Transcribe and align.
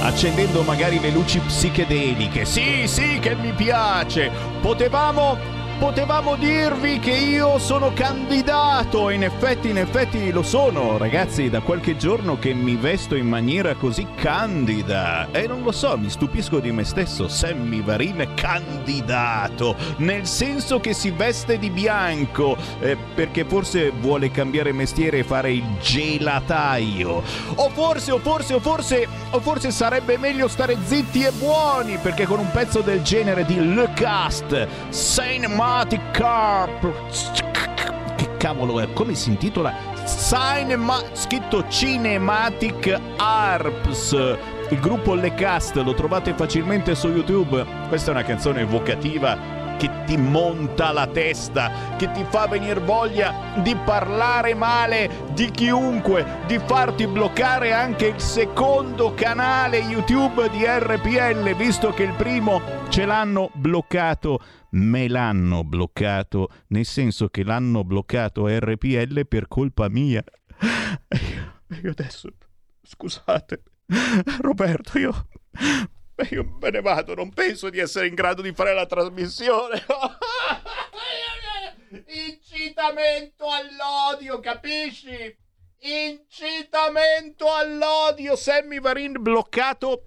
Accendendo 0.00 0.62
magari 0.62 0.98
le 0.98 1.10
luci 1.10 1.38
psichedeliche. 1.38 2.44
Sì, 2.44 2.86
sì, 2.86 3.18
che 3.20 3.34
mi 3.34 3.52
piace. 3.52 4.30
Potevamo 4.60 5.55
potevamo 5.78 6.36
dirvi 6.36 6.98
che 6.98 7.12
io 7.12 7.58
sono 7.58 7.92
candidato. 7.92 9.10
In 9.10 9.24
effetti, 9.24 9.70
in 9.70 9.78
effetti 9.78 10.30
lo 10.30 10.42
sono, 10.42 10.96
ragazzi, 10.96 11.50
da 11.50 11.60
qualche 11.60 11.96
giorno 11.96 12.38
che 12.38 12.54
mi 12.54 12.76
vesto 12.76 13.14
in 13.14 13.28
maniera 13.28 13.74
così 13.74 14.06
candida. 14.14 15.28
E 15.30 15.46
non 15.46 15.62
lo 15.62 15.72
so, 15.72 15.96
mi 15.98 16.08
stupisco 16.08 16.60
di 16.60 16.72
me 16.72 16.84
stesso. 16.84 17.28
Sammy 17.28 17.82
Varin 17.82 18.18
è 18.18 18.34
candidato, 18.34 19.76
nel 19.98 20.26
senso 20.26 20.80
che 20.80 20.94
si 20.94 21.10
veste 21.10 21.58
di 21.58 21.70
bianco, 21.70 22.56
eh, 22.80 22.96
perché 23.14 23.44
forse 23.44 23.90
vuole 23.90 24.30
cambiare 24.30 24.72
mestiere 24.72 25.18
e 25.18 25.24
fare 25.24 25.52
il 25.52 25.64
gelataio. 25.80 27.22
O 27.56 27.68
forse, 27.70 28.12
o 28.12 28.18
forse, 28.18 28.54
o 28.54 28.60
forse, 28.60 29.08
o 29.30 29.40
forse 29.40 29.70
sarebbe 29.70 30.16
meglio 30.18 30.48
stare 30.48 30.76
zitti 30.84 31.22
e 31.22 31.30
buoni, 31.32 31.98
perché 31.98 32.24
con 32.24 32.38
un 32.38 32.50
pezzo 32.50 32.80
del 32.80 33.02
genere 33.02 33.44
di 33.44 33.74
Le 33.74 33.90
Cast, 33.94 34.66
Saint 34.88 35.46
Cinematic 35.66 36.10
Carp. 36.12 38.14
Che 38.14 38.36
cavolo 38.36 38.78
è? 38.78 38.92
Come 38.92 39.16
si 39.16 39.30
intitola? 39.30 39.74
Cinema... 40.06 41.02
scritto 41.12 41.66
Cinematic 41.66 42.96
Arps. 43.16 44.12
Il 44.70 44.78
gruppo 44.78 45.14
Le 45.14 45.34
Cast 45.34 45.74
lo 45.74 45.92
trovate 45.92 46.34
facilmente 46.34 46.94
su 46.94 47.08
YouTube. 47.08 47.66
Questa 47.88 48.12
è 48.12 48.14
una 48.14 48.22
canzone 48.22 48.60
evocativa 48.60 49.55
che 49.76 49.90
ti 50.04 50.16
monta 50.16 50.92
la 50.92 51.06
testa, 51.06 51.96
che 51.96 52.10
ti 52.12 52.24
fa 52.28 52.46
venire 52.46 52.80
voglia 52.80 53.32
di 53.62 53.74
parlare 53.76 54.54
male 54.54 55.24
di 55.32 55.50
chiunque, 55.50 56.42
di 56.46 56.58
farti 56.58 57.06
bloccare 57.06 57.72
anche 57.72 58.06
il 58.06 58.20
secondo 58.20 59.14
canale 59.14 59.78
YouTube 59.78 60.50
di 60.50 60.64
RPL, 60.64 61.54
visto 61.56 61.92
che 61.92 62.04
il 62.04 62.12
primo 62.14 62.60
ce 62.88 63.04
l'hanno 63.04 63.50
bloccato 63.54 64.40
me 64.76 65.08
l'hanno 65.08 65.64
bloccato, 65.64 66.50
nel 66.68 66.84
senso 66.84 67.28
che 67.28 67.42
l'hanno 67.44 67.84
bloccato 67.84 68.46
RPL 68.46 69.26
per 69.26 69.48
colpa 69.48 69.88
mia. 69.88 70.22
Io 71.82 71.90
adesso, 71.90 72.28
scusate, 72.82 73.62
Roberto, 74.40 74.98
io, 74.98 75.28
io 76.30 76.56
me 76.60 76.70
ne 76.70 76.80
vado, 76.80 77.14
non 77.14 77.32
penso 77.32 77.68
di 77.68 77.78
essere 77.78 78.06
in 78.06 78.14
grado 78.14 78.40
di 78.42 78.52
fare 78.52 78.72
la 78.72 78.86
trasmissione. 78.86 79.84
Incitamento 82.06 83.46
all'odio, 83.46 84.40
capisci? 84.40 85.36
Incitamento 85.80 87.52
all'odio, 87.52 88.34
Sammy 88.34 88.80
Varin 88.80 89.20
bloccato 89.20 90.04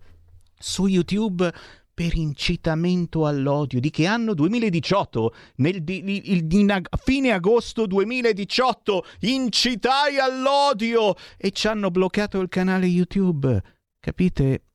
su 0.57 0.88
YouTube 0.88 1.53
per 1.94 2.15
incitamento 2.15 3.27
all'odio. 3.27 3.79
Di 3.79 3.91
che 3.91 4.07
anno? 4.07 4.33
2018. 4.33 5.33
Nel 5.57 5.83
di, 5.83 6.31
il, 6.31 6.47
di, 6.47 6.65
fine 7.03 7.31
agosto 7.31 7.85
2018 7.85 9.05
incitai 9.21 10.17
all'odio 10.17 11.15
e 11.38 11.51
ci 11.51 11.67
hanno 11.67 11.91
bloccato 11.91 12.39
il 12.39 12.50
canale 12.50 12.88
YouTube. 12.88 13.62
Capite? 14.00 14.69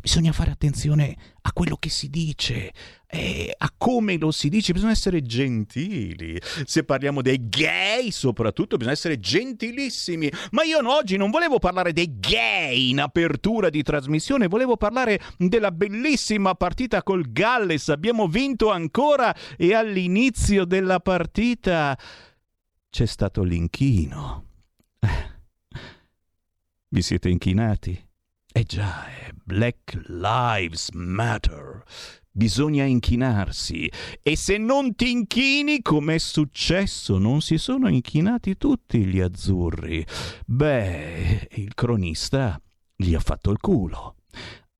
Bisogna 0.00 0.32
fare 0.32 0.52
attenzione 0.52 1.16
a 1.42 1.52
quello 1.52 1.76
che 1.76 1.88
si 1.88 2.08
dice, 2.08 2.72
eh, 3.08 3.52
a 3.56 3.72
come 3.76 4.16
lo 4.16 4.30
si 4.30 4.48
dice, 4.48 4.72
bisogna 4.72 4.92
essere 4.92 5.22
gentili. 5.22 6.40
Se 6.64 6.84
parliamo 6.84 7.20
dei 7.20 7.48
gay, 7.48 8.12
soprattutto, 8.12 8.76
bisogna 8.76 8.94
essere 8.94 9.18
gentilissimi. 9.18 10.30
Ma 10.52 10.62
io 10.62 10.78
oggi 10.88 11.16
non 11.16 11.30
volevo 11.30 11.58
parlare 11.58 11.92
dei 11.92 12.18
gay 12.20 12.90
in 12.90 13.00
apertura 13.00 13.68
di 13.68 13.82
trasmissione, 13.82 14.46
volevo 14.46 14.76
parlare 14.76 15.20
della 15.36 15.72
bellissima 15.72 16.54
partita 16.54 17.02
col 17.02 17.32
Galles. 17.32 17.88
Abbiamo 17.88 18.28
vinto 18.28 18.70
ancora 18.70 19.34
e 19.56 19.74
all'inizio 19.74 20.64
della 20.64 21.00
partita 21.00 21.98
c'è 22.88 23.06
stato 23.06 23.42
l'inchino. 23.42 24.44
Vi 26.88 27.02
siete 27.02 27.28
inchinati? 27.28 28.05
Eh 28.56 28.62
già, 28.62 29.04
è 29.06 29.28
Black 29.44 30.00
Lives 30.06 30.88
Matter. 30.94 31.82
Bisogna 32.30 32.84
inchinarsi. 32.84 33.86
E 34.22 34.34
se 34.34 34.56
non 34.56 34.94
ti 34.94 35.10
inchini, 35.10 35.82
com'è 35.82 36.16
successo? 36.16 37.18
Non 37.18 37.42
si 37.42 37.58
sono 37.58 37.86
inchinati 37.90 38.56
tutti 38.56 39.04
gli 39.04 39.20
azzurri. 39.20 40.02
Beh, 40.46 41.48
il 41.50 41.74
cronista 41.74 42.58
gli 42.96 43.14
ha 43.14 43.20
fatto 43.20 43.50
il 43.50 43.58
culo 43.60 44.14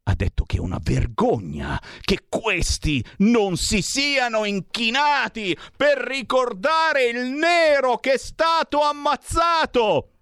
ha 0.08 0.14
detto 0.14 0.44
che 0.44 0.58
è 0.58 0.60
una 0.60 0.78
vergogna 0.80 1.82
che 2.00 2.26
questi 2.28 3.04
non 3.18 3.56
si 3.56 3.82
siano 3.82 4.44
inchinati 4.44 5.54
per 5.76 5.98
ricordare 5.98 7.06
il 7.06 7.26
nero 7.26 7.98
che 7.98 8.12
è 8.12 8.18
stato 8.18 8.80
ammazzato. 8.82 10.12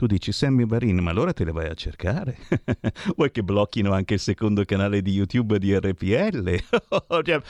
Tu 0.00 0.06
dici 0.06 0.32
Sammy 0.32 0.64
Varin, 0.64 0.98
ma 1.00 1.10
allora 1.10 1.34
te 1.34 1.44
le 1.44 1.52
vai 1.52 1.68
a 1.68 1.74
cercare? 1.74 2.38
Vuoi 3.16 3.30
che 3.30 3.42
blocchino 3.42 3.92
anche 3.92 4.14
il 4.14 4.20
secondo 4.20 4.64
canale 4.64 5.02
di 5.02 5.12
YouTube 5.12 5.58
di 5.58 5.76
RPL? 5.76 6.58
Cioè, 7.22 7.42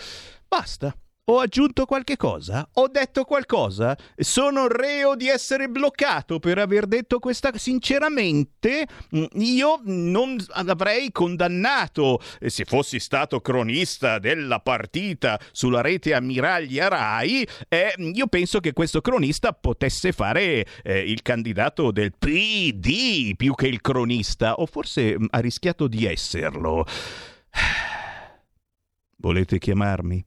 basta. 0.49 0.93
Ho 1.31 1.39
aggiunto 1.39 1.87
qualche 1.87 2.17
cosa? 2.17 2.69
Ho 2.73 2.89
detto 2.89 3.23
qualcosa? 3.23 3.97
Sono 4.17 4.67
reo 4.67 5.15
di 5.15 5.29
essere 5.29 5.69
bloccato 5.69 6.41
per 6.41 6.59
aver 6.59 6.87
detto 6.87 7.21
questa... 7.21 7.53
Sinceramente, 7.55 8.89
mm, 9.15 9.27
io 9.35 9.81
non 9.85 10.45
avrei 10.55 11.13
condannato, 11.13 12.21
eh, 12.41 12.51
se 12.51 12.65
fossi 12.65 12.99
stato 12.99 13.41
cronista 13.41 14.19
della 14.19 14.59
partita 14.59 15.39
sulla 15.53 15.83
rete 15.83 16.15
Ammiraglia 16.15 16.89
Rai, 16.89 17.47
eh, 17.69 17.95
io 17.97 18.27
penso 18.27 18.59
che 18.59 18.73
questo 18.73 19.01
cronista 19.01 19.53
potesse 19.53 20.11
fare 20.11 20.67
eh, 20.83 20.99
il 20.99 21.23
candidato 21.23 21.93
del 21.93 22.13
PD 22.19 23.37
più 23.37 23.55
che 23.55 23.69
il 23.69 23.81
cronista, 23.81 24.55
o 24.55 24.67
forse 24.67 25.17
mm, 25.17 25.27
ha 25.31 25.39
rischiato 25.39 25.87
di 25.87 26.07
esserlo. 26.07 26.85
Volete 29.19 29.59
chiamarmi? 29.59 30.25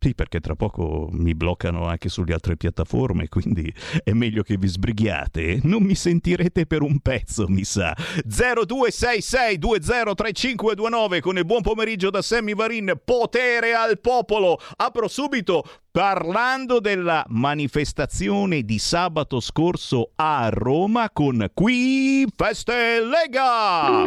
Sì, 0.00 0.14
perché 0.14 0.38
tra 0.38 0.54
poco 0.54 1.08
mi 1.10 1.34
bloccano 1.34 1.86
anche 1.86 2.08
sulle 2.08 2.32
altre 2.32 2.56
piattaforme, 2.56 3.26
quindi 3.28 3.74
è 4.04 4.12
meglio 4.12 4.44
che 4.44 4.56
vi 4.56 4.68
sbrighiate. 4.68 5.58
Non 5.64 5.82
mi 5.82 5.96
sentirete 5.96 6.66
per 6.66 6.82
un 6.82 7.00
pezzo, 7.00 7.48
mi 7.48 7.64
sa. 7.64 7.96
0266203529 8.28 11.18
con 11.18 11.36
il 11.36 11.44
buon 11.44 11.62
pomeriggio 11.62 12.10
da 12.10 12.22
Sammy 12.22 12.54
Varin. 12.54 13.00
Potere 13.04 13.74
al 13.74 13.98
popolo. 13.98 14.60
Apro 14.76 15.08
subito 15.08 15.64
parlando 15.98 16.78
della 16.78 17.24
manifestazione 17.26 18.62
di 18.62 18.78
sabato 18.78 19.40
scorso 19.40 20.12
a 20.14 20.48
Roma 20.48 21.10
con 21.10 21.50
Qui 21.52 22.24
Feste 22.36 23.00
Lega. 23.00 24.04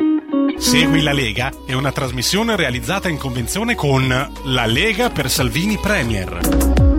Segui 0.56 1.02
la 1.02 1.12
Lega 1.12 1.52
è 1.66 1.74
una 1.74 1.92
trasmissione 1.92 2.56
realizzata 2.56 3.10
in 3.10 3.18
convenzione 3.18 3.76
con 3.76 4.08
La 4.46 4.66
Lega 4.68 5.10
per 5.10 5.30
Salvini 5.30 5.78
Premier. 5.80 6.91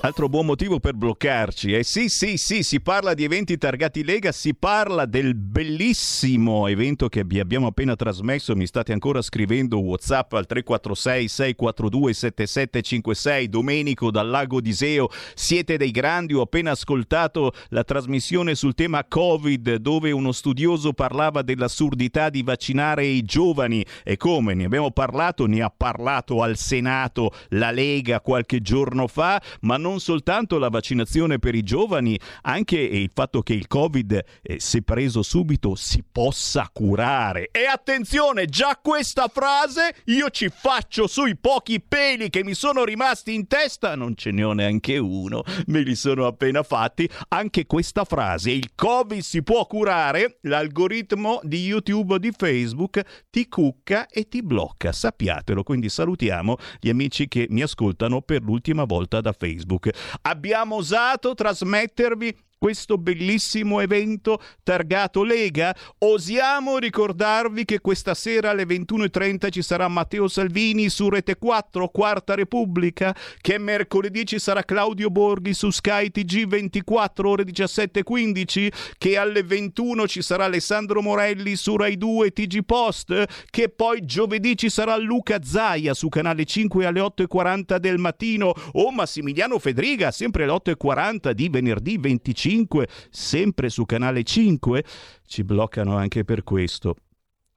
Altro 0.00 0.28
buon 0.28 0.46
motivo 0.46 0.78
per 0.78 0.94
bloccarci. 0.94 1.72
Eh 1.72 1.82
sì, 1.82 2.08
sì, 2.08 2.36
sì, 2.36 2.62
si 2.62 2.80
parla 2.80 3.14
di 3.14 3.24
eventi 3.24 3.58
targati 3.58 4.04
Lega, 4.04 4.30
si 4.30 4.54
parla 4.54 5.06
del 5.06 5.34
bellissimo 5.34 6.68
evento 6.68 7.08
che 7.08 7.24
vi 7.24 7.40
abbiamo 7.40 7.66
appena 7.66 7.96
trasmesso. 7.96 8.54
Mi 8.54 8.68
state 8.68 8.92
ancora 8.92 9.20
scrivendo 9.22 9.80
WhatsApp 9.80 10.34
al 10.34 10.46
346 10.46 11.26
642 11.26 12.12
7756. 12.12 13.48
Domenico 13.48 14.12
dal 14.12 14.28
Lago 14.28 14.60
d'Iseo. 14.60 15.08
Siete 15.34 15.76
dei 15.76 15.90
grandi. 15.90 16.32
Ho 16.32 16.42
appena 16.42 16.70
ascoltato 16.70 17.50
la 17.70 17.82
trasmissione 17.82 18.54
sul 18.54 18.74
tema 18.74 19.04
Covid, 19.04 19.78
dove 19.78 20.12
uno 20.12 20.30
studioso 20.30 20.92
parlava 20.92 21.42
dell'assurdità 21.42 22.30
di 22.30 22.44
vaccinare 22.44 23.04
i 23.04 23.22
giovani. 23.22 23.84
E 24.04 24.16
come 24.16 24.54
ne 24.54 24.64
abbiamo 24.66 24.92
parlato, 24.92 25.46
ne 25.46 25.60
ha 25.60 25.74
parlato 25.76 26.40
al 26.40 26.56
Senato 26.56 27.32
la 27.48 27.72
Lega 27.72 28.20
qualche 28.20 28.60
giorno 28.60 29.08
fa, 29.08 29.42
ma 29.62 29.76
non 29.76 29.86
non 29.88 30.00
soltanto 30.00 30.58
la 30.58 30.68
vaccinazione 30.68 31.38
per 31.38 31.54
i 31.54 31.62
giovani, 31.62 32.18
anche 32.42 32.78
il 32.78 33.10
fatto 33.12 33.40
che 33.40 33.54
il 33.54 33.66
Covid, 33.66 34.22
eh, 34.42 34.60
se 34.60 34.82
preso 34.82 35.22
subito, 35.22 35.74
si 35.76 36.04
possa 36.10 36.68
curare. 36.70 37.48
E 37.50 37.64
attenzione, 37.64 38.44
già 38.44 38.78
questa 38.82 39.28
frase 39.28 39.94
io 40.06 40.28
ci 40.28 40.50
faccio 40.50 41.06
sui 41.06 41.36
pochi 41.36 41.80
peli 41.80 42.28
che 42.28 42.44
mi 42.44 42.52
sono 42.52 42.84
rimasti 42.84 43.34
in 43.34 43.46
testa, 43.46 43.94
non 43.94 44.14
ce 44.14 44.30
ne 44.30 44.44
ho 44.44 44.52
neanche 44.52 44.98
uno, 44.98 45.42
me 45.68 45.80
li 45.80 45.94
sono 45.94 46.26
appena 46.26 46.62
fatti. 46.62 47.08
Anche 47.28 47.64
questa 47.64 48.04
frase, 48.04 48.50
il 48.50 48.72
Covid 48.74 49.22
si 49.22 49.42
può 49.42 49.66
curare, 49.66 50.38
l'algoritmo 50.42 51.40
di 51.44 51.64
YouTube 51.64 52.14
o 52.14 52.18
di 52.18 52.32
Facebook 52.36 53.26
ti 53.30 53.48
cucca 53.48 54.06
e 54.06 54.28
ti 54.28 54.42
blocca, 54.42 54.92
sappiatelo. 54.92 55.62
Quindi 55.62 55.88
salutiamo 55.88 56.56
gli 56.78 56.90
amici 56.90 57.26
che 57.26 57.46
mi 57.48 57.62
ascoltano 57.62 58.20
per 58.20 58.42
l'ultima 58.42 58.84
volta 58.84 59.22
da 59.22 59.32
Facebook. 59.32 59.77
Facebook. 59.78 59.90
Abbiamo 60.22 60.76
osato 60.76 61.34
trasmettervi 61.34 62.36
questo 62.58 62.98
bellissimo 62.98 63.80
evento 63.80 64.40
targato 64.62 65.22
Lega. 65.22 65.74
Osiamo 65.98 66.78
ricordarvi 66.78 67.64
che 67.64 67.80
questa 67.80 68.14
sera 68.14 68.50
alle 68.50 68.64
21.30 68.64 69.50
ci 69.50 69.62
sarà 69.62 69.88
Matteo 69.88 70.28
Salvini 70.28 70.88
su 70.88 71.08
Rete 71.08 71.36
4, 71.36 71.88
Quarta 71.88 72.34
Repubblica, 72.34 73.14
che 73.40 73.58
mercoledì 73.58 74.26
ci 74.26 74.38
sarà 74.38 74.64
Claudio 74.64 75.10
Borghi 75.10 75.54
su 75.54 75.70
Sky 75.70 76.10
TG 76.10 76.46
24 76.46 77.30
ore 77.30 77.44
17.15, 77.44 78.72
che 78.98 79.16
alle 79.16 79.42
21 79.42 80.08
ci 80.08 80.20
sarà 80.20 80.44
Alessandro 80.44 81.00
Morelli 81.00 81.54
su 81.54 81.76
Rai 81.76 81.96
2 81.96 82.32
TG 82.32 82.64
Post, 82.64 83.24
che 83.50 83.68
poi 83.68 84.04
giovedì 84.04 84.56
ci 84.56 84.68
sarà 84.68 84.96
Luca 84.96 85.38
Zaia 85.42 85.94
su 85.94 86.08
Canale 86.08 86.44
5 86.44 86.84
alle 86.84 87.00
8.40 87.00 87.76
del 87.76 87.98
mattino. 87.98 88.52
O 88.72 88.90
Massimiliano 88.90 89.58
Fedriga 89.58 90.10
sempre 90.10 90.44
alle 90.44 90.52
8.40 90.52 91.30
di 91.30 91.48
venerdì 91.48 91.96
25 91.98 92.47
5, 92.48 92.88
sempre 93.10 93.68
su 93.68 93.84
canale 93.84 94.22
5, 94.22 94.82
ci 95.26 95.44
bloccano 95.44 95.96
anche 95.96 96.24
per 96.24 96.44
questo. 96.44 96.96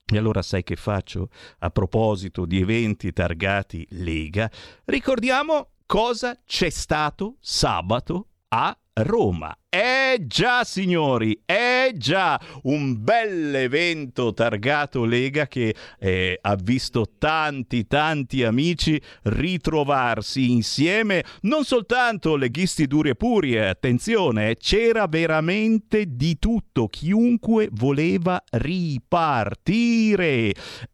E 0.06 0.18
allora 0.18 0.42
sai 0.42 0.64
che 0.64 0.76
faccio? 0.76 1.30
A 1.60 1.70
proposito 1.70 2.46
di 2.46 2.60
eventi 2.60 3.14
targati 3.14 3.88
Lega, 3.92 4.52
ricordiamo 4.86 5.70
cosa 5.86 6.38
c'è 6.46 6.70
stato 6.70 7.38
sabato 7.40 8.28
a 8.50 8.78
Roma. 8.96 9.56
Eh 9.74 10.26
già 10.28 10.66
signori, 10.66 11.44
eh 11.46 11.94
già, 11.96 12.38
un 12.64 13.02
bel 13.02 13.56
evento 13.56 14.34
targato 14.34 15.06
Lega 15.06 15.48
che 15.48 15.74
eh, 15.98 16.38
ha 16.42 16.56
visto 16.56 17.14
tanti 17.18 17.88
tanti 17.88 18.44
amici 18.44 19.02
ritrovarsi 19.24 20.52
insieme, 20.52 21.24
non 21.44 21.64
soltanto 21.64 22.36
leghisti 22.36 22.86
duri 22.86 23.12
e 23.12 23.16
puri, 23.16 23.54
eh, 23.54 23.68
attenzione, 23.68 24.58
c'era 24.58 25.08
veramente 25.08 26.04
di 26.18 26.38
tutto, 26.38 26.90
chiunque 26.90 27.70
voleva 27.72 28.44
ripartire. 28.50 30.04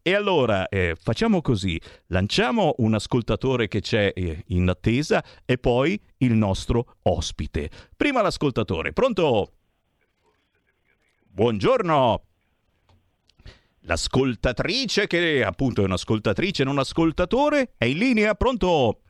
E 0.00 0.14
allora 0.14 0.68
eh, 0.68 0.94
facciamo 0.96 1.40
così, 1.40 1.80
lanciamo 2.06 2.76
un 2.78 2.94
ascoltatore 2.94 3.66
che 3.66 3.80
c'è 3.80 4.12
eh, 4.14 4.44
in 4.50 4.68
attesa 4.68 5.24
e 5.44 5.58
poi 5.58 6.00
il 6.18 6.34
nostro 6.34 6.94
ospite. 7.02 7.70
Prima 7.96 8.22
l'ascoltatore, 8.22 8.66
pronto? 8.92 9.52
Buongiorno. 11.22 12.22
L'ascoltatrice, 13.80 15.06
che 15.06 15.42
appunto 15.42 15.80
è 15.80 15.84
un'ascoltatrice, 15.84 16.64
non 16.64 16.78
ascoltatore, 16.78 17.72
è 17.78 17.86
in 17.86 17.96
linea, 17.96 18.34
pronto? 18.34 19.00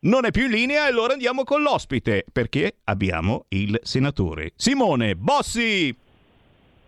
Non 0.00 0.24
è 0.24 0.30
più 0.30 0.44
in 0.44 0.52
linea 0.52 0.86
e 0.86 0.90
allora 0.90 1.14
andiamo 1.14 1.42
con 1.42 1.62
l'ospite, 1.62 2.24
perché 2.30 2.76
abbiamo 2.84 3.46
il 3.48 3.78
senatore 3.82 4.52
Simone 4.54 5.16
Bossi. 5.16 5.96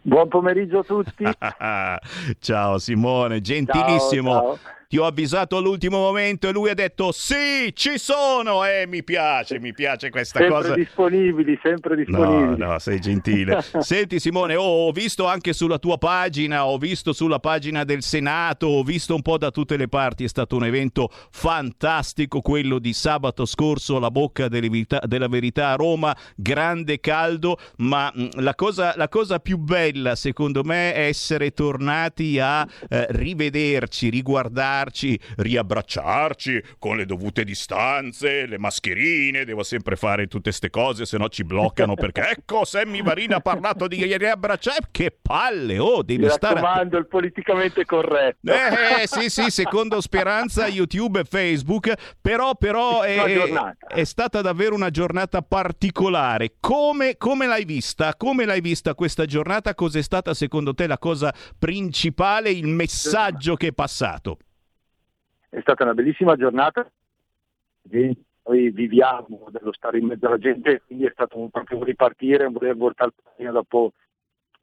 Buon 0.03 0.29
pomeriggio 0.29 0.79
a 0.79 0.85
tutti. 0.85 1.25
ciao 2.39 2.79
Simone, 2.79 3.41
gentilissimo. 3.41 4.31
Ciao, 4.31 4.59
ciao 4.62 4.82
ti 4.92 4.99
ho 4.99 5.06
avvisato 5.06 5.56
all'ultimo 5.56 5.96
momento 5.96 6.49
e 6.49 6.52
lui 6.52 6.68
ha 6.68 6.75
detto 6.75 7.12
sì, 7.12 7.72
ci 7.72 7.96
sono 7.96 8.62
e 8.62 8.82
eh, 8.82 8.87
mi 8.87 9.02
piace, 9.02 9.58
mi 9.58 9.72
piace 9.72 10.11
questa 10.11 10.40
sempre 10.40 10.54
cosa. 10.54 10.66
Sempre 10.66 10.84
disponibili, 10.84 11.58
sempre 11.62 11.96
disponibili. 11.96 12.58
No, 12.58 12.72
no, 12.72 12.78
sei 12.78 13.00
gentile. 13.00 13.64
Senti 13.80 14.20
Simone, 14.20 14.54
oh, 14.54 14.88
ho 14.88 14.92
visto 14.92 15.26
anche 15.26 15.54
sulla 15.54 15.78
tua 15.78 15.96
pagina, 15.96 16.66
ho 16.66 16.76
visto 16.76 17.14
sulla 17.14 17.38
pagina 17.38 17.84
del 17.84 18.02
Senato, 18.02 18.66
ho 18.66 18.82
visto 18.82 19.14
un 19.14 19.22
po' 19.22 19.38
da 19.38 19.50
tutte 19.50 19.78
le 19.78 19.88
parti, 19.88 20.25
è 20.25 20.28
stato 20.28 20.56
un 20.56 20.66
evento 20.66 21.08
fantastico 21.30 22.42
quello 22.42 22.78
di 22.78 22.92
sabato 22.92 23.46
scorso 23.46 23.96
alla 23.96 24.11
bocca 24.11 24.49
della 24.49 24.68
verità, 24.68 25.00
della 25.06 25.28
verità 25.28 25.70
a 25.70 25.76
Roma, 25.76 26.14
grande 26.37 27.00
caldo, 27.00 27.56
ma 27.78 28.12
mm, 28.14 28.26
la 28.40 28.54
cosa, 28.54 28.92
la 28.96 29.08
cosa 29.08 29.38
più 29.38 29.56
bella 29.56 30.16
secondo 30.16 30.62
me 30.64 30.92
è 30.92 31.06
essere 31.06 31.52
tornati 31.52 32.38
a 32.38 32.68
eh, 32.90 33.06
rivederci, 33.08 34.11
riguardare 34.11 34.82
abbracciarci, 34.83 35.21
riabbracciarci 35.37 36.62
con 36.79 36.97
le 36.97 37.07
dovute 37.07 37.45
distanze, 37.45 38.47
le 38.47 38.59
mascherine, 38.59 39.45
devo 39.45 39.62
sempre 39.62 39.97
fare 39.97 40.27
tutte 40.27 40.51
queste 40.51 40.71
cose, 40.71 41.07
se 41.07 41.17
no 41.19 41.29
ci 41.29 41.45
bloccano 41.45 41.95
perché 41.95 42.29
ecco 42.37 42.65
Sammy 42.65 43.03
Varina 43.03 43.37
ha 43.37 43.41
parlato 43.41 43.87
di 43.87 44.05
riabbracciare, 44.17 44.89
che 44.91 45.17
palle, 45.21 45.79
oh, 45.79 46.03
devi 46.03 46.25
Mi 46.25 46.31
stare... 46.31 46.55
raccomando, 46.55 46.99
il 46.99 47.07
politicamente 47.07 47.85
corretto. 47.85 48.53
Eh, 48.53 49.07
sì, 49.07 49.29
sì, 49.31 49.51
secondo 49.51 50.01
Speranza, 50.01 50.67
YouTube 50.67 51.21
e 51.21 51.25
Facebook, 51.25 51.93
però, 52.21 52.55
però 52.55 53.03
è, 53.03 53.62
è, 53.89 54.05
stata 54.05 54.41
davvero 54.41 54.75
una 54.75 54.91
giornata 54.91 55.43
particolare. 55.43 56.55
Come, 56.61 57.17
come 57.17 57.47
l'hai 57.47 57.65
vista? 57.65 58.15
Come 58.17 58.45
l'hai 58.45 58.61
vista 58.61 58.95
questa 58.95 59.25
giornata? 59.25 59.75
Cos'è 59.75 60.03
stata 60.03 60.35
secondo 60.35 60.75
te 60.75 60.87
la 60.87 60.99
cosa 60.99 61.33
principale, 61.59 62.51
il 62.51 62.67
messaggio 62.67 63.55
che 63.55 63.69
è 63.69 63.73
passato? 63.73 64.39
È 65.54 65.61
stata 65.61 65.85
una 65.85 65.92
bellissima 65.92 66.35
giornata, 66.35 66.90
noi 68.44 68.71
viviamo 68.71 69.49
dello 69.50 69.71
stare 69.75 69.99
in 69.99 70.06
mezzo 70.06 70.26
alla 70.26 70.38
gente, 70.38 70.80
quindi 70.87 71.04
è 71.04 71.11
stato 71.12 71.38
un, 71.38 71.50
proprio 71.50 71.76
un 71.76 71.85
ripartire, 71.85 72.47
un 72.47 72.54
voler 72.54 72.75
portare 72.75 73.12
dopo 73.37 73.92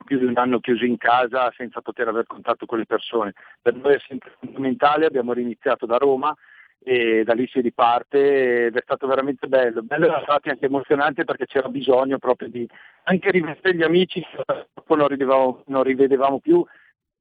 più 0.03 0.17
di 0.17 0.25
un 0.25 0.35
anno 0.35 0.59
chiuso 0.59 0.85
in 0.85 0.97
casa 0.97 1.53
senza 1.55 1.81
poter 1.81 2.07
avere 2.07 2.25
contatto 2.25 2.65
con 2.65 2.79
le 2.79 2.87
persone. 2.87 3.33
Per 3.61 3.75
noi 3.75 3.93
è 3.93 3.99
sempre 3.99 4.31
fondamentale, 4.39 5.05
abbiamo 5.05 5.33
riniziato 5.33 5.85
da 5.85 5.97
Roma 5.97 6.35
e 6.79 7.23
da 7.23 7.33
lì 7.33 7.45
si 7.45 7.61
riparte 7.61 8.65
ed 8.65 8.75
è 8.75 8.81
stato 8.81 9.05
veramente 9.05 9.45
bello. 9.45 9.83
Bello 9.83 10.07
e 10.07 10.21
stati 10.23 10.49
anche 10.49 10.65
emozionante 10.65 11.23
perché 11.23 11.45
c'era 11.45 11.69
bisogno 11.69 12.17
proprio 12.17 12.49
di 12.49 12.67
anche 13.03 13.29
rivedere 13.29 13.75
gli 13.75 13.83
amici 13.83 14.21
che 14.21 14.67
non 14.95 15.61
non 15.67 15.83
rivedevamo 15.83 16.39
più 16.39 16.65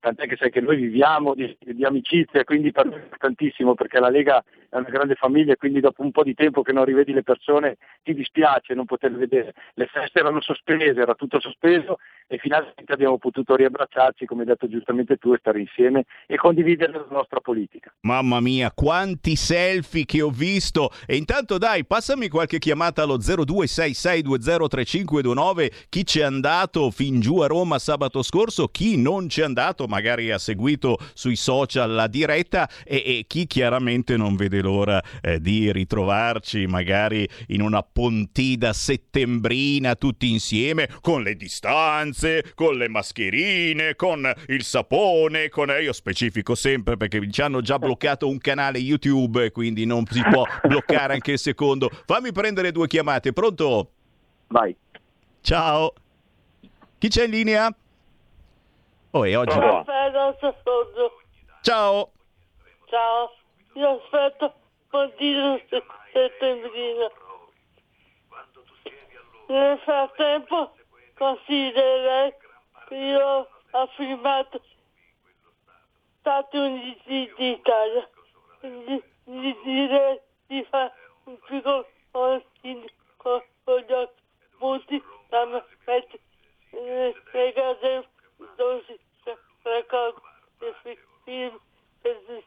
tant'è 0.00 0.26
che 0.26 0.36
sai 0.36 0.50
che 0.50 0.60
noi 0.60 0.76
viviamo 0.76 1.34
di, 1.34 1.56
di 1.60 1.84
amicizia, 1.84 2.44
quindi 2.44 2.72
per 2.72 2.86
noi 2.86 3.00
è 3.00 3.16
tantissimo 3.16 3.74
perché 3.74 3.98
la 3.98 4.10
Lega 4.10 4.42
è 4.70 4.76
una 4.76 4.88
grande 4.88 5.14
famiglia 5.14 5.56
quindi 5.56 5.80
dopo 5.80 6.02
un 6.02 6.10
po' 6.10 6.22
di 6.22 6.34
tempo 6.34 6.62
che 6.62 6.72
non 6.72 6.84
rivedi 6.84 7.12
le 7.12 7.22
persone 7.22 7.76
ti 8.02 8.14
dispiace 8.14 8.74
non 8.74 8.84
poterle 8.84 9.18
vedere. 9.18 9.54
Le 9.74 9.86
feste 9.86 10.20
erano 10.20 10.40
sospese, 10.40 11.00
era 11.00 11.14
tutto 11.14 11.40
sospeso 11.40 11.98
e 12.26 12.38
finalmente 12.38 12.92
abbiamo 12.92 13.16
potuto 13.16 13.56
riabbracciarci, 13.56 14.26
come 14.26 14.42
hai 14.42 14.48
detto 14.48 14.68
giustamente 14.68 15.16
tu, 15.16 15.32
e 15.32 15.38
stare 15.38 15.60
insieme 15.60 16.04
e 16.26 16.36
condividere 16.36 16.92
la 16.92 17.06
nostra 17.10 17.40
politica. 17.40 17.90
Mamma 18.00 18.40
mia, 18.40 18.70
quanti 18.70 19.34
selfie 19.34 20.04
che 20.04 20.20
ho 20.20 20.28
visto! 20.28 20.90
E 21.06 21.16
intanto 21.16 21.56
dai, 21.56 21.86
passami 21.86 22.28
qualche 22.28 22.58
chiamata 22.58 23.02
allo 23.02 23.16
0266203529, 23.16 25.86
chi 25.88 26.04
c'è 26.04 26.20
andato 26.22 26.90
fin 26.90 27.20
giù 27.20 27.38
a 27.38 27.46
Roma 27.46 27.78
sabato 27.78 28.22
scorso, 28.22 28.68
chi 28.68 29.00
non 29.00 29.28
c'è 29.28 29.44
andato, 29.44 29.86
magari 29.86 30.30
ha 30.30 30.38
seguito 30.38 30.98
sui 31.14 31.36
social 31.36 31.92
la 31.92 32.08
diretta 32.08 32.68
e, 32.84 32.96
e 32.96 33.24
chi 33.26 33.46
chiaramente 33.46 34.18
non 34.18 34.36
vede 34.36 34.57
l'ora 34.60 35.02
eh, 35.20 35.40
di 35.40 35.72
ritrovarci 35.72 36.66
magari 36.66 37.28
in 37.48 37.62
una 37.62 37.82
pontida 37.82 38.72
settembrina 38.72 39.94
tutti 39.94 40.30
insieme 40.30 40.88
con 41.00 41.22
le 41.22 41.34
distanze 41.34 42.52
con 42.54 42.76
le 42.76 42.88
mascherine, 42.88 43.94
con 43.94 44.30
il 44.48 44.62
sapone, 44.62 45.48
con... 45.48 45.68
Io 45.80 45.92
specifico 45.92 46.54
sempre 46.54 46.96
perché 46.96 47.30
ci 47.30 47.42
hanno 47.42 47.60
già 47.60 47.78
bloccato 47.78 48.28
un 48.28 48.38
canale 48.38 48.78
YouTube, 48.78 49.50
quindi 49.50 49.84
non 49.84 50.04
si 50.06 50.22
può 50.30 50.44
bloccare 50.66 51.14
anche 51.14 51.32
il 51.32 51.38
secondo. 51.38 51.90
Fammi 52.06 52.32
prendere 52.32 52.72
due 52.72 52.86
chiamate, 52.86 53.32
pronto? 53.32 53.90
Vai. 54.48 54.74
Ciao. 55.40 55.92
Chi 56.98 57.08
c'è 57.08 57.24
in 57.24 57.30
linea? 57.30 57.74
Oh, 59.10 59.26
e 59.26 59.36
oggi... 59.36 59.54
Ciao. 59.54 59.84
Ciao. 61.62 62.12
Ciao. 62.86 63.37
Io 63.78 63.90
aspetto 63.90 64.54
continuo 64.90 65.60
settembrino. 66.12 67.12
Nel 69.46 69.78
frattempo 69.78 70.74
considera 71.14 72.28
che 72.88 72.94
io 72.96 73.48
ho 73.70 73.86
firmato 73.94 74.60
Stati 76.18 76.56
Uniti 76.56 77.32
d'Italia. 77.36 78.08
Di, 78.62 79.02
di 79.22 79.56
dire 79.62 80.24
di 80.48 80.66
fare 80.68 80.92
un 81.26 81.38
piccolo 81.46 81.86
con, 82.10 82.42
gli 82.62 84.08
punti 84.58 85.02
da 85.28 85.44
mettere 85.44 86.20
le 86.70 87.52
case 87.52 88.08
dove 88.56 88.82
si 88.86 88.98
raccolgono 89.62 90.22
i 90.58 90.98
film 91.22 91.60
per 92.02 92.42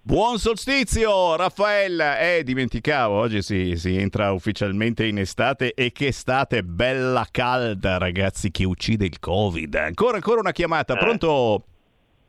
Buon 0.00 0.38
solstizio, 0.38 1.34
Raffaella! 1.34 2.20
Eh, 2.20 2.44
dimenticavo, 2.44 3.18
oggi 3.18 3.42
si, 3.42 3.74
si, 3.74 3.96
entra 3.96 4.30
ufficialmente 4.30 5.04
in 5.04 5.18
estate 5.18 5.74
e 5.74 5.90
che 5.90 6.06
estate 6.06 6.62
bella 6.62 7.26
calda, 7.28 7.98
ragazzi, 7.98 8.52
che 8.52 8.64
uccide 8.64 9.06
il 9.06 9.18
Covid. 9.18 9.74
Ancora, 9.74 10.14
ancora 10.14 10.38
una 10.38 10.52
chiamata, 10.52 10.94
eh. 10.94 10.98
pronto? 10.98 11.64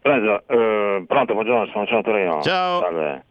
Pronto, 0.01 0.43
eh, 0.48 1.03
pronto, 1.05 1.34
buongiorno, 1.34 1.72
sono 1.72 1.86
Ciao 1.86 2.01
Torino. 2.01 2.41
Ciao. 2.41 2.79
Salve. 2.79 3.25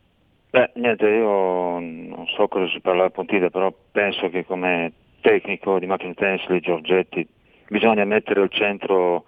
Beh, 0.50 0.70
niente, 0.74 1.04
io 1.08 1.80
non 1.80 2.26
so 2.36 2.46
cosa 2.46 2.70
si 2.70 2.78
parla 2.80 3.06
a 3.06 3.10
Pontide, 3.10 3.50
però 3.50 3.74
penso 3.90 4.28
che 4.28 4.46
come 4.46 4.92
tecnico 5.20 5.80
di 5.80 5.86
macchine 5.86 6.14
tennis 6.14 6.46
di 6.46 6.60
Giorgetti 6.60 7.26
bisogna 7.68 8.04
mettere 8.04 8.42
al 8.42 8.50
centro 8.52 9.24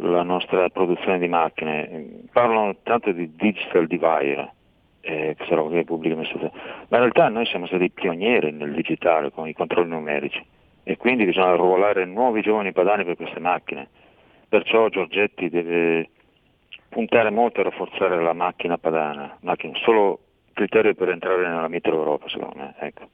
la 0.00 0.22
nostra 0.22 0.68
produzione 0.68 1.18
di 1.18 1.28
macchine. 1.28 2.24
Parlano 2.32 2.76
tanto 2.82 3.12
di 3.12 3.34
digital 3.34 3.86
divide, 3.86 4.52
eh, 5.00 5.34
questa 5.36 5.68
che 5.68 5.84
pubblica 5.84 6.16
ma 6.16 6.24
in 6.26 6.88
realtà 6.88 7.28
noi 7.28 7.46
siamo 7.46 7.66
stati 7.66 7.90
pionieri 7.90 8.52
nel 8.52 8.72
digitale 8.72 9.30
con 9.30 9.48
i 9.48 9.54
controlli 9.54 9.88
numerici 9.88 10.44
e 10.82 10.96
quindi 10.96 11.24
bisogna 11.24 11.48
arruolare 11.48 12.04
nuovi 12.04 12.42
giovani 12.42 12.72
padani 12.72 13.04
per 13.04 13.16
queste 13.16 13.40
macchine. 13.40 13.88
Perciò 14.48 14.88
Giorgetti 14.88 15.48
deve 15.48 16.10
puntare 16.88 17.30
molto 17.30 17.60
a 17.60 17.64
rafforzare 17.64 18.20
la 18.20 18.32
macchina 18.32 18.76
padana, 18.78 19.36
macchina, 19.42 19.78
solo 19.78 20.18
criterio 20.52 20.94
per 20.94 21.10
entrare 21.10 21.46
nella 21.46 21.68
Mittel 21.68 21.92
Europa 21.92 22.28
secondo 22.28 22.56
me. 22.56 22.74
Ecco. 22.80 23.08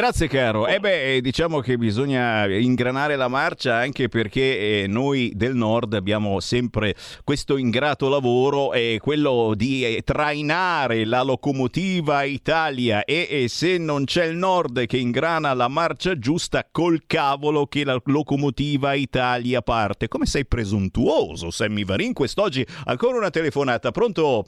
Grazie 0.00 0.28
caro. 0.28 0.66
E 0.66 0.76
eh 0.76 0.80
beh, 0.80 1.20
diciamo 1.20 1.60
che 1.60 1.76
bisogna 1.76 2.46
ingranare 2.46 3.16
la 3.16 3.28
marcia 3.28 3.74
anche 3.74 4.08
perché 4.08 4.40
eh, 4.80 4.86
noi 4.86 5.30
del 5.34 5.54
nord 5.54 5.92
abbiamo 5.92 6.40
sempre 6.40 6.94
questo 7.22 7.58
ingrato 7.58 8.08
lavoro, 8.08 8.72
eh, 8.72 8.98
quello 8.98 9.52
di 9.54 9.84
eh, 9.84 10.00
trainare 10.00 11.04
la 11.04 11.20
locomotiva 11.22 12.22
Italia 12.22 13.04
e, 13.04 13.28
e 13.28 13.48
se 13.48 13.76
non 13.76 14.04
c'è 14.04 14.24
il 14.24 14.38
nord 14.38 14.86
che 14.86 14.96
ingrana 14.96 15.52
la 15.52 15.68
marcia 15.68 16.18
giusta, 16.18 16.66
col 16.72 17.02
cavolo 17.06 17.66
che 17.66 17.84
la 17.84 18.00
locomotiva 18.02 18.94
Italia 18.94 19.60
parte. 19.60 20.08
Come 20.08 20.24
sei 20.24 20.46
presuntuoso, 20.46 21.50
Sammy 21.50 21.84
Varin? 21.84 22.14
Quest'oggi 22.14 22.66
ancora 22.86 23.18
una 23.18 23.28
telefonata. 23.28 23.90
Pronto? 23.90 24.46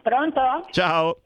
Pronto? 0.00 0.40
Ciao. 0.70 1.20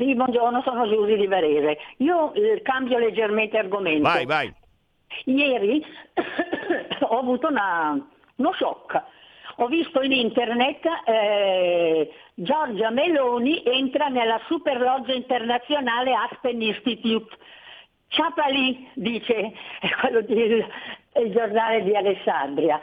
Sì, 0.00 0.14
buongiorno, 0.14 0.62
sono 0.62 0.88
Giusy 0.88 1.14
di 1.16 1.26
Varese. 1.26 1.76
Io 1.98 2.32
eh, 2.32 2.62
cambio 2.62 2.96
leggermente 2.96 3.58
argomento. 3.58 4.08
Vai, 4.08 4.24
vai. 4.24 4.50
Ieri 5.24 5.84
ho 7.06 7.18
avuto 7.18 7.48
una, 7.48 8.02
uno 8.36 8.52
shock. 8.54 9.02
Ho 9.56 9.66
visto 9.66 10.00
in 10.00 10.12
internet 10.12 10.86
eh, 11.04 12.10
Giorgia 12.32 12.88
Meloni 12.88 13.62
entra 13.62 14.08
nella 14.08 14.40
Superloggia 14.46 15.12
internazionale 15.12 16.14
Aspen 16.14 16.62
Institute. 16.62 17.36
Ciapali, 18.08 18.88
dice 18.94 19.52
è 19.80 19.90
quello 20.00 20.22
del 20.22 20.64
giornale 21.30 21.82
di 21.82 21.94
Alessandria. 21.94 22.80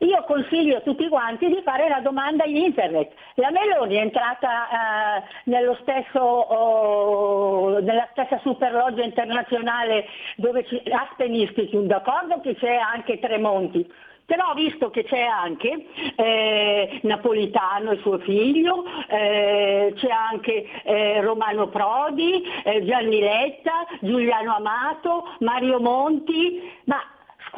Io 0.00 0.22
consiglio 0.24 0.76
a 0.76 0.80
tutti 0.80 1.08
quanti 1.08 1.46
di 1.48 1.60
fare 1.64 1.88
la 1.88 2.00
domanda 2.00 2.44
in 2.44 2.56
internet. 2.56 3.12
La 3.34 3.50
Meloni 3.50 3.96
è 3.96 4.00
entrata 4.00 4.68
eh, 4.68 5.22
nello 5.44 5.76
stesso, 5.80 6.20
oh, 6.20 7.78
nella 7.80 8.06
stessa 8.12 8.38
superloggia 8.42 9.02
internazionale 9.02 10.06
dove 10.36 10.64
c'è 10.64 10.82
Aspen 10.90 11.34
Institute, 11.34 11.86
d'accordo 11.86 12.40
che 12.40 12.54
c'è 12.56 12.76
anche 12.76 13.18
Tremonti, 13.18 13.90
però 14.24 14.52
visto 14.54 14.90
che 14.90 15.04
c'è 15.04 15.22
anche 15.22 15.86
eh, 16.14 17.00
Napolitano 17.02 17.92
e 17.92 17.98
suo 17.98 18.18
figlio, 18.18 18.84
eh, 19.08 19.94
c'è 19.96 20.10
anche 20.10 20.66
eh, 20.84 21.20
Romano 21.22 21.68
Prodi, 21.68 22.44
eh, 22.64 22.84
Gianni 22.84 23.20
Letta, 23.20 23.86
Giuliano 24.00 24.54
Amato, 24.54 25.28
Mario 25.38 25.80
Monti, 25.80 26.70
ma 26.84 27.02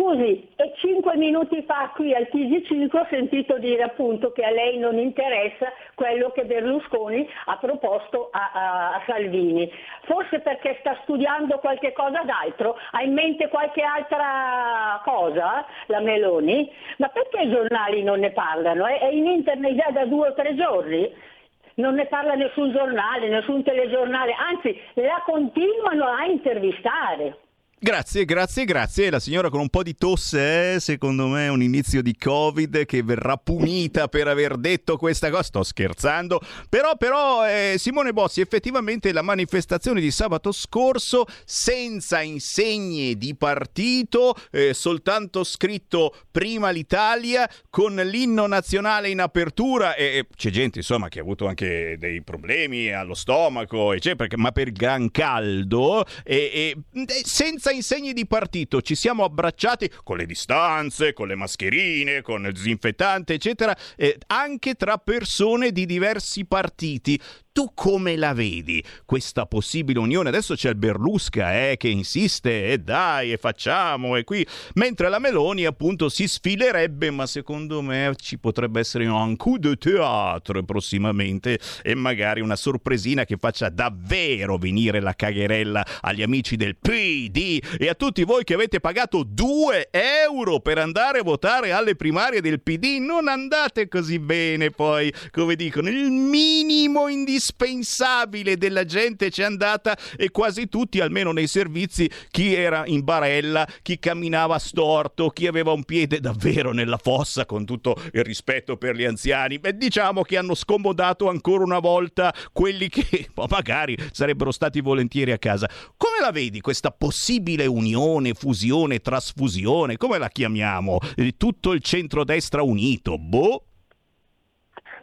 Scusi, 0.01 0.49
e 0.57 0.73
cinque 0.77 1.15
minuti 1.19 1.63
fa 1.65 1.93
qui 1.95 2.15
al 2.15 2.27
TG5 2.33 2.97
ho 2.97 3.07
sentito 3.11 3.59
dire 3.59 3.83
appunto 3.83 4.33
che 4.33 4.43
a 4.43 4.51
lei 4.51 4.79
non 4.79 4.97
interessa 4.97 5.71
quello 5.95 6.31
che 6.31 6.47
Berlusconi 6.47 7.29
ha 7.45 7.59
proposto 7.59 8.31
a, 8.33 8.51
a, 8.51 8.95
a 8.95 9.03
Salvini. 9.07 9.71
Forse 10.05 10.41
perché 10.41 10.79
sta 10.81 10.99
studiando 11.03 11.59
qualche 11.59 11.93
cosa 11.93 12.23
d'altro? 12.23 12.79
Ha 12.93 13.03
in 13.03 13.13
mente 13.13 13.49
qualche 13.49 13.83
altra 13.83 15.03
cosa 15.05 15.67
la 15.89 16.01
Meloni? 16.01 16.73
Ma 16.97 17.09
perché 17.09 17.43
i 17.43 17.51
giornali 17.51 18.03
non 18.03 18.21
ne 18.21 18.31
parlano? 18.31 18.87
È, 18.87 19.01
è 19.01 19.09
in 19.09 19.27
internet 19.27 19.75
già 19.75 19.91
da 19.91 20.07
due 20.07 20.29
o 20.29 20.35
tre 20.35 20.55
giorni? 20.55 21.29
non 21.75 21.95
ne 21.95 22.07
parla 22.07 22.35
nessun 22.35 22.73
giornale, 22.73 23.29
nessun 23.29 23.63
telegiornale, 23.63 24.35
anzi 24.35 24.79
la 24.95 25.23
continuano 25.25 26.05
a 26.09 26.27
intervistare. 26.27 27.37
Grazie, 27.83 28.27
grazie, 28.27 28.67
grazie. 28.67 29.09
La 29.09 29.21
signora 29.21 29.49
con 29.49 29.61
un 29.61 29.71
po' 29.71 29.83
di 29.83 29.95
tosse, 29.95 30.75
eh? 30.75 30.81
secondo 30.81 31.29
me 31.29 31.49
un 31.49 31.63
inizio 31.63 32.03
di 32.03 32.15
Covid 32.15 32.85
che 32.85 33.03
verrà 33.03 33.39
punita 33.39 34.07
per 34.07 34.29
aver 34.29 34.59
detto 34.59 34.99
questa 34.99 35.31
cosa. 35.31 35.45
Sto 35.45 35.63
scherzando. 35.63 36.43
Però, 36.69 36.99
però, 36.99 37.49
eh, 37.49 37.77
Simone 37.79 38.13
Bossi, 38.13 38.43
effettivamente 38.43 39.11
la 39.13 39.23
manifestazione 39.23 40.03
di 40.03 40.11
sabato 40.11 40.53
scorso, 40.53 41.25
senza 41.47 42.21
insegne 42.21 43.15
di 43.15 43.35
partito, 43.35 44.37
eh, 44.51 44.75
soltanto 44.75 45.43
scritto 45.43 46.15
prima 46.31 46.69
l'Italia, 46.69 47.49
con 47.71 47.95
l'inno 47.95 48.47
nazionale 48.47 49.09
in 49.09 49.21
apertura. 49.21 49.95
E 49.95 50.27
c'è 50.37 50.51
gente, 50.51 50.81
insomma, 50.81 51.09
che 51.09 51.21
ha 51.21 51.23
avuto 51.23 51.47
anche 51.47 51.97
dei 51.99 52.21
problemi 52.21 52.93
allo 52.93 53.15
stomaco, 53.15 53.95
eccetera, 53.95 54.29
ma 54.37 54.53
per 54.53 54.71
gran 54.71 55.11
caldo, 55.11 56.05
e, 56.23 56.77
e 56.93 57.23
senza 57.25 57.69
senza 57.71 57.73
insegni 57.73 58.13
di 58.13 58.27
partito, 58.27 58.83
ci 58.83 58.95
siamo 58.95 59.25
abbracciati 59.25 59.91
con 60.03 60.17
le 60.17 60.27
distanze, 60.27 61.13
con 61.13 61.29
le 61.29 61.37
mascherine, 61.37 62.23
con 62.23 62.45
il 62.45 62.53
disinfettante, 62.53 63.35
eccetera, 63.35 63.77
eh, 63.97 64.19
anche 64.29 64.75
tra 64.75 64.99
persone 64.99 65.71
di 65.71 65.87
diversi 65.87 66.45
partiti. 66.47 67.21
Tu 67.53 67.73
come 67.75 68.15
la 68.15 68.33
vedi 68.33 68.81
questa 69.05 69.45
possibile 69.45 69.99
unione? 69.99 70.29
Adesso 70.29 70.55
c'è 70.55 70.69
il 70.69 70.77
Berlusca 70.77 71.71
eh, 71.71 71.77
che 71.77 71.89
insiste 71.89 72.69
e 72.69 72.79
dai 72.79 73.33
e 73.33 73.39
facciamo 73.39 74.15
e 74.15 74.23
qui, 74.23 74.47
mentre 74.75 75.09
la 75.09 75.19
Meloni 75.19 75.65
appunto 75.65 76.09
si 76.09 76.29
sfilerebbe, 76.29 77.11
ma 77.11 77.27
secondo 77.27 77.83
me 77.83 78.15
ci 78.21 78.39
potrebbe 78.39 78.79
essere 78.79 79.05
un 79.09 79.35
coup 79.35 79.59
de 79.59 79.75
théâtre 79.75 80.63
prossimamente 80.63 81.59
e 81.83 81.97
magari 81.97 82.41
una 82.41 82.55
sorpresina 82.55 83.25
che 83.25 83.37
faccia 83.37 83.69
davvero 83.69 84.57
venire 84.57 85.01
la 85.01 85.15
cagherella 85.15 85.85
agli 86.03 86.23
amici 86.23 86.55
del 86.55 86.77
PD 86.77 87.61
e 87.77 87.89
a 87.89 87.95
tutti 87.95 88.23
voi 88.23 88.45
che 88.45 88.55
avete 88.55 88.79
pagato 88.79 89.25
2 89.25 89.89
euro 89.91 90.61
per 90.61 90.79
andare 90.79 91.19
a 91.19 91.25
votare 91.25 91.73
alle 91.73 91.97
primarie 91.97 92.41
del 92.41 92.61
PD. 92.61 92.99
Non 93.01 93.27
andate 93.27 93.89
così 93.89 94.21
bene 94.21 94.71
poi, 94.71 95.13
come 95.33 95.57
dicono, 95.57 95.89
il 95.89 96.13
minimo 96.13 97.09
indispensabile 97.09 97.39
indispensabile 97.41 98.59
della 98.59 98.85
gente 98.85 99.31
c'è 99.31 99.45
andata 99.45 99.97
e 100.17 100.31
quasi 100.31 100.69
tutti, 100.69 101.01
almeno 101.01 101.33
nei 101.33 101.47
servizi, 101.47 102.09
chi 102.31 102.55
era 102.55 102.83
in 102.85 103.03
barella, 103.03 103.67
chi 103.83 103.99
camminava 103.99 104.59
storto, 104.59 105.31
chi 105.31 105.47
aveva 105.47 105.73
un 105.73 105.85
piede 105.85 106.21
davvero 106.21 106.73
nella 106.73 106.99
fossa, 106.99 107.47
con 107.47 107.65
tutto 107.65 107.97
il 108.13 108.23
rispetto 108.23 108.77
per 108.77 108.95
gli 108.95 109.05
anziani, 109.05 109.59
beh, 109.59 109.77
diciamo 109.77 110.23
che 110.23 110.37
hanno 110.37 110.55
scomodato 110.55 111.29
ancora 111.31 111.65
una 111.65 111.79
volta 111.79 112.35
quelli 112.53 112.89
che 112.89 113.29
magari 113.49 113.97
sarebbero 114.13 114.53
stati 114.53 114.81
volentieri 114.81 115.33
a 115.33 115.39
casa. 115.39 115.69
Come 115.97 116.19
la 116.21 116.31
vedi 116.31 116.61
questa 116.61 116.91
possibile 116.91 117.65
unione, 117.65 118.35
fusione, 118.35 118.99
trasfusione? 118.99 119.97
Come 119.97 120.19
la 120.19 120.29
chiamiamo? 120.29 120.99
Tutto 121.39 121.73
il 121.73 121.81
centrodestra 121.81 122.63
unito? 122.63 123.17
Boh. 123.17 123.65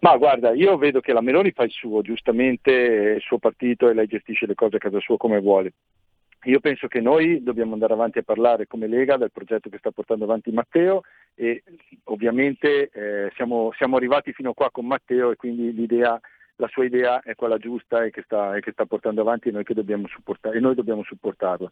Ma 0.01 0.17
guarda, 0.17 0.51
io 0.51 0.77
vedo 0.77 0.99
che 0.99 1.13
la 1.13 1.21
Meloni 1.21 1.51
fa 1.51 1.63
il 1.63 1.71
suo, 1.71 2.01
giustamente 2.01 2.71
il 2.71 3.21
suo 3.21 3.39
partito 3.39 3.89
e 3.89 3.93
lei 3.93 4.07
gestisce 4.07 4.45
le 4.45 4.55
cose 4.55 4.75
a 4.75 4.79
casa 4.79 4.99
sua 4.99 5.17
come 5.17 5.39
vuole. 5.39 5.73
Io 6.43 6.59
penso 6.59 6.87
che 6.87 7.01
noi 7.01 7.41
dobbiamo 7.43 7.73
andare 7.73 7.93
avanti 7.93 8.19
a 8.19 8.23
parlare 8.23 8.67
come 8.67 8.87
Lega 8.87 9.17
del 9.17 9.31
progetto 9.31 9.69
che 9.69 9.79
sta 9.79 9.91
portando 9.91 10.23
avanti 10.23 10.51
Matteo 10.51 11.01
e 11.35 11.63
ovviamente 12.05 12.89
eh, 12.93 13.31
siamo, 13.35 13.71
siamo, 13.75 13.97
arrivati 13.97 14.31
fino 14.33 14.51
a 14.51 14.53
qua 14.53 14.69
con 14.71 14.85
Matteo 14.85 15.31
e 15.31 15.35
quindi 15.35 15.73
la 16.57 16.67
sua 16.67 16.85
idea 16.85 17.21
è 17.21 17.35
quella 17.35 17.57
giusta 17.57 18.03
e 18.03 18.11
che 18.11 18.21
sta, 18.21 18.55
e 18.55 18.61
che 18.61 18.71
sta 18.71 18.85
portando 18.85 19.21
avanti 19.21 19.49
e 19.49 19.51
noi, 19.51 19.63
dobbiamo 19.67 20.07
e 20.53 20.59
noi 20.59 20.75
dobbiamo 20.75 21.03
supportarla. 21.03 21.69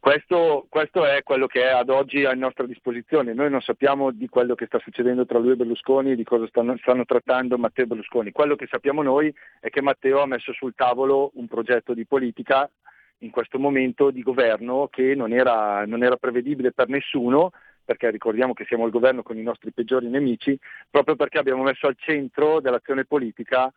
Questo, 0.00 0.66
questo, 0.68 1.04
è 1.04 1.22
quello 1.24 1.46
che 1.46 1.62
è 1.62 1.72
ad 1.72 1.90
oggi 1.90 2.24
a 2.24 2.32
nostra 2.32 2.64
disposizione. 2.66 3.34
Noi 3.34 3.50
non 3.50 3.60
sappiamo 3.60 4.12
di 4.12 4.28
quello 4.28 4.54
che 4.54 4.66
sta 4.66 4.78
succedendo 4.78 5.26
tra 5.26 5.38
lui 5.38 5.52
e 5.52 5.56
Berlusconi, 5.56 6.14
di 6.14 6.24
cosa 6.24 6.46
stanno, 6.46 6.76
stanno, 6.78 7.04
trattando 7.04 7.58
Matteo 7.58 7.84
e 7.84 7.88
Berlusconi. 7.88 8.30
Quello 8.30 8.54
che 8.54 8.68
sappiamo 8.70 9.02
noi 9.02 9.34
è 9.60 9.68
che 9.70 9.82
Matteo 9.82 10.20
ha 10.20 10.26
messo 10.26 10.52
sul 10.52 10.74
tavolo 10.74 11.32
un 11.34 11.48
progetto 11.48 11.94
di 11.94 12.06
politica 12.06 12.70
in 13.18 13.30
questo 13.30 13.58
momento 13.58 14.10
di 14.10 14.22
governo 14.22 14.86
che 14.88 15.16
non 15.16 15.32
era, 15.32 15.84
non 15.84 16.04
era 16.04 16.16
prevedibile 16.16 16.72
per 16.72 16.88
nessuno, 16.88 17.50
perché 17.84 18.10
ricordiamo 18.10 18.52
che 18.52 18.66
siamo 18.66 18.84
il 18.84 18.92
governo 18.92 19.22
con 19.22 19.36
i 19.36 19.42
nostri 19.42 19.72
peggiori 19.72 20.08
nemici, 20.08 20.56
proprio 20.88 21.16
perché 21.16 21.38
abbiamo 21.38 21.64
messo 21.64 21.86
al 21.86 21.96
centro 21.98 22.60
dell'azione 22.60 23.04
politica 23.04 23.72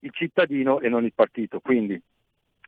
il 0.00 0.12
cittadino 0.12 0.80
e 0.80 0.88
non 0.88 1.04
il 1.04 1.14
partito. 1.14 1.60
Quindi 1.60 2.00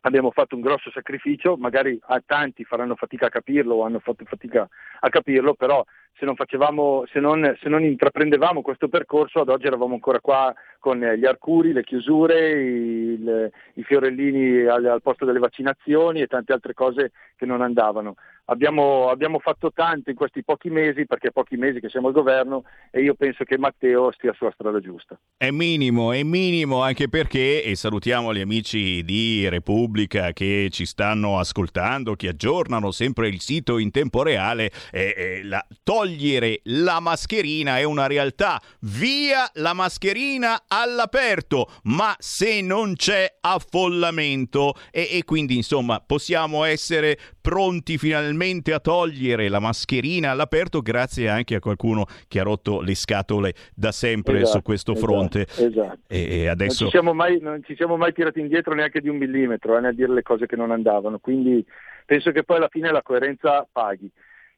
abbiamo 0.02 0.30
fatto 0.30 0.54
un 0.54 0.60
grosso 0.60 0.90
sacrificio, 0.90 1.56
magari 1.56 1.98
a 2.06 2.22
tanti 2.24 2.64
faranno 2.64 2.94
fatica 2.94 3.26
a 3.26 3.30
capirlo 3.30 3.76
o 3.76 3.84
hanno 3.84 3.98
fatto 3.98 4.24
fatica 4.24 4.68
a 5.00 5.08
capirlo, 5.08 5.54
però 5.54 5.84
se 6.18 6.24
non, 6.24 6.34
facevamo, 6.34 7.04
se 7.12 7.20
non, 7.20 7.56
se 7.60 7.68
non 7.68 7.84
intraprendevamo 7.84 8.62
questo 8.62 8.88
percorso 8.88 9.40
ad 9.40 9.50
oggi 9.50 9.66
eravamo 9.66 9.94
ancora 9.94 10.20
qua 10.20 10.54
con 10.78 10.98
gli 10.98 11.26
arcuri, 11.26 11.72
le 11.72 11.82
chiusure, 11.82 12.50
il, 12.50 13.50
i 13.74 13.82
fiorellini 13.82 14.64
al, 14.64 14.84
al, 14.86 15.02
posto 15.02 15.24
delle 15.26 15.38
vaccinazioni 15.38 16.20
e 16.20 16.26
tante 16.26 16.52
altre 16.52 16.72
cose 16.72 17.12
che 17.36 17.44
non 17.44 17.60
andavano. 17.60 18.14
Abbiamo, 18.46 19.08
abbiamo, 19.08 19.38
fatto 19.38 19.72
tanto 19.72 20.10
in 20.10 20.16
questi 20.16 20.42
pochi 20.42 20.70
mesi, 20.70 21.06
perché 21.06 21.30
pochi 21.30 21.56
mesi 21.56 21.80
che 21.80 21.88
siamo 21.88 22.08
al 22.08 22.12
governo, 22.12 22.64
e 22.90 23.02
io 23.02 23.14
penso 23.14 23.44
che 23.44 23.58
Matteo 23.58 24.12
stia 24.12 24.32
sulla 24.34 24.52
strada 24.52 24.80
giusta. 24.80 25.18
È 25.36 25.50
minimo, 25.50 26.12
è 26.12 26.22
minimo 26.22 26.82
anche 26.82 27.08
perché, 27.08 27.62
e 27.62 27.74
salutiamo 27.76 28.32
gli 28.32 28.40
amici 28.40 29.02
di 29.04 29.48
Repubblica 29.48 30.32
che 30.32 30.68
ci 30.70 30.86
stanno 30.86 31.38
ascoltando, 31.38 32.14
che 32.14 32.28
aggiornano 32.28 32.90
sempre 32.90 33.28
il 33.28 33.40
sito 33.40 33.78
in 33.78 33.90
tempo 33.90 34.22
reale, 34.22 34.70
eh, 34.90 35.14
eh, 35.16 35.40
la, 35.44 35.64
togliere 35.82 36.60
la 36.64 37.00
mascherina 37.00 37.78
è 37.78 37.84
una 37.84 38.06
realtà, 38.06 38.60
via 38.80 39.48
la 39.54 39.72
mascherina 39.72 40.64
all'aperto, 40.68 41.68
ma 41.84 42.14
se 42.18 42.60
non 42.60 42.94
c'è 42.94 43.36
affollamento 43.40 44.74
e, 44.90 45.08
e 45.12 45.24
quindi 45.24 45.56
insomma 45.56 46.00
possiamo 46.00 46.64
essere 46.64 47.18
pronti 47.40 47.98
finalmente 47.98 48.35
a 48.72 48.80
togliere 48.80 49.48
la 49.48 49.60
mascherina 49.60 50.30
all'aperto 50.30 50.80
grazie 50.80 51.28
anche 51.28 51.54
a 51.54 51.60
qualcuno 51.60 52.06
che 52.28 52.40
ha 52.40 52.42
rotto 52.42 52.80
le 52.80 52.94
scatole 52.94 53.54
da 53.74 53.92
sempre 53.92 54.40
esatto, 54.40 54.58
su 54.58 54.62
questo 54.62 54.92
esatto, 54.92 55.06
fronte. 55.06 55.40
Esatto. 55.40 55.98
E, 56.06 56.40
e 56.40 56.48
adesso... 56.48 56.84
non, 56.84 56.90
ci 56.92 56.98
siamo 56.98 57.14
mai, 57.14 57.38
non 57.40 57.62
ci 57.64 57.74
siamo 57.74 57.96
mai 57.96 58.12
tirati 58.12 58.40
indietro 58.40 58.74
neanche 58.74 59.00
di 59.00 59.08
un 59.08 59.16
millimetro 59.16 59.76
eh, 59.76 59.80
nel 59.80 59.94
dire 59.94 60.12
le 60.12 60.22
cose 60.22 60.46
che 60.46 60.56
non 60.56 60.70
andavano, 60.70 61.18
quindi 61.18 61.64
penso 62.04 62.30
che 62.30 62.44
poi 62.44 62.58
alla 62.58 62.68
fine 62.68 62.90
la 62.90 63.02
coerenza 63.02 63.66
paghi. 63.70 64.10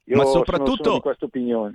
Io 0.08 0.16
ma 0.16 0.24
soprattutto. 0.24 1.02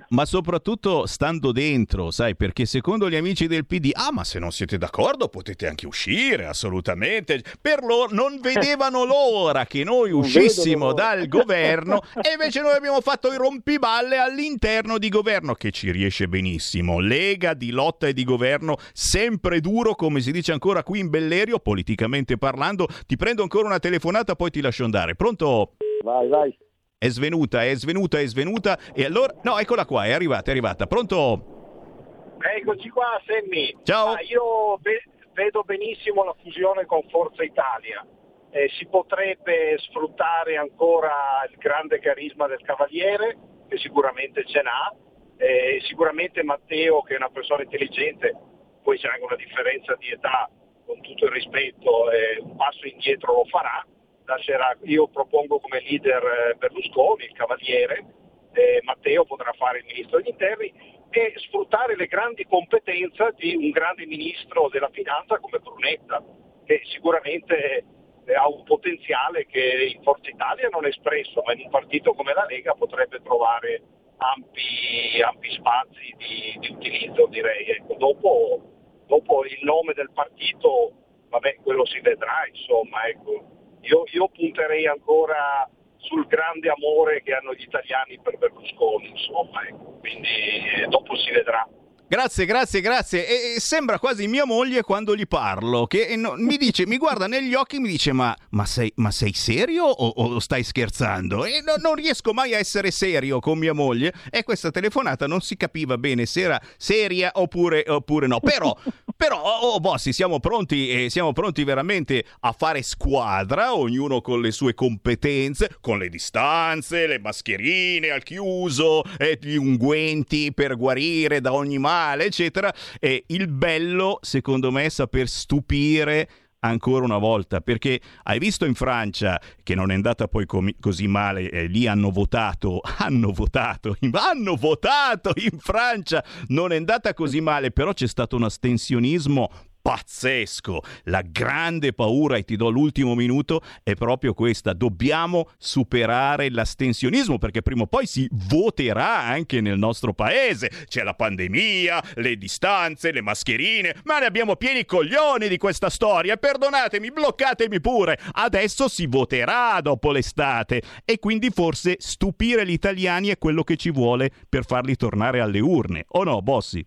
Ma 0.08 0.24
soprattutto 0.24 1.06
stando 1.06 1.52
dentro, 1.52 2.10
sai, 2.10 2.34
perché 2.34 2.66
secondo 2.66 3.08
gli 3.08 3.14
amici 3.14 3.46
del 3.46 3.64
PD, 3.64 3.90
ah, 3.92 4.10
ma 4.10 4.24
se 4.24 4.40
non 4.40 4.50
siete 4.50 4.76
d'accordo 4.76 5.28
potete 5.28 5.68
anche 5.68 5.86
uscire, 5.86 6.46
assolutamente. 6.46 7.40
Per 7.60 7.84
loro 7.84 8.12
non 8.12 8.40
vedevano 8.42 9.04
l'ora 9.04 9.66
che 9.66 9.84
noi 9.84 10.10
uscissimo 10.10 10.92
dal 10.92 11.28
governo 11.28 12.00
e 12.14 12.32
invece 12.32 12.60
noi 12.60 12.74
abbiamo 12.74 13.00
fatto 13.00 13.32
i 13.32 13.36
rompiballe 13.36 14.18
all'interno 14.18 14.98
di 14.98 15.08
governo, 15.10 15.54
che 15.54 15.70
ci 15.70 15.92
riesce 15.92 16.26
benissimo. 16.26 16.98
Lega 16.98 17.54
di 17.54 17.70
lotta 17.70 18.08
e 18.08 18.12
di 18.12 18.24
governo 18.24 18.78
sempre 18.92 19.60
duro, 19.60 19.94
come 19.94 20.20
si 20.20 20.32
dice 20.32 20.50
ancora 20.50 20.82
qui 20.82 20.98
in 20.98 21.08
Bellerio, 21.08 21.60
politicamente 21.60 22.36
parlando. 22.36 22.88
Ti 23.06 23.14
prendo 23.14 23.42
ancora 23.42 23.68
una 23.68 23.78
telefonata, 23.78 24.34
poi 24.34 24.50
ti 24.50 24.60
lascio 24.60 24.82
andare. 24.82 25.14
Pronto? 25.14 25.74
Vai, 26.02 26.26
vai 26.26 26.62
è 27.04 27.10
svenuta, 27.10 27.62
è 27.62 27.74
svenuta, 27.74 28.18
è 28.18 28.26
svenuta. 28.26 28.78
E 28.94 29.04
allora, 29.04 29.34
no, 29.42 29.58
eccola 29.58 29.84
qua, 29.84 30.06
è 30.06 30.12
arrivata, 30.12 30.48
è 30.48 30.50
arrivata. 30.52 30.86
Pronto? 30.86 32.38
Eccoci 32.38 32.88
qua, 32.88 33.20
Semmi. 33.26 33.76
Ciao. 33.82 34.12
Ah, 34.12 34.22
io 34.22 34.78
ve- 34.80 35.04
vedo 35.34 35.62
benissimo 35.64 36.24
la 36.24 36.34
fusione 36.40 36.86
con 36.86 37.02
Forza 37.10 37.42
Italia. 37.42 38.06
Eh, 38.50 38.70
si 38.78 38.86
potrebbe 38.86 39.76
sfruttare 39.80 40.56
ancora 40.56 41.44
il 41.50 41.58
grande 41.58 41.98
carisma 41.98 42.46
del 42.46 42.62
Cavaliere, 42.62 43.36
che 43.68 43.76
sicuramente 43.76 44.46
ce 44.46 44.62
n'ha. 44.62 44.94
Eh, 45.36 45.82
sicuramente 45.86 46.42
Matteo, 46.42 47.02
che 47.02 47.14
è 47.14 47.16
una 47.16 47.28
persona 47.28 47.64
intelligente, 47.64 48.34
poi 48.82 48.96
c'è 48.96 49.08
anche 49.08 49.24
una 49.24 49.36
differenza 49.36 49.94
di 49.96 50.08
età, 50.08 50.48
con 50.86 51.02
tutto 51.02 51.26
il 51.26 51.32
rispetto, 51.32 52.10
eh, 52.10 52.40
un 52.40 52.56
passo 52.56 52.86
indietro 52.86 53.34
lo 53.34 53.44
farà 53.44 53.84
lascerà, 54.24 54.76
io 54.82 55.08
propongo 55.08 55.60
come 55.60 55.80
leader 55.80 56.22
eh, 56.22 56.54
Berlusconi, 56.54 57.24
il 57.24 57.32
Cavaliere, 57.32 58.04
eh, 58.52 58.80
Matteo 58.84 59.24
potrà 59.24 59.52
fare 59.52 59.78
il 59.78 59.84
ministro 59.84 60.18
degli 60.18 60.28
interni 60.28 60.72
e 61.10 61.32
sfruttare 61.36 61.96
le 61.96 62.06
grandi 62.06 62.44
competenze 62.44 63.34
di 63.36 63.54
un 63.54 63.70
grande 63.70 64.06
ministro 64.06 64.68
della 64.68 64.90
finanza 64.90 65.38
come 65.38 65.58
Brunetta, 65.58 66.22
che 66.64 66.80
sicuramente 66.84 67.84
eh, 68.24 68.34
ha 68.34 68.48
un 68.48 68.64
potenziale 68.64 69.46
che 69.46 69.92
in 69.94 70.02
Forza 70.02 70.30
Italia 70.30 70.68
non 70.68 70.84
è 70.84 70.88
espresso, 70.88 71.42
ma 71.44 71.52
in 71.52 71.60
un 71.64 71.70
partito 71.70 72.14
come 72.14 72.32
la 72.32 72.46
Lega 72.46 72.74
potrebbe 72.74 73.20
trovare 73.22 73.82
ampi, 74.16 75.20
ampi 75.22 75.50
spazi 75.50 76.14
di, 76.16 76.58
di, 76.58 76.72
utilizzo, 76.72 77.26
direi. 77.26 77.66
Ecco, 77.66 77.94
dopo, 77.94 78.62
dopo, 79.06 79.44
il 79.44 79.60
nome 79.62 79.92
del 79.92 80.10
partito, 80.12 80.92
vabbè, 81.28 81.56
quello 81.62 81.84
si 81.84 82.00
vedrà, 82.00 82.46
insomma, 82.48 83.06
ecco 83.06 83.54
io, 83.84 84.04
io 84.12 84.28
punterei 84.28 84.86
ancora 84.86 85.68
sul 85.98 86.26
grande 86.26 86.68
amore 86.68 87.22
che 87.22 87.32
hanno 87.34 87.54
gli 87.54 87.62
italiani 87.62 88.18
per 88.20 88.36
Berlusconi, 88.38 89.08
insomma, 89.08 89.66
ecco. 89.66 89.98
quindi 90.00 90.28
eh, 90.28 90.86
dopo 90.88 91.16
si 91.16 91.30
vedrà. 91.30 91.66
Grazie, 92.14 92.44
grazie, 92.44 92.80
grazie. 92.80 93.56
E, 93.56 93.58
sembra 93.58 93.98
quasi 93.98 94.28
mia 94.28 94.44
moglie 94.44 94.82
quando 94.82 95.16
gli 95.16 95.26
parlo, 95.26 95.88
che 95.88 96.14
no, 96.14 96.34
mi 96.36 96.56
dice, 96.56 96.86
mi 96.86 96.96
guarda 96.96 97.26
negli 97.26 97.54
occhi 97.54 97.74
e 97.74 97.80
mi 97.80 97.88
dice: 97.88 98.12
Ma, 98.12 98.32
ma, 98.50 98.64
sei, 98.66 98.92
ma 98.98 99.10
sei, 99.10 99.32
serio 99.32 99.86
o, 99.86 100.06
o, 100.06 100.38
stai 100.38 100.62
scherzando? 100.62 101.44
E 101.44 101.60
no, 101.60 101.74
non 101.78 101.96
riesco 101.96 102.32
mai 102.32 102.54
a 102.54 102.58
essere 102.58 102.92
serio 102.92 103.40
con 103.40 103.58
mia 103.58 103.72
moglie. 103.72 104.14
E 104.30 104.44
questa 104.44 104.70
telefonata 104.70 105.26
non 105.26 105.40
si 105.40 105.56
capiva 105.56 105.98
bene 105.98 106.24
se 106.24 106.42
era 106.42 106.62
seria 106.76 107.32
oppure, 107.34 107.82
oppure 107.84 108.28
no. 108.28 108.38
Però, 108.38 108.78
però 109.16 109.42
oh, 109.42 109.72
oh, 109.72 109.80
bossi, 109.80 110.12
siamo 110.12 110.38
pronti, 110.38 111.06
eh, 111.06 111.10
siamo 111.10 111.32
pronti 111.32 111.64
veramente 111.64 112.24
a 112.40 112.52
fare 112.52 112.82
squadra, 112.82 113.74
ognuno 113.74 114.20
con 114.20 114.40
le 114.40 114.52
sue 114.52 114.72
competenze, 114.74 115.78
con 115.80 115.98
le 115.98 116.08
distanze, 116.08 117.08
le 117.08 117.18
mascherine 117.18 118.10
al 118.10 118.22
chiuso, 118.22 119.02
eh, 119.18 119.36
gli 119.42 119.56
unguenti 119.56 120.52
per 120.54 120.76
guarire 120.76 121.40
da 121.40 121.52
ogni 121.52 121.78
male 121.78 122.02
male, 122.04 122.26
eccetera. 122.26 122.72
E 122.98 123.24
il 123.28 123.48
bello, 123.48 124.18
secondo 124.20 124.70
me, 124.70 124.84
è 124.84 124.88
saper 124.88 125.28
stupire 125.28 126.28
ancora 126.60 127.04
una 127.04 127.18
volta, 127.18 127.60
perché 127.60 128.00
hai 128.22 128.38
visto 128.38 128.64
in 128.64 128.74
Francia 128.74 129.38
che 129.62 129.74
non 129.74 129.90
è 129.90 129.94
andata 129.94 130.28
poi 130.28 130.46
com- 130.46 130.74
così 130.80 131.06
male, 131.06 131.50
eh, 131.50 131.66
lì 131.66 131.86
hanno 131.86 132.10
votato, 132.10 132.80
hanno 132.98 133.32
votato, 133.32 133.96
hanno 134.12 134.56
votato 134.56 135.32
in 135.36 135.58
Francia, 135.58 136.24
non 136.48 136.72
è 136.72 136.76
andata 136.76 137.12
così 137.12 137.40
male, 137.40 137.70
però 137.70 137.92
c'è 137.92 138.06
stato 138.06 138.36
un 138.36 138.44
astensionismo 138.44 139.50
pazzesco. 139.84 140.80
La 141.04 141.20
grande 141.20 141.92
paura, 141.92 142.38
e 142.38 142.44
ti 142.44 142.56
do 142.56 142.70
l'ultimo 142.70 143.14
minuto, 143.14 143.60
è 143.82 143.92
proprio 143.92 144.32
questa. 144.32 144.72
Dobbiamo 144.72 145.50
superare 145.58 146.48
l'astensionismo 146.48 147.36
perché 147.36 147.60
prima 147.60 147.82
o 147.82 147.86
poi 147.86 148.06
si 148.06 148.26
voterà 148.48 149.20
anche 149.20 149.60
nel 149.60 149.76
nostro 149.76 150.14
paese. 150.14 150.70
C'è 150.86 151.02
la 151.02 151.12
pandemia, 151.12 152.02
le 152.14 152.36
distanze, 152.38 153.12
le 153.12 153.20
mascherine, 153.20 153.94
ma 154.04 154.20
ne 154.20 154.24
abbiamo 154.24 154.56
pieni 154.56 154.86
coglioni 154.86 155.48
di 155.48 155.58
questa 155.58 155.90
storia. 155.90 156.38
Perdonatemi, 156.38 157.12
bloccatemi 157.12 157.78
pure. 157.82 158.18
Adesso 158.32 158.88
si 158.88 159.04
voterà 159.06 159.78
dopo 159.82 160.12
l'estate 160.12 160.80
e 161.04 161.18
quindi 161.18 161.50
forse 161.50 161.96
stupire 161.98 162.64
gli 162.64 162.72
italiani 162.72 163.28
è 163.28 163.36
quello 163.36 163.62
che 163.62 163.76
ci 163.76 163.90
vuole 163.90 164.30
per 164.48 164.64
farli 164.64 164.96
tornare 164.96 165.40
alle 165.40 165.60
urne. 165.60 166.06
O 166.08 166.24
no, 166.24 166.40
Bossi? 166.40 166.82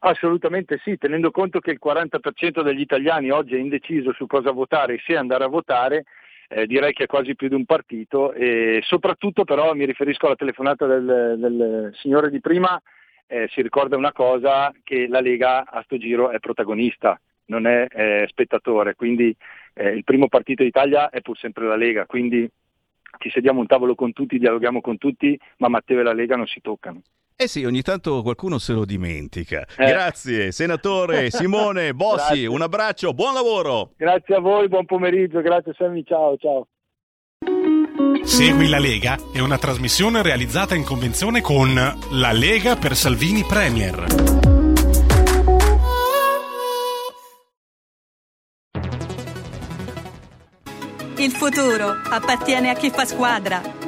Assolutamente 0.00 0.80
sì, 0.84 0.96
tenendo 0.96 1.30
conto 1.30 1.58
che 1.58 1.72
il 1.72 1.80
40% 1.84 2.62
degli 2.62 2.80
italiani 2.80 3.30
oggi 3.30 3.54
è 3.54 3.58
indeciso 3.58 4.12
su 4.12 4.26
cosa 4.26 4.52
votare 4.52 4.94
e 4.94 5.02
se 5.04 5.16
andare 5.16 5.44
a 5.44 5.48
votare, 5.48 6.04
eh, 6.48 6.66
direi 6.66 6.92
che 6.92 7.04
è 7.04 7.06
quasi 7.06 7.34
più 7.34 7.48
di 7.48 7.54
un 7.54 7.64
partito 7.64 8.32
e 8.32 8.80
soprattutto 8.84 9.44
però 9.44 9.74
mi 9.74 9.84
riferisco 9.84 10.26
alla 10.26 10.36
telefonata 10.36 10.86
del, 10.86 11.36
del 11.38 11.90
signore 11.96 12.30
di 12.30 12.40
prima, 12.40 12.80
eh, 13.26 13.48
si 13.50 13.60
ricorda 13.60 13.96
una 13.96 14.12
cosa 14.12 14.72
che 14.84 15.08
la 15.08 15.20
Lega 15.20 15.66
a 15.66 15.82
sto 15.82 15.98
giro 15.98 16.30
è 16.30 16.38
protagonista, 16.38 17.20
non 17.46 17.66
è 17.66 17.86
eh, 17.90 18.26
spettatore, 18.28 18.94
quindi 18.94 19.34
eh, 19.74 19.90
il 19.90 20.04
primo 20.04 20.28
partito 20.28 20.62
d'Italia 20.62 21.10
è 21.10 21.20
pur 21.20 21.36
sempre 21.36 21.66
la 21.66 21.76
Lega, 21.76 22.06
quindi 22.06 22.48
ci 23.18 23.30
sediamo 23.30 23.58
a 23.58 23.62
un 23.62 23.66
tavolo 23.66 23.94
con 23.94 24.12
tutti, 24.12 24.38
dialoghiamo 24.38 24.80
con 24.80 24.96
tutti, 24.96 25.38
ma 25.58 25.68
Matteo 25.68 26.00
e 26.00 26.02
la 26.02 26.12
Lega 26.12 26.36
non 26.36 26.46
si 26.46 26.60
toccano. 26.60 27.02
Eh 27.40 27.46
sì, 27.46 27.64
ogni 27.64 27.82
tanto 27.82 28.20
qualcuno 28.22 28.58
se 28.58 28.72
lo 28.72 28.84
dimentica. 28.84 29.64
Eh. 29.76 29.86
Grazie, 29.86 30.50
senatore 30.50 31.30
Simone 31.30 31.94
Bossi, 31.94 32.46
un 32.46 32.62
abbraccio, 32.62 33.14
buon 33.14 33.32
lavoro. 33.32 33.92
Grazie 33.96 34.34
a 34.34 34.40
voi, 34.40 34.66
buon 34.66 34.86
pomeriggio, 34.86 35.40
grazie 35.40 35.72
Sammy, 35.78 36.02
ciao, 36.02 36.36
ciao. 36.36 36.66
Segui 38.24 38.68
la 38.68 38.80
Lega 38.80 39.16
è 39.32 39.38
una 39.38 39.56
trasmissione 39.56 40.20
realizzata 40.20 40.74
in 40.74 40.82
convenzione 40.82 41.40
con 41.40 41.72
La 41.74 42.32
Lega 42.32 42.74
per 42.74 42.96
Salvini 42.96 43.44
Premier. 43.44 44.06
Il 51.18 51.30
futuro 51.30 52.00
appartiene 52.10 52.70
a 52.70 52.74
chi 52.74 52.90
fa 52.90 53.04
squadra 53.04 53.87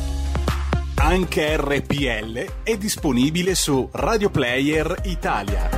Anche 1.03 1.57
RPL 1.57 2.63
è 2.63 2.77
disponibile 2.77 3.55
su 3.55 3.89
Radio 3.91 4.29
Player 4.29 5.01
Italia. 5.05 5.69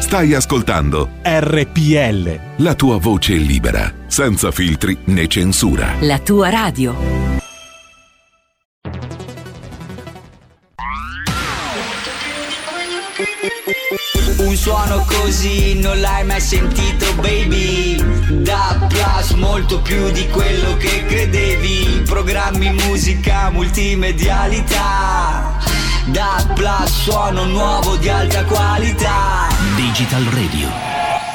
Stai 0.00 0.34
ascoltando 0.34 1.08
RPL. 1.22 2.40
la 2.56 2.74
tua 2.74 2.98
voce 2.98 3.34
libera, 3.34 3.92
senza 4.06 4.50
filtri 4.50 4.96
né 5.04 5.28
censura. 5.28 5.94
La 6.00 6.18
tua 6.18 6.48
radio. 6.48 6.94
Un 14.38 14.56
suono 14.56 15.04
così 15.06 15.78
non 15.78 16.00
l'hai 16.00 16.24
mai 16.24 16.40
sentito 16.40 17.14
baby 17.16 18.41
molto 19.52 19.82
più 19.82 20.10
di 20.12 20.26
quello 20.28 20.78
che 20.78 21.04
credevi 21.04 22.04
Programmi, 22.06 22.72
musica, 22.72 23.50
multimedialità 23.50 25.58
Da 26.06 26.50
Plus 26.54 27.02
suono 27.02 27.44
nuovo 27.44 27.96
di 27.96 28.08
alta 28.08 28.44
qualità 28.44 29.48
Digital 29.76 30.24
Radio. 30.24 30.70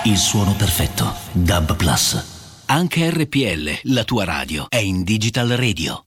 Il 0.06 0.18
suono 0.18 0.56
perfetto. 0.56 1.14
Dub 1.32 1.76
Plus. 1.76 2.64
Anche 2.66 3.12
RPL, 3.12 3.92
la 3.94 4.04
tua 4.04 4.24
radio, 4.24 4.66
è 4.68 4.78
in 4.78 5.04
Digital 5.04 5.50
Radio. 5.50 6.07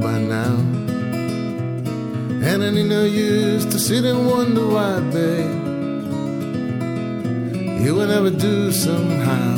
By 0.00 0.18
now. 0.18 0.56
And 2.42 2.62
I 2.64 2.70
know 2.70 3.04
you 3.04 3.24
used 3.52 3.70
to 3.72 3.78
sit 3.78 4.04
and 4.04 4.26
wonder 4.26 4.66
why, 4.66 5.00
babe. 5.00 5.70
You 7.82 7.94
will 7.94 8.06
never 8.06 8.30
do 8.30 8.72
somehow. 8.72 9.56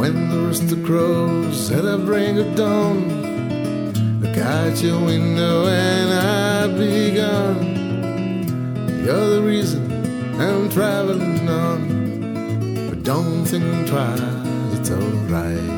When 0.00 0.30
the 0.30 0.36
rooster 0.36 0.80
crows 0.84 1.70
at 1.70 1.82
the 1.82 1.98
break 1.98 2.36
of 2.36 2.54
dawn, 2.54 2.98
look 4.20 4.36
out 4.38 4.82
your 4.82 5.00
window 5.04 5.66
and 5.66 6.08
I'll 6.12 6.78
be 6.78 7.14
gone. 7.16 7.76
You're 9.04 9.30
the 9.36 9.42
reason 9.42 9.82
I'm 10.40 10.68
traveling 10.68 11.48
on. 11.48 12.88
But 12.90 13.02
don't 13.02 13.44
think 13.44 13.88
twice, 13.88 14.20
it's 14.78 14.90
alright. 14.90 15.75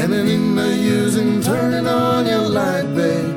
And 0.00 0.14
it 0.14 0.28
ain't 0.28 0.54
no 0.54 0.68
use 0.68 1.16
in 1.16 1.42
turning 1.42 1.88
on 1.88 2.24
your 2.24 2.46
light, 2.48 2.86
babe. 2.94 3.34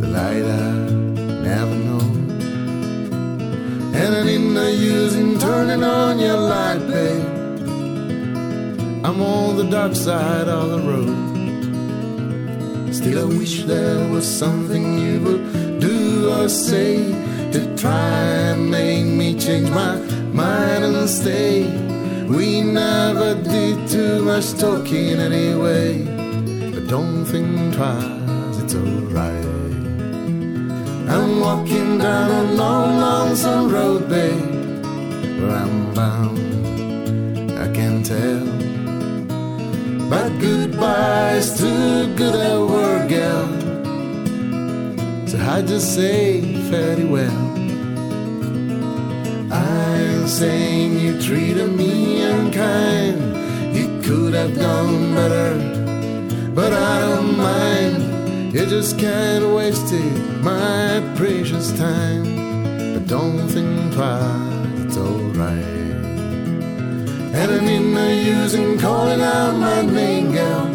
The 0.00 0.06
light 0.06 0.42
I 0.42 0.72
never 1.48 1.74
know. 1.74 2.00
And 4.00 4.14
it 4.18 4.26
ain't 4.32 4.54
no 4.54 4.66
use 4.66 5.14
in 5.14 5.38
turning 5.38 5.84
on 5.84 6.18
your 6.18 6.38
light, 6.38 6.78
babe. 6.88 7.26
I'm 9.04 9.20
on 9.20 9.56
the 9.58 9.64
dark 9.64 9.94
side 9.94 10.48
of 10.48 10.70
the 10.70 10.80
road. 10.90 11.18
Still, 12.94 13.30
I 13.30 13.38
wish 13.38 13.64
there 13.64 14.08
was 14.08 14.26
something 14.26 14.98
you 14.98 15.20
would 15.20 15.80
do 15.80 16.30
or 16.32 16.48
say 16.48 17.12
to 17.52 17.76
try 17.76 18.08
and 18.48 18.70
make 18.70 19.04
me 19.04 19.38
change 19.38 19.68
my 19.68 19.96
mind 20.32 20.82
and 20.84 21.08
stay. 21.10 21.87
We 22.28 22.60
never 22.60 23.34
did 23.42 23.88
too 23.88 24.22
much 24.22 24.52
talking 24.52 25.18
anyway. 25.18 26.04
But 26.74 26.86
don't 26.86 27.24
think 27.24 27.74
twice, 27.74 28.58
it's 28.62 28.74
alright. 28.74 29.46
I'm 31.08 31.40
walking 31.40 31.96
down 31.96 32.30
a 32.30 32.52
long, 32.52 32.98
lonesome 33.00 33.72
road, 33.72 34.10
babe. 34.10 34.82
Where 35.40 35.56
I'm 35.56 35.94
bound, 35.94 37.52
I 37.52 37.72
can 37.72 38.02
tell. 38.02 38.44
But 40.10 40.28
goodbye's 40.38 41.58
too 41.58 42.14
good 42.14 42.34
a 42.34 42.60
word, 42.66 43.08
girl. 43.08 43.48
So 45.26 45.38
I 45.38 45.62
just 45.62 45.94
say 45.94 46.42
fairly 46.68 47.06
well. 47.06 47.47
Saying 50.28 51.00
you 51.00 51.20
treated 51.20 51.72
me 51.72 52.22
unkind. 52.22 53.18
You 53.74 54.00
could 54.02 54.34
have 54.34 54.54
done 54.54 55.14
better, 55.14 56.52
but 56.54 56.72
I 56.72 57.00
don't 57.00 57.36
mind. 57.36 58.52
You 58.52 58.66
just 58.66 58.98
can't 58.98 59.52
waste 59.54 59.90
it, 59.90 60.42
my 60.42 61.02
precious 61.16 61.72
time. 61.76 62.24
But 62.94 63.06
don't 63.08 63.48
think 63.48 63.94
twice, 63.94 64.84
it's 64.84 64.96
alright. 64.98 65.64
And 67.34 67.50
I 67.50 67.60
need 67.60 67.92
no 67.92 68.08
use 68.08 68.54
in 68.54 68.78
calling 68.78 69.22
out 69.22 69.56
my 69.56 69.80
name, 69.82 70.30
girl, 70.30 70.66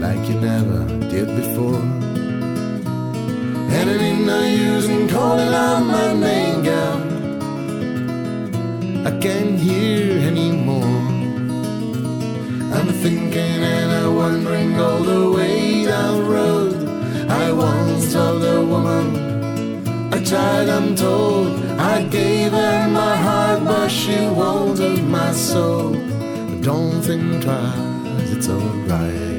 like 0.00 0.28
you 0.28 0.40
never 0.40 0.86
did 1.08 1.28
before. 1.36 1.82
And 3.76 3.90
it 3.90 4.00
ain't 4.00 4.26
no 4.26 4.42
use 4.42 4.88
in 4.88 5.08
calling 5.08 5.54
out 5.54 5.84
my 5.84 6.14
name. 6.14 6.59
I 9.02 9.10
can't 9.18 9.58
hear 9.58 10.18
anymore. 10.28 10.84
I'm 12.76 12.88
thinking 13.02 13.62
and 13.74 13.90
I'm 13.90 14.14
wondering 14.14 14.78
all 14.78 15.02
the 15.02 15.30
way 15.32 15.86
down 15.86 16.18
the 16.18 16.30
road. 16.30 16.74
I 17.30 17.50
once 17.50 18.12
told 18.12 18.44
a 18.44 18.62
woman, 18.62 20.12
a 20.12 20.22
child 20.22 20.68
I'm 20.68 20.94
told, 20.94 21.48
I 21.78 22.02
gave 22.04 22.52
her 22.52 22.88
my 22.88 23.16
heart, 23.16 23.64
but 23.64 23.88
she 23.88 24.18
wanted 24.28 25.02
my 25.04 25.32
soul. 25.32 25.92
But 25.92 26.60
don't 26.60 27.00
think 27.00 27.42
twice, 27.42 28.30
it's 28.32 28.48
alright. 28.48 29.29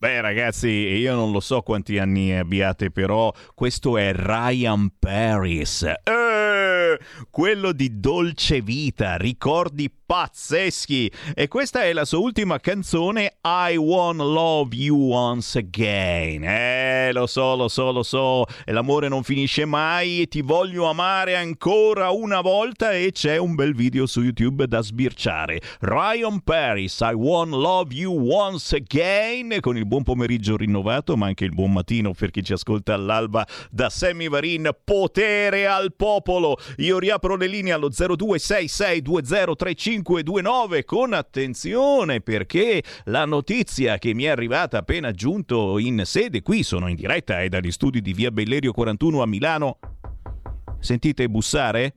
Beh 0.00 0.20
ragazzi, 0.20 0.68
io 0.68 1.14
non 1.14 1.32
lo 1.32 1.40
so 1.40 1.62
quanti 1.62 1.98
anni 1.98 2.32
abbiate, 2.32 2.90
però 2.90 3.32
questo 3.54 3.96
è 3.96 4.12
Ryan 4.12 4.92
Paris. 4.98 5.82
Eh, 5.82 6.98
quello 7.30 7.72
di 7.72 7.98
Dolce 7.98 8.60
Vita, 8.60 9.16
ricordi 9.16 9.92
pazzeschi. 10.08 11.12
E 11.34 11.48
questa 11.48 11.84
è 11.84 11.92
la 11.92 12.06
sua 12.06 12.16
ultima 12.16 12.58
canzone, 12.58 13.36
I 13.44 13.76
Wanna 13.76 14.24
Love 14.24 14.74
You 14.74 15.10
Once 15.12 15.58
Again. 15.58 16.42
Eh, 16.44 17.12
lo 17.12 17.26
so, 17.26 17.54
lo 17.54 17.68
so, 17.68 17.92
lo 17.92 18.02
so, 18.02 18.46
l'amore 18.64 19.08
non 19.08 19.22
finisce 19.22 19.66
mai, 19.66 20.26
ti 20.26 20.40
voglio 20.40 20.86
amare 20.86 21.36
ancora 21.36 22.08
una 22.08 22.40
volta 22.40 22.92
e 22.92 23.12
c'è 23.12 23.36
un 23.36 23.54
bel 23.54 23.74
video 23.74 24.06
su 24.06 24.22
YouTube 24.22 24.66
da 24.66 24.80
sbirciare. 24.80 25.60
Ryan 25.80 26.40
Paris, 26.40 27.00
I 27.00 27.12
Wanna 27.12 27.56
Love 27.56 27.92
You 27.92 28.32
Once 28.32 28.76
Again, 28.76 29.58
con 29.60 29.76
il 29.76 29.84
buon 29.84 30.04
pomeriggio 30.04 30.56
rinnovato, 30.56 31.18
ma 31.18 31.26
anche 31.26 31.44
il 31.44 31.52
buon 31.52 31.70
mattino 31.70 32.14
per 32.14 32.30
chi 32.30 32.42
ci 32.42 32.54
ascolta 32.54 32.94
all'alba 32.94 33.46
da 33.70 33.90
Sammy 33.90 34.30
Varin. 34.30 34.70
Potere 34.82 35.66
al 35.66 35.92
popolo! 35.94 36.56
Io 36.78 36.98
riapro 36.98 37.36
le 37.36 37.46
linee 37.46 37.72
allo 37.72 37.90
0266203529 40.02 40.84
con 40.84 41.12
attenzione 41.12 42.20
perché 42.20 42.82
la 43.04 43.24
notizia 43.24 43.98
che 43.98 44.14
mi 44.14 44.24
è 44.24 44.28
arrivata 44.28 44.78
appena 44.78 45.10
giunto 45.12 45.78
in 45.78 46.02
sede 46.04 46.42
qui, 46.42 46.62
sono 46.62 46.88
in 46.88 46.96
diretta 46.96 47.42
e 47.42 47.48
dagli 47.48 47.70
studi 47.70 48.00
di 48.00 48.12
Via 48.12 48.30
Bellerio 48.30 48.72
41 48.72 49.22
a 49.22 49.26
Milano. 49.26 49.78
Sentite 50.80 51.28
bussare? 51.28 51.94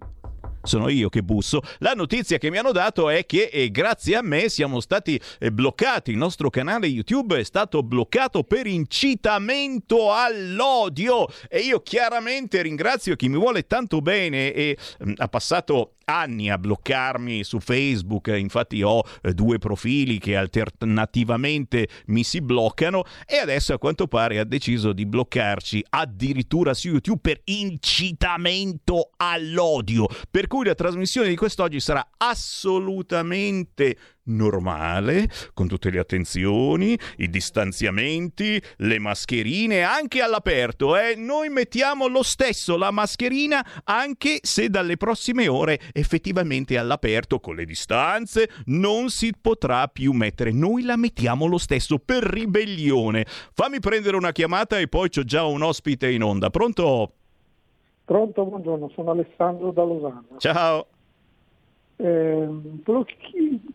sono 0.64 0.90
io 0.90 1.10
che 1.10 1.24
busso. 1.24 1.62
La 1.80 1.94
notizia 1.94 2.38
che 2.38 2.50
mi 2.50 2.58
hanno 2.58 2.72
dato 2.72 3.10
è 3.10 3.26
che 3.26 3.50
eh, 3.52 3.72
grazie 3.72 4.16
a 4.16 4.22
me 4.22 4.50
siamo 4.50 4.80
stati 4.80 5.20
eh, 5.40 5.52
bloccati. 5.52 6.12
Il 6.12 6.18
nostro 6.18 6.50
canale 6.50 6.88
YouTube 6.88 7.40
è 7.40 7.44
stato 7.44 7.84
bloccato 7.84 8.44
per 8.44 8.68
incitamento 8.68 10.14
all'odio. 10.14 11.28
E 11.50 11.60
io 11.60 11.82
chiaramente 11.82 12.62
ringrazio 12.62 13.16
chi 13.16 13.30
mi 13.30 13.38
vuole 13.38 13.66
tanto 13.66 14.02
bene 14.02 14.54
e 14.54 14.78
mm, 15.04 15.14
ha 15.18 15.28
passato 15.28 15.94
anni 16.12 16.50
a 16.50 16.58
bloccarmi 16.58 17.44
su 17.44 17.60
Facebook, 17.60 18.28
infatti 18.28 18.82
ho 18.82 19.04
eh, 19.22 19.34
due 19.34 19.58
profili 19.58 20.20
che 20.20 20.36
alternativamente 20.36 21.88
mi 22.08 22.24
si 22.24 22.42
bloccano 22.42 23.04
e 23.26 23.38
adesso 23.38 23.74
a 23.74 23.78
quanto 23.78 24.08
pare 24.08 24.40
ha 24.40 24.44
deciso 24.44 24.94
di 24.94 25.06
bloccarci 25.06 25.86
addirittura 25.90 26.74
su 26.74 26.90
YouTube 26.90 27.20
per 27.22 27.42
incitamento 27.46 29.12
all'odio. 29.18 30.08
Per 30.30 30.48
cui 30.48 30.66
la 30.66 30.76
trasmissione 30.76 31.30
di 31.30 31.36
quest'oggi 31.36 31.80
sarà 31.80 32.08
assolutamente 32.18 33.98
normale, 34.26 35.28
con 35.54 35.68
tutte 35.68 35.90
le 35.90 36.00
attenzioni, 36.00 36.98
i 37.18 37.30
distanziamenti, 37.30 38.62
le 38.78 39.00
mascherine, 39.00 39.84
anche 39.84 40.22
all'aperto. 40.22 40.98
Eh? 40.98 41.16
Noi 41.16 41.50
mettiamo 41.50 42.08
lo 42.08 42.24
stesso 42.24 42.78
la 42.78 42.92
mascherina 42.92 43.66
anche 43.84 44.40
se 44.42 44.70
dalle 44.70 44.98
prossime 44.98 45.48
ore 45.48 45.80
effettivamente 45.94 46.78
all'aperto, 46.78 47.40
con 47.40 47.56
le 47.56 47.66
distanze, 47.66 48.50
non 48.66 49.10
si 49.10 49.34
potrà 49.40 49.88
più 49.88 50.12
mettere. 50.14 50.52
Noi 50.52 50.84
la 50.84 50.98
mettiamo 50.98 51.46
lo 51.46 51.58
stesso 51.58 51.98
per 51.98 52.24
ribellione. 52.24 53.26
Fammi 53.54 53.80
prendere 53.80 54.18
una 54.18 54.32
chiamata 54.32 54.78
e 54.80 54.88
poi 54.88 55.10
c'ho 55.10 55.24
già 55.24 55.46
un 55.46 55.62
ospite 55.64 56.12
in 56.12 56.24
onda. 56.24 56.50
Pronto? 56.50 57.14
Pronto, 58.04 58.46
buongiorno, 58.46 58.92
sono 58.94 59.12
Alessandro 59.12 59.72
da 59.72 59.84
Losanna. 59.84 60.26
Ciao. 60.38 60.88
Eh, 62.02 62.48
volevo 62.84 63.06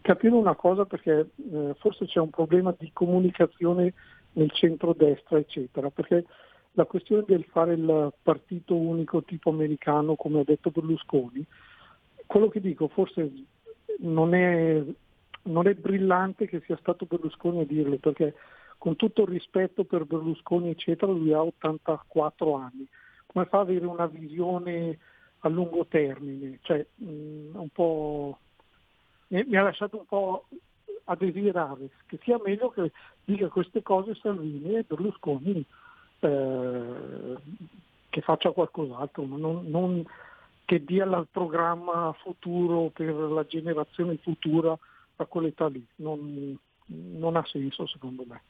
capire 0.02 0.34
una 0.34 0.56
cosa 0.56 0.84
perché 0.84 1.30
eh, 1.52 1.74
forse 1.78 2.06
c'è 2.06 2.18
un 2.18 2.30
problema 2.30 2.74
di 2.76 2.90
comunicazione 2.92 3.94
nel 4.32 4.50
centrodestra, 4.50 5.38
eccetera, 5.38 5.90
perché 5.90 6.24
la 6.72 6.86
questione 6.86 7.22
del 7.24 7.44
fare 7.44 7.74
il 7.74 8.12
partito 8.20 8.74
unico 8.74 9.22
tipo 9.22 9.50
americano, 9.50 10.16
come 10.16 10.40
ha 10.40 10.44
detto 10.44 10.72
Berlusconi, 10.72 11.46
quello 12.26 12.48
che 12.48 12.60
dico 12.60 12.88
forse 12.88 13.30
non 14.00 14.34
è, 14.34 14.82
non 15.42 15.68
è 15.68 15.74
brillante 15.74 16.48
che 16.48 16.60
sia 16.66 16.76
stato 16.78 17.06
Berlusconi 17.06 17.60
a 17.60 17.64
dirlo, 17.64 17.96
perché 17.98 18.34
con 18.76 18.96
tutto 18.96 19.22
il 19.22 19.28
rispetto 19.28 19.84
per 19.84 20.04
Berlusconi, 20.04 20.70
eccetera, 20.70 21.12
lui 21.12 21.32
ha 21.32 21.42
84 21.42 22.54
anni. 22.54 22.88
Come 23.26 23.44
fa 23.44 23.60
ad 23.60 23.68
avere 23.68 23.86
una 23.86 24.06
visione 24.06 24.98
a 25.40 25.48
lungo 25.48 25.86
termine? 25.86 26.58
Cioè, 26.62 26.84
mh, 26.94 27.66
po', 27.72 28.38
mi, 29.28 29.44
mi 29.44 29.56
ha 29.56 29.62
lasciato 29.62 29.98
un 29.98 30.06
po' 30.06 30.46
a 31.04 31.14
desiderare 31.14 31.90
che 32.06 32.18
sia 32.22 32.38
meglio 32.44 32.70
che 32.70 32.92
dica 33.24 33.48
queste 33.48 33.82
cose 33.82 34.14
Salvini 34.14 34.76
e 34.76 34.82
Berlusconi 34.82 35.64
eh, 36.20 37.36
che 38.08 38.20
faccia 38.22 38.50
qualcos'altro, 38.50 39.24
ma 39.24 39.36
non, 39.36 39.66
non 39.68 40.04
che 40.64 40.84
dia 40.84 41.04
il 41.04 41.28
programma 41.30 42.12
futuro 42.22 42.90
per 42.92 43.14
la 43.14 43.46
generazione 43.46 44.16
futura 44.16 44.76
a 45.16 45.24
quell'età 45.24 45.68
lì, 45.68 45.84
non, 45.96 46.58
non 46.86 47.36
ha 47.36 47.44
senso 47.46 47.86
secondo 47.86 48.24
me. 48.26 48.42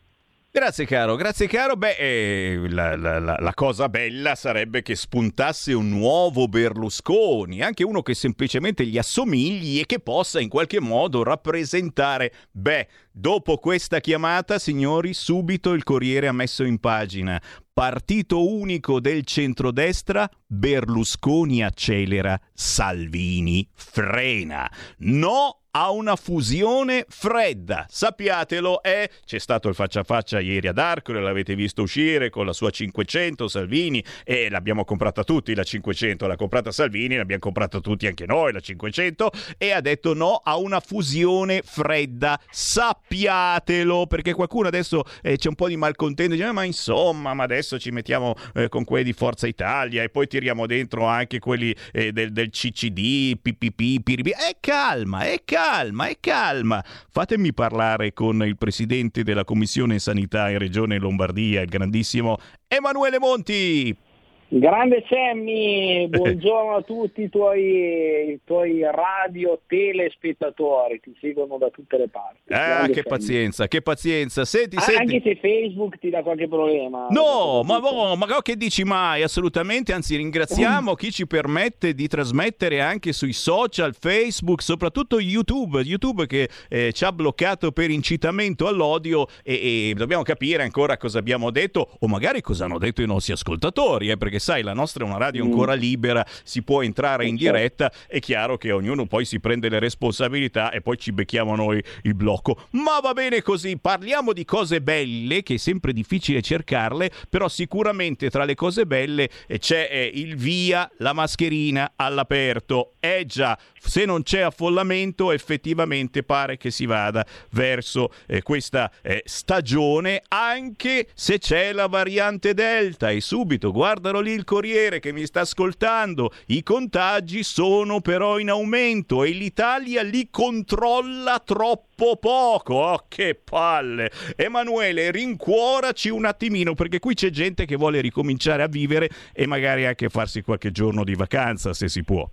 Grazie 0.57 0.87
caro, 0.87 1.17
grazie 1.17 1.49
caro. 1.49 1.77
Beh, 1.77 1.97
eh, 1.99 2.59
la, 2.71 2.97
la, 2.97 3.19
la, 3.19 3.37
la, 3.39 3.53
cosa 3.53 3.91
bella 3.91 4.35
sarebbe 4.35 4.81
che 4.81 4.97
spuntasse 4.97 5.75
un 5.75 5.91
nuovo 5.91 6.49
Berlusconi, 6.49 7.61
anche 7.61 7.85
uno 7.85 8.01
che 8.01 8.15
semplicemente 8.15 8.87
gli 8.87 8.97
assomigli 8.97 9.81
e 9.81 9.85
che 9.85 9.99
possa 10.01 10.41
in 10.41 10.49
qualche 10.49 10.81
modo 10.81 11.23
rappresentare, 11.23 12.33
beh, 12.53 12.89
dopo 13.13 13.59
questa 13.59 14.01
chiamata, 14.01 14.59
signori, 14.59 15.13
subito 15.13 15.75
il 15.75 15.83
Corriere 15.83 16.27
ha 16.27 16.33
messo 16.33 16.65
in 16.65 16.79
pagina. 16.79 17.39
Partito 17.71 18.51
unico 18.51 18.99
del 18.99 19.27
centrodestra, 19.27 20.27
Berlusconi 20.47 21.63
accelera, 21.63 22.41
Salvini 22.55 23.69
frena. 23.75 24.73
No 25.01 25.66
a 25.79 25.91
una 25.91 26.17
fusione 26.17 27.05
fredda. 27.07 27.85
Sappiatelo, 27.87 28.83
è 28.83 29.11
c'è 29.27 29.39
stato 29.39 29.69
il 29.69 29.75
faccia 29.75 30.01
a 30.01 30.05
faccia 30.05 30.41
ieri 30.41 30.69
ad 30.69 30.79
Arcole, 30.79 31.21
l'avete 31.21 31.55
visto 31.55 31.83
uscire 31.83 32.31
con 32.31 32.47
la 32.47 32.55
sua 32.55 32.71
500 32.71 33.47
Salvini 33.47 34.03
e 34.25 34.49
l'abbiamo 34.49 34.87
comprata 34.87 35.23
tutti 35.23 35.55
la 35.55 35.65
500, 35.65 36.27
l'ha 36.27 36.37
comprata 36.37 36.73
Salvini, 36.73 37.17
l'abbiamo 37.17 37.43
comprata 37.43 37.81
tutti 37.81 38.07
anche 38.07 38.25
noi 38.25 38.55
la 38.55 38.61
500 38.61 39.31
e 39.59 39.73
ha 39.73 39.83
detto 39.83 40.15
no 40.15 40.41
a 40.43 40.57
una 40.57 40.81
fusione 40.81 41.61
fredda. 41.63 42.41
Sappiatelo, 42.49 44.07
perché 44.07 44.33
qualcuno 44.33 44.69
adesso 44.69 45.05
eh, 45.21 45.37
c'è 45.37 45.49
un 45.49 45.57
po' 45.57 45.69
di 45.69 45.77
malcontento, 45.77 46.35
dice 46.37 46.53
ma 46.53 46.65
insomma, 46.65 47.35
ma 47.35 47.43
adesso 47.43 47.79
ci 47.79 47.91
mettiamo 47.91 48.35
eh, 48.55 48.71
con 48.71 48.85
quelli 48.85 49.05
di 49.05 49.13
Forza 49.13 49.47
Italia 49.47 50.03
e 50.03 50.09
poi 50.09 50.27
tiriamo 50.27 50.65
dentro 50.65 51.05
anche 51.05 51.39
quelli 51.39 51.77
eh, 51.93 52.13
del, 52.13 52.33
del 52.33 52.49
CCD, 52.49 53.37
PPP, 53.43 54.03
PRB. 54.03 54.27
E 54.29 54.57
calma, 54.59 55.21
è 55.21 55.43
calma 55.45 55.65
calma 55.69 56.07
e 56.07 56.19
calma. 56.21 56.85
Fatemi 57.11 57.53
parlare 57.53 58.13
con 58.13 58.41
il 58.45 58.57
presidente 58.57 59.25
della 59.25 59.43
Commissione 59.43 59.99
Sanità 59.99 60.49
in 60.49 60.59
Regione 60.59 60.97
Lombardia, 60.99 61.61
il 61.61 61.69
grandissimo 61.69 62.39
Emanuele 62.69 63.19
Monti. 63.19 64.06
Grande 64.49 65.05
Sammy, 65.09 66.07
buongiorno 66.09 66.77
a 66.77 66.83
tutti 66.83 67.23
i 67.23 67.29
tuoi, 67.29 68.31
i 68.31 68.41
tuoi 68.45 68.81
radio 68.81 69.61
telespettatori, 69.67 71.01
ti 71.01 71.17
seguono 71.21 71.59
da 71.59 71.69
tutte 71.71 71.99
le 71.99 72.09
parti. 72.09 72.53
Ah, 72.53 72.87
che 72.87 73.03
Sammy. 73.03 73.09
pazienza, 73.09 73.67
che 73.67 73.83
pazienza. 73.83 74.45
Senti, 74.45 74.77
ah, 74.77 74.81
senti. 74.81 75.17
Anche 75.17 75.21
se 75.23 75.37
Facebook 75.41 75.99
ti 75.99 76.11
dà 76.11 76.23
qualche 76.23 76.47
problema. 76.47 77.09
No, 77.11 77.63
ma, 77.65 77.79
no, 77.79 78.15
ma 78.15 78.27
che 78.41 78.57
dici 78.57 78.85
mai? 78.85 79.23
Assolutamente, 79.23 79.93
anzi 79.93 80.15
ringraziamo 80.15 80.95
chi 80.97 81.11
ci 81.11 81.27
permette 81.27 81.93
di 81.93 82.07
trasmettere 82.07 82.81
anche 82.81 83.13
sui 83.13 83.33
social, 83.33 83.97
Facebook, 83.99 84.63
soprattutto 84.63 85.19
YouTube, 85.19 85.81
YouTube 85.81 86.27
che 86.27 86.49
eh, 86.69 86.93
ci 86.93 87.05
ha 87.05 87.11
bloccato 87.11 87.73
per 87.73 87.91
incitamento 87.91 88.69
all'odio 88.69 89.27
e, 89.43 89.91
e, 89.91 89.95
dobbiamo 89.95 90.23
capire 90.23 90.63
ancora 90.63 90.97
cosa 90.97 91.19
abbiamo 91.19 91.51
detto 91.51 91.97
o 91.99 92.07
magari 92.07 92.41
cosa 92.43 92.67
hanno 92.67 92.79
detto 92.79 93.03
i 93.03 93.07
nostri 93.07 93.33
ascoltatori, 93.33 94.11
eh, 94.11 94.17
perché 94.17 94.36
perché 94.37 94.39
sai, 94.39 94.63
la 94.63 94.73
nostra 94.73 95.05
è 95.05 95.09
una 95.09 95.19
radio 95.19 95.45
mm. 95.45 95.51
ancora 95.51 95.75
libera, 95.75 96.25
si 96.45 96.63
può 96.63 96.83
entrare 96.83 97.27
in 97.27 97.39
certo. 97.39 97.57
diretta, 97.57 97.93
è 98.07 98.21
chiaro 98.21 98.57
che 98.57 98.71
ognuno 98.71 99.07
poi 99.07 99.25
si 99.25 99.41
prende 99.41 99.69
le 99.69 99.79
responsabilità 99.79 100.71
e 100.71 100.81
poi 100.81 100.99
ci 100.99 101.13
becchiamo 101.13 101.57
noi 101.57 101.83
il 102.03 102.15
blocco. 102.15 102.67
Ma 102.71 103.01
va 103.01 103.13
bene 103.13 103.43
così, 103.43 103.79
parliamo 103.79 104.33
di 104.33 104.45
cose 104.45 104.81
belle, 104.81 105.43
che 105.43 105.55
è 105.55 105.59
sempre 105.59 105.93
difficile 105.93 106.43
cercarle, 106.43 107.11
però 107.29 107.49
sicuramente 107.49 108.31
tra 108.31 108.45
le 108.45 108.55
cose 108.55 108.87
belle 108.87 109.29
eh, 109.47 109.59
c'è 109.59 109.89
eh, 109.91 110.11
il 110.15 110.37
via, 110.37 110.91
la 110.99 111.13
mascherina 111.13 111.93
all'aperto. 111.97 112.93
Eh 113.01 113.25
già, 113.27 113.57
se 113.79 114.05
non 114.05 114.23
c'è 114.23 114.41
affollamento 114.41 115.33
effettivamente 115.33 116.23
pare 116.23 116.57
che 116.57 116.71
si 116.71 116.87
vada 116.87 117.25
verso 117.51 118.13
eh, 118.27 118.43
questa 118.43 118.91
eh, 119.03 119.23
stagione 119.25 120.23
anche 120.29 121.09
se 121.15 121.39
c'è 121.39 121.73
la 121.73 121.87
variante 121.87 122.53
Delta 122.53 123.11
e 123.11 123.21
subito 123.21 123.71
guardalo 123.71 124.21
lì 124.21 124.26
il 124.33 124.45
Corriere 124.45 125.01
che 125.01 125.13
mi 125.13 125.25
sta 125.27 125.41
ascoltando. 125.41 126.31
I 126.47 126.63
contagi 126.63 127.43
sono 127.43 128.01
però 128.01 128.39
in 128.39 128.51
aumento 128.51 129.25
e 129.25 129.31
l'Italia 129.31 130.03
li 130.03 130.29
controlla 130.31 131.43
troppo 131.45 132.17
poco. 132.17 132.75
Oh 132.75 133.05
che 133.09 133.35
palle. 133.35 134.11
Emanuele 134.37 135.11
rincuoraci 135.11 136.09
un 136.09 136.25
attimino 136.25 136.75
perché 136.75 136.99
qui 136.99 137.15
c'è 137.15 137.31
gente 137.31 137.65
che 137.65 137.77
vuole 137.77 138.01
ricominciare 138.01 138.63
a 138.63 138.69
vivere 138.69 139.09
e 139.33 139.47
magari 139.47 139.87
anche 139.87 140.09
farsi 140.09 140.43
qualche 140.43 140.71
giorno 140.71 141.05
di 141.05 141.15
vacanza 141.15 141.73
se 141.73 141.89
si 141.89 142.03
può. 142.05 142.29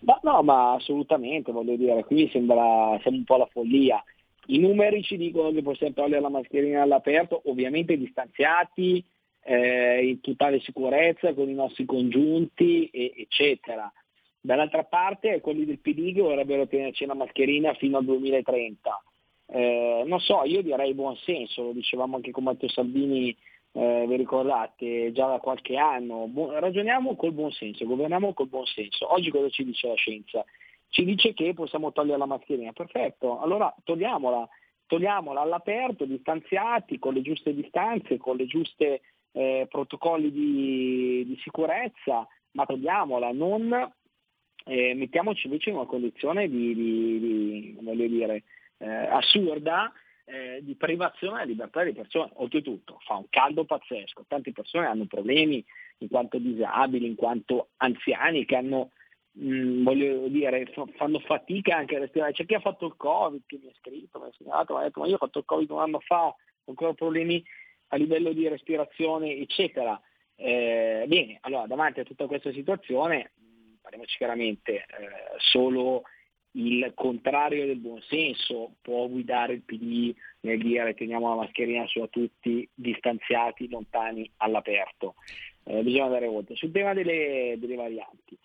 Ma 0.00 0.18
no, 0.22 0.42
ma 0.42 0.74
assolutamente, 0.74 1.50
voglio 1.50 1.76
dire, 1.76 2.04
qui 2.04 2.28
sembra, 2.30 2.90
sembra 3.02 3.10
un 3.12 3.24
po' 3.24 3.36
la 3.38 3.48
follia. 3.50 4.02
I 4.46 4.58
numeri 4.58 5.02
ci 5.02 5.16
dicono 5.16 5.50
che 5.50 5.62
possiamo 5.62 5.94
togliere 5.94 6.20
la 6.20 6.28
mascherina 6.28 6.82
all'aperto, 6.82 7.40
ovviamente 7.46 7.96
distanziati, 7.96 9.02
eh, 9.44 10.06
in 10.06 10.20
totale 10.20 10.60
sicurezza, 10.60 11.34
con 11.34 11.48
i 11.48 11.54
nostri 11.54 11.84
congiunti, 11.84 12.86
e, 12.86 13.12
eccetera. 13.16 13.90
Dall'altra 14.40 14.84
parte 14.84 15.40
quelli 15.40 15.64
del 15.64 15.78
PD 15.78 16.14
che 16.14 16.20
vorrebbero 16.20 16.66
tenerci 16.66 17.06
la 17.06 17.14
mascherina 17.14 17.72
fino 17.74 17.98
al 17.98 18.04
2030. 18.04 19.02
Eh, 19.46 20.02
non 20.06 20.20
so, 20.20 20.44
io 20.44 20.62
direi 20.62 20.94
buon 20.94 21.16
senso, 21.16 21.62
lo 21.62 21.72
dicevamo 21.72 22.16
anche 22.16 22.30
con 22.30 22.44
Matteo 22.44 22.68
Salvini 22.68 23.34
eh, 23.76 24.04
vi 24.06 24.16
ricordate 24.16 25.10
già 25.12 25.26
da 25.26 25.38
qualche 25.38 25.76
anno, 25.76 26.28
bu- 26.28 26.50
ragioniamo 26.50 27.16
col 27.16 27.32
buon 27.32 27.50
senso, 27.50 27.84
governiamo 27.84 28.32
col 28.32 28.46
buon 28.46 28.66
senso. 28.66 29.12
Oggi 29.12 29.30
cosa 29.30 29.48
ci 29.48 29.64
dice 29.64 29.88
la 29.88 29.94
scienza? 29.94 30.44
Ci 30.88 31.04
dice 31.04 31.34
che 31.34 31.54
possiamo 31.54 31.90
togliere 31.90 32.18
la 32.18 32.26
mascherina, 32.26 32.72
perfetto, 32.72 33.40
allora 33.40 33.74
togliamola, 33.82 34.48
togliamola 34.86 35.40
all'aperto, 35.40 36.04
distanziati, 36.04 37.00
con 37.00 37.14
le 37.14 37.22
giuste 37.22 37.52
distanze, 37.52 38.16
con 38.16 38.36
le 38.36 38.46
giuste 38.46 39.00
eh, 39.34 39.66
protocolli 39.68 40.30
di, 40.30 41.24
di, 41.26 41.38
sicurezza, 41.42 42.26
ma 42.52 42.64
togliamola, 42.64 43.32
non 43.32 43.92
eh, 44.64 44.94
mettiamoci 44.94 45.46
invece 45.46 45.70
in 45.70 45.76
una 45.76 45.86
condizione 45.86 46.48
di, 46.48 46.74
di, 46.74 47.76
di 47.80 48.08
dire, 48.08 48.44
eh, 48.78 48.86
assurda 48.86 49.92
eh, 50.24 50.60
di 50.62 50.76
privazione 50.76 51.34
della 51.34 51.50
libertà 51.50 51.80
delle 51.80 51.94
persone. 51.94 52.30
Oltretutto 52.34 52.98
fa 53.04 53.16
un 53.16 53.26
caldo 53.28 53.64
pazzesco, 53.64 54.24
tante 54.28 54.52
persone 54.52 54.86
hanno 54.86 55.06
problemi 55.06 55.64
in 55.98 56.08
quanto 56.08 56.38
disabili, 56.38 57.06
in 57.06 57.16
quanto 57.16 57.70
anziani 57.78 58.44
che 58.44 58.56
hanno, 58.56 58.92
mm, 59.38 59.82
voglio 59.82 60.28
dire, 60.28 60.72
fanno 60.96 61.18
fatica 61.18 61.76
anche 61.76 61.96
a 61.96 61.98
respirare. 61.98 62.32
C'è 62.32 62.46
chi 62.46 62.54
ha 62.54 62.60
fatto 62.60 62.86
il 62.86 62.94
Covid, 62.96 63.42
che 63.46 63.58
mi 63.60 63.68
ha 63.68 63.74
scritto, 63.80 64.20
mi 64.20 64.26
ha 64.26 64.32
segnalato, 64.36 64.74
mi 64.74 64.80
ha 64.80 64.84
detto 64.84 65.00
ma 65.00 65.06
io 65.08 65.14
ho 65.16 65.18
fatto 65.18 65.40
il 65.40 65.44
Covid 65.44 65.70
un 65.70 65.80
anno 65.80 65.98
fa, 65.98 66.26
ho 66.26 66.36
ancora 66.66 66.94
problemi 66.94 67.42
a 67.94 67.96
livello 67.96 68.32
di 68.32 68.48
respirazione, 68.48 69.36
eccetera. 69.36 70.00
Eh, 70.36 71.04
bene, 71.06 71.38
allora 71.42 71.66
davanti 71.66 72.00
a 72.00 72.04
tutta 72.04 72.26
questa 72.26 72.52
situazione, 72.52 73.32
parliamoci 73.80 74.16
chiaramente, 74.16 74.74
eh, 74.74 74.84
solo 75.38 76.02
il 76.56 76.92
contrario 76.94 77.66
del 77.66 77.78
buonsenso 77.78 78.76
può 78.80 79.06
guidare 79.08 79.54
il 79.54 79.62
PD 79.62 80.14
nel 80.40 80.58
dire 80.58 80.94
teniamo 80.94 81.28
la 81.28 81.36
mascherina 81.36 81.86
su 81.86 82.00
a 82.00 82.08
tutti 82.08 82.68
distanziati, 82.74 83.68
lontani, 83.68 84.28
all'aperto. 84.38 85.14
Eh, 85.64 85.82
bisogna 85.82 86.04
andare 86.04 86.26
oltre. 86.26 86.56
Sul 86.56 86.72
tema 86.72 86.94
delle, 86.94 87.54
delle 87.58 87.76
varianti, 87.76 88.36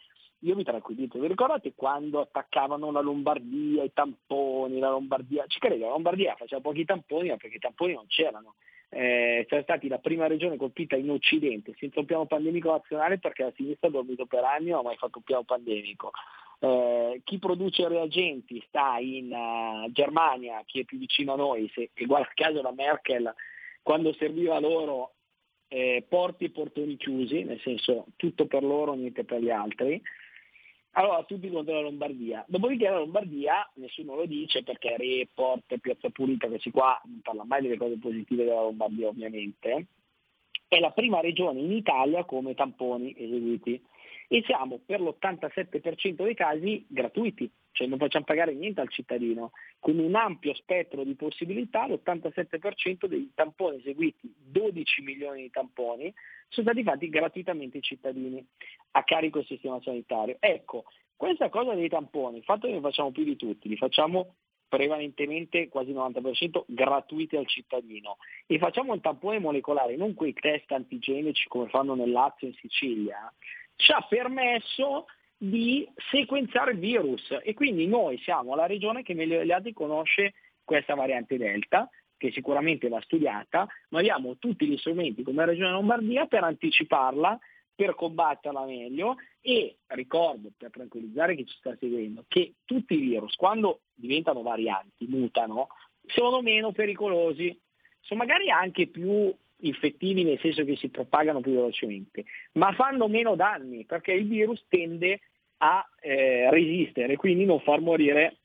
io 0.44 0.56
mi 0.56 0.64
tranquillizzo, 0.64 1.20
vi 1.20 1.28
ricordate 1.28 1.74
quando 1.76 2.22
attaccavano 2.22 2.92
la 2.92 3.02
Lombardia, 3.02 3.84
i 3.84 3.92
tamponi, 3.94 4.80
la 4.80 4.90
Lombardia, 4.90 5.46
ci 5.48 5.60
credo, 5.60 5.86
la 5.86 5.92
Lombardia 5.92 6.36
faceva 6.36 6.62
pochi 6.62 6.86
tamponi 6.86 7.30
ma 7.30 7.38
perché 7.38 7.58
i 7.58 7.60
tamponi 7.60 7.94
non 7.94 8.06
c'erano. 8.08 8.56
Eh, 8.92 9.46
siamo 9.48 9.64
stati 9.64 9.88
la 9.88 10.00
prima 10.00 10.26
regione 10.26 10.58
colpita 10.58 10.96
in 10.96 11.12
Occidente 11.12 11.76
senza 11.78 12.00
un 12.00 12.08
piano 12.08 12.26
pandemico 12.26 12.72
nazionale 12.72 13.20
perché 13.20 13.44
la 13.44 13.54
sinistra 13.56 13.88
ha 13.88 13.92
dormito 13.92 14.26
per 14.26 14.44
anni 14.44 14.70
e 14.70 14.72
non 14.72 14.80
ha 14.80 14.84
mai 14.84 14.98
fatto 14.98 15.20
un 15.20 15.24
piano 15.24 15.44
pandemico. 15.44 16.12
Eh, 16.60 17.22
chi 17.24 17.38
produce 17.38 17.88
reagenti 17.88 18.62
sta 18.68 18.98
in 19.00 19.32
uh, 19.32 19.92
Germania, 19.92 20.62
chi 20.66 20.82
è 20.82 20.84
più 20.84 20.98
vicino 20.98 21.34
a 21.34 21.38
noi, 21.38 21.70
se, 21.74 21.92
e 21.94 22.06
guarda 22.06 22.30
caso 22.34 22.62
la 22.62 22.74
Merkel 22.74 23.34
quando 23.82 24.14
serviva 24.14 24.60
loro 24.60 25.14
eh, 25.70 26.04
porti 26.08 26.46
e 26.46 26.50
portoni 26.50 26.98
chiusi, 26.98 27.44
nel 27.44 27.60
senso 27.62 28.08
tutto 28.18 28.48
per 28.48 28.64
loro, 28.64 28.94
niente 28.94 29.24
per 29.24 29.42
gli 29.42 29.52
altri. 29.52 30.02
Allora 30.94 31.24
tutti 31.24 31.50
contro 31.50 31.76
la 31.76 31.82
Lombardia. 31.82 32.44
Dopodiché 32.48 32.90
la 32.90 32.98
Lombardia, 32.98 33.70
nessuno 33.76 34.16
lo 34.16 34.26
dice 34.26 34.64
perché 34.64 34.98
Report, 34.98 35.78
Piazza 35.80 36.10
Pulita, 36.10 36.48
questi 36.48 36.72
qua 36.72 37.00
non 37.06 37.22
parla 37.22 37.44
mai 37.44 37.62
delle 37.62 37.78
cose 37.78 37.98
positive 37.98 38.44
della 38.44 38.62
Lombardia 38.62 39.08
ovviamente, 39.08 39.88
è 40.68 40.80
la 40.80 40.92
prima 40.92 41.20
regione 41.20 41.60
in 41.60 41.72
Italia 41.72 42.24
come 42.26 42.54
tamponi 42.54 43.14
eseguiti. 43.18 43.82
E 44.32 44.44
siamo 44.46 44.80
per 44.86 45.02
l'87% 45.02 46.24
dei 46.24 46.36
casi 46.36 46.86
gratuiti, 46.88 47.50
cioè 47.72 47.88
non 47.88 47.98
facciamo 47.98 48.26
pagare 48.26 48.54
niente 48.54 48.82
al 48.82 48.90
cittadino, 48.90 49.52
con 49.80 49.98
un 50.00 50.16
ampio 50.16 50.54
spettro 50.54 51.04
di 51.04 51.16
possibilità, 51.16 51.88
l'87% 51.88 53.06
dei 53.06 53.32
tamponi 53.34 53.78
eseguiti, 53.78 54.34
12 54.38 55.02
milioni 55.02 55.44
di 55.44 55.50
tamponi, 55.50 56.14
sono 56.48 56.68
stati 56.68 56.84
fatti 56.84 57.10
gratuitamente 57.10 57.78
ai 57.78 57.84
cittadini 57.84 58.46
a 58.92 59.04
carico 59.04 59.40
del 59.40 59.48
sistema 59.48 59.80
sanitario. 59.82 60.38
Ecco, 60.40 60.86
questa 61.16 61.50
cosa 61.50 61.74
dei 61.74 61.90
tamponi, 61.90 62.38
il 62.38 62.44
fatto 62.44 62.68
che 62.68 62.74
ne 62.74 62.80
facciamo 62.80 63.12
più 63.12 63.24
di 63.24 63.36
tutti, 63.36 63.70
li 63.70 63.78
facciamo 63.78 64.36
prevalentemente 64.70 65.68
quasi 65.68 65.90
il 65.90 65.98
90% 65.98 66.64
gratuiti 66.68 67.36
al 67.36 67.48
cittadino 67.48 68.18
e 68.46 68.60
facciamo 68.60 68.94
un 68.94 69.02
tampone 69.02 69.40
molecolare, 69.40 69.96
non 69.96 70.14
quei 70.14 70.34
test 70.34 70.72
antigenici 70.72 71.48
come 71.48 71.68
fanno 71.70 71.96
nel 71.96 72.12
Lazio 72.12 72.48
e 72.48 72.52
in 72.52 72.56
Sicilia, 72.58 73.34
ci 73.76 73.92
ha 73.92 74.06
permesso 74.08 75.08
di 75.42 75.90
sequenziare 76.12 76.74
il 76.74 76.80
virus. 76.80 77.36
E 77.42 77.54
quindi 77.54 77.88
noi 77.88 78.18
siamo 78.20 78.56
la 78.56 78.66
regione 78.66 79.04
che 79.04 79.14
meglio 79.14 79.38
degli 79.38 79.52
altri 79.52 79.74
conosce 79.74 80.34
questa 80.64 80.94
variante 80.94 81.38
Delta 81.38 81.90
che 82.18 82.32
sicuramente 82.32 82.90
va 82.90 83.00
studiata, 83.00 83.66
ma 83.90 84.00
abbiamo 84.00 84.36
tutti 84.38 84.68
gli 84.68 84.78
strumenti 84.78 85.24
come 85.24 85.46
Regione 85.46 85.72
Lombardia 85.72 86.26
per 86.26 86.44
anticiparla, 86.44 87.40
per 87.74 87.96
combatterla 87.96 88.66
meglio. 88.66 89.16
E 89.40 89.78
ricordo 89.88 90.52
per 90.56 90.70
tranquillizzare 90.70 91.34
chi 91.36 91.46
ci 91.46 91.56
sta 91.56 91.76
seguendo 91.80 92.26
che 92.28 92.56
tutti 92.66 92.96
i 92.96 93.00
virus 93.00 93.36
quando 93.36 93.84
diventano 93.94 94.42
varianti, 94.42 95.08
mutano, 95.08 95.70
sono 96.08 96.42
meno 96.42 96.74
pericolosi, 96.74 97.58
sono 98.02 98.20
magari 98.20 98.50
anche 98.50 98.88
più 98.88 99.34
infettivi 99.62 100.24
nel 100.24 100.40
senso 100.40 100.66
che 100.66 100.76
si 100.76 100.90
propagano 100.90 101.40
più 101.40 101.54
velocemente, 101.54 102.26
ma 102.54 102.74
fanno 102.74 103.08
meno 103.08 103.36
danni 103.36 103.86
perché 103.86 104.12
il 104.12 104.28
virus 104.28 104.64
tende 104.68 105.22
a 105.60 105.88
eh, 106.00 106.50
resistere, 106.50 107.16
quindi 107.16 107.46
non 107.46 107.60
far 107.62 107.82
morire 107.82 108.38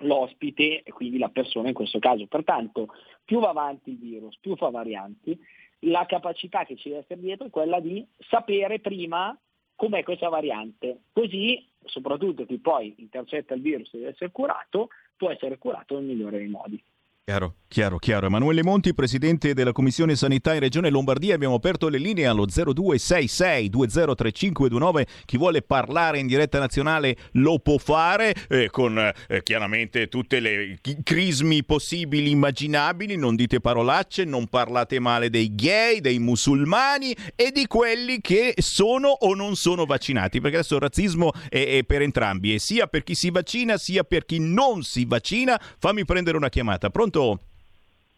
l'ospite 0.00 0.82
e 0.82 0.92
quindi 0.92 1.18
la 1.18 1.28
persona 1.28 1.68
in 1.68 1.74
questo 1.74 1.98
caso. 1.98 2.26
Pertanto 2.26 2.88
più 3.24 3.40
va 3.40 3.50
avanti 3.50 3.90
il 3.90 3.98
virus, 3.98 4.38
più 4.38 4.56
fa 4.56 4.70
varianti, 4.70 5.38
la 5.80 6.06
capacità 6.06 6.64
che 6.64 6.76
ci 6.76 6.88
deve 6.88 7.02
essere 7.02 7.20
dietro 7.20 7.46
è 7.46 7.50
quella 7.50 7.80
di 7.80 8.06
sapere 8.28 8.80
prima 8.80 9.38
com'è 9.74 10.02
questa 10.02 10.28
variante, 10.28 11.02
così 11.12 11.64
soprattutto 11.84 12.46
chi 12.46 12.58
poi 12.58 12.94
intercetta 12.98 13.54
il 13.54 13.60
virus 13.60 13.92
e 13.94 13.98
deve 13.98 14.10
essere 14.10 14.30
curato, 14.30 14.88
può 15.16 15.30
essere 15.30 15.58
curato 15.58 15.94
nel 15.94 16.04
migliore 16.04 16.38
dei 16.38 16.48
modi. 16.48 16.82
Chiaro, 17.28 17.56
chiaro, 17.66 17.98
chiaro. 17.98 18.26
Emanuele 18.26 18.62
Monti, 18.62 18.94
presidente 18.94 19.52
della 19.52 19.72
Commissione 19.72 20.14
Sanità 20.14 20.54
in 20.54 20.60
Regione 20.60 20.90
Lombardia, 20.90 21.34
abbiamo 21.34 21.56
aperto 21.56 21.88
le 21.88 21.98
linee 21.98 22.24
allo 22.28 22.46
0266 22.46 23.68
203529. 23.68 25.06
Chi 25.24 25.36
vuole 25.36 25.62
parlare 25.62 26.20
in 26.20 26.28
diretta 26.28 26.60
nazionale 26.60 27.16
lo 27.32 27.58
può 27.58 27.78
fare 27.78 28.32
eh, 28.48 28.70
con 28.70 28.96
eh, 28.96 29.42
chiaramente 29.42 30.06
tutte 30.06 30.38
le 30.38 30.78
crismi 31.02 31.64
possibili, 31.64 32.30
immaginabili. 32.30 33.16
Non 33.16 33.34
dite 33.34 33.58
parolacce, 33.58 34.22
non 34.22 34.46
parlate 34.46 35.00
male 35.00 35.28
dei 35.28 35.52
gay, 35.52 35.98
dei 35.98 36.20
musulmani 36.20 37.12
e 37.34 37.50
di 37.50 37.66
quelli 37.66 38.20
che 38.20 38.54
sono 38.58 39.08
o 39.08 39.34
non 39.34 39.56
sono 39.56 39.84
vaccinati, 39.84 40.40
perché 40.40 40.58
adesso 40.58 40.76
il 40.76 40.82
razzismo 40.82 41.32
è, 41.48 41.78
è 41.78 41.82
per 41.82 42.02
entrambi, 42.02 42.54
e 42.54 42.60
sia 42.60 42.86
per 42.86 43.02
chi 43.02 43.16
si 43.16 43.30
vaccina 43.30 43.76
sia 43.78 44.04
per 44.04 44.24
chi 44.24 44.38
non 44.38 44.84
si 44.84 45.04
vaccina. 45.04 45.60
Fammi 45.80 46.04
prendere 46.04 46.36
una 46.36 46.50
chiamata. 46.50 46.88
Pronto? 46.88 47.14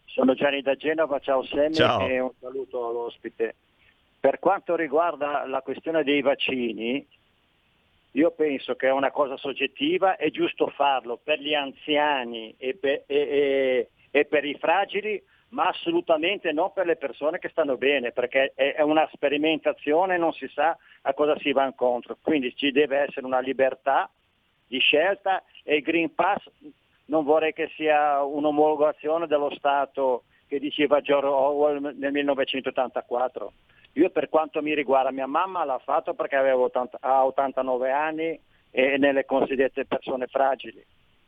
Sono 0.05 0.33
Gianni 0.33 0.61
da 0.61 0.75
Genova, 0.75 1.19
ciao 1.19 1.43
Ciao. 1.77 2.07
e 2.07 2.19
un 2.19 2.31
saluto 2.39 2.87
all'ospite. 2.87 3.55
Per 4.19 4.39
quanto 4.39 4.75
riguarda 4.75 5.47
la 5.47 5.61
questione 5.61 6.03
dei 6.03 6.21
vaccini, 6.21 7.07
io 8.11 8.31
penso 8.31 8.75
che 8.75 8.87
è 8.87 8.91
una 8.91 9.11
cosa 9.11 9.37
soggettiva, 9.37 10.17
è 10.17 10.29
giusto 10.31 10.67
farlo 10.67 11.19
per 11.23 11.39
gli 11.39 11.53
anziani 11.53 12.53
e 12.57 12.75
per, 12.75 13.03
e- 13.05 13.15
e- 13.15 13.89
e 14.11 14.25
per 14.25 14.43
i 14.43 14.55
fragili, 14.55 15.21
ma 15.49 15.67
assolutamente 15.67 16.51
non 16.51 16.73
per 16.73 16.85
le 16.85 16.95
persone 16.97 17.39
che 17.39 17.49
stanno 17.49 17.77
bene, 17.77 18.11
perché 18.11 18.51
è 18.55 18.73
è 18.73 18.81
una 18.81 19.07
sperimentazione 19.13 20.15
e 20.15 20.17
non 20.17 20.33
si 20.33 20.47
sa 20.49 20.77
a 21.03 21.13
cosa 21.13 21.37
si 21.39 21.51
va 21.53 21.65
incontro. 21.65 22.17
Quindi 22.21 22.55
ci 22.55 22.71
deve 22.71 22.97
essere 22.97 23.25
una 23.25 23.39
libertà 23.39 24.09
di 24.67 24.79
scelta 24.79 25.43
e 25.63 25.77
il 25.77 25.81
Green 25.83 26.13
Pass 26.13 26.43
non 27.09 27.23
vorrei 27.23 27.53
che 27.53 27.69
sia 27.75 28.23
un'omologazione 28.23 29.27
dello 29.27 29.51
Stato 29.55 30.23
che 30.47 30.59
diceva 30.59 31.01
George 31.01 31.27
Orwell 31.27 31.95
nel 31.97 32.11
1984. 32.11 33.51
Io 33.93 34.09
per 34.09 34.29
quanto 34.29 34.61
mi 34.61 34.73
riguarda, 34.73 35.11
mia 35.11 35.27
mamma 35.27 35.63
l'ha 35.65 35.79
fatto 35.79 36.13
perché 36.13 36.35
aveva 36.35 36.61
80 36.61 36.97
ha 37.01 37.25
89 37.25 37.91
anni 37.91 38.39
e 38.71 38.97
nelle 38.97 39.25
cosiddette 39.25 39.85
persone 39.85 40.27
fragili. 40.27 40.83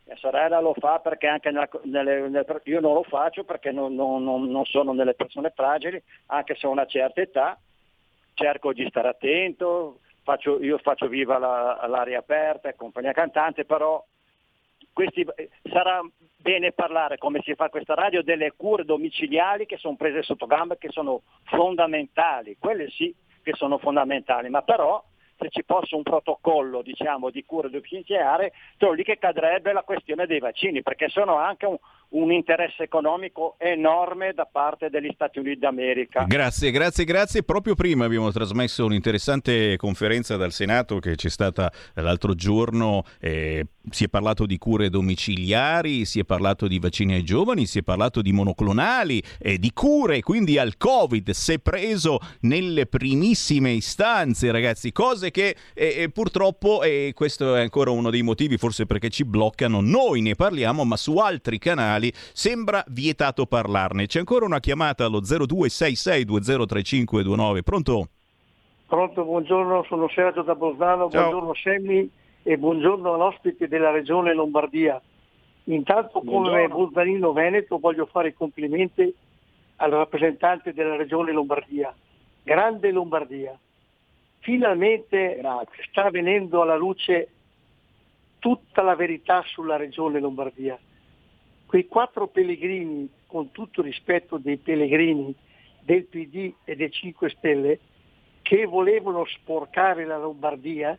Mia 0.06 0.16
sorella 0.18 0.60
lo 0.60 0.74
fa 0.78 1.00
perché 1.00 1.28
anche 1.28 1.50
nella- 1.52 1.70
nelle, 1.84 2.28
nelle- 2.30 2.62
io 2.66 2.80
non 2.80 2.94
lo 2.94 3.04
faccio 3.04 3.44
perché 3.44 3.72
non, 3.72 3.96
non- 3.96 4.24
non- 4.24 4.50
non 4.50 4.66
sono 4.66 4.94
nelle 4.94 5.14
persone 5.16 5.52
fragili, 5.56 6.02
anche 6.28 6.56
se 6.56 6.68
ho 6.68 6.70
una 6.70 6.86
certa 6.86 7.22
età, 7.22 7.58
cerco 8.36 8.74
di 8.74 8.86
stare 8.90 9.08
attento, 9.10 10.00
faccio- 10.24 10.62
io 10.62 10.78
faccio 10.78 11.08
viva 11.08 11.38
la- 11.40 11.86
l'aria 11.88 12.20
aperta 12.20 12.70
e 12.70 12.76
compagnia 12.76 13.12
cantante, 13.12 13.66
però 13.66 14.04
questi, 14.94 15.26
eh, 15.36 15.50
sarà 15.72 16.02
bene 16.38 16.72
parlare, 16.72 17.18
come 17.18 17.42
si 17.44 17.54
fa 17.56 17.70
questa 17.70 17.94
radio, 17.94 18.24
delle 18.24 18.54
cure 18.56 18.84
domiciliari 18.84 19.66
che 19.66 19.78
sono 19.78 19.96
prese 19.96 20.24
sotto 20.24 20.46
gamba, 20.46 20.76
che 20.76 20.90
sono 20.90 21.22
fondamentali, 21.44 22.58
quelle 22.60 22.90
sì 22.90 23.14
che 23.44 23.54
sono 23.54 23.78
fondamentali, 23.78 24.50
ma 24.50 24.62
però 24.62 25.04
se 25.42 25.50
ci 25.50 25.64
fosse 25.66 25.96
un 25.96 26.04
protocollo 26.04 26.84
diciamo, 26.84 27.32
di 27.32 27.44
cure 27.46 27.70
domiciliari, 27.70 28.52
trovo 28.78 28.94
lì 28.94 29.04
che 29.04 29.18
cadrebbe 29.18 29.74
la 29.74 29.82
questione 29.82 30.28
dei 30.28 30.40
vaccini, 30.40 30.84
perché 30.84 31.10
sono 31.10 31.36
anche 31.38 31.66
un, 31.66 31.78
un 32.10 32.32
interesse 32.32 32.84
economico 32.84 33.56
enorme 33.58 34.34
da 34.34 34.46
parte 34.46 34.90
degli 34.90 35.10
Stati 35.14 35.40
Uniti 35.40 35.60
d'America. 35.60 36.26
Grazie, 36.26 36.70
grazie, 36.70 37.06
grazie. 37.06 37.44
Proprio 37.44 37.74
prima 37.74 38.06
abbiamo 38.06 38.32
trasmesso 38.32 38.86
un'interessante 38.86 39.78
conferenza 39.78 40.38
dal 40.38 40.52
Senato 40.52 41.00
che 41.00 41.16
c'è 41.16 41.30
stata 41.30 41.72
l'altro 41.96 42.36
giorno. 42.36 43.04
eh, 43.20 43.66
si 43.90 44.04
è 44.04 44.10
parlato 44.10 44.46
di 44.46 44.58
cure 44.58 44.90
domiciliari, 44.90 46.06
si 46.06 46.20
è 46.20 46.24
parlato 46.24 46.68
di 46.68 46.80
vaccini 46.80 47.14
ai 47.14 47.24
giovani, 47.24 47.66
si 47.66 47.80
è 47.80 47.82
parlato 47.82 48.22
di 48.22 48.32
monoclonali, 48.32 49.22
eh, 49.40 49.58
di 49.58 49.72
cure 49.74 50.22
quindi 50.22 50.58
al 50.58 50.78
Covid, 50.78 51.32
se 51.32 51.60
preso 51.60 52.20
nelle 52.42 52.86
primissime 52.86 53.72
istanze, 53.72 54.52
ragazzi, 54.52 54.92
cose 54.92 55.32
che 55.32 55.56
eh, 55.74 56.04
eh, 56.04 56.10
purtroppo, 56.10 56.84
e 56.84 57.14
questo 57.16 57.56
è 57.56 57.62
ancora 57.62 57.92
uno 57.92 58.10
dei 58.10 58.22
motivi, 58.22 58.58
forse 58.58 58.86
perché 58.86 59.10
ci 59.10 59.26
bloccano, 59.26 59.82
noi 59.82 60.22
ne 60.22 60.36
parliamo, 60.36 60.84
ma 60.84 60.98
su 60.98 61.18
altri 61.18 61.58
canali 61.58 62.12
sembra 62.34 62.84
vietato 62.88 63.46
parlarne. 63.46 64.06
C'è 64.06 64.20
ancora 64.20 64.46
una 64.46 64.60
chiamata 64.60 65.06
allo 65.06 65.22
0266203529. 65.22 67.62
Pronto? 67.64 68.10
Pronto, 68.88 69.24
buongiorno, 69.24 69.86
sono 69.88 70.10
Sergio 70.10 70.42
da 70.42 70.58
Ciao. 70.58 71.08
buongiorno 71.08 71.54
Semmi 71.56 72.10
e 72.44 72.58
buongiorno 72.58 73.14
all'ospite 73.14 73.68
della 73.68 73.92
regione 73.92 74.34
Lombardia. 74.34 75.00
Intanto 75.66 76.22
come 76.22 76.68
bolzanino 76.68 77.34
veneto 77.34 77.78
voglio 77.78 78.08
fare 78.08 78.30
i 78.30 78.34
complimenti 78.34 79.14
al 79.78 79.92
rappresentante 79.92 80.74
della 80.74 80.96
regione 80.96 81.32
Lombardia. 81.32 81.94
Grande 82.44 82.92
Lombardia. 82.92 83.58
Finalmente 84.40 85.40
sta 85.90 86.10
venendo 86.10 86.64
alla 86.64 86.76
luce 86.76 87.30
tutta 88.40 88.82
la 88.82 88.96
verità 88.96 89.44
sulla 89.46 89.76
regione 89.76 90.20
Lombardia. 90.20 90.80
Quei 91.68 91.88
quattro 91.88 92.28
pellegrini, 92.28 93.08
con 93.28 93.52
tutto 93.52 93.84
rispetto 93.84 94.38
dei 94.38 94.58
pellegrini 94.58 95.34
del 95.80 96.06
PD 96.06 96.52
e 96.64 96.76
dei 96.76 96.92
5 96.92 97.30
Stelle, 97.30 97.80
che 98.42 98.66
volevano 98.66 99.26
sporcare 99.26 100.06
la 100.06 100.18
Lombardia, 100.18 100.98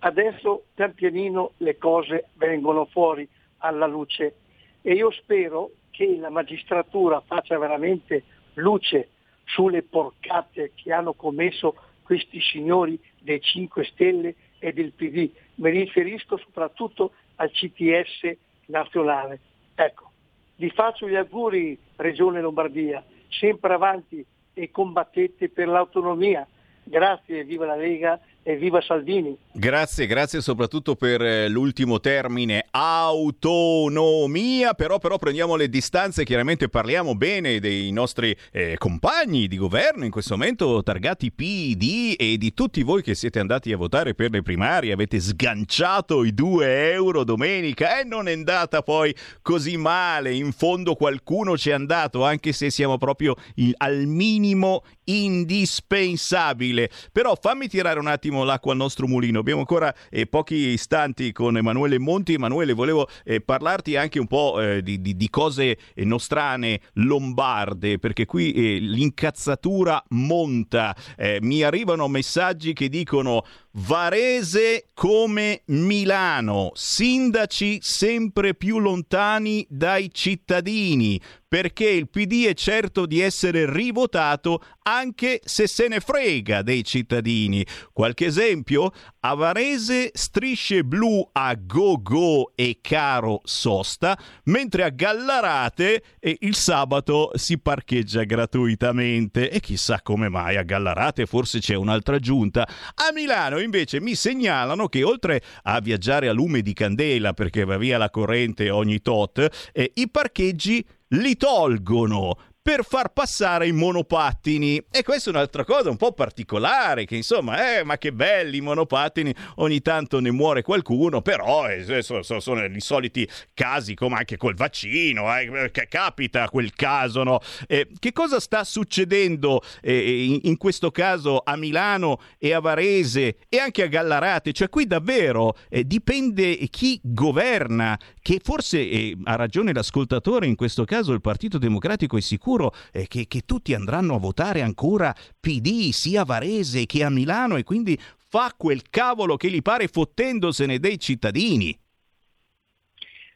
adesso 0.00 0.64
pian 0.74 0.94
pianino 0.94 1.52
le 1.58 1.76
cose 1.78 2.28
vengono 2.34 2.86
fuori 2.86 3.28
alla 3.58 3.86
luce 3.86 4.34
e 4.82 4.94
io 4.94 5.10
spero 5.10 5.70
che 5.90 6.16
la 6.18 6.30
magistratura 6.30 7.20
faccia 7.20 7.58
veramente 7.58 8.24
luce 8.54 9.08
sulle 9.44 9.82
porcate 9.82 10.72
che 10.74 10.92
hanno 10.92 11.12
commesso 11.12 11.74
questi 12.02 12.40
signori 12.40 12.98
dei 13.20 13.40
5 13.40 13.84
Stelle 13.84 14.34
e 14.58 14.72
del 14.72 14.92
PD. 14.92 15.30
Mi 15.56 15.70
riferisco 15.70 16.36
soprattutto 16.38 17.12
al 17.36 17.50
CTS 17.50 18.36
nazionale. 18.66 19.40
Ecco, 19.74 20.10
vi 20.56 20.70
faccio 20.70 21.08
gli 21.08 21.14
auguri 21.14 21.78
Regione 21.96 22.40
Lombardia, 22.40 23.04
sempre 23.28 23.74
avanti 23.74 24.24
e 24.54 24.70
combattete 24.70 25.48
per 25.50 25.68
l'autonomia. 25.68 26.46
Grazie, 26.82 27.44
viva 27.44 27.66
la 27.66 27.76
Lega 27.76 28.20
e 28.42 28.56
viva 28.56 28.80
Salvini. 28.80 29.36
Grazie, 29.52 30.06
grazie 30.06 30.40
soprattutto 30.40 30.96
per 30.96 31.20
eh, 31.22 31.48
l'ultimo 31.48 32.00
termine, 32.00 32.66
autonomia, 32.70 34.74
però, 34.74 34.98
però 34.98 35.18
prendiamo 35.18 35.56
le 35.56 35.68
distanze, 35.68 36.24
chiaramente 36.24 36.68
parliamo 36.68 37.14
bene 37.14 37.60
dei 37.60 37.90
nostri 37.90 38.34
eh, 38.52 38.76
compagni 38.78 39.48
di 39.48 39.56
governo, 39.56 40.04
in 40.04 40.10
questo 40.10 40.36
momento 40.36 40.82
targati 40.82 41.32
PD 41.32 42.14
e 42.16 42.36
di 42.38 42.54
tutti 42.54 42.82
voi 42.82 43.02
che 43.02 43.14
siete 43.14 43.40
andati 43.40 43.72
a 43.72 43.76
votare 43.76 44.14
per 44.14 44.30
le 44.30 44.42
primarie, 44.42 44.92
avete 44.92 45.20
sganciato 45.20 46.24
i 46.24 46.32
2 46.32 46.92
euro 46.92 47.24
domenica 47.24 48.00
e 48.00 48.04
non 48.04 48.28
è 48.28 48.32
andata 48.32 48.82
poi 48.82 49.14
così 49.42 49.76
male, 49.76 50.32
in 50.34 50.52
fondo 50.52 50.94
qualcuno 50.94 51.58
ci 51.58 51.70
è 51.70 51.72
andato, 51.72 52.24
anche 52.24 52.52
se 52.52 52.70
siamo 52.70 52.98
proprio 52.98 53.34
il- 53.56 53.74
al 53.76 54.06
minimo 54.06 54.82
indispensabile. 55.18 56.90
Però 57.12 57.36
fammi 57.40 57.68
tirare 57.68 57.98
un 57.98 58.06
attimo 58.06 58.44
l'acqua 58.44 58.72
al 58.72 58.78
nostro 58.78 59.06
mulino. 59.06 59.40
Abbiamo 59.40 59.60
ancora 59.60 59.94
eh, 60.10 60.26
pochi 60.26 60.54
istanti 60.54 61.32
con 61.32 61.56
Emanuele 61.56 61.98
Monti. 61.98 62.34
Emanuele, 62.34 62.72
volevo 62.72 63.08
eh, 63.24 63.40
parlarti 63.40 63.96
anche 63.96 64.18
un 64.18 64.26
po' 64.26 64.60
eh, 64.60 64.82
di, 64.82 65.00
di, 65.00 65.16
di, 65.16 65.30
cose 65.30 65.78
eh, 65.94 66.04
nostrane 66.04 66.80
lombarde, 66.94 67.98
perché 67.98 68.26
qui 68.26 68.52
eh, 68.52 68.78
l'incazzatura 68.78 70.02
monta. 70.10 70.94
Eh, 71.16 71.38
mi 71.42 71.62
arrivano 71.62 72.08
messaggi 72.08 72.72
che 72.72 72.88
dicono 72.88 73.44
Varese 73.72 74.86
come 74.94 75.62
Milano, 75.66 76.72
sindaci 76.74 77.78
sempre 77.80 78.54
più 78.54 78.80
lontani 78.80 79.64
dai 79.68 80.10
cittadini, 80.12 81.20
perché 81.50 81.88
il 81.88 82.08
PD 82.08 82.46
è 82.46 82.54
certo 82.54 83.06
di 83.06 83.18
essere 83.18 83.68
rivotato 83.68 84.62
anche 84.82 85.40
se 85.42 85.66
se 85.66 85.88
ne 85.88 85.98
frega 85.98 86.62
dei 86.62 86.84
cittadini. 86.84 87.66
Qualche 87.92 88.26
esempio? 88.26 88.92
A 89.22 89.34
Varese 89.34 90.12
strisce 90.14 90.84
blu 90.84 91.28
a 91.32 91.56
go 91.60 92.00
go 92.00 92.52
e 92.54 92.78
caro 92.80 93.40
sosta, 93.42 94.16
mentre 94.44 94.84
a 94.84 94.90
Gallarate 94.90 96.04
eh, 96.20 96.36
il 96.42 96.54
sabato 96.54 97.32
si 97.34 97.58
parcheggia 97.58 98.22
gratuitamente. 98.22 99.50
E 99.50 99.58
chissà 99.58 100.02
come 100.02 100.28
mai 100.28 100.56
a 100.56 100.62
Gallarate 100.62 101.26
forse 101.26 101.58
c'è 101.58 101.74
un'altra 101.74 102.20
giunta. 102.20 102.62
A 102.94 103.10
Milano 103.12 103.58
invece 103.58 104.00
mi 104.00 104.14
segnalano 104.14 104.86
che 104.86 105.02
oltre 105.02 105.42
a 105.64 105.80
viaggiare 105.80 106.28
a 106.28 106.32
lume 106.32 106.60
di 106.60 106.74
candela 106.74 107.32
perché 107.32 107.64
va 107.64 107.76
via 107.76 107.98
la 107.98 108.08
corrente 108.08 108.70
ogni 108.70 109.00
tot, 109.00 109.70
eh, 109.72 109.90
i 109.96 110.08
parcheggi 110.08 110.86
li 111.10 111.36
tolgono 111.36 112.36
per 112.62 112.84
far 112.84 113.12
passare 113.12 113.66
i 113.66 113.72
monopattini. 113.72 114.84
E 114.90 115.02
questa 115.02 115.30
è 115.30 115.32
un'altra 115.32 115.64
cosa 115.64 115.88
un 115.88 115.96
po' 115.96 116.12
particolare, 116.12 117.06
che 117.06 117.16
insomma, 117.16 117.78
eh, 117.78 117.84
ma 117.84 117.96
che 117.96 118.12
belli 118.12 118.58
i 118.58 118.60
monopattini, 118.60 119.34
ogni 119.56 119.80
tanto 119.80 120.20
ne 120.20 120.30
muore 120.30 120.62
qualcuno, 120.62 121.22
però 121.22 121.68
eh, 121.68 122.02
sono, 122.02 122.22
sono, 122.22 122.64
i 122.64 122.80
soliti 122.80 123.28
casi 123.54 123.94
come 123.94 124.16
anche 124.16 124.36
col 124.36 124.54
vaccino, 124.54 125.34
eh, 125.36 125.70
che 125.70 125.86
capita 125.88 126.48
quel 126.50 126.74
caso, 126.74 127.22
no? 127.22 127.40
Eh, 127.66 127.88
che 127.98 128.12
cosa 128.12 128.38
sta 128.40 128.62
succedendo 128.64 129.62
eh, 129.80 130.24
in, 130.24 130.40
in, 130.42 130.56
questo 130.58 130.90
caso 130.90 131.40
a 131.42 131.56
Milano 131.56 132.20
e 132.38 132.52
a 132.52 132.60
Varese 132.60 133.38
e 133.48 133.58
anche 133.58 133.84
a 133.84 133.86
Gallarate? 133.86 134.52
Cioè 134.52 134.68
qui 134.68 134.86
davvero 134.86 135.56
eh, 135.70 135.86
dipende 135.86 136.56
chi 136.68 137.00
governa, 137.02 137.98
che 138.20 138.38
forse 138.42 139.16
ha 139.24 139.34
ragione 139.36 139.72
l'ascoltatore, 139.72 140.46
in 140.46 140.56
questo 140.56 140.84
caso 140.84 141.12
il 141.12 141.22
Partito 141.22 141.56
Democratico 141.56 142.18
è 142.18 142.20
sicuro 142.20 142.49
sicuro 142.50 142.72
eh, 142.92 143.06
che, 143.06 143.26
che 143.28 143.42
tutti 143.42 143.74
andranno 143.74 144.16
a 144.16 144.18
votare 144.18 144.62
ancora 144.62 145.14
PD 145.38 145.90
sia 145.90 146.22
a 146.22 146.24
Varese 146.24 146.86
che 146.86 147.04
a 147.04 147.10
Milano 147.10 147.56
e 147.56 147.62
quindi 147.62 147.96
fa 147.98 148.52
quel 148.56 148.82
cavolo 148.90 149.36
che 149.36 149.50
gli 149.50 149.62
pare 149.62 149.86
fottendosene 149.86 150.78
dei 150.78 150.98
cittadini. 150.98 151.78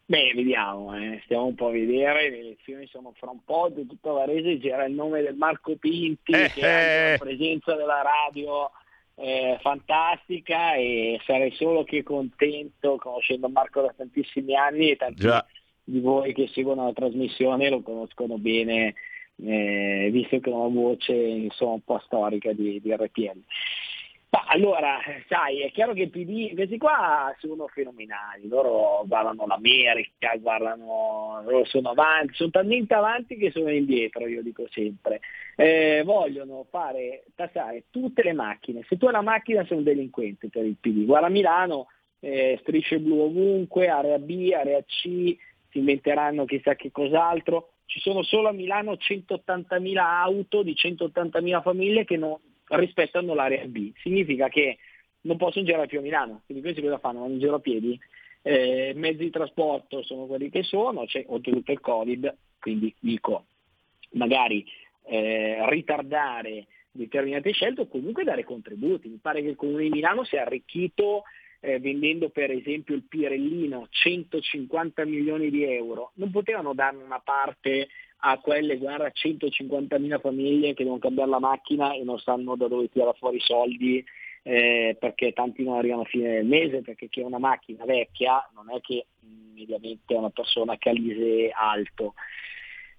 Beh, 0.07 0.33
vediamo, 0.35 0.95
eh. 0.97 1.21
stiamo 1.25 1.47
un 1.47 1.55
po' 1.55 1.69
a 1.69 1.73
vedere, 1.73 2.29
le 2.29 2.41
elezioni 2.41 2.87
sono 2.89 3.15
fra 3.17 3.31
un 3.31 3.43
po', 3.43 3.71
di 3.75 3.87
tutta 3.87 4.11
Varese 4.11 4.59
c'era 4.59 4.85
il 4.85 4.93
nome 4.93 5.23
del 5.23 5.35
Marco 5.35 5.77
Pinti, 5.77 6.33
eh, 6.33 6.51
che 6.53 6.67
ha 6.67 7.11
la 7.13 7.19
presenza 7.19 7.75
della 7.75 8.03
radio 8.03 8.71
eh, 9.15 9.57
fantastica 9.63 10.75
e 10.75 11.19
sarei 11.25 11.53
solo 11.53 11.85
che 11.85 12.03
contento, 12.03 12.97
conoscendo 12.97 13.49
Marco 13.49 13.81
da 13.81 13.95
tantissimi 13.97 14.55
anni 14.55 14.91
e 14.91 14.97
tanti 14.97 15.23
Già 15.23 15.45
di 15.85 16.01
voi 16.01 16.33
che 16.33 16.49
seguono 16.53 16.85
la 16.85 16.93
trasmissione 16.93 17.69
lo 17.69 17.83
conoscono 17.83 18.39
bene, 18.39 18.95
eh, 19.37 20.09
visto 20.11 20.41
che 20.41 20.51
è 20.51 20.53
una 20.53 20.69
voce 20.69 21.13
insomma, 21.13 21.73
un 21.75 21.83
po' 21.83 22.01
storica 22.05 22.53
di, 22.53 22.81
di 22.81 22.95
RPL. 22.95 23.43
Ma 24.35 24.47
allora, 24.49 24.99
sai, 25.29 25.61
è 25.61 25.71
chiaro 25.71 25.93
che 25.93 26.03
i 26.03 26.09
PD, 26.09 26.55
questi 26.55 26.77
qua 26.77 27.33
sono 27.39 27.69
fenomenali, 27.69 28.49
loro 28.49 29.05
guardano 29.07 29.47
l'America, 29.47 30.35
guardano, 30.41 31.41
loro 31.45 31.65
sono 31.67 31.91
avanti, 31.91 32.35
sono 32.35 32.51
talmente 32.51 32.95
avanti 32.95 33.37
che 33.37 33.53
sono 33.53 33.71
indietro, 33.71 34.27
io 34.27 34.43
dico 34.43 34.67
sempre. 34.71 35.21
Eh, 35.55 36.03
vogliono 36.05 36.67
fare, 36.69 37.27
tassare 37.37 37.85
tutte 37.91 38.25
le 38.25 38.33
macchine, 38.33 38.85
se 38.89 38.97
tu 38.97 39.05
hai 39.05 39.13
una 39.13 39.23
macchina 39.23 39.65
sei 39.67 39.77
un 39.77 39.85
delinquente 39.85 40.49
per 40.49 40.65
il 40.65 40.79
PD, 40.81 41.05
guarda 41.05 41.29
Milano, 41.29 41.87
eh, 42.19 42.59
strisce 42.63 42.99
blu 42.99 43.21
ovunque, 43.21 43.87
area 43.87 44.19
B, 44.19 44.51
area 44.53 44.83
C, 44.83 45.37
si 45.75 45.79
inventeranno 45.79 46.45
chissà 46.45 46.77
che 46.77 46.93
cos'altro. 46.93 47.71
Ci 47.87 47.99
sono 47.99 48.23
solo 48.23 48.49
a 48.49 48.53
Milano 48.53 48.93
180.000 48.93 49.97
auto 49.99 50.63
di 50.63 50.73
180.000 50.73 51.63
famiglie 51.63 52.05
che 52.05 52.17
non 52.17 52.39
rispettano 52.69 53.35
l'area 53.35 53.67
B. 53.67 53.93
Significa 53.97 54.49
che 54.49 54.79
non 55.23 55.37
possono 55.37 55.65
girare 55.65 55.87
più 55.87 55.99
a 55.99 56.03
Milano, 56.03 56.43
quindi 56.47 56.63
questi 56.63 56.81
cosa 56.81 56.99
fanno? 56.99 57.21
Vanno 57.21 57.35
in 57.35 57.41
giro 57.41 57.57
a 57.57 57.61
piedi? 57.61 57.99
Eh, 58.43 58.93
mezzi 58.95 59.19
di 59.19 59.31
trasporto 59.31 60.03
sono 60.03 60.27
quelli 60.27 60.51
che 60.51 60.63
sono, 60.63 61.05
c'è 61.07 61.25
oltretutto 61.27 61.73
il 61.73 61.81
Covid, 61.81 62.37
quindi 62.61 62.95
dico 63.01 63.47
magari 64.13 64.65
eh, 65.07 65.59
ritardare 65.69 66.67
determinate 66.91 67.53
scelte 67.53 67.83
o 67.83 67.89
comunque 67.89 68.23
dare 68.23 68.45
contributi. 68.45 69.09
Mi 69.09 69.19
pare 69.21 69.43
che 69.43 69.49
il 69.49 69.57
Comune 69.57 69.85
di 69.85 69.91
Milano 69.91 70.25
sia 70.25 70.43
arricchito 70.43 71.25
eh, 71.65 71.81
vendendo 71.81 72.29
per 72.29 72.51
esempio 72.51 72.95
il 72.95 73.05
Pirellino 73.05 73.87
150 73.89 75.05
milioni 75.07 75.49
di 75.51 75.65
euro, 75.65 76.13
non 76.17 76.31
potevano 76.31 76.75
darne 76.75 77.03
una 77.03 77.21
parte 77.21 77.89
a 78.27 78.39
quelle, 78.39 78.77
guarda, 78.77 79.11
150.000 79.11 80.21
famiglie 80.21 80.75
che 80.75 80.83
devono 80.83 81.01
cambiare 81.01 81.31
la 81.31 81.39
macchina 81.39 81.95
e 81.95 82.05
non 82.05 82.19
sanno 82.19 82.55
da 82.55 82.69
dove 82.69 82.89
tirare 82.89 83.17
fuori 83.19 83.37
i 83.37 83.41
soldi 83.41 84.05
eh, 84.43 84.97
perché 85.01 85.33
tanti 85.33 85.65
non 85.65 85.79
arrivano 85.79 86.03
a 86.03 86.07
fine 86.07 86.35
del 86.35 86.45
mese, 86.47 86.83
perché 86.83 87.09
chi 87.09 87.23
ha 87.23 87.27
una 87.27 87.39
macchina 87.39 87.85
vecchia 87.87 88.47
non 88.55 88.71
è 88.71 88.81
che 88.83 89.07
mediamente 89.55 90.15
è 90.15 90.19
una 90.19 90.31
persona 90.31 90.77
calise 90.77 91.51
alto. 91.51 92.15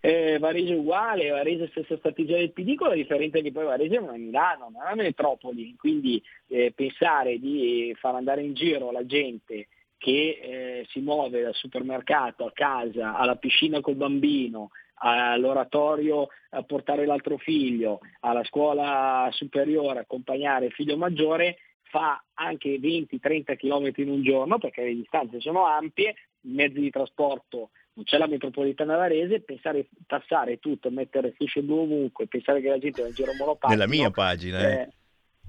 Eh, 0.07 0.37
Varese 0.37 0.75
uguale, 0.75 1.29
Varese 1.29 1.67
stessa 1.69 1.97
strategia 1.97 2.37
del 2.37 2.51
PD, 2.51 2.75
con 2.75 2.89
la 2.89 2.93
differenza 2.93 3.39
che 3.39 3.51
poi 3.51 3.65
Varese 3.65 3.95
è 3.95 4.17
Milano, 4.17 4.69
non 4.71 4.83
è 4.87 4.93
una 4.93 5.01
metropoli, 5.01 5.75
quindi 5.79 6.21
eh, 6.45 6.71
pensare 6.75 7.39
di 7.39 7.91
far 7.97 8.13
andare 8.13 8.43
in 8.43 8.53
giro 8.53 8.91
la 8.91 9.03
gente 9.07 9.67
che 9.97 10.39
eh, 10.39 10.85
si 10.89 10.99
muove 10.99 11.41
dal 11.41 11.55
supermercato 11.55 12.45
a 12.45 12.51
casa, 12.51 13.15
alla 13.15 13.37
piscina 13.37 13.81
col 13.81 13.95
bambino, 13.95 14.69
all'oratorio 14.99 16.27
a 16.51 16.61
portare 16.61 17.07
l'altro 17.07 17.39
figlio, 17.39 18.01
alla 18.19 18.43
scuola 18.43 19.27
superiore, 19.31 20.01
accompagnare 20.01 20.65
il 20.67 20.71
figlio 20.73 20.97
maggiore, 20.97 21.57
fa 21.81 22.23
anche 22.35 22.77
20-30 22.79 23.57
km 23.57 23.91
in 23.95 24.09
un 24.09 24.21
giorno 24.21 24.59
perché 24.59 24.83
le 24.83 24.93
distanze 24.93 25.39
sono 25.39 25.65
ampie, 25.65 26.13
i 26.41 26.49
mezzi 26.49 26.79
di 26.79 26.91
trasporto 26.91 27.71
non 27.95 28.03
c'è 28.03 28.17
la 28.17 28.27
metropolitana 28.27 28.97
varese, 28.97 29.41
pensare 29.41 29.87
tassare 30.05 30.59
tutto, 30.59 30.91
mettere 30.91 31.31
strisce 31.33 31.61
blu 31.61 31.79
ovunque, 31.79 32.27
pensare 32.27 32.61
che 32.61 32.69
la 32.69 32.77
gente 32.77 33.01
va 33.01 33.07
in 33.07 33.13
giro 33.13 33.33
monopattino. 33.33 33.79
Nella 33.79 33.89
mia 33.89 34.11
pagina, 34.11 34.59
eh. 34.59 34.81
eh 34.81 34.89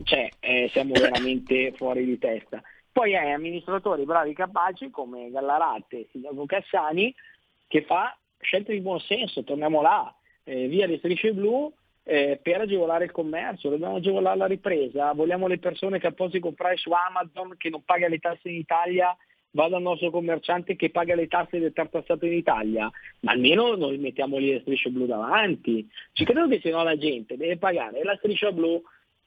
cioè, 0.04 0.28
eh, 0.40 0.68
siamo 0.70 0.92
veramente 0.92 1.72
fuori 1.76 2.04
di 2.04 2.18
testa. 2.18 2.62
Poi 2.92 3.16
hai 3.16 3.32
amministratori 3.32 4.04
bravi 4.04 4.32
capaci 4.32 4.90
come 4.90 5.30
Gallarate 5.30 5.96
e 5.96 6.08
Silvio 6.10 6.46
Cassani 6.46 7.14
che 7.66 7.82
fa 7.82 8.16
scelte 8.40 8.72
di 8.72 8.80
buon 8.80 9.00
senso, 9.00 9.42
torniamo 9.42 9.82
là, 9.82 10.14
eh, 10.44 10.68
via 10.68 10.86
le 10.86 10.98
strisce 10.98 11.32
blu 11.32 11.72
eh, 12.04 12.38
per 12.40 12.60
agevolare 12.60 13.04
il 13.04 13.10
commercio, 13.10 13.70
dobbiamo 13.70 13.96
agevolare 13.96 14.36
la 14.36 14.46
ripresa, 14.46 15.12
vogliamo 15.12 15.48
le 15.48 15.58
persone 15.58 15.98
capaci 15.98 16.32
di 16.32 16.40
comprare 16.40 16.76
su 16.76 16.92
Amazon 16.92 17.56
che 17.58 17.70
non 17.70 17.82
paga 17.84 18.06
le 18.06 18.18
tasse 18.18 18.48
in 18.48 18.56
Italia 18.56 19.16
vado 19.56 19.76
al 19.76 19.82
nostro 19.82 20.10
commerciante 20.10 20.76
che 20.76 20.90
paga 20.90 21.14
le 21.14 21.26
tasse 21.28 21.58
del 21.58 21.72
tartassato 21.72 22.26
in 22.26 22.34
Italia, 22.34 22.90
ma 23.20 23.32
almeno 23.32 23.74
noi 23.74 23.96
mettiamo 23.96 24.36
lì 24.36 24.52
le 24.52 24.60
strisce 24.60 24.90
blu 24.90 25.06
davanti. 25.06 25.88
Ci 26.12 26.24
credo 26.24 26.46
che 26.46 26.60
se 26.60 26.70
no 26.70 26.84
la 26.84 26.96
gente 26.96 27.38
deve 27.38 27.56
pagare 27.56 28.04
la 28.04 28.14
striscia 28.16 28.52
blu 28.52 28.80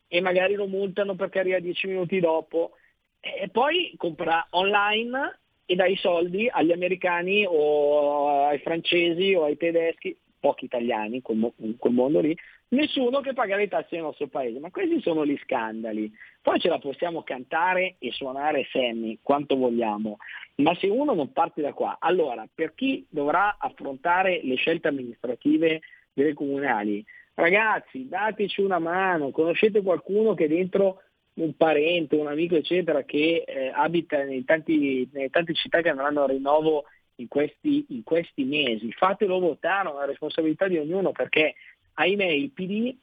e 0.08 0.22
magari 0.22 0.54
lo 0.54 0.68
multano 0.68 1.16
perché 1.16 1.40
arriva 1.40 1.60
dieci 1.60 1.88
minuti 1.88 2.20
dopo 2.20 2.74
e 3.20 3.50
poi 3.50 3.94
compra 3.98 4.46
online 4.52 5.40
e 5.66 5.76
dà 5.76 5.88
i 5.88 5.98
soldi 5.98 6.48
agli 6.48 6.72
americani 6.72 7.46
o 7.48 8.46
ai 8.46 8.60
francesi 8.60 9.34
o 9.34 9.44
ai 9.46 9.58
tedeschi, 9.58 10.16
pochi 10.40 10.66
italiani 10.66 11.16
in 11.16 11.22
quel, 11.22 11.52
in 11.58 11.78
quel 11.78 11.94
mondo 11.94 12.20
lì, 12.20 12.36
nessuno 12.70 13.20
che 13.22 13.34
paga 13.34 13.56
le 13.56 13.68
tasse 13.68 13.90
nel 13.92 14.04
nostro 14.04 14.28
paese. 14.28 14.60
Ma 14.60 14.72
questi 14.72 15.02
sono 15.02 15.26
gli 15.26 15.38
scandali. 15.44 16.12
Poi 16.42 16.60
ce 16.60 16.70
la 16.70 16.80
possiamo 16.80 17.24
cantare 17.24 17.96
e 18.00 18.12
suonare 18.12 18.68
Sammy 18.72 19.20
quanto 19.22 19.56
vogliamo, 19.56 20.18
ma 20.56 20.76
se 20.76 20.88
uno 20.88 21.14
non 21.14 21.32
parte 21.32 21.62
da 21.62 21.74
qua, 21.74 21.98
allora 22.00 22.48
per 22.54 22.74
chi 22.74 23.06
dovrà 23.10 23.58
affrontare 23.60 24.42
le 24.44 24.56
scelte 24.56 24.88
amministrative 24.88 25.82
delle 26.14 26.34
comunali, 26.34 27.04
ragazzi 27.34 28.08
dateci 28.08 28.62
una 28.62 28.80
mano, 28.80 29.32
conoscete 29.32 29.82
qualcuno 29.82 30.34
che 30.34 30.48
dentro 30.48 31.02
un 31.36 31.56
parente, 31.56 32.16
un 32.16 32.28
amico 32.28 32.56
eccetera 32.56 33.04
che 33.04 33.44
eh, 33.46 33.72
abita 33.74 34.24
nelle 34.24 34.44
tante 34.44 35.54
città 35.54 35.82
che 35.82 35.90
andranno 35.90 36.24
a 36.24 36.28
rinnovo 36.28 36.86
in 37.22 37.28
questi, 37.28 37.86
in 37.90 38.04
questi 38.04 38.44
mesi, 38.44 38.92
fatelo 38.92 39.40
votare, 39.40 39.90
è 39.90 39.94
una 39.94 40.06
responsabilità 40.06 40.68
di 40.68 40.78
ognuno 40.78 41.12
perché 41.12 41.56
ahimè 41.94 42.26
il 42.26 42.52
PD 42.52 42.96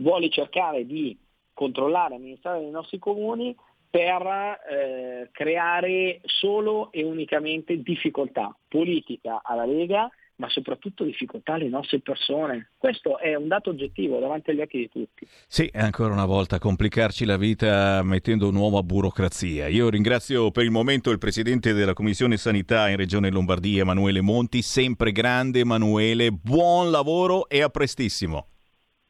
vuole 0.00 0.28
cercare 0.30 0.86
di 0.86 1.16
controllare, 1.52 2.16
amministrare 2.16 2.60
nei 2.60 2.70
nostri 2.70 2.98
comuni 2.98 3.54
per 3.88 4.58
eh, 4.68 5.28
creare 5.30 6.20
solo 6.24 6.90
e 6.90 7.04
unicamente 7.04 7.80
difficoltà 7.80 8.56
politica 8.66 9.40
alla 9.44 9.64
Lega, 9.64 10.10
ma 10.36 10.48
soprattutto 10.48 11.04
difficoltà 11.04 11.54
alle 11.54 11.68
nostre 11.68 12.00
persone. 12.00 12.72
Questo 12.76 13.18
è 13.18 13.34
un 13.34 13.48
dato 13.48 13.70
oggettivo 13.70 14.18
davanti 14.18 14.50
agli 14.50 14.60
occhi 14.60 14.78
di 14.78 14.88
tutti. 14.88 15.26
Sì, 15.46 15.70
ancora 15.74 16.12
una 16.12 16.24
volta 16.24 16.58
complicarci 16.58 17.24
la 17.24 17.36
vita 17.36 18.02
mettendo 18.02 18.50
nuova 18.50 18.82
burocrazia. 18.82 19.68
Io 19.68 19.88
ringrazio 19.88 20.50
per 20.50 20.64
il 20.64 20.70
momento 20.70 21.10
il 21.10 21.18
presidente 21.18 21.72
della 21.72 21.92
Commissione 21.92 22.36
Sanità 22.36 22.88
in 22.88 22.96
Regione 22.96 23.30
Lombardia, 23.30 23.82
Emanuele 23.82 24.20
Monti, 24.20 24.62
sempre 24.62 25.12
grande 25.12 25.60
Emanuele, 25.60 26.30
buon 26.30 26.90
lavoro 26.90 27.48
e 27.48 27.62
a 27.62 27.68
prestissimo. 27.68 28.53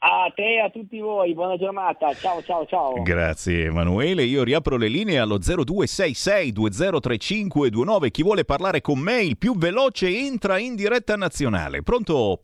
A 0.07 0.31
te 0.35 0.57
e 0.57 0.61
a 0.61 0.69
tutti 0.69 0.99
voi, 0.99 1.33
buona 1.33 1.57
giornata, 1.57 2.13
ciao 2.13 2.43
ciao 2.43 2.67
ciao. 2.67 3.01
Grazie 3.01 3.69
Emanuele, 3.69 4.25
io 4.25 4.45
riapro 4.45 4.77
le 4.77 4.89
linee 4.89 5.19
allo 5.19 5.39
0266203529, 5.39 8.11
chi 8.11 8.23
vuole 8.23 8.45
parlare 8.45 8.83
con 8.83 8.99
me 8.99 9.23
il 9.23 9.39
più 9.39 9.57
veloce 9.57 10.09
entra 10.09 10.59
in 10.59 10.75
diretta 10.75 11.17
nazionale. 11.17 11.83
Pronto? 11.83 12.43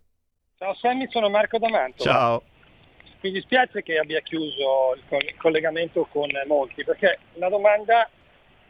Ciao 0.57 0.73
Sammy, 0.73 1.07
sono 1.11 1.29
Marco 1.29 1.59
D'Amanto. 1.59 2.03
Ciao. 2.03 2.43
Mi 3.21 3.31
dispiace 3.31 3.83
che 3.83 3.99
abbia 3.99 4.21
chiuso 4.21 4.95
il 4.97 5.03
co- 5.07 5.19
il 5.19 5.37
collegamento 5.37 6.09
con 6.11 6.31
Monti, 6.47 6.83
perché 6.83 7.19
la 7.35 7.51
domanda 7.51 8.09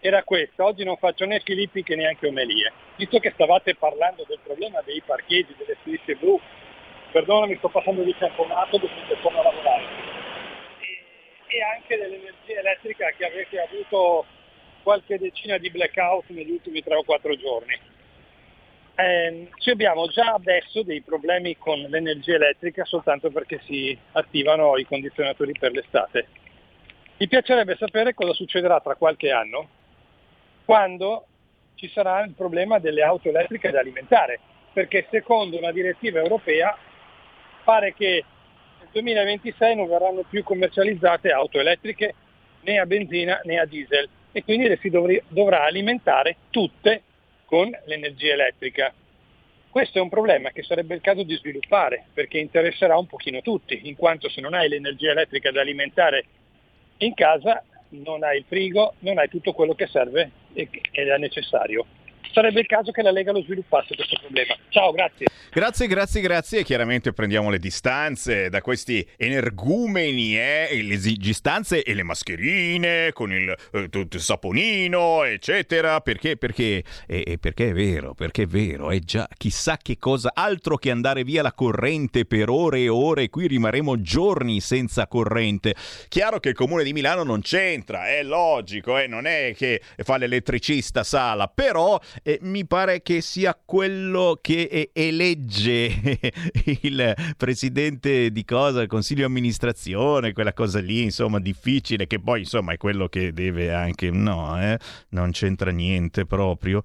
era 0.00 0.24
questa, 0.24 0.64
oggi 0.64 0.82
non 0.82 0.96
faccio 0.96 1.24
né 1.26 1.40
filippiche 1.44 1.94
neanche 1.94 2.26
omelie. 2.26 2.72
Visto 2.96 3.20
che 3.20 3.30
stavate 3.34 3.76
parlando 3.76 4.24
del 4.26 4.40
problema 4.42 4.82
dei 4.84 5.00
parcheggi, 5.06 5.54
delle 5.56 5.76
strisce 5.80 6.16
blu, 6.16 6.40
perdonami 7.10 7.56
sto 7.56 7.68
passando 7.68 8.02
di 8.02 8.14
tempomato 8.18 8.78
perché 8.78 9.16
sono 9.20 9.40
a 9.40 9.42
lavorare, 9.42 9.84
e, 11.46 11.62
anche 11.62 11.96
dell'energia 11.96 12.60
elettrica 12.60 13.10
che 13.16 13.26
avete 13.26 13.60
avuto 13.60 14.24
qualche 14.82 15.18
decina 15.18 15.58
di 15.58 15.70
blackout 15.70 16.28
negli 16.28 16.50
ultimi 16.50 16.82
3 16.82 16.94
o 16.94 17.02
4 17.02 17.36
giorni. 17.36 17.78
Ehm, 18.94 19.48
ci 19.56 19.70
abbiamo 19.70 20.06
già 20.08 20.32
adesso 20.34 20.82
dei 20.82 21.00
problemi 21.00 21.56
con 21.56 21.78
l'energia 21.78 22.34
elettrica 22.34 22.84
soltanto 22.84 23.30
perché 23.30 23.60
si 23.64 23.96
attivano 24.12 24.76
i 24.76 24.84
condizionatori 24.84 25.52
per 25.58 25.72
l'estate. 25.72 26.26
Mi 27.16 27.28
piacerebbe 27.28 27.76
sapere 27.76 28.14
cosa 28.14 28.32
succederà 28.32 28.80
tra 28.80 28.94
qualche 28.94 29.30
anno 29.30 29.68
quando 30.64 31.26
ci 31.74 31.88
sarà 31.88 32.22
il 32.24 32.34
problema 32.34 32.78
delle 32.78 33.02
auto 33.02 33.28
elettriche 33.28 33.70
da 33.70 33.80
alimentare, 33.80 34.38
perché 34.72 35.06
secondo 35.10 35.56
una 35.56 35.72
direttiva 35.72 36.20
europea 36.20 36.76
pare 37.62 37.94
che 37.94 38.24
nel 38.78 38.88
2026 38.92 39.76
non 39.76 39.88
verranno 39.88 40.24
più 40.28 40.42
commercializzate 40.42 41.30
auto 41.30 41.58
elettriche 41.58 42.14
né 42.62 42.78
a 42.78 42.86
benzina 42.86 43.40
né 43.44 43.58
a 43.58 43.64
diesel 43.64 44.08
e 44.32 44.44
quindi 44.44 44.68
le 44.68 44.78
si 44.80 44.90
dovri- 44.90 45.22
dovrà 45.28 45.64
alimentare 45.64 46.36
tutte 46.50 47.02
con 47.44 47.70
l'energia 47.86 48.32
elettrica. 48.32 48.92
Questo 49.68 49.98
è 49.98 50.00
un 50.00 50.08
problema 50.08 50.50
che 50.50 50.62
sarebbe 50.62 50.94
il 50.94 51.00
caso 51.00 51.22
di 51.22 51.34
sviluppare 51.36 52.06
perché 52.12 52.38
interesserà 52.38 52.96
un 52.96 53.06
pochino 53.06 53.40
tutti, 53.40 53.88
in 53.88 53.96
quanto 53.96 54.28
se 54.28 54.40
non 54.40 54.54
hai 54.54 54.68
l'energia 54.68 55.12
elettrica 55.12 55.50
da 55.50 55.60
alimentare 55.60 56.24
in 56.98 57.14
casa 57.14 57.62
non 57.90 58.22
hai 58.22 58.38
il 58.38 58.44
frigo, 58.46 58.94
non 59.00 59.18
hai 59.18 59.28
tutto 59.28 59.52
quello 59.52 59.74
che 59.74 59.86
serve 59.86 60.30
ed 60.52 60.68
è 60.92 61.16
necessario. 61.18 61.86
Sarebbe 62.32 62.60
il 62.60 62.66
caso 62.66 62.90
che 62.92 63.02
la 63.02 63.10
Lega 63.10 63.32
lo 63.32 63.42
sviluppasse 63.42 63.94
questo 63.94 64.16
problema. 64.20 64.56
Ciao, 64.68 64.92
grazie. 64.92 65.26
Grazie, 65.50 65.86
grazie, 65.88 66.20
grazie. 66.20 66.62
Chiaramente 66.62 67.12
prendiamo 67.12 67.50
le 67.50 67.58
distanze 67.58 68.48
da 68.50 68.60
questi 68.60 69.04
energumeni, 69.16 70.38
eh? 70.38 70.68
le 70.80 70.96
distanze 70.96 71.82
e 71.82 71.92
le 71.92 72.04
mascherine 72.04 73.10
con 73.12 73.32
il, 73.32 73.52
eh, 73.72 73.88
il 73.90 74.20
saponino, 74.20 75.24
eccetera. 75.24 76.00
Perché? 76.00 76.36
Perché? 76.36 76.84
E, 77.06 77.24
e 77.26 77.38
perché 77.38 77.70
è 77.70 77.72
vero, 77.72 78.14
perché 78.14 78.42
è 78.42 78.46
vero. 78.46 78.90
È 78.90 79.00
già 79.00 79.26
chissà 79.36 79.76
che 79.76 79.98
cosa 79.98 80.30
altro 80.32 80.76
che 80.76 80.92
andare 80.92 81.24
via 81.24 81.42
la 81.42 81.52
corrente 81.52 82.26
per 82.26 82.48
ore 82.48 82.80
e 82.80 82.88
ore. 82.88 83.28
Qui 83.28 83.48
rimarremo 83.48 84.00
giorni 84.00 84.60
senza 84.60 85.08
corrente. 85.08 85.74
Chiaro 86.08 86.38
che 86.38 86.50
il 86.50 86.54
comune 86.54 86.84
di 86.84 86.92
Milano 86.92 87.24
non 87.24 87.40
c'entra, 87.40 88.08
è 88.08 88.22
logico, 88.22 88.98
eh? 88.98 89.08
non 89.08 89.26
è 89.26 89.52
che 89.56 89.82
fa 89.96 90.16
l'elettricista 90.16 91.02
Sala, 91.02 91.48
però 91.48 91.98
eh, 92.22 92.38
mi 92.42 92.66
pare 92.66 93.02
che 93.02 93.20
sia 93.20 93.58
quello 93.62 94.38
che 94.40 94.90
elegge 94.92 96.20
il 96.82 97.14
presidente 97.36 98.30
di 98.30 98.44
cosa, 98.44 98.82
il 98.82 98.88
consiglio 98.88 99.20
di 99.20 99.26
amministrazione, 99.26 100.32
quella 100.32 100.52
cosa 100.52 100.80
lì, 100.80 101.02
insomma, 101.02 101.38
difficile, 101.40 102.06
che 102.06 102.20
poi 102.20 102.40
insomma 102.40 102.72
è 102.72 102.76
quello 102.76 103.08
che 103.08 103.32
deve 103.32 103.72
anche, 103.72 104.10
no, 104.10 104.60
eh? 104.60 104.78
non 105.10 105.30
c'entra 105.30 105.70
niente 105.70 106.26
proprio. 106.26 106.82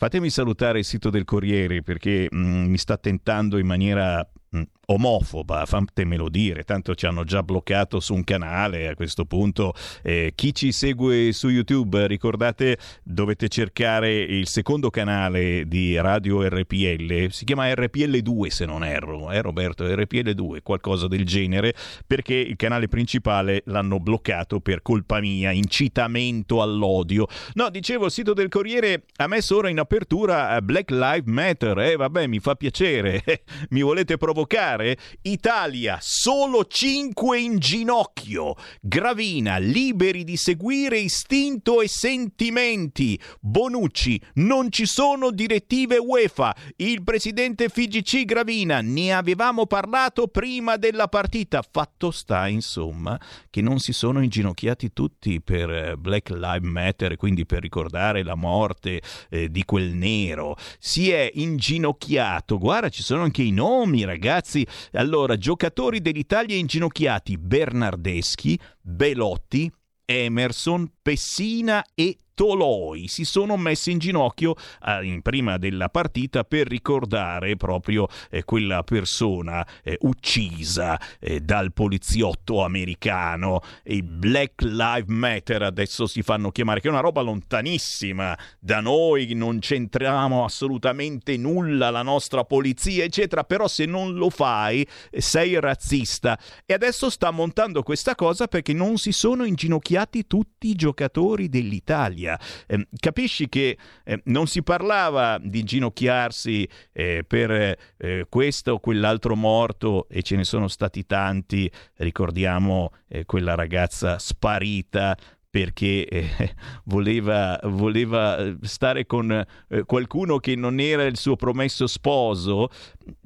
Fatemi 0.00 0.30
salutare 0.30 0.78
il 0.78 0.84
sito 0.86 1.10
del 1.10 1.24
Corriere 1.24 1.82
perché 1.82 2.26
mm, 2.34 2.70
mi 2.70 2.78
sta 2.78 2.96
tentando 2.96 3.58
in 3.58 3.66
maniera 3.66 4.26
mm, 4.56 4.62
omofoba, 4.90 5.66
fatemelo 5.66 6.28
dire, 6.28 6.64
tanto 6.64 6.94
ci 6.94 7.06
hanno 7.06 7.22
già 7.22 7.42
bloccato 7.42 8.00
su 8.00 8.12
un 8.12 8.24
canale 8.24 8.88
a 8.88 8.94
questo 8.94 9.24
punto. 9.24 9.72
Eh, 10.02 10.32
chi 10.34 10.52
ci 10.52 10.72
segue 10.72 11.32
su 11.32 11.48
YouTube, 11.48 12.06
ricordate, 12.08 12.76
dovete 13.04 13.48
cercare 13.48 14.12
il 14.18 14.48
secondo 14.48 14.90
canale 14.90 15.68
di 15.68 15.98
Radio 16.00 16.42
RPL, 16.42 17.28
si 17.30 17.44
chiama 17.44 17.68
RPL2 17.68 18.48
se 18.48 18.66
non 18.66 18.82
erro, 18.82 19.30
eh 19.30 19.40
Roberto, 19.40 19.84
RPL2, 19.84 20.62
qualcosa 20.62 21.06
del 21.06 21.24
genere, 21.24 21.74
perché 22.06 22.34
il 22.34 22.56
canale 22.56 22.88
principale 22.88 23.62
l'hanno 23.66 24.00
bloccato 24.00 24.58
per 24.58 24.82
colpa 24.82 25.20
mia, 25.20 25.52
incitamento 25.52 26.62
all'odio. 26.62 27.28
No, 27.54 27.70
dicevo, 27.70 28.06
il 28.06 28.10
sito 28.10 28.32
del 28.34 28.48
Corriere 28.48 29.04
ha 29.16 29.28
messo 29.28 29.56
ora 29.56 29.68
in 29.68 29.78
apertura 29.78 30.56
eh, 30.56 30.62
Black 30.62 30.90
Lives 30.90 31.32
Matter, 31.32 31.78
eh 31.78 31.96
vabbè, 31.96 32.26
mi 32.26 32.40
fa 32.40 32.56
piacere, 32.56 33.22
mi 33.70 33.82
volete 33.82 34.16
provocare? 34.16 34.79
Italia, 35.22 35.98
solo 36.00 36.64
5 36.64 37.38
in 37.38 37.58
ginocchio. 37.58 38.54
Gravina, 38.80 39.58
liberi 39.58 40.24
di 40.24 40.36
seguire 40.36 40.98
istinto 40.98 41.80
e 41.80 41.88
sentimenti. 41.88 43.20
Bonucci, 43.40 44.20
non 44.34 44.70
ci 44.70 44.86
sono 44.86 45.30
direttive 45.30 45.98
UEFA. 45.98 46.54
Il 46.76 47.02
presidente 47.02 47.68
FIGC 47.68 48.24
Gravina, 48.24 48.80
ne 48.80 49.12
avevamo 49.12 49.66
parlato 49.66 50.28
prima 50.28 50.76
della 50.76 51.08
partita. 51.08 51.62
Fatto 51.68 52.10
sta, 52.10 52.48
insomma, 52.48 53.18
che 53.50 53.60
non 53.60 53.78
si 53.78 53.92
sono 53.92 54.22
inginocchiati 54.22 54.92
tutti 54.92 55.40
per 55.40 55.70
eh, 55.70 55.96
Black 55.96 56.30
Lives 56.30 56.70
Matter, 56.70 57.16
quindi 57.16 57.46
per 57.46 57.60
ricordare 57.60 58.22
la 58.22 58.34
morte 58.34 59.00
eh, 59.28 59.50
di 59.50 59.64
quel 59.64 59.92
nero. 59.92 60.56
Si 60.78 61.10
è 61.10 61.30
inginocchiato. 61.34 62.58
Guarda, 62.58 62.88
ci 62.88 63.02
sono 63.02 63.22
anche 63.22 63.42
i 63.42 63.50
nomi, 63.50 64.04
ragazzi. 64.04 64.66
Allora, 64.92 65.36
giocatori 65.36 66.00
dell'Italia 66.00 66.56
inginocchiati: 66.56 67.38
Bernardeschi, 67.38 68.58
Belotti, 68.80 69.70
Emerson, 70.04 70.90
Pessina 71.02 71.84
e 71.94 72.18
Toloi 72.40 73.06
si 73.06 73.26
sono 73.26 73.58
messi 73.58 73.90
in 73.90 73.98
ginocchio 73.98 74.54
eh, 74.86 75.04
in 75.04 75.20
prima 75.20 75.58
della 75.58 75.90
partita 75.90 76.42
per 76.42 76.66
ricordare 76.68 77.54
proprio 77.56 78.08
eh, 78.30 78.44
quella 78.44 78.82
persona 78.82 79.66
eh, 79.84 79.98
uccisa 80.00 80.98
eh, 81.18 81.40
dal 81.40 81.74
poliziotto 81.74 82.64
americano. 82.64 83.60
Il 83.82 84.04
Black 84.04 84.62
Lives 84.62 85.14
Matter 85.14 85.64
adesso 85.64 86.06
si 86.06 86.22
fanno 86.22 86.50
chiamare, 86.50 86.80
che 86.80 86.88
è 86.88 86.90
una 86.90 87.00
roba 87.00 87.20
lontanissima 87.20 88.34
da 88.58 88.80
noi, 88.80 89.34
non 89.34 89.58
c'entriamo 89.58 90.42
assolutamente 90.42 91.36
nulla, 91.36 91.90
la 91.90 92.00
nostra 92.00 92.44
polizia, 92.44 93.04
eccetera, 93.04 93.44
però 93.44 93.68
se 93.68 93.84
non 93.84 94.14
lo 94.14 94.30
fai 94.30 94.88
eh, 95.10 95.20
sei 95.20 95.60
razzista. 95.60 96.38
E 96.64 96.72
adesso 96.72 97.10
sta 97.10 97.30
montando 97.32 97.82
questa 97.82 98.14
cosa 98.14 98.46
perché 98.48 98.72
non 98.72 98.96
si 98.96 99.12
sono 99.12 99.44
inginocchiati 99.44 100.26
tutti 100.26 100.68
i 100.68 100.74
giocatori 100.74 101.50
dell'Italia. 101.50 102.28
Eh, 102.66 102.86
capisci 102.98 103.48
che 103.48 103.78
eh, 104.04 104.20
non 104.24 104.46
si 104.46 104.62
parlava 104.62 105.38
di 105.42 105.60
inginocchiarsi 105.60 106.68
eh, 106.92 107.24
per 107.26 107.50
eh, 107.96 108.26
questo 108.28 108.72
o 108.72 108.80
quell'altro 108.80 109.36
morto 109.36 110.08
e 110.08 110.22
ce 110.22 110.36
ne 110.36 110.44
sono 110.44 110.68
stati 110.68 111.06
tanti, 111.06 111.70
ricordiamo 111.96 112.92
eh, 113.08 113.24
quella 113.24 113.54
ragazza 113.54 114.18
sparita 114.18 115.16
perché 115.50 116.06
eh, 116.06 116.54
voleva, 116.84 117.58
voleva 117.64 118.54
stare 118.62 119.04
con 119.04 119.30
eh, 119.32 119.82
qualcuno 119.84 120.38
che 120.38 120.54
non 120.54 120.78
era 120.78 121.04
il 121.04 121.16
suo 121.16 121.36
promesso 121.36 121.86
sposo. 121.86 122.68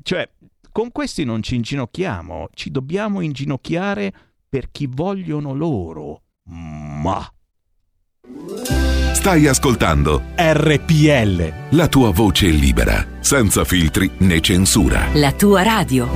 Cioè, 0.02 0.28
con 0.72 0.90
questi 0.90 1.24
non 1.24 1.42
ci 1.42 1.54
inginocchiamo, 1.54 2.48
ci 2.54 2.70
dobbiamo 2.70 3.20
inginocchiare 3.20 4.12
per 4.48 4.70
chi 4.70 4.86
vogliono 4.86 5.52
loro. 5.52 6.22
Ma... 6.44 7.33
Stai 9.12 9.46
ascoltando 9.46 10.22
RPL. 10.34 11.76
la 11.76 11.88
tua 11.88 12.10
voce 12.10 12.46
libera, 12.46 13.06
senza 13.20 13.64
filtri 13.64 14.10
né 14.18 14.40
censura. 14.40 15.08
La 15.12 15.32
tua 15.32 15.62
radio. 15.62 16.08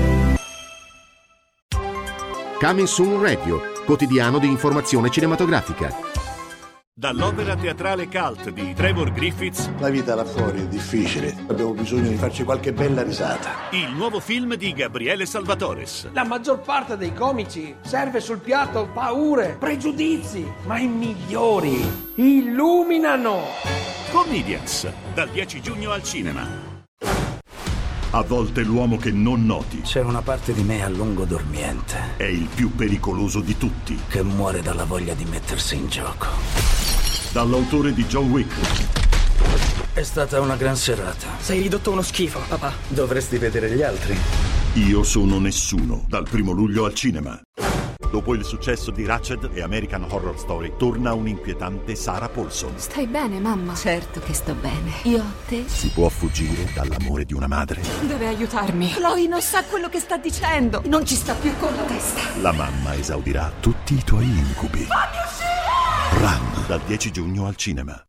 Coming 2.59 2.87
Soon 2.87 3.21
Radio, 3.21 3.61
quotidiano 3.85 4.39
di 4.39 4.47
informazione 4.47 5.11
cinematografica. 5.11 6.08
Dall'opera 6.99 7.55
teatrale 7.55 8.09
cult 8.09 8.51
di 8.51 8.75
Trevor 8.75 9.13
Griffiths, 9.13 9.71
La 9.79 9.89
vita 9.89 10.17
là 10.17 10.25
fuori 10.25 10.63
è 10.63 10.67
difficile. 10.67 11.33
Abbiamo 11.47 11.73
bisogno 11.73 12.09
di 12.09 12.17
farci 12.17 12.43
qualche 12.43 12.73
bella 12.73 13.05
risata. 13.05 13.51
il 13.71 13.93
nuovo 13.95 14.19
film 14.19 14.57
di 14.57 14.73
Gabriele 14.73 15.25
Salvatores. 15.25 16.09
La 16.13 16.25
maggior 16.25 16.59
parte 16.59 16.97
dei 16.97 17.15
comici 17.15 17.73
serve 17.83 18.19
sul 18.19 18.39
piatto 18.39 18.89
paure, 18.93 19.55
pregiudizi, 19.61 20.45
ma 20.67 20.81
i 20.81 20.89
migliori 20.89 21.89
illuminano. 22.17 23.43
Comedians, 24.11 24.91
dal 25.15 25.29
10 25.29 25.63
giugno 25.63 25.93
al 25.93 26.03
cinema. 26.03 26.77
A 28.11 28.23
volte 28.23 28.63
l'uomo 28.63 28.97
che 28.97 29.11
non 29.11 29.45
noti 29.45 29.83
C'è 29.83 30.01
una 30.01 30.23
parte 30.23 30.55
di 30.55 30.63
me 30.63 30.83
a 30.83 30.89
lungo 30.89 31.25
dormiente 31.25 32.17
è 32.17 32.25
il 32.25 32.49
più 32.53 32.75
pericoloso 32.75 33.41
di 33.41 33.59
tutti. 33.59 33.99
che 34.09 34.23
muore 34.23 34.63
dalla 34.63 34.85
voglia 34.85 35.13
di 35.13 35.27
mettersi 35.27 35.77
in 35.77 35.89
gioco. 35.89 36.27
Dall'autore 37.33 37.93
di 37.93 38.07
John 38.07 38.31
Wick, 38.31 38.55
È 39.93 40.03
stata 40.03 40.41
una 40.41 40.57
gran 40.57 40.77
serata. 40.77 41.27
Sei 41.39 41.61
ridotto 41.61 41.91
uno 41.91 42.01
schifo, 42.03 42.41
papà. 42.49 42.73
Dovresti 42.89 43.37
vedere 43.37 43.71
gli 43.73 43.83
altri. 43.83 44.17
Io 44.75 45.03
sono 45.03 45.39
nessuno, 45.39 46.05
dal 46.09 46.27
primo 46.29 46.53
luglio 46.53 46.87
al 46.87 46.95
cinema. 46.95 47.39
Dopo 48.11 48.33
il 48.35 48.45
successo 48.45 48.93
di 48.93 49.05
Ratched 49.05 49.51
e 49.53 49.61
American 49.61 50.07
Horror 50.09 50.39
Story, 50.39 50.75
torna 50.79 51.13
un'inquietante 51.13 51.97
Sarah 51.97 52.29
Paulson. 52.29 52.73
Stai 52.77 53.07
bene, 53.07 53.41
mamma? 53.41 53.75
Certo 53.75 54.21
che 54.21 54.33
sto 54.33 54.55
bene. 54.55 54.93
Io 55.03 55.19
a 55.21 55.33
te? 55.47 55.65
Si 55.67 55.89
può 55.89 56.09
fuggire 56.09 56.71
dall'amore 56.73 57.25
di 57.25 57.35
una 57.35 57.49
madre? 57.49 57.83
Deve 58.07 58.29
aiutarmi. 58.29 58.93
Chloe 58.93 59.27
non 59.27 59.43
sa 59.43 59.65
quello 59.65 59.89
che 59.89 59.99
sta 59.99 60.17
dicendo. 60.17 60.81
Non 60.87 61.05
ci 61.05 61.17
sta 61.17 61.35
più 61.35 61.53
con 61.59 61.75
la 61.75 61.83
testa. 61.83 62.21
La 62.41 62.53
mamma 62.53 62.95
esaudirà 62.95 63.53
tutti 63.61 63.95
i 63.95 64.03
tuoi 64.05 64.25
incubi. 64.27 64.87
Run, 66.13 66.65
dal 66.67 66.81
10 66.87 67.11
giugno 67.11 67.47
al 67.47 67.57
cinema. 67.57 68.01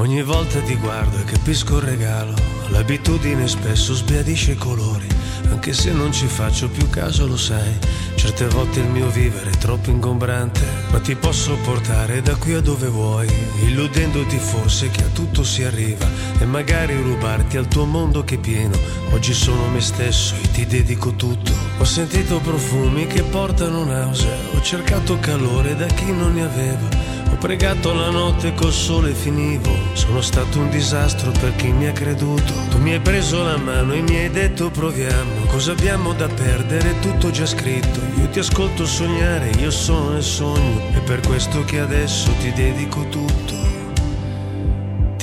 Ogni 0.00 0.22
volta 0.22 0.60
ti 0.60 0.76
guardo 0.76 1.18
e 1.18 1.24
capisco 1.24 1.76
il 1.76 1.82
regalo. 1.82 2.32
L'abitudine 2.68 3.46
spesso 3.46 3.92
sbiadisce 3.92 4.52
i 4.52 4.56
colori. 4.56 5.06
Anche 5.50 5.74
se 5.74 5.92
non 5.92 6.10
ci 6.10 6.26
faccio 6.26 6.70
più 6.70 6.88
caso, 6.88 7.26
lo 7.26 7.36
sai. 7.36 7.76
Certe 8.14 8.48
volte 8.48 8.80
il 8.80 8.88
mio 8.88 9.10
vivere 9.10 9.50
è 9.50 9.56
troppo 9.58 9.90
ingombrante. 9.90 10.62
Ma 10.90 11.00
ti 11.00 11.14
posso 11.16 11.54
portare 11.64 12.22
da 12.22 12.34
qui 12.36 12.54
a 12.54 12.62
dove 12.62 12.86
vuoi. 12.86 13.28
Illudendoti 13.66 14.38
forse 14.38 14.90
che 14.90 15.02
a 15.02 15.08
tutto 15.12 15.44
si 15.44 15.64
arriva. 15.64 16.08
E 16.38 16.46
magari 16.46 16.96
rubarti 16.96 17.58
al 17.58 17.68
tuo 17.68 17.84
mondo 17.84 18.24
che 18.24 18.36
è 18.36 18.38
pieno. 18.38 18.78
Oggi 19.10 19.34
sono 19.34 19.68
me 19.68 19.82
stesso 19.82 20.34
e 20.42 20.50
ti 20.50 20.64
dedico 20.64 21.12
tutto. 21.12 21.52
Ho 21.76 21.84
sentito 21.84 22.38
profumi 22.38 23.06
che 23.06 23.22
portano 23.22 23.84
nausea. 23.84 24.34
Ho 24.54 24.62
cercato 24.62 25.18
calore 25.18 25.76
da 25.76 25.86
chi 25.86 26.10
non 26.10 26.32
ne 26.32 26.42
aveva. 26.42 27.19
Ho 27.32 27.36
pregato 27.36 27.94
la 27.94 28.10
notte 28.10 28.54
col 28.54 28.72
sole 28.72 29.12
finivo. 29.12 29.70
Sono 29.92 30.20
stato 30.20 30.58
un 30.58 30.68
disastro 30.70 31.30
per 31.30 31.54
chi 31.56 31.72
mi 31.72 31.86
ha 31.86 31.92
creduto. 31.92 32.52
Tu 32.70 32.78
mi 32.78 32.92
hai 32.92 33.00
preso 33.00 33.42
la 33.42 33.56
mano 33.56 33.92
e 33.92 34.02
mi 34.02 34.16
hai 34.16 34.30
detto 34.30 34.70
proviamo. 34.70 35.46
Cosa 35.46 35.72
abbiamo 35.72 36.12
da 36.12 36.28
perdere? 36.28 36.98
Tutto 37.00 37.30
già 37.30 37.46
scritto. 37.46 38.00
Io 38.18 38.28
ti 38.28 38.40
ascolto 38.40 38.84
sognare, 38.84 39.50
io 39.58 39.70
sono 39.70 40.10
nel 40.10 40.22
sogno. 40.22 40.90
È 40.92 41.00
per 41.00 41.20
questo 41.20 41.64
che 41.64 41.78
adesso 41.80 42.30
ti 42.40 42.52
dedico 42.52 43.06
tutto. 43.08 43.69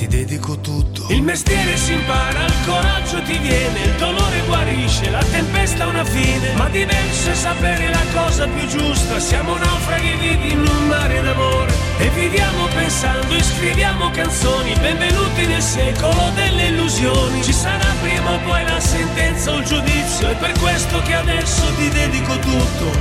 Dedico 0.07 0.57
tutto. 0.59 1.05
Il 1.09 1.21
mestiere 1.21 1.75
si 1.75 1.91
impara, 1.91 2.45
il 2.45 2.53
coraggio 2.65 3.21
ti 3.23 3.37
viene, 3.39 3.83
il 3.83 3.91
dolore 3.97 4.41
guarisce, 4.45 5.09
la 5.09 5.21
tempesta 5.23 5.83
ha 5.83 5.87
una 5.87 6.05
fine. 6.05 6.53
Ma 6.55 6.69
diverso 6.69 7.29
è 7.29 7.33
sapere 7.33 7.89
la 7.89 8.03
cosa 8.13 8.47
più 8.47 8.65
giusta. 8.67 9.19
Siamo 9.19 9.57
naufraghi 9.57 10.13
vivi 10.15 10.51
in 10.53 10.59
un 10.59 10.87
mare 10.87 11.21
d'amore. 11.21 11.73
E 11.97 12.09
viviamo 12.11 12.67
pensando 12.73 13.35
e 13.35 13.43
scriviamo 13.43 14.09
canzoni. 14.11 14.73
Benvenuti 14.79 15.45
nel 15.45 15.61
secolo 15.61 16.31
delle 16.35 16.67
illusioni. 16.67 17.43
Ci 17.43 17.53
sarà 17.53 17.93
prima 18.01 18.31
o 18.31 18.39
poi 18.45 18.63
la 18.63 18.79
sentenza 18.79 19.51
o 19.51 19.57
il 19.57 19.65
giudizio. 19.65 20.29
È 20.29 20.35
per 20.35 20.57
questo 20.59 21.01
che 21.01 21.15
adesso 21.15 21.63
ti 21.75 21.89
dedico 21.89 22.39
tutto. 22.39 22.91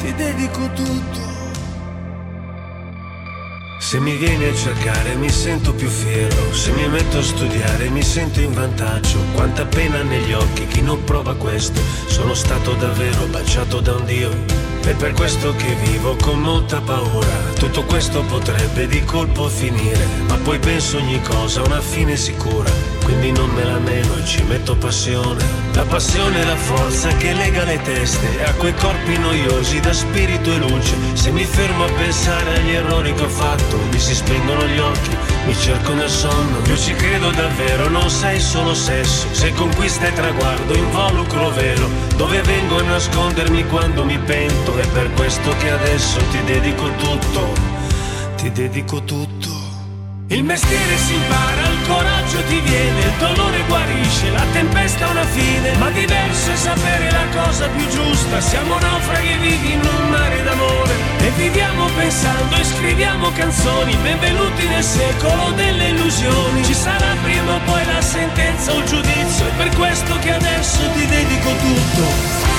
Ti 0.00 0.14
dedico 0.14 0.70
tutto. 0.72 1.29
Se 3.90 3.98
mi 3.98 4.16
vieni 4.16 4.44
a 4.44 4.54
cercare 4.54 5.16
mi 5.16 5.28
sento 5.28 5.74
più 5.74 5.88
fiero, 5.88 6.54
se 6.54 6.70
mi 6.70 6.86
metto 6.86 7.18
a 7.18 7.22
studiare 7.24 7.88
mi 7.88 8.04
sento 8.04 8.40
in 8.40 8.52
vantaggio. 8.52 9.18
Quanta 9.34 9.66
pena 9.66 10.00
negli 10.02 10.32
occhi 10.32 10.64
chi 10.68 10.80
non 10.80 11.02
prova 11.02 11.34
questo. 11.34 11.80
Sono 12.06 12.34
stato 12.34 12.74
davvero 12.74 13.26
baciato 13.26 13.80
da 13.80 13.96
un 13.96 14.04
Dio. 14.04 14.30
È 14.80 14.94
per 14.94 15.12
questo 15.14 15.56
che 15.56 15.74
vivo 15.82 16.14
con 16.22 16.38
molta 16.38 16.80
paura. 16.80 17.26
Tutto 17.58 17.82
questo 17.82 18.22
potrebbe 18.22 18.86
di 18.86 19.02
colpo 19.02 19.48
finire, 19.48 20.06
ma 20.28 20.36
poi 20.36 20.60
penso 20.60 20.98
ogni 20.98 21.20
cosa 21.22 21.60
ha 21.60 21.64
una 21.64 21.80
fine 21.80 22.14
sicura. 22.14 22.99
Quindi 23.10 23.32
non 23.32 23.50
me 23.50 23.64
la 23.64 23.78
nego 23.78 24.16
e 24.18 24.24
ci 24.24 24.40
metto 24.44 24.76
passione. 24.76 25.44
La 25.72 25.82
passione 25.82 26.42
è 26.42 26.44
la 26.44 26.56
forza 26.56 27.08
che 27.16 27.32
lega 27.32 27.64
le 27.64 27.82
teste 27.82 28.44
a 28.44 28.54
quei 28.54 28.72
corpi 28.72 29.18
noiosi 29.18 29.80
da 29.80 29.92
spirito 29.92 30.52
e 30.52 30.58
luce. 30.58 30.94
Se 31.14 31.32
mi 31.32 31.44
fermo 31.44 31.86
a 31.86 31.90
pensare 31.90 32.54
agli 32.54 32.70
errori 32.70 33.12
che 33.12 33.24
ho 33.24 33.28
fatto, 33.28 33.78
mi 33.90 33.98
si 33.98 34.14
spengono 34.14 34.64
gli 34.64 34.78
occhi, 34.78 35.16
mi 35.44 35.56
cerco 35.56 35.92
nel 35.92 36.08
sonno. 36.08 36.58
Io 36.66 36.76
ci 36.76 36.94
credo 36.94 37.32
davvero, 37.32 37.88
non 37.88 38.08
sei 38.08 38.38
solo 38.38 38.74
sesso. 38.74 39.26
Se 39.32 39.52
conquista 39.54 40.06
e 40.06 40.12
traguardo, 40.12 40.72
involucro 40.72 41.50
vero. 41.50 41.88
Dove 42.14 42.40
vengo 42.42 42.78
a 42.78 42.82
nascondermi 42.82 43.66
quando 43.66 44.04
mi 44.04 44.18
pento. 44.20 44.76
È 44.76 44.86
per 44.86 45.10
questo 45.14 45.50
che 45.58 45.70
adesso 45.70 46.20
ti 46.30 46.44
dedico 46.44 46.88
tutto. 46.92 47.52
Ti 48.36 48.52
dedico 48.52 49.02
tutto. 49.02 49.39
Il 50.32 50.44
mestiere 50.44 50.96
si 50.96 51.14
impara, 51.14 51.62
il 51.66 51.88
coraggio 51.88 52.40
ti 52.44 52.60
viene, 52.60 53.00
il 53.00 53.12
dolore 53.18 53.64
guarisce, 53.66 54.30
la 54.30 54.44
tempesta 54.52 55.08
ha 55.08 55.10
una 55.10 55.24
fine, 55.24 55.76
ma 55.78 55.90
diverso 55.90 56.52
è 56.52 56.54
sapere 56.54 57.10
la 57.10 57.26
cosa 57.34 57.66
più 57.66 57.84
giusta. 57.88 58.40
Siamo 58.40 58.78
naufraghi 58.78 59.36
vivi 59.38 59.72
in 59.72 59.80
un 59.80 60.08
mare 60.08 60.40
d'amore 60.44 60.94
e 61.18 61.30
viviamo 61.30 61.86
pensando 61.96 62.54
e 62.54 62.62
scriviamo 62.62 63.32
canzoni. 63.32 63.96
Benvenuti 63.96 64.68
nel 64.68 64.84
secolo 64.84 65.50
delle 65.56 65.88
illusioni. 65.88 66.64
Ci 66.64 66.74
sarà 66.74 67.16
prima 67.24 67.54
o 67.56 67.60
poi 67.64 67.84
la 67.86 68.00
sentenza 68.00 68.72
o 68.72 68.78
il 68.78 68.84
giudizio, 68.84 69.48
è 69.48 69.52
per 69.56 69.74
questo 69.74 70.16
che 70.20 70.32
adesso 70.32 70.78
ti 70.94 71.06
dedico 71.06 71.50
tutto. 71.56 72.49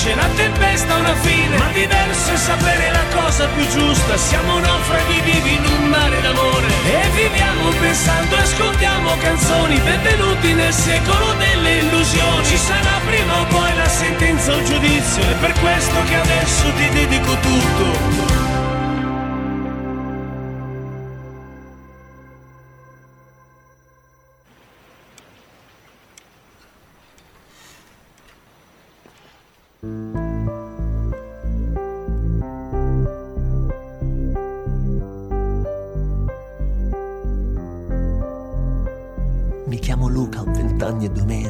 Guarisce, 0.00 0.14
la 0.14 0.28
tempesta 0.34 0.94
una 0.96 1.14
fine, 1.16 1.58
ma 1.58 1.68
diverso 1.72 2.32
è 2.32 2.36
sapere 2.36 2.90
la 2.90 3.04
cosa 3.14 3.46
più 3.48 3.66
giusta. 3.68 4.16
Siamo 4.16 4.58
naufraghi 4.58 5.20
vivi 5.20 5.54
in 5.54 5.64
un 5.64 5.88
mare 5.88 6.20
d'amore 6.20 6.66
e 6.84 7.08
viviamo 7.14 7.70
pensando 7.80 8.36
e 8.36 8.40
ascoltiamo 8.40 9.16
canzoni. 9.18 9.78
Benvenuti 9.78 10.52
nel 10.54 10.72
secolo 10.72 11.34
delle 11.34 11.78
illusioni. 11.78 12.46
Ci 12.46 12.56
sarà 12.56 13.00
prima 13.06 13.40
o 13.40 13.44
poi 13.46 13.76
la 13.76 13.88
sentenza 13.88 14.52
o 14.52 14.56
il 14.56 14.64
giudizio, 14.64 15.22
è 15.22 15.34
per 15.34 15.52
questo 15.60 16.02
che 16.08 16.14
adesso 16.14 16.72
ti 16.76 16.88
dedico 16.90 17.36
tutto. 17.40 18.29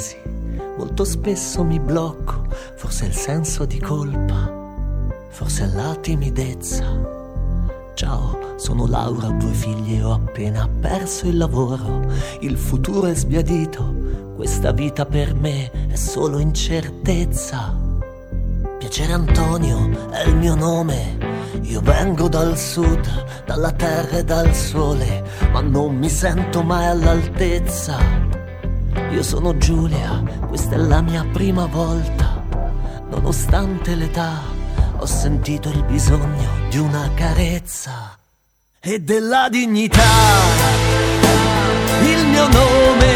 Mesi. 0.01 0.16
Molto 0.78 1.05
spesso 1.05 1.62
mi 1.62 1.78
blocco, 1.78 2.46
forse 2.74 3.05
il 3.05 3.12
senso 3.12 3.66
di 3.66 3.78
colpa, 3.78 4.51
forse 5.28 5.70
la 5.74 5.94
timidezza. 6.01 7.18
Ciao, 7.92 8.55
sono 8.57 8.86
Laura, 8.86 9.28
ho 9.28 9.32
due 9.32 9.53
figli 9.53 9.96
e 9.96 10.03
ho 10.03 10.12
appena 10.12 10.66
perso 10.80 11.26
il 11.26 11.36
lavoro. 11.36 12.01
Il 12.40 12.57
futuro 12.57 13.09
è 13.09 13.14
sbiadito, 13.14 13.94
questa 14.36 14.72
vita 14.72 15.05
per 15.05 15.34
me 15.34 15.70
è 15.88 15.96
solo 15.96 16.38
incertezza. 16.38 17.76
Piacere 18.78 19.12
Antonio 19.12 20.09
è 20.11 20.26
il 20.26 20.36
mio 20.36 20.55
nome. 20.55 21.28
Io 21.62 21.80
vengo 21.82 22.28
dal 22.28 22.57
sud, 22.57 23.42
dalla 23.44 23.72
terra 23.72 24.16
e 24.16 24.24
dal 24.24 24.55
sole, 24.55 25.22
ma 25.53 25.61
non 25.61 25.94
mi 25.94 26.09
sento 26.09 26.62
mai 26.62 26.86
all'altezza. 26.86 28.39
Io 29.11 29.22
sono 29.22 29.57
Giulia, 29.57 30.22
questa 30.49 30.74
è 30.74 30.78
la 30.78 31.01
mia 31.01 31.24
prima 31.32 31.66
volta. 31.66 32.45
Nonostante 33.09 33.95
l'età, 33.95 34.41
ho 34.97 35.07
sentito 35.07 35.68
il 35.68 35.82
bisogno 35.84 36.49
di 36.68 36.78
una 36.78 37.11
carezza 37.14 38.16
e 38.80 39.01
della 39.01 39.49
dignità. 39.49 40.01
Il 42.03 42.26
mio 42.26 42.49
nome 42.49 43.14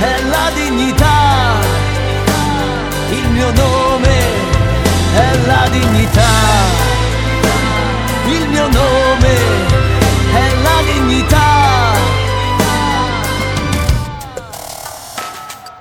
è 0.00 0.22
la 0.28 0.50
dignità. 0.54 1.54
Il 3.10 3.28
mio 3.30 3.52
nome 3.52 4.18
è 5.14 5.46
la 5.46 5.68
dignità. 5.70 6.30
Il 8.26 8.48
mio 8.48 8.68
nome 8.68 9.57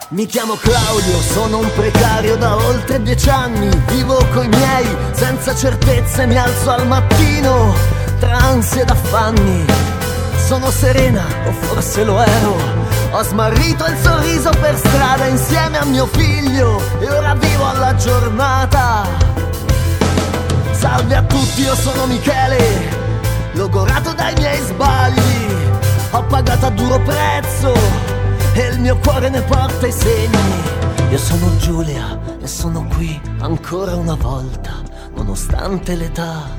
Mi 0.09 0.25
chiamo 0.25 0.55
Claudio, 0.55 1.19
sono 1.19 1.57
un 1.57 1.69
precario 1.75 2.37
da 2.37 2.55
oltre 2.55 3.01
dieci 3.01 3.29
anni, 3.29 3.69
vivo 3.87 4.15
coi 4.31 4.47
miei, 4.47 4.87
senza 5.11 5.53
certezze 5.53 6.25
mi 6.25 6.37
alzo 6.37 6.71
al 6.71 6.87
mattino, 6.87 7.75
tra 8.17 8.37
ansie 8.37 8.83
ed 8.83 8.89
affanni. 8.89 9.65
Sono 10.37 10.71
serena, 10.71 11.25
o 11.45 11.51
forse 11.51 12.05
lo 12.05 12.21
ero, 12.21 12.55
ho 13.11 13.21
smarrito 13.21 13.85
il 13.85 13.97
sorriso 14.01 14.49
per 14.51 14.77
strada 14.77 15.25
insieme 15.25 15.77
a 15.77 15.83
mio 15.83 16.05
figlio. 16.05 16.81
E 17.01 17.09
ora 17.09 17.35
vivo 17.35 17.67
alla 17.67 17.93
giornata. 17.95 19.05
Salve 20.71 21.15
a 21.15 21.23
tutti, 21.23 21.63
io 21.63 21.75
sono 21.75 22.05
Michele, 22.05 22.95
logorato 23.55 24.13
dai 24.13 24.33
miei 24.37 24.61
sbagli, 24.61 25.55
ho 26.11 26.23
pagato 26.23 26.67
a 26.67 26.69
duro 26.69 26.97
prezzo 27.01 28.15
e 28.57 28.67
il 28.69 28.79
mio 28.79 28.97
cuore 28.97 29.29
ne 29.29 29.41
porta 29.41 29.85
i 29.85 29.91
segni. 29.91 31.11
Io 31.11 31.17
sono 31.17 31.55
Giulia 31.57 32.19
e 32.41 32.47
sono 32.47 32.87
qui 32.87 33.19
ancora 33.39 33.95
una 33.95 34.15
volta, 34.15 34.81
nonostante 35.15 35.95
l'età, 35.95 36.49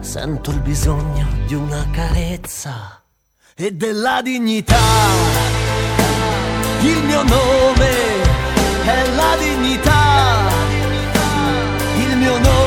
sento 0.00 0.50
il 0.50 0.60
bisogno 0.60 1.26
di 1.46 1.54
una 1.54 1.86
carezza 1.90 3.02
e 3.56 3.72
della 3.72 4.20
dignità. 4.22 4.76
Il 6.82 7.02
mio 7.04 7.22
nome 7.22 7.90
è 8.84 9.10
la 9.14 9.36
dignità. 9.38 10.50
Il 11.96 12.16
mio 12.16 12.38
nome 12.38 12.61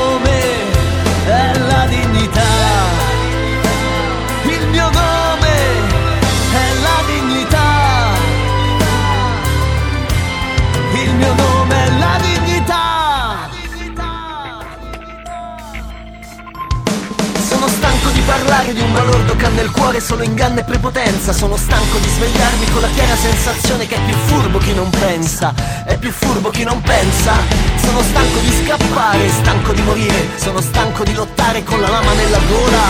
balordo 18.96 19.36
che 19.36 19.46
ha 19.46 19.50
nel 19.50 19.70
cuore 19.72 20.00
solo 20.00 20.24
inganno 20.24 20.60
e 20.60 20.64
prepotenza. 20.64 21.34
Sono 21.34 21.58
stanco 21.58 21.98
di 21.98 22.08
svegliarmi 22.08 22.72
con 22.72 22.82
la 22.82 22.88
chiara 22.90 23.16
sensazione 23.16 23.86
che 23.86 23.96
è 23.96 24.06
più 24.06 24.16
furbo 24.16 24.58
chi 24.58 24.74
non 24.74 24.90
pensa. 24.90 25.54
È 25.86 25.98
più 25.98 26.12
furbo 26.12 26.50
chi 26.50 26.64
non 26.64 26.82
pensa. 26.82 27.34
Sono 27.76 28.02
stanco 28.02 28.40
di 28.40 28.52
scappare, 28.64 29.30
stanco 29.30 29.74
di 29.74 29.82
morire. 29.82 30.30
Sono 30.38 30.62
stanco 30.62 31.04
di 31.04 31.14
lottare 31.14 31.64
con 31.64 31.80
la 31.82 31.90
lama 31.90 32.14
nella 32.14 32.40
gola. 32.48 32.84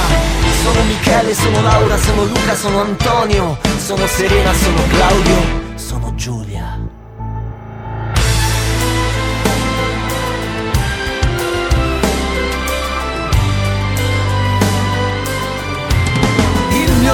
Sono 0.64 0.84
Michele, 0.84 1.34
sono 1.34 1.62
Laura, 1.62 1.98
sono 1.98 2.24
Luca, 2.24 2.56
sono 2.56 2.82
Antonio. 2.82 3.58
Sono 3.78 4.06
Serena, 4.08 4.54
sono 4.54 4.82
Claudio, 4.88 5.74
sono 5.76 6.14
Giulia. 6.16 6.85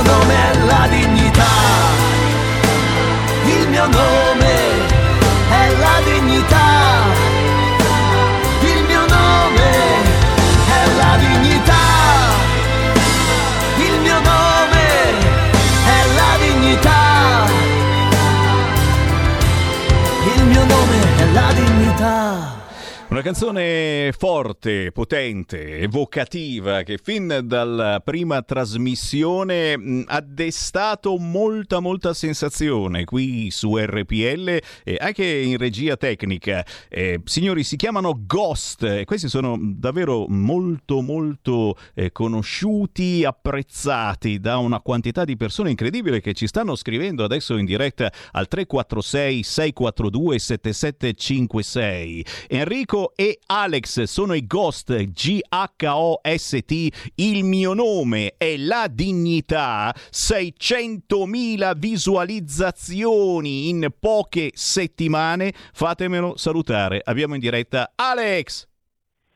Mio 0.02 0.14
nome 0.14 0.34
è 0.34 0.58
la 0.66 0.88
dignità. 0.88 1.52
Il 3.46 3.68
mio 3.70 3.88
nome 3.88 4.54
è 5.50 5.76
la 5.78 6.02
dignità. 6.04 6.68
Il 8.62 8.84
mio 8.86 9.06
nome 9.06 9.70
è 10.68 10.86
la 10.98 11.18
dignità. 11.18 11.84
Il 13.78 14.00
mio 14.02 14.20
nome 14.20 14.84
è 15.86 16.06
la 16.16 16.38
dignità. 16.40 17.46
Il 20.36 20.44
mio 20.46 20.66
nome 20.66 20.98
è 21.18 21.26
la 21.32 21.54
dignità. 21.54 22.61
Una 23.22 23.30
canzone 23.30 24.12
forte, 24.18 24.92
potente, 24.92 25.78
evocativa 25.78 26.82
che 26.82 26.98
fin 26.98 27.42
dalla 27.44 28.02
prima 28.04 28.42
trasmissione 28.42 30.04
ha 30.08 30.22
destato 30.22 31.18
molta 31.18 31.80
molta 31.82 32.16
sensazione 32.16 33.04
qui 33.04 33.52
su 33.52 33.78
RPL 33.78 34.60
e 34.84 34.98
anche 35.00 35.24
in 35.24 35.60
regia 35.60 35.98
tecnica. 35.98 36.66
Eh, 36.90 37.22
signori, 37.26 37.64
si 37.64 37.76
chiamano 37.76 38.24
Ghost 38.26 38.82
e 38.86 39.06
questi 39.06 39.30
sono 39.30 39.56
davvero 39.62 40.26
molto 40.28 41.02
molto 41.02 41.78
eh, 41.94 42.12
conosciuti, 42.12 43.24
apprezzati 43.24 44.40
da 44.40 44.58
una 44.58 44.80
quantità 44.80 45.26
di 45.26 45.38
persone 45.38 45.70
incredibile 45.70 46.22
che 46.22 46.34
ci 46.34 46.48
stanno 46.48 46.76
scrivendo 46.76 47.24
adesso 47.24 47.56
in 47.58 47.66
diretta 47.66 48.12
al 48.32 48.48
346 48.48 49.44
642 49.44 50.40
7756. 50.40 52.26
Enrico 52.48 53.10
e 53.16 53.40
Alex 53.46 54.04
sono 54.04 54.34
i 54.34 54.46
Ghost, 54.48 54.94
G-H-O-S-T, 54.94 56.72
il 57.16 57.44
mio 57.44 57.74
nome 57.74 58.36
è 58.38 58.58
la 58.58 58.88
dignità, 58.92 59.94
600.000 60.12 61.78
visualizzazioni 61.78 63.70
in 63.70 63.94
poche 64.00 64.52
settimane, 64.54 65.54
fatemelo 65.74 66.38
salutare, 66.38 67.02
abbiamo 67.04 67.36
in 67.36 67.40
diretta 67.40 67.92
Alex! 67.96 68.70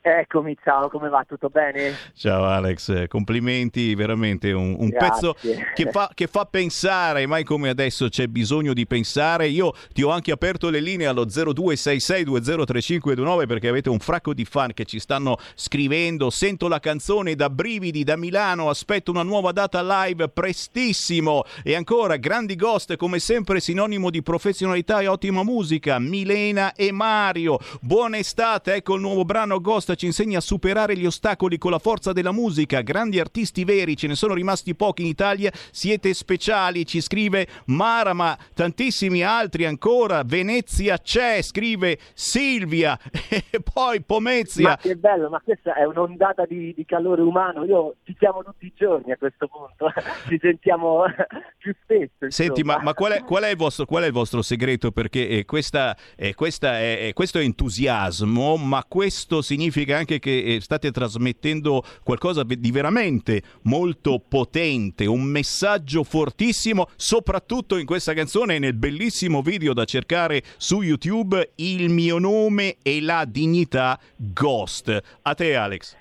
Eccomi, 0.08 0.56
ciao, 0.64 0.88
come 0.88 1.10
va? 1.10 1.26
Tutto 1.28 1.50
bene? 1.50 1.96
Ciao 2.14 2.44
Alex, 2.44 3.08
complimenti, 3.08 3.96
veramente 3.96 4.52
un, 4.52 4.76
un 4.78 4.92
pezzo 4.92 5.36
che 5.74 5.90
fa, 5.90 6.12
che 6.14 6.28
fa 6.28 6.46
pensare, 6.46 7.26
mai 7.26 7.44
come 7.44 7.70
adesso 7.70 8.08
c'è 8.08 8.28
bisogno 8.28 8.74
di 8.74 8.86
pensare. 8.86 9.48
Io 9.48 9.74
ti 9.94 10.04
ho 10.04 10.12
anche 10.12 10.32
aperto 10.32 10.70
le 10.70 10.80
linee 10.80 11.08
allo 11.08 11.26
0266203529 11.26 13.48
perché 13.48 13.68
avete 13.68 13.90
un 13.90 13.98
fracco 13.98 14.36
di 14.36 14.46
fan 14.46 14.74
che 14.74 14.86
ci 14.86 15.00
stanno 15.00 15.38
scrivendo. 15.56 16.30
Sento 16.30 16.68
la 16.68 16.80
canzone 16.80 17.34
da 17.34 17.50
brividi 17.50 18.04
da 18.04 18.16
Milano, 18.16 18.70
aspetto 18.70 19.10
una 19.10 19.24
nuova 19.24 19.54
data 19.54 19.82
live 20.04 20.30
prestissimo. 20.30 21.46
E 21.64 21.74
ancora, 21.74 22.18
grandi 22.18 22.56
ghost 22.56 22.96
come 22.96 23.18
sempre 23.18 23.60
sinonimo 23.60 24.12
di 24.12 24.22
professionalità 24.22 25.00
e 25.00 25.08
ottima 25.08 25.42
musica. 25.42 25.98
Milena 25.98 26.76
e 26.76 26.92
Mario, 26.92 27.58
buona 27.82 28.20
estate, 28.20 28.76
ecco 28.76 28.94
il 28.94 29.02
nuovo 29.02 29.26
brano 29.26 29.60
Ghost 29.60 29.94
ci 29.96 30.06
insegna 30.06 30.38
a 30.38 30.42
superare 30.42 30.96
gli 30.96 31.06
ostacoli 31.06 31.58
con 31.58 31.72
la 31.72 31.80
forza 31.80 32.14
della 32.14 32.32
musica. 32.32 32.82
Grandi 32.82 33.20
artisti 33.20 33.64
veri, 33.64 33.96
ce 33.96 34.08
ne 34.08 34.16
sono 34.16 34.34
rimasti 34.34 34.76
pochi 34.76 35.02
in 35.02 35.08
Italia. 35.08 35.52
Siete 35.72 36.14
speciali, 36.14 36.86
ci 36.86 37.02
scrive 37.02 37.48
Mara, 37.66 38.14
ma 38.14 38.38
tantissimi 38.54 39.24
altri 39.24 39.66
ancora. 39.66 40.24
Venezia 40.24 40.98
c'è, 40.98 41.42
scrive 41.42 41.98
Silvia. 42.14 42.98
E 43.56 43.62
poi 43.62 44.02
Pomezia. 44.02 44.70
Ma 44.70 44.78
che 44.78 44.96
bello, 44.96 45.30
ma 45.30 45.40
questa 45.40 45.74
è 45.76 45.84
un'ondata 45.84 46.46
di, 46.46 46.74
di 46.74 46.86
calore 46.86 47.22
umano. 47.22 47.64
Io 47.64 47.96
ci 48.04 48.16
siamo 48.18 48.44
tutti 48.44 48.66
i 48.66 48.74
giorni 48.76 49.12
a 49.12 49.18
questo 49.18 49.48
punto, 49.48 49.92
ci 50.28 50.38
sentiamo 50.42 51.04
più 51.58 51.74
spesso. 51.82 52.30
Senti, 52.30 52.64
ma, 52.64 52.80
ma 52.82 52.94
qual, 52.94 53.14
è, 53.14 53.24
qual 53.24 53.44
è 53.44 53.50
il 53.50 53.58
vostro, 53.58 53.86
qual 53.86 54.04
è 54.04 54.08
il 54.08 54.12
vostro 54.14 54.42
segreto? 54.42 54.92
Perché 54.92 55.28
eh, 55.28 55.46
questa, 55.46 55.96
eh, 56.16 56.34
questa 56.34 56.80
è, 56.80 57.08
eh, 57.08 57.14
questo 57.14 57.40
è 57.40 57.44
entusiasmo, 57.44 58.58
ma 58.58 58.84
questo 58.88 59.42
significa 59.42 59.85
anche 59.94 60.20
che 60.20 60.56
eh, 60.56 60.62
state 60.62 60.92
trasmettendo 60.92 61.84
qualcosa 62.04 62.44
di 62.44 62.72
veramente 62.72 63.42
molto 63.64 64.20
potente, 64.20 65.06
un 65.06 65.24
messaggio 65.24 66.04
fortissimo, 66.04 66.88
soprattutto 66.96 67.78
in 67.78 67.86
questa 67.86 68.14
canzone 68.14 68.56
e 68.56 68.60
nel 68.60 68.74
bellissimo 68.74 69.42
video 69.42 69.74
da 69.74 69.86
cercare 69.86 70.42
su 70.58 70.82
YouTube, 70.82 71.52
Il 71.56 71.90
mio 71.90 72.18
nome 72.18 72.78
e 72.82 73.02
la 73.02 73.26
dignità 73.26 74.00
Ghost. 74.16 75.02
A 75.22 75.34
te 75.34 75.56
Alex. 75.56 75.98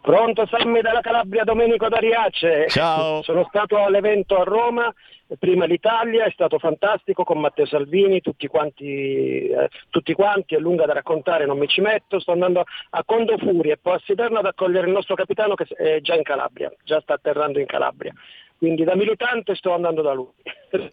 Pronto 0.02 0.48
Sammy 0.48 0.82
dalla 0.82 1.02
Calabria, 1.02 1.44
Domenico 1.44 1.88
D'Ariace. 1.90 2.68
Ciao. 2.70 3.22
Sono 3.22 3.46
stato 3.50 3.84
all'evento 3.84 4.38
a 4.40 4.44
Roma, 4.44 4.92
prima 5.38 5.66
l'Italia, 5.66 6.26
è 6.26 6.32
stato 6.32 6.58
fantastico 6.58 7.24
con 7.24 7.40
Matteo 7.40 7.66
Salvini, 7.66 8.22
tutti 8.22 8.48
quanti, 8.48 9.48
eh, 9.48 9.70
tutti 9.90 10.14
quanti, 10.14 10.56
è 10.56 10.60
lunga 10.60 10.86
da 10.86 10.94
raccontare, 10.94 11.46
non 11.46 11.58
mi 11.58 11.68
ci 11.68 11.82
metto, 11.82 12.20
sto 12.20 12.32
andando 12.32 12.64
a 12.90 13.04
Condofuri 13.04 13.70
e 13.70 13.78
poi 13.78 13.96
a 13.96 14.02
Siderno 14.06 14.40
ad 14.40 14.46
accogliere 14.46 14.88
il 14.88 14.94
nostro 14.94 15.16
capitano 15.16 15.56
che 15.56 15.66
è 15.76 16.02
già 16.02 16.16
in 16.16 16.24
Calabria, 16.24 16.72
già 16.84 17.00
sta 17.02 17.14
atterrando 17.14 17.60
in 17.60 17.66
Calabria. 17.66 18.14
Quindi 18.60 18.84
da 18.84 18.94
militante 18.94 19.56
sto 19.56 19.74
andando 19.74 20.02
da 20.02 20.12
lui. 20.12 20.28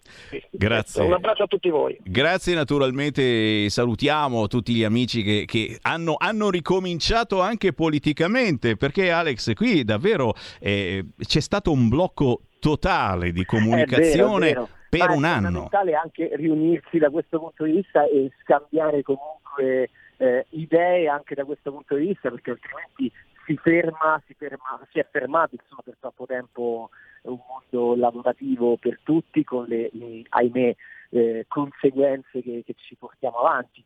Grazie. 0.52 1.02
Un 1.02 1.14
abbraccio 1.14 1.42
a 1.42 1.46
tutti 1.48 1.68
voi. 1.68 1.98
Grazie 2.00 2.54
naturalmente, 2.54 3.68
salutiamo 3.68 4.46
tutti 4.46 4.72
gli 4.72 4.84
amici 4.84 5.24
che, 5.24 5.44
che 5.46 5.76
hanno, 5.82 6.14
hanno, 6.16 6.48
ricominciato 6.48 7.40
anche 7.40 7.72
politicamente, 7.72 8.76
perché 8.76 9.10
Alex 9.10 9.52
qui 9.54 9.82
davvero 9.82 10.34
eh, 10.60 11.06
c'è 11.18 11.40
stato 11.40 11.72
un 11.72 11.88
blocco 11.88 12.42
totale 12.58 13.32
di 13.32 13.44
comunicazione. 13.44 14.48
È 14.50 14.52
vero, 14.52 14.64
è. 14.64 14.74
Per 14.88 15.10
un 15.10 15.24
è 15.24 15.28
anno. 15.28 15.42
fondamentale 15.42 15.94
anche 15.94 16.30
riunirsi 16.36 16.98
da 16.98 17.10
questo 17.10 17.38
punto 17.38 17.64
di 17.64 17.72
vista 17.72 18.06
e 18.06 18.30
scambiare 18.40 19.02
comunque 19.02 19.90
eh, 20.16 20.46
idee 20.50 21.08
anche 21.08 21.34
da 21.34 21.44
questo 21.44 21.72
punto 21.72 21.96
di 21.96 22.06
vista, 22.06 22.30
perché 22.30 22.52
altrimenti 22.52 23.12
si 23.44 23.56
ferma, 23.56 24.20
si, 24.26 24.34
ferma, 24.34 24.80
si 24.90 24.98
è 24.98 25.06
fermato 25.10 25.54
insomma, 25.54 25.82
per 25.84 25.96
troppo 26.00 26.26
tempo 26.26 26.90
un 27.22 27.38
mondo 27.48 27.96
lavorativo 27.96 28.76
per 28.76 29.00
tutti 29.02 29.44
con 29.44 29.64
le, 29.66 29.90
le 29.92 30.22
ahimè, 30.28 30.74
eh, 31.10 31.44
conseguenze 31.48 32.42
che, 32.42 32.62
che, 32.64 32.74
ci 32.76 32.96
portiamo 32.96 33.38
avanti 33.38 33.84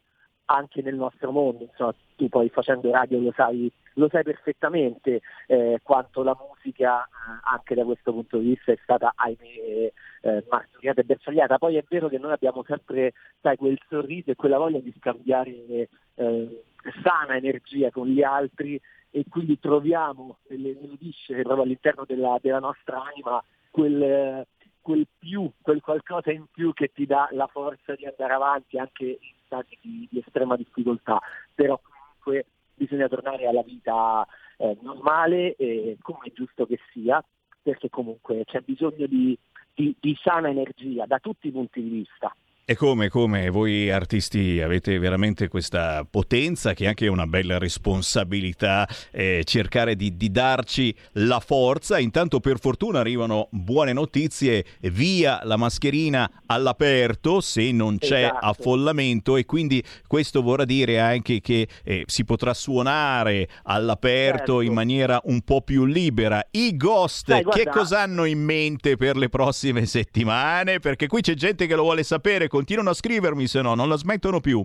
anche 0.51 0.83
nel 0.83 0.97
nostro 0.97 1.31
mondo, 1.31 1.65
insomma, 1.65 1.95
tu 2.17 2.29
poi 2.29 2.49
facendo 2.49 2.91
radio 2.91 3.21
lo 3.21 3.33
sai, 3.35 3.71
lo 3.95 4.09
sai 4.09 4.25
perfettamente 4.25 5.21
eh, 5.47 5.79
quanto 5.83 6.23
la 6.25 6.37
musica 6.37 7.05
eh, 7.05 7.09
anche 7.45 7.77
da 7.77 7.85
questo 7.85 8.13
punto 8.13 8.39
di 8.39 8.49
vista 8.49 8.73
è 8.73 8.79
stata 8.83 9.13
ahimè 9.15 9.93
eh, 10.23 10.45
martoriata 10.51 11.01
e 11.01 11.05
bersagliata. 11.05 11.59
Poi 11.59 11.77
è 11.77 11.85
vero 11.89 12.09
che 12.09 12.19
noi 12.19 12.33
abbiamo 12.33 12.65
sempre 12.65 13.13
sai, 13.41 13.57
quel 13.57 13.79
sorriso 13.89 14.33
e 14.33 14.37
quella 14.37 14.59
voglia 14.59 14.81
di 14.81 14.93
scambiare 14.99 15.89
eh, 16.15 16.63
sana 17.05 17.37
energia 17.37 17.91
con 17.93 18.09
gli 18.09 18.23
altri 18.23 18.81
e 19.11 19.25
quindi 19.29 19.59
troviamo 19.61 20.39
nelle 20.49 20.77
melodisce 20.81 21.43
proprio 21.43 21.63
all'interno 21.63 22.05
della, 22.07 22.39
della 22.41 22.59
nostra 22.59 23.03
anima 23.05 23.43
quel, 23.71 24.45
quel, 24.81 25.07
più, 25.19 25.51
quel 25.61 25.81
qualcosa 25.81 26.31
in 26.31 26.47
più 26.51 26.73
che 26.73 26.91
ti 26.93 27.07
dà 27.07 27.29
la 27.33 27.47
forza 27.47 27.95
di 27.95 28.07
andare 28.07 28.33
avanti 28.33 28.79
anche 28.79 29.05
in 29.05 29.35
stati 29.45 29.79
di, 29.81 30.09
di 30.11 30.19
estrema 30.19 30.57
difficoltà, 30.57 31.21
però 31.55 31.81
comunque 31.83 32.47
bisogna 32.75 33.09
tornare 33.09 33.47
alla 33.47 33.63
vita 33.63 34.27
eh, 34.57 34.77
normale 34.81 35.57
eh, 35.57 35.97
come 36.01 36.27
è 36.29 36.33
giusto 36.33 36.67
che 36.67 36.79
sia, 36.93 37.23
perché 37.63 37.91
comunque 37.91 38.45
c'è 38.45 38.61
bisogno 38.61 39.07
di, 39.07 39.37
di, 39.75 39.95
di 39.99 40.17
sana 40.23 40.49
energia 40.49 41.05
da 41.07 41.19
tutti 41.19 41.49
i 41.49 41.53
punti 41.53 41.83
di 41.83 41.89
vista. 41.89 42.35
E 42.71 42.77
come, 42.77 43.09
come 43.09 43.51
voi 43.51 43.91
artisti 43.91 44.61
avete 44.61 44.97
veramente 45.01 45.49
questa 45.49 46.07
potenza 46.09 46.73
che 46.73 46.85
è 46.85 46.87
anche 46.87 47.09
una 47.09 47.27
bella 47.27 47.59
responsabilità 47.59 48.89
eh, 49.11 49.43
cercare 49.45 49.97
di, 49.97 50.17
di, 50.17 50.31
darci 50.31 50.95
la 51.15 51.41
forza. 51.41 51.99
Intanto 51.99 52.39
per 52.39 52.61
fortuna 52.61 53.01
arrivano 53.01 53.49
buone 53.51 53.93
notizie 53.93 54.65
via 54.83 55.41
la 55.43 55.57
mascherina 55.57 56.31
all'aperto 56.47 57.41
se 57.41 57.73
non 57.73 57.99
c'è 57.99 58.27
Esatto. 58.27 58.47
affollamento 58.47 59.37
e 59.37 59.47
quindi 59.47 59.83
questo 60.07 60.41
vorrà 60.41 60.65
dire 60.65 61.01
anche 61.01 61.41
che 61.41 61.67
eh, 61.83 62.05
si 62.07 62.25
potrà 62.25 62.55
suonare 62.55 63.49
all'aperto 63.65 64.59
Certo. 64.59 64.61
in 64.61 64.73
maniera 64.73 65.21
un 65.25 65.41
po' 65.41 65.63
più 65.63 65.87
libera. 65.87 66.41
I 66.53 66.77
Ghost 66.77 67.31
Sai, 67.31 67.45
che 67.47 67.69
cosa 67.69 68.03
hanno 68.03 68.27
in 68.27 68.39
mente 68.39 68.97
per 68.97 69.17
le 69.17 69.29
prossime 69.29 69.87
settimane? 69.87 70.79
Perché 70.79 71.09
qui 71.09 71.21
c'è 71.21 71.35
gente 71.35 71.67
che 71.67 71.75
lo 71.75 71.83
vuole 71.83 72.05
sapere, 72.05 72.47
continuano 72.61 72.91
a 72.91 72.95
scrivermi, 72.95 73.47
se 73.47 73.63
no 73.63 73.75
non 73.75 73.89
la 73.89 73.97
smettono 73.97 74.39
più. 74.41 74.63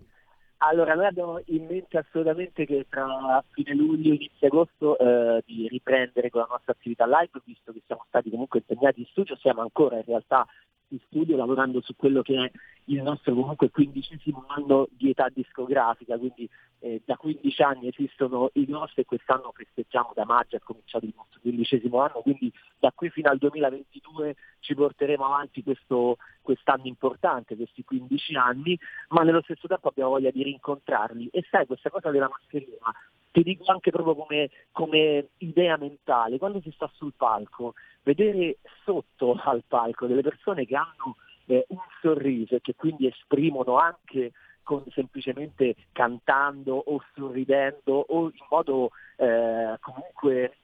Allora, 0.58 0.96
noi 0.96 1.06
abbiamo 1.06 1.42
in 1.46 1.66
mente 1.66 1.98
assolutamente 1.98 2.66
che 2.66 2.86
tra 2.90 3.44
fine 3.52 3.74
luglio 3.74 4.12
e 4.12 4.16
inizio 4.16 4.48
agosto 4.48 4.98
eh, 4.98 5.42
di 5.46 5.68
riprendere 5.70 6.30
con 6.30 6.42
la 6.42 6.48
nostra 6.50 6.74
attività 6.74 7.06
live, 7.06 7.42
visto 7.46 7.72
che 7.72 7.82
siamo 7.86 8.04
stati 8.08 8.30
comunque 8.30 8.60
impegnati 8.60 9.00
in 9.02 9.06
studio, 9.08 9.38
siamo 9.38 9.62
ancora 9.62 9.98
in 9.98 10.04
realtà 10.06 10.46
in 10.90 11.00
studio 11.08 11.38
lavorando 11.38 11.82
su 11.82 11.96
quello 11.96 12.22
che 12.22 12.36
è 12.36 12.52
il 12.86 13.02
nostro 13.02 13.34
comunque 13.34 13.72
quindicesimo 13.72 14.46
anno 14.48 14.88
di 14.92 15.10
età 15.10 15.30
discografica, 15.34 16.18
quindi 16.18 16.50
eh, 16.80 17.02
da 17.04 17.18
15 17.18 17.62
anni 17.64 17.88
esistono 17.88 18.50
i 18.54 18.66
nostri 18.68 19.02
e 19.02 19.06
quest'anno 19.06 19.52
festeggiamo 19.56 20.12
da 20.14 20.26
maggio, 20.26 20.56
è 20.56 20.60
cominciato 20.60 21.06
il 21.06 21.14
nostro 21.16 21.40
quindicesimo 21.42 22.00
anno, 22.00 22.22
quindi 22.22 22.52
da 22.78 22.92
qui 22.94 23.10
fino 23.10 23.30
al 23.30 23.38
2022 23.38 24.36
ci 24.60 24.76
porteremo 24.76 25.26
avanti 25.26 25.64
questo 25.64 26.18
quest'anno 26.42 26.86
importante, 26.86 27.56
questi 27.56 27.84
15 27.84 28.36
anni, 28.36 28.78
ma 29.10 29.24
nello 29.24 29.42
stesso 29.42 29.68
tempo 29.68 29.88
abbiamo 29.88 30.12
voglia 30.12 30.30
di 30.30 30.44
rincontrarli. 30.44 31.30
E 31.32 31.44
sai, 31.50 31.66
questa 31.66 31.90
cosa 31.90 32.12
della 32.12 32.30
mascherina, 32.30 32.94
ti 33.32 33.42
dico 33.42 33.64
anche 33.72 33.90
proprio 33.90 34.16
come, 34.16 34.50
come 34.72 35.30
idea 35.40 35.76
mentale, 35.78 36.38
quando 36.38 36.62
si 36.62 36.72
sta 36.72 36.90
sul 36.94 37.14
palco, 37.18 37.74
vedere 38.04 38.58
sotto 38.84 39.34
al 39.44 39.64
palco 39.68 40.06
delle 40.06 40.22
persone 40.22 40.66
che 40.66 40.76
hanno 40.76 41.16
eh, 41.48 41.66
un 41.70 41.80
sorriso 42.02 42.56
e 42.56 42.62
che 42.62 42.76
quindi 42.76 43.08
esprimono 43.08 43.78
anche 43.78 44.32
con 44.64 44.84
semplicemente 44.94 45.76
cantando 45.92 46.76
o 46.76 47.04
sorridendo 47.14 48.06
o 48.08 48.24
in 48.24 48.46
modo 48.50 48.90
eh, 49.18 49.78
comunque 49.80 50.44
eh, 50.44 50.58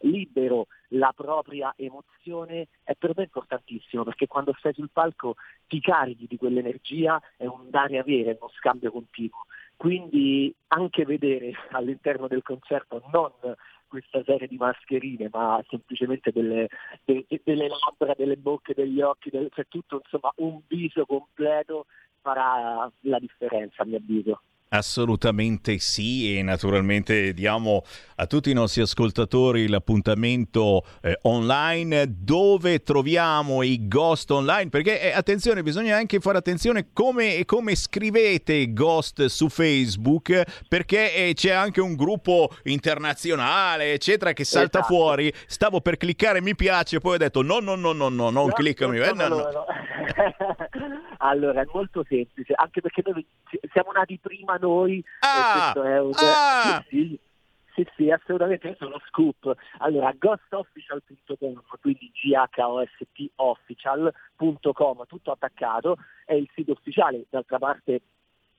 libero 0.00 0.66
la 0.90 1.12
propria 1.16 1.72
emozione 1.76 2.68
è 2.82 2.94
per 2.94 3.12
me 3.16 3.24
importantissimo 3.24 4.04
perché 4.04 4.26
quando 4.26 4.54
stai 4.58 4.74
sul 4.74 4.90
palco 4.92 5.36
ti 5.66 5.80
carichi 5.80 6.26
di 6.26 6.36
quell'energia, 6.36 7.20
è 7.36 7.46
un 7.46 7.70
dare 7.70 7.94
e 7.94 7.98
avere, 7.98 8.36
uno 8.38 8.50
scambio 8.56 8.92
continuo. 8.92 9.46
Quindi 9.76 10.54
anche 10.68 11.04
vedere 11.04 11.52
all'interno 11.72 12.28
del 12.28 12.42
concerto 12.42 13.02
non 13.12 13.32
questa 13.88 14.22
serie 14.24 14.46
di 14.48 14.56
mascherine, 14.56 15.28
ma 15.32 15.62
semplicemente 15.68 16.32
delle, 16.32 16.68
de, 17.04 17.26
delle 17.44 17.68
labbra, 17.68 18.14
delle 18.16 18.36
bocche, 18.36 18.74
degli 18.74 19.00
occhi, 19.00 19.30
del, 19.30 19.50
cioè 19.54 19.66
tutto 19.68 20.00
insomma 20.02 20.32
un 20.36 20.60
viso 20.66 21.04
completo 21.06 21.86
farà 22.20 22.90
la 23.00 23.18
differenza 23.18 23.82
a 23.82 23.86
mio 23.86 23.98
avviso. 23.98 24.40
Assolutamente 24.68 25.78
sì 25.78 26.36
e 26.36 26.42
naturalmente 26.42 27.32
diamo 27.32 27.84
a 28.16 28.26
tutti 28.26 28.50
i 28.50 28.52
nostri 28.52 28.82
ascoltatori 28.82 29.68
l'appuntamento 29.68 30.84
eh, 31.02 31.16
online. 31.22 32.06
Dove 32.08 32.82
troviamo 32.82 33.62
i 33.62 33.86
ghost 33.86 34.28
online? 34.32 34.68
Perché 34.68 35.00
eh, 35.00 35.12
attenzione 35.12 35.62
bisogna 35.62 35.96
anche 35.96 36.18
fare 36.18 36.38
attenzione 36.38 36.88
come, 36.92 37.44
come 37.44 37.76
scrivete 37.76 38.72
ghost 38.72 39.26
su 39.26 39.48
Facebook 39.48 40.42
perché 40.66 41.14
eh, 41.14 41.34
c'è 41.34 41.52
anche 41.52 41.80
un 41.80 41.94
gruppo 41.94 42.50
internazionale 42.64 43.92
eccetera 43.92 44.32
che 44.32 44.42
salta 44.42 44.80
esatto. 44.80 44.94
fuori. 44.94 45.32
Stavo 45.46 45.80
per 45.80 45.96
cliccare 45.96 46.42
mi 46.42 46.56
piace 46.56 46.98
poi 46.98 47.14
ho 47.14 47.18
detto 47.18 47.40
no 47.40 47.60
no 47.60 47.76
no 47.76 47.92
no 47.92 48.08
no 48.08 48.30
non 48.30 48.46
no, 48.48 48.52
cliccami 48.52 48.98
no, 48.98 49.12
no, 49.12 49.28
no, 49.28 49.64
allora 51.18 51.62
è 51.62 51.66
molto 51.72 52.04
semplice 52.08 52.52
anche 52.54 52.80
perché 52.80 53.02
noi 53.04 53.26
siamo 53.72 53.92
nati 53.92 54.18
prima 54.18 54.56
noi. 54.56 55.04
Ah, 55.20 55.72
un... 55.76 56.12
ah. 56.14 56.84
Sì, 56.88 57.18
sì, 57.76 57.86
sì, 57.94 58.10
assolutamente, 58.10 58.68
questo 58.68 58.84
è 58.84 58.86
uno 58.86 59.02
scoop. 59.06 59.54
Allora, 59.78 60.10
ghostofficial.com, 60.16 61.62
quindi 61.80 62.10
G-H-O-S-T 62.14 63.30
official.com, 63.34 65.06
tutto 65.06 65.30
attaccato, 65.30 65.98
è 66.24 66.32
il 66.32 66.48
sito 66.54 66.72
ufficiale, 66.72 67.26
d'altra 67.28 67.58
parte 67.58 68.00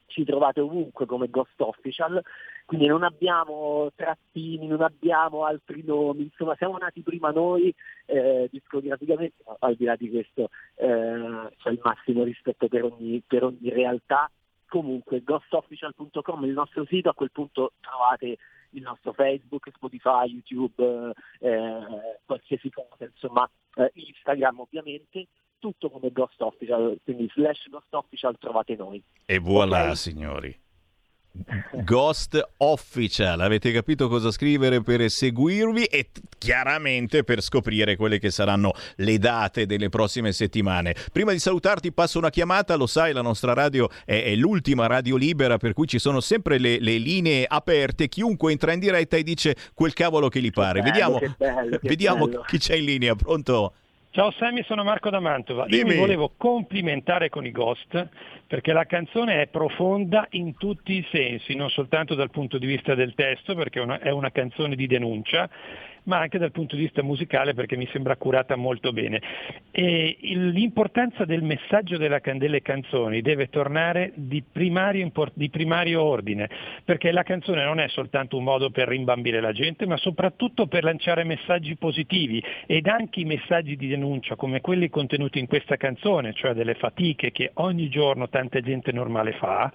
ci 0.07 0.23
trovate 0.23 0.59
ovunque 0.61 1.05
come 1.05 1.29
Ghost 1.29 1.59
Official, 1.61 2.21
quindi 2.65 2.87
non 2.87 3.03
abbiamo 3.03 3.91
trattini, 3.95 4.67
non 4.67 4.81
abbiamo 4.81 5.43
altri 5.45 5.83
nomi, 5.85 6.23
insomma 6.23 6.55
siamo 6.55 6.77
nati 6.77 7.01
prima 7.01 7.29
noi 7.29 7.73
eh, 8.05 8.47
discograficamente, 8.51 9.43
al 9.59 9.75
di 9.75 9.85
là 9.85 9.95
di 9.95 10.09
questo 10.09 10.49
eh, 10.75 11.49
c'è 11.57 11.69
il 11.69 11.79
massimo 11.83 12.23
rispetto 12.23 12.67
per 12.67 12.83
ogni, 12.83 13.21
per 13.25 13.43
ogni 13.43 13.69
realtà. 13.69 14.29
Comunque 14.69 15.23
ghostofficial.com 15.23 16.43
il 16.43 16.51
nostro 16.51 16.85
sito, 16.85 17.09
a 17.09 17.13
quel 17.13 17.31
punto 17.31 17.73
trovate 17.79 18.37
il 18.71 18.81
nostro 18.81 19.13
Facebook, 19.13 19.69
Spotify, 19.73 20.25
YouTube, 20.27 21.13
eh, 21.39 21.79
qualsiasi 22.25 22.69
cosa, 22.69 23.05
insomma 23.05 23.49
eh, 23.75 23.91
Instagram 23.93 24.59
ovviamente, 24.59 25.27
tutto 25.59 25.89
come 25.89 26.11
Ghost 26.11 26.41
Official, 26.41 26.99
quindi 27.03 27.29
slash 27.33 27.69
Ghost 27.69 27.93
Official 27.93 28.37
trovate 28.37 28.75
noi. 28.75 29.01
E 29.25 29.39
voilà 29.39 29.83
okay. 29.83 29.95
signori. 29.95 30.59
Ghost 31.83 32.41
Official. 32.57 33.39
Avete 33.39 33.71
capito 33.71 34.07
cosa 34.07 34.31
scrivere 34.31 34.81
per 34.81 35.09
seguirvi 35.09 35.83
e 35.85 36.09
chiaramente 36.37 37.23
per 37.23 37.41
scoprire 37.41 37.95
quelle 37.95 38.19
che 38.19 38.31
saranno 38.31 38.73
le 38.95 39.17
date 39.17 39.65
delle 39.65 39.89
prossime 39.89 40.31
settimane. 40.31 40.95
Prima 41.11 41.31
di 41.31 41.39
salutarti 41.39 41.91
passo 41.91 42.17
una 42.17 42.29
chiamata, 42.29 42.75
lo 42.75 42.87
sai 42.87 43.13
la 43.13 43.21
nostra 43.21 43.53
radio 43.53 43.89
è, 44.05 44.23
è 44.23 44.35
l'ultima 44.35 44.87
radio 44.87 45.15
libera 45.15 45.57
per 45.57 45.73
cui 45.73 45.87
ci 45.87 45.99
sono 45.99 46.19
sempre 46.19 46.57
le, 46.57 46.79
le, 46.79 46.97
linee 46.97 47.45
aperte, 47.47 48.07
chiunque 48.07 48.51
entra 48.51 48.73
in 48.73 48.79
diretta 48.79 49.17
e 49.17 49.23
dice 49.23 49.55
quel 49.73 49.93
cavolo 49.93 50.29
che 50.29 50.41
gli 50.41 50.51
pare. 50.51 50.81
Bello, 50.81 50.91
vediamo, 50.91 51.17
che 51.19 51.35
bello, 51.37 51.77
che 51.77 51.87
vediamo 51.87 52.27
bello. 52.27 52.41
chi 52.47 52.57
c'è 52.57 52.75
in 52.75 52.85
linea, 52.85 53.15
pronto? 53.15 53.73
Ciao 54.09 54.31
Sammy, 54.31 54.63
sono 54.63 54.83
Marco 54.83 55.11
da 55.11 55.19
Mantova. 55.19 55.65
Io 55.67 55.85
mi 55.85 55.95
volevo 55.95 56.31
complimentare 56.35 57.29
con 57.29 57.45
i 57.45 57.51
Ghost 57.51 58.07
perché 58.47 58.73
la 58.73 58.85
canzone 58.85 59.41
è 59.41 59.47
profonda 59.47 60.25
in 60.31 60.57
tutti 60.57 60.93
i 60.93 61.07
sensi, 61.11 61.53
non 61.53 61.69
soltanto 61.69 62.15
dal 62.15 62.31
punto 62.31 62.57
di 62.57 62.65
vista 62.65 62.95
del 62.95 63.13
testo, 63.13 63.53
perché 63.53 63.79
è 63.99 64.09
una 64.09 64.31
canzone 64.31 64.75
di 64.75 64.87
denuncia, 64.87 65.47
ma 66.07 66.19
anche 66.19 66.37
dal 66.37 66.51
punto 66.51 66.75
di 66.75 66.83
vista 66.83 67.03
musicale 67.03 67.53
perché 67.53 67.75
mi 67.77 67.87
sembra 67.91 68.15
curata 68.15 68.55
molto 68.55 68.91
bene. 68.91 69.21
E 69.71 70.17
l'importanza 70.21 71.25
del 71.25 71.43
messaggio 71.43 71.97
della, 71.97 72.19
delle 72.19 72.61
canzoni 72.61 73.21
deve 73.21 73.49
tornare 73.49 74.11
di 74.15 74.43
primario, 74.43 75.09
di 75.33 75.49
primario 75.49 76.01
ordine, 76.01 76.49
perché 76.83 77.11
la 77.11 77.23
canzone 77.23 77.63
non 77.63 77.79
è 77.79 77.87
soltanto 77.89 78.37
un 78.37 78.43
modo 78.43 78.69
per 78.71 78.87
rimbambire 78.87 79.41
la 79.41 79.51
gente, 79.51 79.85
ma 79.85 79.97
soprattutto 79.97 80.67
per 80.67 80.83
lanciare 80.83 81.23
messaggi 81.23 81.75
positivi 81.75 82.43
ed 82.65 82.87
anche 82.87 83.19
i 83.19 83.25
messaggi 83.25 83.75
di 83.75 83.87
denuncia 83.87 84.35
come 84.35 84.61
quelli 84.61 84.89
contenuti 84.89 85.39
in 85.39 85.47
questa 85.47 85.75
canzone, 85.75 86.33
cioè 86.33 86.53
delle 86.53 86.75
fatiche 86.75 87.31
che 87.31 87.51
ogni 87.55 87.89
giorno 87.89 88.29
tanta 88.29 88.59
gente 88.61 88.91
normale 88.91 89.33
fa, 89.33 89.71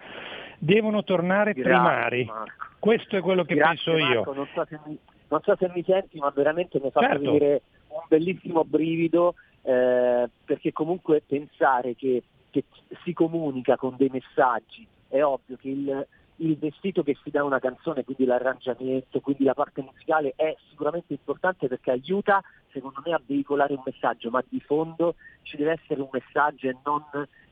devono 0.59 1.03
tornare 1.03 1.53
Grazie, 1.53 1.71
primari. 1.71 2.25
Marco. 2.25 2.67
Questo 2.79 3.17
è 3.17 3.21
quello 3.21 3.45
che 3.45 3.55
Grazie, 3.55 3.93
penso 3.93 4.05
Marco, 4.05 4.31
io. 4.31 4.37
Non 4.37 4.49
so, 4.55 4.67
se 4.69 4.79
mi, 4.87 4.99
non 5.33 5.41
so 5.43 5.57
se 5.57 5.71
mi 5.75 5.83
senti, 5.83 6.19
ma 6.19 6.31
veramente 6.31 6.79
mi 6.79 6.91
fa 6.91 7.01
Certo. 7.01 7.19
venire 7.19 7.63
un 7.89 8.05
bellissimo 8.07 8.65
brivido 8.65 9.35
eh, 9.63 10.29
perché 10.45 10.73
comunque 10.73 11.23
pensare 11.27 11.95
che, 11.95 12.23
che 12.51 12.65
si 13.03 13.15
comunica 13.15 13.77
con 13.77 13.97
dei 13.97 14.11
messaggi, 14.13 14.87
è 15.09 15.23
ovvio 15.23 15.57
che 15.57 15.69
il, 15.69 16.07
il 16.37 16.59
vestito 16.59 17.03
che 17.03 17.17
si 17.23 17.31
dà 17.31 17.41
a 17.41 17.45
una 17.45 17.61
canzone, 17.61 18.05
quindi 18.05 18.27
l'arrangiamento, 18.27 19.21
quindi 19.21 19.45
la 19.45 19.55
parte 19.55 19.81
musicale 19.81 20.35
è 20.37 20.55
sicuramente 20.69 21.15
importante 21.15 21.67
perché 21.67 21.91
aiuta 21.93 22.43
secondo 22.71 23.03
me 23.05 23.15
a 23.15 23.21
veicolare 23.25 23.73
un 23.73 23.83
messaggio, 23.85 24.29
ma 24.29 24.45
di 24.47 24.61
fondo 24.61 25.15
ci 25.43 25.57
deve 25.57 25.79
essere 25.81 26.01
un 26.03 26.09
messaggio 26.11 26.69
e 26.69 26.77
non 26.85 27.05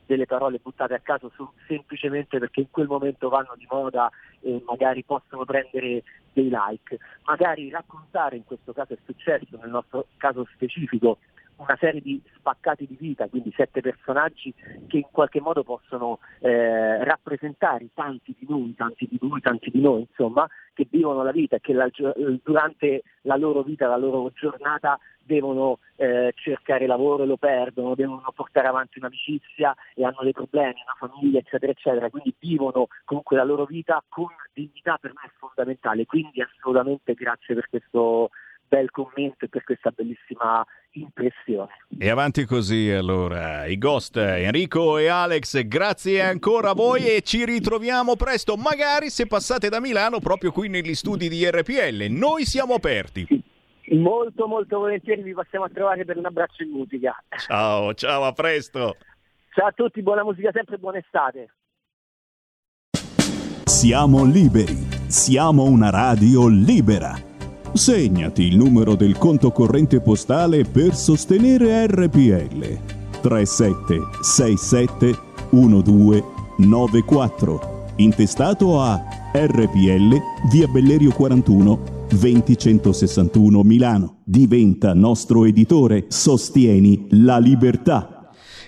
delle 0.05 0.25
parole 0.25 0.59
buttate 0.61 0.93
a 0.93 0.99
caso 0.99 1.31
su- 1.35 1.49
semplicemente 1.67 2.39
perché 2.39 2.61
in 2.61 2.69
quel 2.69 2.87
momento 2.87 3.29
vanno 3.29 3.53
di 3.57 3.67
moda 3.69 4.09
e 4.41 4.61
magari 4.65 5.03
possono 5.03 5.45
prendere 5.45 6.03
dei 6.33 6.49
like. 6.49 6.97
Magari 7.23 7.69
raccontare, 7.69 8.35
in 8.35 8.43
questo 8.45 8.73
caso 8.73 8.93
è 8.93 8.97
successo, 9.05 9.57
nel 9.57 9.69
nostro 9.69 10.07
caso 10.17 10.47
specifico, 10.53 11.19
una 11.61 11.77
serie 11.79 12.01
di 12.01 12.21
spaccati 12.35 12.87
di 12.87 12.97
vita, 12.99 13.27
quindi 13.27 13.53
sette 13.55 13.81
personaggi 13.81 14.53
che 14.87 14.97
in 14.97 15.07
qualche 15.11 15.39
modo 15.39 15.63
possono 15.63 16.19
eh, 16.39 17.03
rappresentare 17.03 17.89
tanti 17.93 18.35
di 18.37 18.45
noi, 18.49 18.73
tanti 18.75 19.07
di 19.09 19.17
voi, 19.21 19.41
tanti 19.41 19.69
di 19.69 19.79
noi, 19.79 20.01
insomma, 20.01 20.47
che 20.73 20.87
vivono 20.89 21.23
la 21.23 21.31
vita 21.31 21.57
e 21.57 21.59
che 21.59 21.73
la 21.73 21.89
durante 22.41 23.03
la 23.21 23.35
loro 23.35 23.61
vita, 23.61 23.87
la 23.87 23.97
loro 23.97 24.31
giornata 24.33 24.97
devono 25.23 25.79
eh, 25.95 26.33
cercare 26.35 26.87
lavoro 26.87 27.23
e 27.23 27.25
lo 27.25 27.37
perdono, 27.37 27.95
devono 27.95 28.23
portare 28.33 28.67
avanti 28.67 28.97
un'amicizia 28.97 29.73
e 29.93 30.03
hanno 30.03 30.23
dei 30.23 30.31
problemi, 30.33 30.81
una 30.83 31.09
famiglia, 31.09 31.39
eccetera, 31.39 31.71
eccetera, 31.71 32.09
quindi 32.09 32.33
vivono 32.39 32.87
comunque 33.05 33.37
la 33.37 33.43
loro 33.43 33.65
vita 33.65 34.03
con 34.09 34.27
dignità 34.53 34.97
per 34.99 35.13
me 35.13 35.27
è 35.27 35.31
fondamentale, 35.37 36.05
quindi 36.05 36.41
assolutamente 36.41 37.13
grazie 37.13 37.55
per 37.55 37.69
questo 37.69 38.29
bel 38.71 38.89
commento 38.89 39.43
e 39.43 39.49
per 39.49 39.65
questa 39.65 39.91
bellissima 39.91 40.65
impressione. 40.91 41.71
E 41.99 42.09
avanti 42.09 42.45
così 42.45 42.89
allora. 42.89 43.65
I 43.65 43.77
Ghost, 43.77 44.15
Enrico 44.15 44.97
e 44.97 45.07
Alex, 45.07 45.61
grazie 45.63 46.21
ancora 46.21 46.69
a 46.69 46.73
voi 46.73 47.05
e 47.05 47.21
ci 47.21 47.43
ritroviamo 47.43 48.15
presto, 48.15 48.55
magari 48.55 49.09
se 49.09 49.27
passate 49.27 49.67
da 49.67 49.81
Milano 49.81 50.19
proprio 50.19 50.53
qui 50.53 50.69
negli 50.69 50.95
studi 50.95 51.27
di 51.27 51.45
RPL. 51.49 52.05
Noi 52.09 52.45
siamo 52.45 52.73
aperti. 52.73 53.27
Molto 53.91 54.47
molto 54.47 54.79
volentieri 54.79 55.21
vi 55.21 55.33
passiamo 55.33 55.65
a 55.65 55.69
trovare 55.69 56.05
per 56.05 56.15
un 56.15 56.25
abbraccio 56.25 56.63
in 56.63 56.69
musica. 56.69 57.13
Ciao, 57.45 57.93
ciao, 57.93 58.23
a 58.23 58.31
presto. 58.31 58.95
Ciao 59.53 59.67
a 59.67 59.71
tutti, 59.73 60.01
buona 60.01 60.23
musica 60.23 60.49
sempre 60.53 60.75
e 60.75 60.77
buona 60.77 60.99
estate. 60.99 61.53
Siamo 63.65 64.23
liberi, 64.23 64.77
siamo 65.09 65.63
una 65.65 65.89
radio 65.89 66.47
libera. 66.47 67.30
Segnati 67.73 68.43
il 68.43 68.57
numero 68.57 68.95
del 68.95 69.17
conto 69.17 69.51
corrente 69.51 70.01
postale 70.01 70.65
per 70.65 70.93
sostenere 70.93 71.87
RPL. 71.87 72.77
3767 73.21 75.17
1294. 75.51 77.85
Intestato 77.95 78.81
a 78.81 79.01
RPL 79.33 80.17
via 80.51 80.67
Bellerio 80.67 81.11
41 81.11 82.07
20161 82.09 83.63
Milano. 83.63 84.17
Diventa 84.25 84.93
nostro 84.93 85.45
editore, 85.45 86.07
sostieni 86.09 87.07
la 87.11 87.37
libertà. 87.37 88.10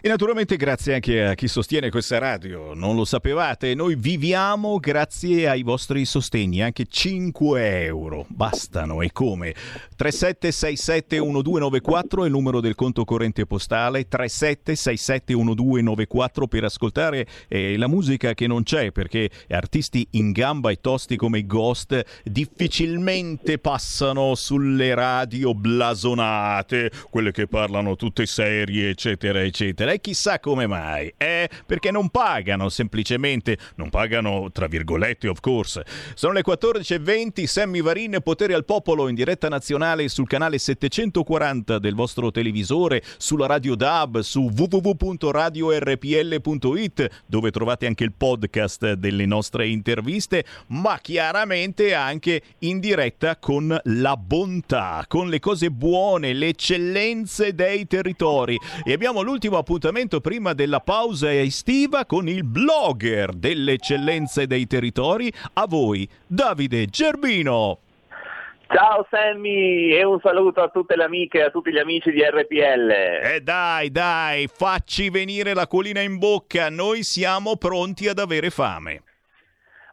E 0.05 0.09
naturalmente 0.09 0.57
grazie 0.57 0.95
anche 0.95 1.23
a 1.23 1.33
chi 1.33 1.47
sostiene 1.47 1.89
questa 1.89 2.17
radio, 2.17 2.73
non 2.73 2.93
lo 2.93 3.05
sapevate, 3.05 3.73
noi 3.73 3.95
viviamo 3.95 4.77
grazie 4.77 5.47
ai 5.47 5.63
vostri 5.63 6.03
sostegni, 6.03 6.61
anche 6.61 6.83
5 6.85 7.85
euro, 7.85 8.25
bastano 8.27 9.01
e 9.01 9.13
come? 9.13 9.55
37671294 9.97 12.23
è 12.23 12.25
il 12.25 12.31
numero 12.31 12.59
del 12.59 12.75
conto 12.75 13.05
corrente 13.05 13.45
postale, 13.45 14.09
37671294 14.09 16.47
per 16.49 16.65
ascoltare 16.65 17.25
eh, 17.47 17.77
la 17.77 17.87
musica 17.87 18.33
che 18.33 18.45
non 18.45 18.63
c'è 18.63 18.91
perché 18.91 19.29
artisti 19.51 20.05
in 20.11 20.33
gamba 20.33 20.69
e 20.69 20.81
tosti 20.81 21.15
come 21.15 21.37
i 21.37 21.45
Ghost 21.45 22.03
difficilmente 22.25 23.57
passano 23.57 24.35
sulle 24.35 24.95
radio 24.95 25.53
blasonate, 25.53 26.91
quelle 27.09 27.31
che 27.31 27.47
parlano 27.47 27.95
tutte 27.95 28.25
serie 28.25 28.89
eccetera 28.89 29.41
eccetera 29.41 29.91
e 29.93 30.01
chissà 30.01 30.39
come 30.39 30.67
mai. 30.67 31.11
Eh, 31.17 31.49
perché 31.65 31.89
non 31.91 32.09
pagano 32.09 32.69
semplicemente, 32.69 33.57
non 33.75 33.89
pagano 33.89 34.49
tra 34.51 34.67
virgolette 34.67 35.27
of 35.27 35.39
course. 35.39 35.83
Sono 36.15 36.33
le 36.33 36.43
14.20, 36.45 37.45
Sammy 37.45 37.81
Varin, 37.81 38.17
Potere 38.23 38.55
al 38.55 38.65
Popolo 38.65 39.07
in 39.07 39.15
diretta 39.15 39.47
nazionale 39.49 40.09
sul 40.09 40.27
canale 40.27 40.57
740 40.57 41.77
del 41.79 41.93
vostro 41.93 42.31
televisore, 42.31 43.03
sulla 43.17 43.45
radio 43.45 43.75
DAB, 43.75 44.19
su 44.19 44.51
www.radiorpl.it 44.55 47.21
dove 47.25 47.51
trovate 47.51 47.85
anche 47.85 48.03
il 48.03 48.13
podcast 48.13 48.93
delle 48.93 49.25
nostre 49.25 49.67
interviste, 49.67 50.45
ma 50.67 50.97
chiaramente 50.99 51.93
anche 51.93 52.41
in 52.59 52.79
diretta 52.79 53.35
con 53.37 53.77
la 53.83 54.15
bontà, 54.17 55.03
con 55.07 55.29
le 55.29 55.39
cose 55.39 55.69
buone, 55.69 56.33
le 56.33 56.47
eccellenze 56.47 57.53
dei 57.53 57.85
territori. 57.85 58.57
E 58.83 58.93
abbiamo 58.93 59.21
l'ultimo 59.21 59.57
appuntamento 59.57 59.82
appuntamento 59.83 60.21
prima 60.21 60.53
della 60.53 60.79
pausa 60.79 61.33
estiva 61.33 62.05
con 62.05 62.29
il 62.29 62.45
blogger 62.45 63.33
delle 63.33 63.73
eccellenze 63.73 64.47
dei 64.47 64.65
territori. 64.65 65.29
A 65.55 65.65
voi, 65.67 66.07
Davide 66.25 66.85
Gerbino. 66.85 67.79
Ciao 68.67 69.05
Sammy 69.09 69.91
e 69.91 70.05
un 70.05 70.19
saluto 70.23 70.61
a 70.61 70.69
tutte 70.69 70.95
le 70.95 71.03
amiche 71.03 71.39
e 71.39 71.41
a 71.43 71.49
tutti 71.49 71.69
gli 71.69 71.79
amici 71.79 72.11
di 72.11 72.21
RPL. 72.23 72.89
E 72.89 73.35
eh 73.35 73.41
dai, 73.41 73.91
dai, 73.91 74.47
facci 74.47 75.09
venire 75.09 75.53
la 75.53 75.67
colina 75.67 75.99
in 75.99 76.17
bocca, 76.17 76.69
noi 76.69 77.03
siamo 77.03 77.57
pronti 77.57 78.07
ad 78.07 78.19
avere 78.19 78.51
fame. 78.51 79.01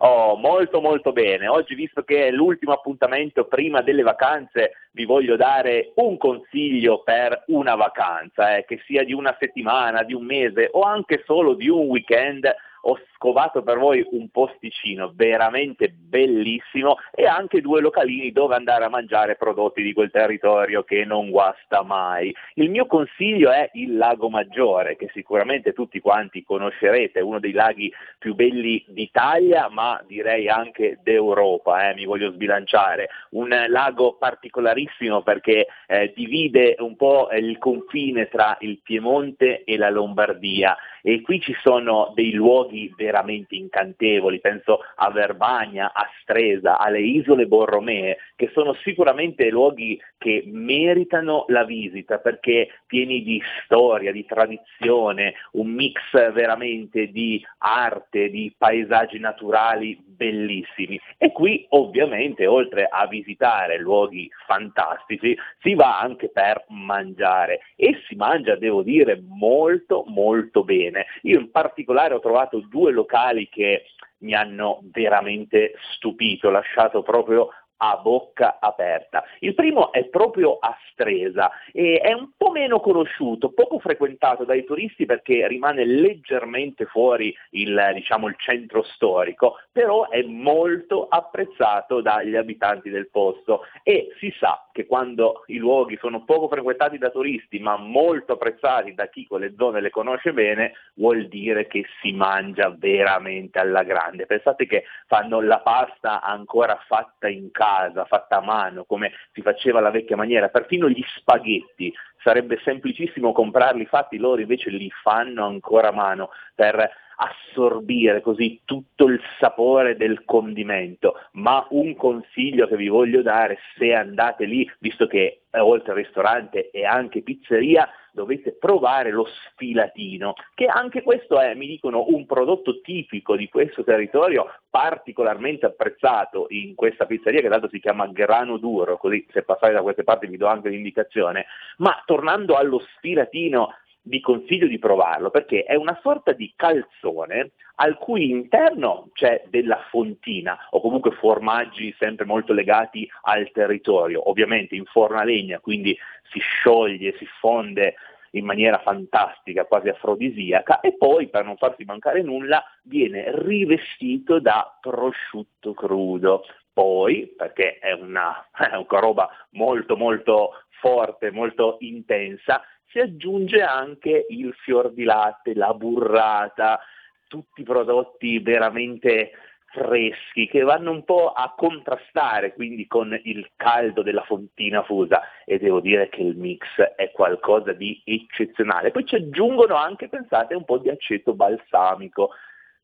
Oh, 0.02 0.34
molto 0.36 0.80
molto 0.80 1.12
bene. 1.12 1.46
Oggi, 1.46 1.74
visto 1.74 2.02
che 2.04 2.28
è 2.28 2.30
l'ultimo 2.30 2.72
appuntamento 2.72 3.44
prima 3.44 3.82
delle 3.82 4.02
vacanze, 4.02 4.88
vi 4.92 5.04
voglio 5.04 5.36
dare 5.36 5.92
un 5.96 6.16
consiglio 6.16 7.02
per 7.02 7.44
una 7.48 7.74
vacanza, 7.74 8.56
eh, 8.56 8.64
che 8.64 8.80
sia 8.86 9.04
di 9.04 9.12
una 9.12 9.36
settimana, 9.38 10.02
di 10.02 10.14
un 10.14 10.24
mese 10.24 10.70
o 10.72 10.80
anche 10.80 11.22
solo 11.26 11.52
di 11.52 11.68
un 11.68 11.86
weekend 11.88 12.50
ho 12.82 12.98
scovato 13.20 13.62
per 13.62 13.76
voi 13.76 14.02
un 14.12 14.30
posticino 14.30 15.12
veramente 15.14 15.90
bellissimo 15.90 16.96
e 17.12 17.26
anche 17.26 17.60
due 17.60 17.82
localini 17.82 18.32
dove 18.32 18.54
andare 18.54 18.86
a 18.86 18.88
mangiare 18.88 19.36
prodotti 19.36 19.82
di 19.82 19.92
quel 19.92 20.10
territorio 20.10 20.84
che 20.84 21.04
non 21.04 21.28
guasta 21.28 21.82
mai. 21.82 22.34
Il 22.54 22.70
mio 22.70 22.86
consiglio 22.86 23.50
è 23.50 23.68
il 23.74 23.98
Lago 23.98 24.30
Maggiore, 24.30 24.96
che 24.96 25.10
sicuramente 25.12 25.74
tutti 25.74 26.00
quanti 26.00 26.42
conoscerete, 26.42 27.20
uno 27.20 27.38
dei 27.38 27.52
laghi 27.52 27.92
più 28.18 28.34
belli 28.34 28.82
d'Italia, 28.88 29.68
ma 29.68 30.02
direi 30.06 30.48
anche 30.48 30.98
d'Europa, 31.02 31.90
eh, 31.90 31.94
mi 31.94 32.06
voglio 32.06 32.32
sbilanciare. 32.32 33.10
Un 33.32 33.54
lago 33.68 34.14
particolarissimo 34.14 35.20
perché 35.20 35.66
eh, 35.86 36.12
divide 36.16 36.76
un 36.78 36.96
po' 36.96 37.28
il 37.32 37.58
confine 37.58 38.28
tra 38.28 38.56
il 38.60 38.80
Piemonte 38.82 39.64
e 39.64 39.76
la 39.76 39.90
Lombardia 39.90 40.74
e 41.02 41.22
qui 41.22 41.40
ci 41.40 41.56
sono 41.62 42.12
dei 42.14 42.32
luoghi 42.32 42.92
veramente 42.96 43.09
incantevoli, 43.48 44.40
penso 44.40 44.80
a 44.96 45.10
Verbagna, 45.10 45.92
a 45.92 46.08
Stresa, 46.22 46.78
alle 46.78 47.00
isole 47.00 47.46
Borromee, 47.46 48.16
che 48.36 48.50
sono 48.52 48.74
sicuramente 48.82 49.48
luoghi 49.50 50.00
che 50.18 50.42
meritano 50.46 51.44
la 51.48 51.64
visita 51.64 52.18
perché 52.18 52.68
pieni 52.86 53.22
di 53.22 53.40
storia, 53.64 54.12
di 54.12 54.24
tradizione, 54.26 55.34
un 55.52 55.68
mix 55.72 56.00
veramente 56.32 57.10
di 57.10 57.44
arte, 57.58 58.28
di 58.28 58.54
paesaggi 58.56 59.18
naturali 59.18 59.98
bellissimi. 60.04 61.00
E 61.16 61.32
qui 61.32 61.64
ovviamente 61.70 62.46
oltre 62.46 62.86
a 62.90 63.06
visitare 63.06 63.78
luoghi 63.78 64.30
fantastici 64.46 65.36
si 65.60 65.74
va 65.74 65.98
anche 65.98 66.28
per 66.28 66.64
mangiare 66.68 67.60
e 67.76 67.98
si 68.06 68.14
mangia, 68.16 68.56
devo 68.56 68.82
dire, 68.82 69.22
molto 69.26 70.04
molto 70.08 70.64
bene. 70.64 71.06
Io 71.22 71.38
in 71.38 71.50
particolare 71.50 72.14
ho 72.14 72.20
trovato 72.20 72.60
due 72.68 72.92
locali 73.00 73.48
che 73.48 73.84
mi 74.18 74.34
hanno 74.34 74.80
veramente 74.92 75.74
stupito, 75.94 76.50
lasciato 76.50 77.02
proprio 77.02 77.48
a 77.82 77.96
bocca 77.96 78.58
aperta. 78.60 79.24
Il 79.38 79.54
primo 79.54 79.90
è 79.92 80.04
proprio 80.04 80.58
a 80.58 80.76
Stresa 80.90 81.50
e 81.72 81.98
è 81.98 82.12
un 82.12 82.30
po' 82.36 82.50
meno 82.50 82.78
conosciuto, 82.80 83.52
poco 83.52 83.78
frequentato 83.78 84.44
dai 84.44 84.64
turisti 84.64 85.06
perché 85.06 85.48
rimane 85.48 85.84
leggermente 85.84 86.84
fuori 86.84 87.34
il, 87.50 87.90
diciamo, 87.94 88.28
il 88.28 88.36
centro 88.38 88.82
storico, 88.82 89.56
però 89.72 90.08
è 90.10 90.22
molto 90.22 91.06
apprezzato 91.08 92.02
dagli 92.02 92.36
abitanti 92.36 92.90
del 92.90 93.08
posto 93.08 93.62
e 93.82 94.08
si 94.18 94.30
sa 94.38 94.68
che 94.72 94.86
quando 94.86 95.44
i 95.46 95.56
luoghi 95.56 95.96
sono 96.00 96.24
poco 96.24 96.48
frequentati 96.48 96.98
da 96.98 97.10
turisti 97.10 97.58
ma 97.58 97.76
molto 97.76 98.34
apprezzati 98.34 98.94
da 98.94 99.08
chi 99.08 99.26
quelle 99.26 99.54
zone 99.56 99.80
le 99.80 99.90
conosce 99.90 100.32
bene, 100.32 100.72
vuol 100.94 101.28
dire 101.28 101.66
che 101.66 101.84
si 102.00 102.12
mangia 102.12 102.74
veramente 102.76 103.58
alla 103.58 103.82
grande. 103.82 104.26
Pensate 104.26 104.66
che 104.66 104.84
fanno 105.06 105.40
la 105.40 105.60
pasta 105.60 106.20
ancora 106.22 106.78
fatta 106.86 107.28
in 107.28 107.50
casa 107.50 108.04
fatta 108.04 108.38
a 108.38 108.44
mano, 108.44 108.84
come 108.84 109.12
si 109.32 109.42
faceva 109.42 109.78
alla 109.78 109.90
vecchia 109.90 110.16
maniera, 110.16 110.48
perfino 110.48 110.88
gli 110.88 111.04
spaghetti, 111.16 111.92
sarebbe 112.22 112.60
semplicissimo 112.62 113.32
comprarli 113.32 113.86
fatti, 113.86 114.18
loro 114.18 114.40
invece 114.40 114.70
li 114.70 114.90
fanno 115.02 115.46
ancora 115.46 115.88
a 115.88 115.92
mano 115.92 116.30
per 116.54 116.90
assorbire 117.20 118.22
così 118.22 118.60
tutto 118.64 119.04
il 119.04 119.20
sapore 119.38 119.96
del 119.96 120.24
condimento, 120.24 121.14
ma 121.32 121.66
un 121.70 121.94
consiglio 121.94 122.66
che 122.66 122.76
vi 122.76 122.88
voglio 122.88 123.20
dare 123.20 123.58
se 123.76 123.92
andate 123.92 124.46
lì, 124.46 124.70
visto 124.78 125.06
che 125.06 125.42
eh, 125.50 125.58
oltre 125.58 125.92
al 125.92 125.98
ristorante 125.98 126.70
e 126.70 126.84
anche 126.84 127.22
pizzeria, 127.22 127.88
dovete 128.12 128.52
provare 128.52 129.10
lo 129.10 129.26
sfilatino, 129.26 130.34
che 130.54 130.66
anche 130.66 131.02
questo 131.02 131.38
è, 131.38 131.54
mi 131.54 131.66
dicono, 131.66 132.06
un 132.08 132.26
prodotto 132.26 132.80
tipico 132.80 133.36
di 133.36 133.48
questo 133.48 133.84
territorio, 133.84 134.46
particolarmente 134.68 135.66
apprezzato 135.66 136.46
in 136.48 136.74
questa 136.74 137.06
pizzeria 137.06 137.40
che 137.40 137.48
dato 137.48 137.68
si 137.68 137.80
chiama 137.80 138.08
Grano 138.08 138.56
Duro, 138.56 138.96
così 138.96 139.24
se 139.30 139.42
passate 139.42 139.72
da 139.72 139.82
queste 139.82 140.04
parti 140.04 140.26
vi 140.26 140.36
do 140.38 140.46
anche 140.46 140.70
l'indicazione, 140.70 141.46
ma 141.78 142.02
tornando 142.04 142.56
allo 142.56 142.80
sfilatino, 142.96 143.74
vi 144.10 144.20
consiglio 144.20 144.66
di 144.66 144.78
provarlo 144.78 145.30
perché 145.30 145.62
è 145.62 145.76
una 145.76 145.96
sorta 146.02 146.32
di 146.32 146.52
calzone 146.56 147.52
al 147.76 147.96
cui 147.96 148.28
interno 148.28 149.08
c'è 149.14 149.44
della 149.48 149.78
fontina 149.88 150.58
o 150.70 150.80
comunque 150.80 151.12
formaggi 151.12 151.94
sempre 151.96 152.26
molto 152.26 152.52
legati 152.52 153.08
al 153.22 153.50
territorio, 153.52 154.28
ovviamente 154.28 154.74
in 154.74 154.84
forno 154.84 155.22
legna, 155.22 155.60
quindi 155.60 155.96
si 156.30 156.40
scioglie, 156.40 157.14
si 157.18 157.26
fonde 157.38 157.94
in 158.32 158.44
maniera 158.44 158.78
fantastica, 158.78 159.64
quasi 159.64 159.88
afrodisiaca, 159.88 160.80
e 160.80 160.96
poi 160.96 161.28
per 161.28 161.44
non 161.44 161.56
farsi 161.56 161.84
mancare 161.84 162.22
nulla 162.22 162.62
viene 162.82 163.24
rivestito 163.44 164.40
da 164.40 164.76
prosciutto 164.80 165.72
crudo. 165.72 166.44
Poi, 166.72 167.32
perché 167.36 167.78
è 167.78 167.92
una, 167.92 168.48
è 168.54 168.76
una 168.76 169.00
roba 169.00 169.28
molto 169.50 169.96
molto 169.96 170.50
forte, 170.80 171.30
molto 171.30 171.76
intensa, 171.80 172.62
si 172.90 172.98
aggiunge 172.98 173.62
anche 173.62 174.26
il 174.28 174.52
fior 174.54 174.92
di 174.92 175.04
latte, 175.04 175.54
la 175.54 175.72
burrata, 175.74 176.80
tutti 177.28 177.62
prodotti 177.62 178.38
veramente 178.40 179.30
freschi 179.72 180.48
che 180.48 180.62
vanno 180.62 180.90
un 180.90 181.04
po' 181.04 181.30
a 181.30 181.54
contrastare 181.56 182.52
quindi 182.54 182.88
con 182.88 183.16
il 183.22 183.50
caldo 183.54 184.02
della 184.02 184.24
fontina 184.24 184.82
fusa. 184.82 185.22
E 185.44 185.58
devo 185.58 185.80
dire 185.80 186.08
che 186.08 186.22
il 186.22 186.36
mix 186.36 186.64
è 186.96 187.10
qualcosa 187.12 187.72
di 187.72 188.02
eccezionale. 188.04 188.90
Poi 188.90 189.06
ci 189.06 189.14
aggiungono 189.14 189.76
anche, 189.76 190.08
pensate, 190.08 190.54
un 190.54 190.64
po' 190.64 190.78
di 190.78 190.90
aceto 190.90 191.34
balsamico, 191.34 192.30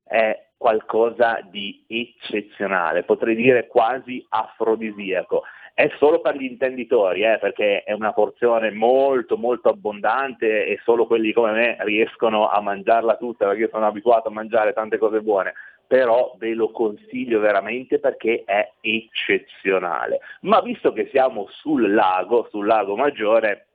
è 0.04 0.46
qualcosa 0.56 1.40
di 1.50 1.84
eccezionale, 1.86 3.02
potrei 3.02 3.34
dire 3.34 3.66
quasi 3.66 4.24
afrodisiaco 4.28 5.42
è 5.76 5.90
solo 5.98 6.22
per 6.22 6.36
gli 6.36 6.44
intenditori, 6.44 7.20
eh, 7.20 7.36
perché 7.38 7.82
è 7.82 7.92
una 7.92 8.14
porzione 8.14 8.70
molto 8.70 9.36
molto 9.36 9.68
abbondante 9.68 10.64
e 10.64 10.80
solo 10.82 11.06
quelli 11.06 11.34
come 11.34 11.52
me 11.52 11.76
riescono 11.80 12.48
a 12.48 12.62
mangiarla 12.62 13.16
tutta 13.16 13.44
perché 13.44 13.60
io 13.60 13.68
sono 13.70 13.86
abituato 13.86 14.28
a 14.28 14.32
mangiare 14.32 14.72
tante 14.72 14.96
cose 14.96 15.20
buone, 15.20 15.52
però 15.86 16.34
ve 16.38 16.54
lo 16.54 16.70
consiglio 16.70 17.40
veramente 17.40 17.98
perché 17.98 18.44
è 18.46 18.72
eccezionale. 18.80 20.20
Ma 20.40 20.62
visto 20.62 20.94
che 20.94 21.10
siamo 21.12 21.46
sul 21.50 21.92
lago, 21.92 22.48
sul 22.50 22.64
lago 22.64 22.96
Maggiore, 22.96 23.66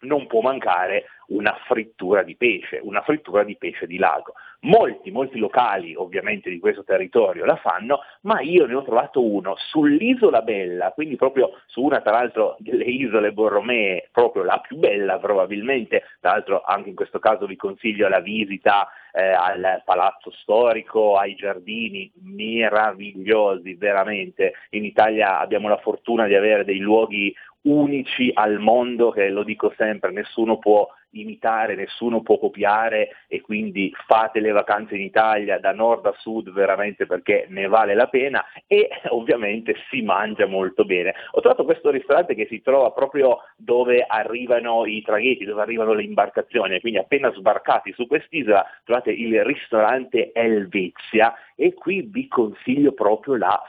non 0.00 0.26
può 0.26 0.40
mancare 0.40 1.06
una 1.30 1.56
frittura 1.66 2.22
di 2.22 2.36
pesce, 2.36 2.80
una 2.82 3.02
frittura 3.02 3.44
di 3.44 3.56
pesce 3.56 3.86
di 3.86 3.98
lago. 3.98 4.34
Molti, 4.62 5.10
molti 5.10 5.38
locali 5.38 5.94
ovviamente 5.94 6.50
di 6.50 6.58
questo 6.58 6.84
territorio 6.84 7.46
la 7.46 7.56
fanno, 7.56 8.00
ma 8.22 8.40
io 8.40 8.66
ne 8.66 8.74
ho 8.74 8.82
trovato 8.82 9.24
uno 9.24 9.54
sull'isola 9.56 10.42
Bella, 10.42 10.90
quindi 10.92 11.16
proprio 11.16 11.60
su 11.66 11.82
una 11.82 12.00
tra 12.00 12.12
l'altro 12.12 12.56
delle 12.58 12.84
isole 12.84 13.32
Borromee, 13.32 14.08
proprio 14.12 14.42
la 14.42 14.58
più 14.58 14.76
bella 14.76 15.18
probabilmente, 15.18 16.02
tra 16.20 16.32
l'altro 16.32 16.62
anche 16.62 16.90
in 16.90 16.94
questo 16.94 17.18
caso 17.18 17.46
vi 17.46 17.56
consiglio 17.56 18.08
la 18.08 18.20
visita 18.20 18.86
eh, 19.12 19.30
al 19.30 19.82
palazzo 19.84 20.30
storico, 20.30 21.16
ai 21.16 21.34
giardini 21.34 22.10
meravigliosi, 22.22 23.74
veramente. 23.74 24.54
In 24.70 24.84
Italia 24.84 25.38
abbiamo 25.38 25.68
la 25.68 25.78
fortuna 25.78 26.26
di 26.26 26.34
avere 26.34 26.64
dei 26.64 26.78
luoghi 26.78 27.34
unici 27.62 28.30
al 28.32 28.58
mondo 28.58 29.10
che 29.10 29.28
lo 29.28 29.42
dico 29.42 29.72
sempre, 29.76 30.10
nessuno 30.10 30.58
può 30.58 30.88
imitare, 31.12 31.74
nessuno 31.74 32.22
può 32.22 32.38
copiare 32.38 33.08
e 33.26 33.40
quindi 33.40 33.92
fate 34.06 34.40
le 34.40 34.50
vacanze 34.50 34.94
in 34.94 35.02
Italia 35.02 35.58
da 35.58 35.72
nord 35.72 36.06
a 36.06 36.14
sud 36.18 36.52
veramente 36.52 37.06
perché 37.06 37.46
ne 37.48 37.66
vale 37.66 37.94
la 37.94 38.06
pena 38.06 38.44
e 38.66 38.88
ovviamente 39.10 39.74
si 39.90 40.02
mangia 40.02 40.46
molto 40.46 40.84
bene. 40.84 41.14
Ho 41.32 41.40
trovato 41.40 41.64
questo 41.64 41.90
ristorante 41.90 42.34
che 42.34 42.46
si 42.48 42.60
trova 42.60 42.92
proprio 42.92 43.38
dove 43.56 44.04
arrivano 44.06 44.86
i 44.86 45.02
traghetti, 45.02 45.44
dove 45.44 45.62
arrivano 45.62 45.92
le 45.92 46.04
imbarcazioni, 46.04 46.80
quindi 46.80 46.98
appena 46.98 47.32
sbarcati 47.32 47.92
su 47.92 48.06
quest'isola 48.06 48.64
trovate 48.84 49.10
il 49.10 49.44
ristorante 49.44 50.32
Elvezia 50.32 51.34
e 51.56 51.74
qui 51.74 52.02
vi 52.02 52.28
consiglio 52.28 52.92
proprio 52.92 53.36
la 53.36 53.60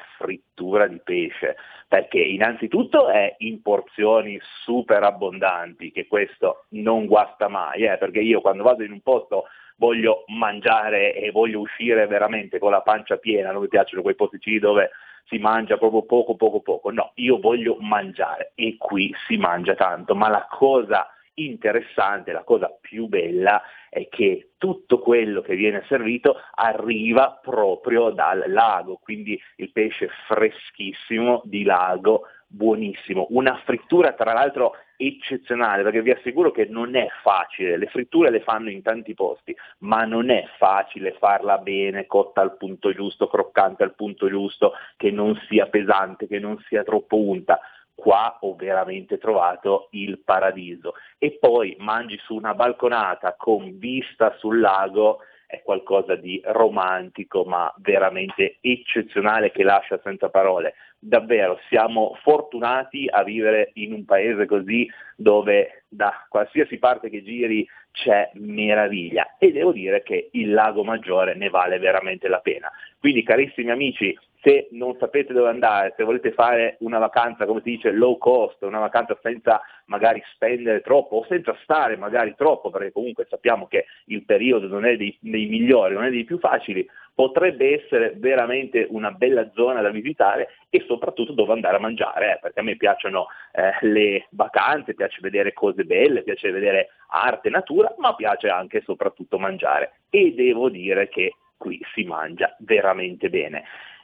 frittura 0.61 0.87
di 0.87 1.01
pesce 1.03 1.55
perché 1.87 2.19
innanzitutto 2.19 3.09
è 3.09 3.35
in 3.39 3.61
porzioni 3.61 4.39
super 4.63 5.03
abbondanti, 5.03 5.91
che 5.91 6.07
questo 6.07 6.65
non 6.69 7.05
guasta 7.05 7.49
mai, 7.49 7.83
eh, 7.83 7.97
perché 7.97 8.19
io 8.19 8.39
quando 8.39 8.63
vado 8.63 8.83
in 8.83 8.93
un 8.93 9.01
posto 9.01 9.47
voglio 9.75 10.23
mangiare 10.27 11.13
e 11.13 11.31
voglio 11.31 11.59
uscire 11.59 12.07
veramente 12.07 12.59
con 12.59 12.71
la 12.71 12.81
pancia 12.81 13.17
piena, 13.17 13.51
non 13.51 13.63
mi 13.63 13.67
piacciono 13.67 14.03
quei 14.03 14.15
posticini 14.15 14.59
dove 14.59 14.91
si 15.25 15.37
mangia 15.37 15.77
proprio 15.77 16.03
poco, 16.03 16.35
poco, 16.35 16.61
poco, 16.61 16.91
no, 16.91 17.11
io 17.15 17.39
voglio 17.39 17.75
mangiare 17.79 18.53
e 18.55 18.77
qui 18.77 19.13
si 19.27 19.35
mangia 19.35 19.75
tanto, 19.75 20.15
ma 20.15 20.29
la 20.29 20.47
cosa 20.49 21.09
interessante, 21.45 22.31
la 22.31 22.43
cosa 22.43 22.75
più 22.79 23.07
bella 23.07 23.61
è 23.89 24.07
che 24.09 24.51
tutto 24.57 24.99
quello 24.99 25.41
che 25.41 25.55
viene 25.55 25.83
servito 25.87 26.37
arriva 26.55 27.39
proprio 27.41 28.09
dal 28.11 28.43
lago, 28.47 28.99
quindi 29.01 29.39
il 29.57 29.71
pesce 29.71 30.09
freschissimo 30.27 31.41
di 31.45 31.63
lago, 31.63 32.23
buonissimo, 32.47 33.27
una 33.29 33.59
frittura 33.63 34.13
tra 34.13 34.33
l'altro 34.33 34.75
eccezionale 34.97 35.83
perché 35.83 36.01
vi 36.01 36.11
assicuro 36.11 36.51
che 36.51 36.65
non 36.65 36.95
è 36.95 37.07
facile, 37.23 37.77
le 37.77 37.87
fritture 37.87 38.29
le 38.29 38.41
fanno 38.41 38.69
in 38.69 38.81
tanti 38.81 39.13
posti, 39.13 39.55
ma 39.79 40.03
non 40.05 40.29
è 40.29 40.45
facile 40.57 41.15
farla 41.17 41.57
bene, 41.57 42.05
cotta 42.05 42.41
al 42.41 42.55
punto 42.57 42.93
giusto, 42.93 43.27
croccante 43.27 43.83
al 43.83 43.95
punto 43.95 44.29
giusto, 44.29 44.73
che 44.97 45.09
non 45.09 45.35
sia 45.47 45.65
pesante, 45.67 46.27
che 46.27 46.39
non 46.39 46.57
sia 46.67 46.83
troppo 46.83 47.17
unta 47.17 47.59
qua 47.95 48.37
ho 48.41 48.55
veramente 48.55 49.17
trovato 49.17 49.87
il 49.91 50.19
paradiso. 50.19 50.93
E 51.17 51.37
poi 51.39 51.75
mangi 51.79 52.17
su 52.23 52.35
una 52.35 52.53
balconata 52.53 53.35
con 53.37 53.77
vista 53.77 54.35
sul 54.37 54.59
lago, 54.59 55.19
è 55.51 55.61
qualcosa 55.63 56.15
di 56.15 56.41
romantico 56.45 57.43
ma 57.43 57.71
veramente 57.79 58.57
eccezionale 58.61 59.51
che 59.51 59.63
lascia 59.63 59.99
senza 60.01 60.29
parole. 60.29 60.75
Davvero 60.97 61.59
siamo 61.67 62.17
fortunati 62.21 63.07
a 63.09 63.23
vivere 63.23 63.71
in 63.73 63.91
un 63.91 64.05
paese 64.05 64.45
così 64.45 64.89
dove 65.15 65.83
da 65.89 66.25
qualsiasi 66.29 66.77
parte 66.77 67.09
che 67.09 67.21
giri 67.21 67.67
c'è 67.91 68.29
meraviglia 68.35 69.35
e 69.37 69.51
devo 69.51 69.73
dire 69.73 70.03
che 70.03 70.29
il 70.31 70.53
lago 70.53 70.85
Maggiore 70.85 71.35
ne 71.35 71.49
vale 71.49 71.79
veramente 71.79 72.29
la 72.29 72.39
pena. 72.39 72.71
Quindi 72.97 73.23
carissimi 73.23 73.71
amici, 73.71 74.17
se 74.41 74.69
non 74.71 74.95
sapete 74.99 75.33
dove 75.33 75.49
andare, 75.49 75.93
se 75.95 76.03
volete 76.03 76.31
fare 76.31 76.77
una 76.79 76.97
vacanza, 76.97 77.45
come 77.45 77.61
si 77.63 77.71
dice, 77.71 77.91
low 77.91 78.17
cost, 78.17 78.61
una 78.63 78.79
vacanza 78.79 79.17
senza 79.21 79.61
magari 79.85 80.21
spendere 80.33 80.81
troppo 80.81 81.17
o 81.17 81.25
senza 81.27 81.55
stare 81.61 81.95
magari 81.95 82.33
troppo, 82.35 82.71
perché 82.71 82.91
comunque 82.91 83.27
sappiamo 83.29 83.67
che 83.67 83.85
il 84.05 84.23
periodo 84.25 84.67
non 84.67 84.85
è 84.85 84.97
dei, 84.97 85.15
dei 85.21 85.45
migliori, 85.45 85.93
non 85.93 86.05
è 86.05 86.09
dei 86.09 86.23
più 86.23 86.39
facili, 86.39 86.87
potrebbe 87.13 87.83
essere 87.83 88.13
veramente 88.15 88.87
una 88.89 89.11
bella 89.11 89.47
zona 89.53 89.81
da 89.81 89.89
visitare 89.89 90.49
e 90.69 90.83
soprattutto 90.87 91.33
dove 91.33 91.53
andare 91.53 91.75
a 91.75 91.79
mangiare, 91.79 92.33
eh, 92.33 92.39
perché 92.41 92.61
a 92.61 92.63
me 92.63 92.77
piacciono 92.77 93.27
eh, 93.51 93.85
le 93.85 94.27
vacanze, 94.31 94.95
piace 94.95 95.19
vedere 95.21 95.53
cose 95.53 95.83
belle, 95.83 96.23
piace 96.23 96.49
vedere 96.49 96.89
arte, 97.09 97.49
natura, 97.49 97.93
ma 97.99 98.15
piace 98.15 98.47
anche 98.47 98.79
e 98.79 98.83
soprattutto 98.83 99.37
mangiare 99.37 99.99
e 100.09 100.33
devo 100.33 100.69
dire 100.69 101.09
che 101.09 101.35
qui 101.57 101.79
si 101.93 102.03
mangia 102.05 102.55
veramente 102.59 103.29
bene. 103.29 103.63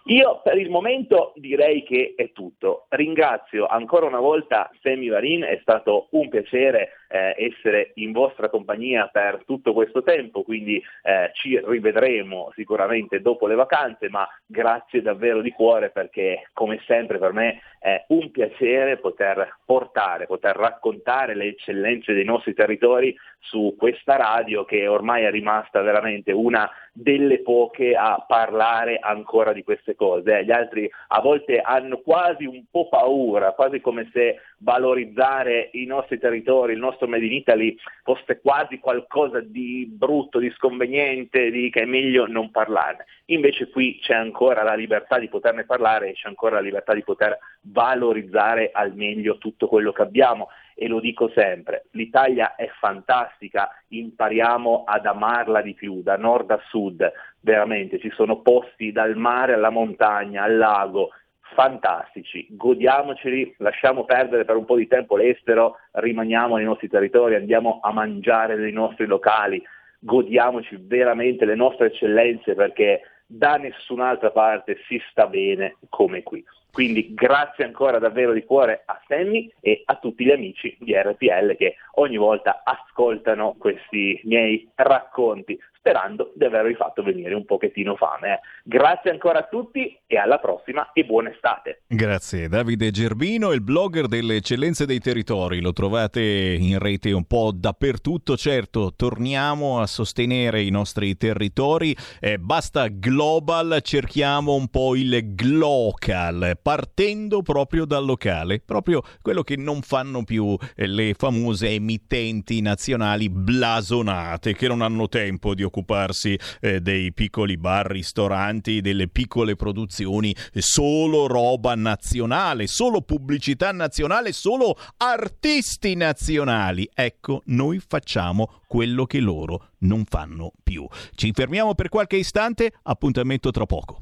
Io 0.10 0.40
per 0.42 0.58
il 0.58 0.70
momento 0.70 1.34
direi 1.36 1.84
che 1.84 2.14
è 2.16 2.32
tutto. 2.32 2.86
Ringrazio 2.90 3.66
ancora 3.66 4.06
una 4.06 4.22
volta 4.22 4.72
Semi 4.82 5.10
Varin, 5.10 5.44
è 5.44 5.60
stato 5.62 6.08
un 6.12 6.30
piacere 6.30 6.92
eh, 7.10 7.36
essere 7.38 7.92
in 7.96 8.14
vostra 8.14 8.50
compagnia 8.50 9.08
per 9.08 9.44
tutto 9.46 9.74
questo 9.74 10.04
tempo, 10.04 10.44
quindi 10.44 10.82
eh, 11.04 11.32
ci 11.34 11.60
rivedremo 11.62 12.52
sicuramente 12.56 13.20
dopo 13.20 13.48
le 13.48 13.56
vacanze, 13.56 14.10
ma 14.10 14.26
grazie 14.46 15.02
davvero 15.02 15.42
di 15.42 15.52
cuore 15.52 15.90
perché 15.90 16.50
come 16.54 16.80
sempre 16.86 17.18
per 17.18 17.34
me 17.34 17.62
è 17.80 18.06
un 18.08 18.32
piacere 18.32 18.98
poter 18.98 19.58
portare, 19.66 20.26
poter 20.26 20.56
raccontare 20.56 21.36
le 21.36 21.46
eccellenze 21.48 22.14
dei 22.14 22.24
nostri 22.26 22.54
territori 22.54 23.16
su 23.40 23.76
questa 23.78 24.16
radio 24.16 24.66
che 24.66 24.88
ormai 24.88 25.24
è 25.24 25.32
rimasta 25.32 25.82
veramente 25.82 26.32
una 26.32 26.70
delle 27.00 27.42
poche 27.42 27.94
a 27.96 28.24
parlare 28.28 28.98
ancora 29.00 29.54
di 29.54 29.64
queste 29.64 29.96
cose. 29.96 30.40
Eh. 30.40 30.46
Gli 30.46 30.52
altri 30.52 30.90
a 31.10 31.22
volte 31.22 31.60
hanno 31.60 32.00
quasi 32.00 32.46
un 32.46 32.64
po' 32.72 32.90
paura, 32.90 33.52
quasi 33.52 33.80
come 33.80 34.10
se 34.12 34.40
valorizzare 34.60 35.70
i 35.74 35.86
nostri 35.86 36.18
territori, 36.18 36.74
il 36.74 36.80
nostro 36.80 37.08
Made 37.08 37.26
in 37.26 37.34
Italy 37.34 37.78
fosse 38.04 38.40
quasi 38.40 38.80
qualcosa 38.80 39.40
di 39.40 39.88
brutto, 39.90 40.40
di 40.40 40.52
sconveniente, 40.56 41.52
di 41.52 41.70
che 41.70 41.82
è 41.82 41.86
meglio 41.86 42.26
non 42.26 42.52
parlarne. 42.52 43.06
Invece 43.26 43.70
qui 43.70 44.00
c'è 44.02 44.16
ancora 44.16 44.64
la 44.64 44.74
libertà 44.74 45.20
di 45.20 45.28
poterne 45.28 45.66
parlare 45.66 46.10
e 46.10 46.14
c'è 46.14 46.28
ancora 46.28 46.56
la 46.56 46.62
libertà 46.62 46.94
di 46.94 47.04
poter 47.04 47.38
valorizzare 47.62 48.72
al 48.74 48.96
meglio 48.96 49.38
tutto 49.38 49.68
quello 49.68 49.92
che 49.92 50.02
abbiamo 50.02 50.50
e 50.80 50.88
lo 50.88 51.00
dico 51.00 51.32
sempre, 51.34 51.86
l'Italia 51.92 52.56
è 52.56 52.70
fantastica, 52.80 53.68
impariamo 53.88 54.84
ad 54.86 55.08
amarla 55.08 55.64
di 55.64 55.74
più, 55.74 56.04
da 56.04 56.18
nord 56.18 56.52
a 56.52 56.60
sud, 56.68 57.12
veramente 57.40 57.98
ci 57.98 58.12
sono 58.12 58.42
posti 58.42 58.92
dal 58.92 59.16
mare 59.16 59.54
alla 59.54 59.72
montagna, 59.72 60.44
al 60.44 60.56
lago, 60.56 61.10
fantastici, 61.54 62.48
godiamoceli, 62.50 63.56
lasciamo 63.60 64.06
perdere 64.06 64.46
per 64.46 64.56
un 64.56 64.66
po' 64.66 64.76
di 64.76 64.88
tempo 64.88 65.16
l'estero, 65.16 65.78
rimaniamo 65.92 66.56
nei 66.56 66.66
nostri 66.66 66.88
territori, 66.88 67.36
andiamo 67.36 67.80
a 67.82 67.92
mangiare 67.92 68.56
nei 68.56 68.72
nostri 68.72 69.06
locali, 69.06 69.62
godiamoci 70.00 70.78
veramente 70.80 71.46
le 71.46 71.56
nostre 71.56 71.88
eccellenze 71.88 72.54
perché 72.54 73.02
da 73.26 73.58
nessun'altra 73.58 74.32
parte 74.32 74.78
si 74.88 75.02
sta 75.10 75.28
bene 75.28 75.78
come 75.90 76.24
qui. 76.24 76.44
Quindi 76.72 77.14
grazie 77.16 77.64
ancora 77.64 77.98
davvero 77.98 78.34
di 78.34 78.44
cuore 78.44 78.84
a 78.86 79.02
Sammy 79.08 79.52
e 79.60 79.82
a 79.86 79.96
tutti 79.96 80.24
gli 80.24 80.32
amici 80.32 80.78
di 80.80 80.94
RPL 80.96 81.56
che 81.56 81.76
ogni 81.96 82.18
volta 82.18 82.62
ascoltano 82.64 83.56
questi 83.58 84.22
miei 84.26 84.70
racconti 84.76 85.60
sperando 85.88 86.34
di 86.36 86.44
avervi 86.44 86.76
fatto 86.76 87.02
venire 87.02 87.34
un 87.34 87.46
pochettino 87.46 87.96
fame. 87.96 88.34
Eh. 88.34 88.40
Grazie 88.64 89.12
ancora 89.12 89.40
a 89.40 89.48
tutti 89.50 89.98
e 90.06 90.18
alla 90.18 90.38
prossima 90.38 90.92
e 90.92 91.06
buona 91.06 91.32
estate. 91.32 91.84
Grazie. 91.88 92.50
Davide 92.50 92.92
Gerbino, 92.92 93.54
il 93.54 93.62
blogger 93.62 94.08
delle 94.08 94.36
eccellenze 94.36 94.86
dei 94.86 95.00
territori, 95.00 95.62
lo 95.62 95.72
trovate 95.72 96.22
in 96.22 96.78
rete 96.80 97.14
un 97.14 97.24
po' 97.24 97.52
dappertutto. 97.54 98.36
Certo, 98.36 98.94
torniamo 98.96 99.80
a 99.80 99.88
sostenere 99.88 100.62
i 100.62 100.70
nostri 100.70 101.16
territori. 101.16 101.96
Eh, 102.20 102.38
basta 102.38 102.88
global, 102.90 103.80
cerchiamo 103.82 104.56
un 104.56 104.68
po' 104.68 104.96
il 104.96 105.36
glocal, 105.36 106.60
partendo 106.62 107.42
proprio 107.42 107.86
dal 107.86 108.06
locale, 108.06 108.60
proprio 108.60 109.02
quello 109.22 109.44
che 109.44 109.56
non 109.56 109.82
fanno 109.82 110.24
più 110.26 110.58
eh, 110.76 110.88
le 110.88 111.14
famose 111.14 111.70
emittenti 111.70 112.60
nazionali 112.60 113.30
blasonate 113.30 114.54
che 114.54 114.68
non 114.68 114.82
hanno 114.82 115.08
tempo 115.08 115.54
di 115.54 115.64
occupare 115.64 115.76
occuparsi 115.78 116.38
eh, 116.60 116.82
dei 116.82 117.14
piccoli 117.14 117.58
bar, 117.58 117.88
ristoranti, 117.88 118.82
delle 118.82 119.08
piccole 119.08 119.56
produzioni, 119.56 120.36
solo 120.54 121.28
roba 121.28 121.76
nazionale, 121.76 122.66
solo 122.68 123.02
pubblicità 123.02 123.72
nazionale, 123.72 124.32
solo 124.32 124.76
artisti 124.98 125.96
nazionali. 125.96 126.90
Ecco, 126.94 127.42
noi 127.46 127.80
facciamo 127.86 128.62
quello 128.68 129.06
che 129.06 129.20
loro 129.20 129.70
non 129.80 130.04
fanno 130.06 130.52
più. 130.64 130.88
Ci 131.14 131.32
fermiamo 131.34 131.76
per 131.76 131.90
qualche 131.90 132.18
istante, 132.18 132.74
appuntamento 132.84 133.52
tra 133.52 133.66
poco. 133.66 134.02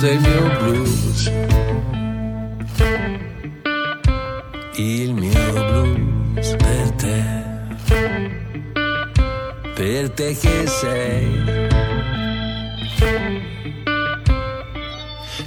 Mio 0.00 0.48
blues. 0.60 1.32
Il 4.76 5.12
mio 5.12 5.52
blues 5.52 6.54
per 6.56 6.90
te. 6.92 7.22
Per 9.74 10.10
te 10.10 10.36
che 10.36 10.66
sei. 10.68 11.42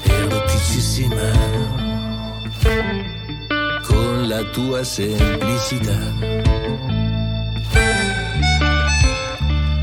Eroticissima. 0.03 1.31
Con 3.87 4.27
la 4.27 4.43
tua 4.51 4.83
semplicità. 4.83 5.99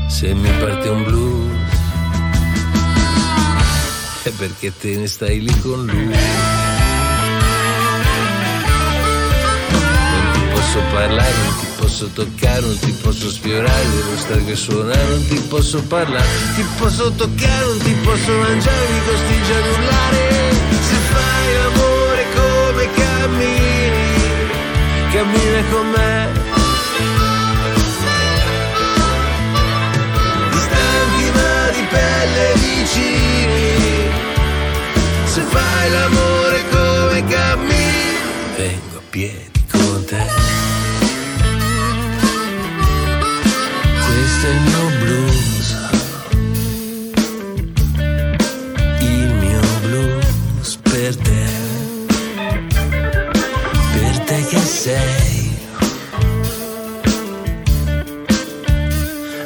Se 0.07 0.33
mi 0.35 0.49
parte 0.59 0.89
un 0.89 1.03
blues 1.05 1.58
perché 4.31 4.71
te 4.75 4.95
ne 4.95 5.07
stai 5.07 5.41
lì 5.41 5.59
con 5.59 5.85
lui. 5.85 6.05
Non 6.05 6.15
ti 10.33 10.39
posso 10.51 10.79
parlare, 10.91 11.33
non 11.43 11.55
ti 11.59 11.67
posso 11.77 12.07
toccare, 12.07 12.59
non 12.61 12.79
ti 12.79 12.91
posso 13.01 13.29
sfiorare, 13.29 13.83
devo 13.95 14.17
stare 14.17 14.45
che 14.45 14.55
suonare, 14.55 15.03
non 15.03 15.27
ti 15.27 15.39
posso 15.47 15.81
parlare, 15.83 16.27
ti 16.55 16.65
posso 16.77 17.11
toccare, 17.11 17.65
non 17.65 17.77
ti 17.79 17.93
posso 18.03 18.31
mangiare, 18.33 18.87
mi 18.91 18.99
costringe 19.05 19.53
ad 19.53 19.65
urlare. 19.65 20.27
Se 20.81 20.95
fai 21.11 21.53
l'amore 21.57 22.25
come 22.35 22.89
cammini, 22.93 23.97
cammina 25.11 25.63
con 25.71 25.89
me. 25.89 26.47
Pelle 31.91 32.53
vicini 32.53 33.78
se 35.39 35.45
fai 35.45 35.89
l'amore 35.91 36.63
come 36.69 37.23
cammini. 37.25 38.17
Vengo 38.57 38.97
a 38.97 39.01
piedi 39.09 39.65
con 39.71 40.05
te. 40.05 40.25
Questo 44.05 44.47
è 44.47 44.51
il 44.51 44.61
mio 44.67 44.85
blues. 44.99 45.77
Il 48.99 49.33
mio 49.43 49.61
blues 49.81 50.77
per 50.81 51.15
te. 51.15 51.45
Per 53.93 54.19
te 54.25 54.45
che 54.49 54.59
sei. 54.59 55.57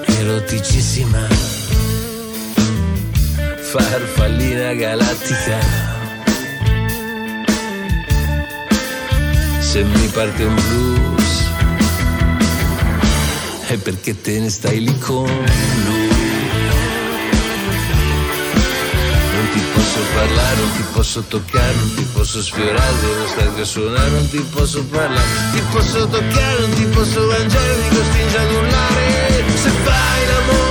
Eroticissima. 0.06 1.28
Farfallina 3.72 4.74
galattica. 4.74 5.83
Se 9.74 9.84
mi 9.84 10.08
parte 10.10 10.44
un 10.44 10.54
blues 10.54 11.50
è 13.70 13.78
perché 13.78 14.22
te 14.22 14.40
ne 14.40 14.50
stai 14.52 14.84
lì 14.84 14.96
con 15.00 15.26
lui. 15.26 16.10
Non 19.34 19.50
ti 19.52 19.62
posso 19.74 20.00
parlare, 20.14 20.56
non 20.58 20.72
ti 20.76 20.84
posso 20.94 21.24
toccare, 21.24 21.74
non 21.74 21.94
ti 21.96 22.08
posso 22.14 22.44
sfiorare, 22.44 23.00
devo 23.02 23.28
stare 23.28 23.62
a 23.62 23.66
suonare, 23.66 24.10
non 24.12 24.30
ti 24.30 24.46
posso 24.54 24.84
parlare, 24.84 25.28
ti 25.54 25.62
posso 25.72 26.08
toccare, 26.08 26.60
non 26.60 26.74
ti 26.76 26.86
posso 26.86 27.26
mangiare, 27.26 27.76
mi 27.78 27.98
costringe 27.98 28.38
ad 28.38 28.52
urlare. 28.52 29.44
Se 29.56 29.70
fai 29.70 30.28
l'amore 30.28 30.63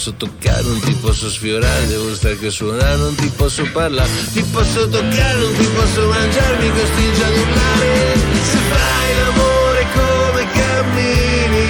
posso 0.00 0.14
toccare, 0.14 0.62
non 0.62 0.80
ti 0.80 0.94
posso 0.94 1.28
sfiorare, 1.28 1.86
devo 1.86 2.14
stare 2.14 2.38
che 2.38 2.48
suonare, 2.48 2.96
non 2.96 3.14
ti 3.16 3.28
posso 3.36 3.68
parlare, 3.70 4.08
ti 4.32 4.42
posso 4.44 4.88
toccare, 4.88 5.38
non 5.38 5.52
ti 5.52 5.66
posso 5.66 6.08
mangiare, 6.08 6.56
mi 6.56 6.70
costringe 6.70 7.22
ad 7.22 7.36
urlare. 7.36 8.14
Se 8.42 8.56
fai 8.56 9.14
l'amore 9.18 9.86
come 9.92 10.46
cammini, 10.52 11.68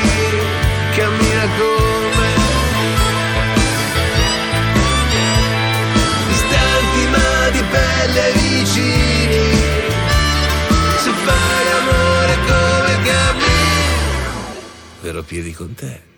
cammina 0.94 1.48
con 1.59 2.02
me. 2.19 2.35
Distanti 6.28 7.07
ma 7.11 7.51
di 7.51 7.65
pelle 7.69 8.32
vicini, 8.35 9.59
se 11.02 11.11
fai 11.24 11.65
l'amore 11.69 12.35
come 12.47 13.02
cammini, 13.02 14.61
verrò 15.01 15.23
piedi 15.23 15.52
con 15.52 15.74
te. 15.74 16.10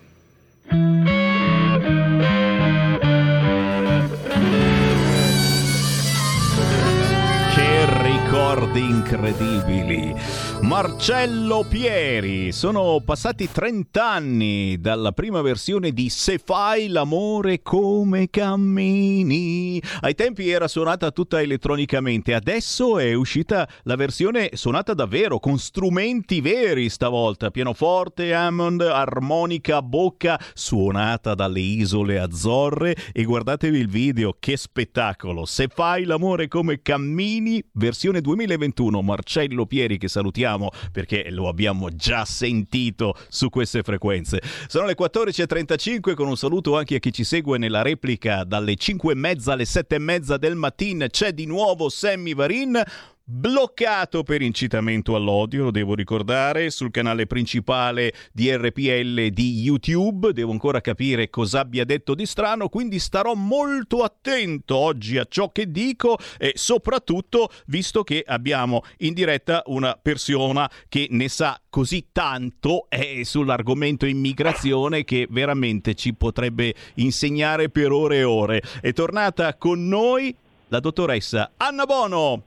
Ricordi 8.73 8.81
incredibili. 8.81 10.15
Marcello 10.63 11.65
Pieri. 11.69 12.53
Sono 12.53 13.01
passati 13.05 13.51
30 13.51 14.11
anni 14.11 14.81
dalla 14.81 15.13
prima 15.13 15.43
versione 15.43 15.93
di 15.93 16.09
Se 16.09 16.39
fai 16.43 16.89
l'amore 16.89 17.63
come 17.63 18.31
cammini. 18.31 19.83
Ai 20.01 20.15
tempi 20.15 20.49
era 20.49 20.69
suonata 20.69 21.11
tutta 21.11 21.41
elettronicamente, 21.41 22.35
adesso 22.35 22.99
è 22.99 23.13
uscita 23.13 23.69
la 23.83 23.97
versione 23.97 24.51
suonata 24.53 24.95
davvero 24.95 25.39
con 25.39 25.59
strumenti 25.59 26.41
veri 26.41 26.89
stavolta, 26.89 27.51
pianoforte, 27.51 28.33
Hammond, 28.33 28.81
armonica 28.81 29.83
bocca, 29.83 30.41
suonata 30.55 31.35
dalle 31.35 31.61
isole 31.61 32.19
Azzorre 32.19 32.97
e 33.13 33.25
guardatevi 33.25 33.79
il 33.79 33.89
video, 33.89 34.37
che 34.39 34.57
spettacolo. 34.57 35.45
Se 35.45 35.69
fai 35.69 36.05
l'amore 36.05 36.49
come 36.49 36.81
cammini, 36.81 37.63
versione 37.73 38.21
2023 38.21 38.62
14.21 38.63 39.03
Marcello 39.03 39.67
Pieri 39.67 39.99
che 39.99 40.09
salutiamo 40.09 40.71
perché 40.93 41.31
lo 41.31 41.49
abbiamo 41.49 41.91
già 41.91 42.25
sentito 42.25 43.17
su 43.29 43.49
queste 43.49 43.83
frequenze. 43.83 44.41
Sono 44.67 44.87
le 44.87 44.97
14.35 44.99 46.15
con 46.15 46.29
un 46.29 46.37
saluto 46.37 46.77
anche 46.77 46.97
a 46.97 46.99
chi 46.99 47.13
ci 47.13 47.25
segue 47.25 47.59
nella 47.59 47.83
replica 47.83 48.45
dalle 48.45 48.75
5.30 48.75 49.51
alle 49.51 49.65
7.30 49.65 50.37
del 50.37 50.55
mattino. 50.55 51.07
C'è 51.07 51.33
di 51.33 51.47
nuovo 51.47 51.89
Sammy 51.89 52.35
Varin 52.35 52.83
bloccato 53.25 54.23
per 54.23 54.43
incitamento 54.43 55.15
all'odio, 55.15 55.65
lo 55.65 55.71
devo 55.71 55.95
ricordare, 55.95 56.71
sul 56.71 56.91
canale 56.91 57.27
principale 57.27 58.13
di 58.33 58.55
RPL 58.55 59.29
di 59.29 59.61
YouTube. 59.61 60.33
Devo 60.33 60.53
ancora 60.53 60.81
capire 60.81 61.31
cosa 61.31 61.61
abbia 61.61 61.85
detto 61.85 62.15
di 62.15 62.27
strano, 62.27 62.69
quindi 62.69 62.99
starò 62.99 63.35
molto 63.35 64.03
attento 64.03 64.77
oggi 64.77 65.19
a 65.19 65.27
ciò 65.29 65.51
che 65.51 65.71
dico 65.71 66.19
e 66.39 66.53
soprattutto 66.55 67.51
visto 67.67 68.03
che 68.03 68.23
abbiamo 68.27 68.83
in 68.99 69.15
diretta 69.15 69.63
una 69.67 69.99
persona 70.01 70.71
che 70.89 71.07
ne 71.11 71.29
sa 71.29 71.61
così 71.69 72.09
tanto 72.13 72.87
eh, 72.89 73.25
sull'argomento 73.25 74.07
immigrazione 74.07 75.05
che 75.05 75.27
veramente 75.31 75.95
ci 75.95 76.15
potrebbe 76.15 76.75
insegnare 76.95 77.71
per 77.71 77.93
ore 77.93 78.19
e 78.19 78.25
ore. 78.25 78.63
È 78.81 78.93
tornata 78.93 79.57
con 79.57 79.87
noi 79.87 80.35
la 80.69 80.81
dottoressa 80.81 81.53
Anna 81.57 81.85
Bono. 81.85 82.45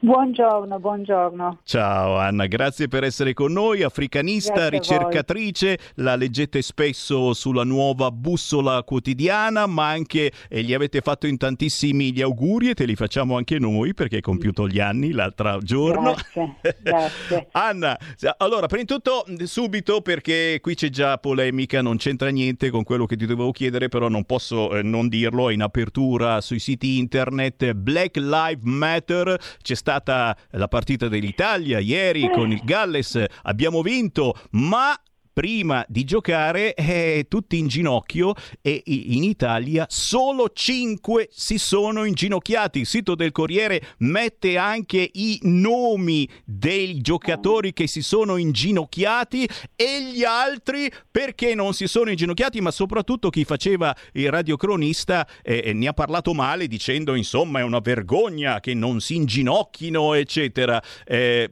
Buongiorno, 0.00 0.78
buongiorno. 0.78 1.58
Ciao 1.64 2.18
Anna, 2.18 2.46
grazie 2.46 2.86
per 2.86 3.02
essere 3.02 3.34
con 3.34 3.50
noi, 3.50 3.82
africanista, 3.82 4.52
Grazie 4.52 4.78
ricercatrice, 4.78 5.78
la 5.96 6.14
leggete 6.14 6.62
spesso 6.62 7.32
sulla 7.32 7.64
nuova 7.64 8.12
bussola 8.12 8.84
quotidiana, 8.84 9.66
ma 9.66 9.88
anche 9.88 10.30
e 10.48 10.62
gli 10.62 10.72
avete 10.72 11.00
fatto 11.00 11.26
in 11.26 11.36
tantissimi 11.36 12.12
gli 12.12 12.22
auguri 12.22 12.70
e 12.70 12.74
te 12.74 12.84
li 12.84 12.94
facciamo 12.94 13.36
anche 13.36 13.58
noi 13.58 13.92
perché 13.92 14.16
hai 14.16 14.22
compiuto 14.22 14.68
gli 14.68 14.78
anni 14.78 15.10
l'altro 15.10 15.58
giorno. 15.62 16.12
Grazie, 16.12 16.76
grazie. 16.80 17.48
Anna, 17.58 17.98
allora, 18.36 18.68
prima 18.68 18.84
di 18.84 18.88
tutto 18.88 19.24
subito 19.46 20.00
perché 20.00 20.60
qui 20.62 20.76
c'è 20.76 20.90
già 20.90 21.18
polemica, 21.18 21.82
non 21.82 21.96
c'entra 21.96 22.28
niente 22.28 22.70
con 22.70 22.84
quello 22.84 23.04
che 23.04 23.16
ti 23.16 23.26
dovevo 23.26 23.50
chiedere, 23.50 23.88
però 23.88 24.06
non 24.06 24.22
posso 24.22 24.76
eh, 24.76 24.82
non 24.82 25.08
dirlo, 25.08 25.50
in 25.50 25.62
apertura 25.62 26.40
sui 26.40 26.60
siti 26.60 26.98
internet 26.98 27.72
Black 27.72 28.16
Lives 28.16 28.62
Matter, 28.62 29.36
c'è 29.60 29.74
stata 29.88 30.36
la 30.50 30.68
partita 30.68 31.08
dell'Italia 31.08 31.78
ieri 31.78 32.28
con 32.30 32.52
il 32.52 32.60
Galles, 32.62 33.24
abbiamo 33.44 33.80
vinto, 33.80 34.38
ma 34.50 34.94
prima 35.38 35.84
di 35.86 36.02
giocare 36.02 36.74
eh, 36.74 37.26
tutti 37.28 37.58
in 37.58 37.68
ginocchio 37.68 38.34
e 38.60 38.82
in 38.86 39.22
Italia 39.22 39.86
solo 39.88 40.50
5 40.52 41.28
si 41.30 41.58
sono 41.58 42.02
inginocchiati. 42.02 42.80
Il 42.80 42.86
sito 42.86 43.14
del 43.14 43.30
Corriere 43.30 43.80
mette 43.98 44.56
anche 44.56 45.08
i 45.12 45.38
nomi 45.42 46.28
dei 46.44 47.00
giocatori 47.00 47.72
che 47.72 47.86
si 47.86 48.02
sono 48.02 48.36
inginocchiati 48.36 49.48
e 49.76 50.10
gli 50.12 50.24
altri 50.24 50.90
perché 51.08 51.54
non 51.54 51.72
si 51.72 51.86
sono 51.86 52.10
inginocchiati, 52.10 52.60
ma 52.60 52.72
soprattutto 52.72 53.30
chi 53.30 53.44
faceva 53.44 53.94
il 54.14 54.32
radiocronista 54.32 55.24
eh, 55.44 55.62
eh, 55.66 55.72
ne 55.72 55.86
ha 55.86 55.92
parlato 55.92 56.34
male 56.34 56.66
dicendo 56.66 57.14
insomma 57.14 57.60
è 57.60 57.62
una 57.62 57.78
vergogna 57.78 58.58
che 58.58 58.74
non 58.74 59.00
si 59.00 59.14
inginocchino, 59.14 60.14
eccetera. 60.14 60.82
Eh, 61.04 61.48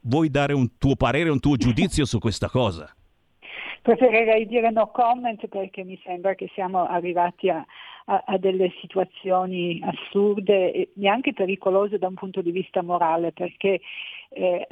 vuoi 0.00 0.30
dare 0.30 0.54
un 0.54 0.78
tuo 0.78 0.96
parere, 0.96 1.28
un 1.28 1.40
tuo 1.40 1.56
giudizio 1.56 2.06
su 2.06 2.18
questa 2.18 2.48
cosa? 2.48 2.90
Preferirei 3.88 4.44
dire 4.44 4.70
no 4.70 4.88
comment 4.88 5.46
perché 5.46 5.82
mi 5.82 5.98
sembra 6.04 6.34
che 6.34 6.50
siamo 6.52 6.84
arrivati 6.86 7.48
a, 7.48 7.64
a- 8.04 8.22
a 8.26 8.36
delle 8.36 8.70
situazioni 8.82 9.80
assurde 9.82 10.72
e 10.72 10.90
neanche 10.96 11.32
pericolose 11.32 11.96
da 11.96 12.06
un 12.06 12.12
punto 12.12 12.42
di 12.42 12.50
vista 12.50 12.82
morale 12.82 13.32
perché 13.32 13.80
eh, 14.28 14.66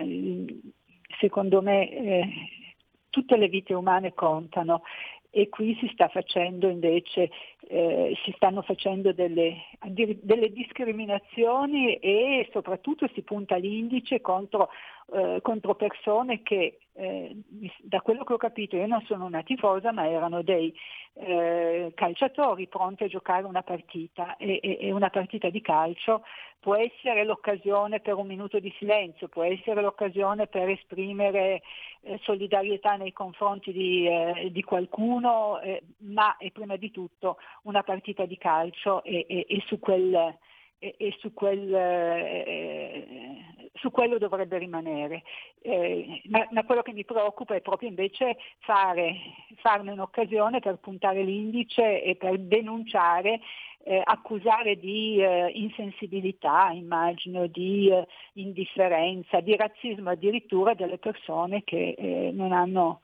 secondo 1.19 1.63
me 1.63 1.91
eh, 1.91 2.29
tutte 3.09 3.39
le 3.39 3.49
vite 3.49 3.73
umane 3.73 4.13
contano. 4.13 4.83
E 5.31 5.49
qui 5.51 5.75
si 5.81 5.89
sta 5.93 6.09
facendo 6.09 6.69
invece 6.69 7.31
eh, 7.69 8.17
si 8.25 8.33
stanno 8.37 8.63
facendo 8.63 9.13
delle, 9.13 9.57
delle 9.83 10.53
discriminazioni 10.53 11.97
e 11.97 12.49
soprattutto 12.53 13.09
si 13.13 13.23
punta 13.23 13.57
l'indice 13.57 14.21
contro, 14.21 14.71
eh, 15.13 15.41
contro 15.43 15.75
persone 15.75 16.43
che 16.43 16.79
eh, 16.95 17.37
da 17.83 18.01
quello 18.01 18.25
che 18.25 18.33
ho 18.33 18.39
capito 18.39 18.77
io 18.77 18.87
non 18.87 19.03
sono 19.03 19.25
una 19.25 19.43
tifosa 19.43 19.93
ma 19.93 20.09
erano 20.09 20.43
dei 20.43 20.75
eh, 21.15 21.93
calciatori 21.95 22.67
pronti 22.67 23.05
a 23.05 23.09
giocare 23.09 23.45
una 23.45 23.63
partita 23.63 24.37
e, 24.37 24.59
e- 24.63 24.79
e 24.81 24.93
una 24.93 25.11
partita 25.11 25.49
di 25.49 25.61
calcio 25.61 26.23
può 26.67 26.75
essere 26.75 27.25
l'occasione 27.25 28.01
per 28.01 28.15
un 28.15 28.27
minuto 28.27 28.59
di 28.59 28.75
silenzio, 28.77 29.29
può 29.29 29.45
essere 29.45 29.81
l'occasione 29.83 30.49
per 30.49 30.69
esprimere 30.69 31.63
eh, 32.01 32.19
solidarietà 32.23 32.97
nei 32.97 33.13
confronti 33.13 33.71
di, 33.71 34.09
eh, 34.09 34.49
di 34.51 34.63
qualcuno, 34.65 35.61
eh, 35.61 35.85
ma 35.99 36.37
è 36.37 36.51
prima 36.51 36.75
di 36.75 36.91
tutto 36.91 37.37
una 37.63 37.85
partita 37.85 38.25
di 38.25 38.37
calcio 38.37 39.05
e, 39.05 39.27
e- 39.29 39.47
e 39.49 39.63
su 39.67 39.79
quel, 39.79 40.37
e, 40.79 40.95
e 40.99 41.15
su, 41.19 41.33
quel, 41.33 41.75
eh, 41.75 43.07
su 43.75 43.91
quello 43.91 44.19
dovrebbe 44.19 44.59
rimanere. 44.59 45.23
Eh, 45.63 46.23
ma, 46.29 46.47
ma 46.51 46.65
quello 46.65 46.83
che 46.83 46.93
mi 46.93 47.05
preoccupa 47.05 47.55
è 47.55 47.61
proprio 47.61 47.89
invece 47.89 48.37
fare, 48.59 49.17
farne 49.57 49.93
un'occasione 49.93 50.61
per 50.61 50.77
puntare 50.77 51.23
l'indice 51.23 52.03
e 52.03 52.17
per 52.17 52.39
denunciare, 52.39 53.41
eh, 53.85 54.03
accusare 54.05 54.77
di 54.77 55.23
eh, 55.23 55.51
insensibilità, 55.55 56.71
immagino, 56.73 57.47
di 57.47 57.89
eh, 57.89 58.07
indifferenza, 58.35 59.41
di 59.41 59.55
razzismo 59.57 60.11
addirittura 60.11 60.75
delle 60.75 60.99
persone 60.99 61.63
che 61.63 61.95
eh, 61.97 62.31
non, 62.33 62.53
hanno, 62.53 63.01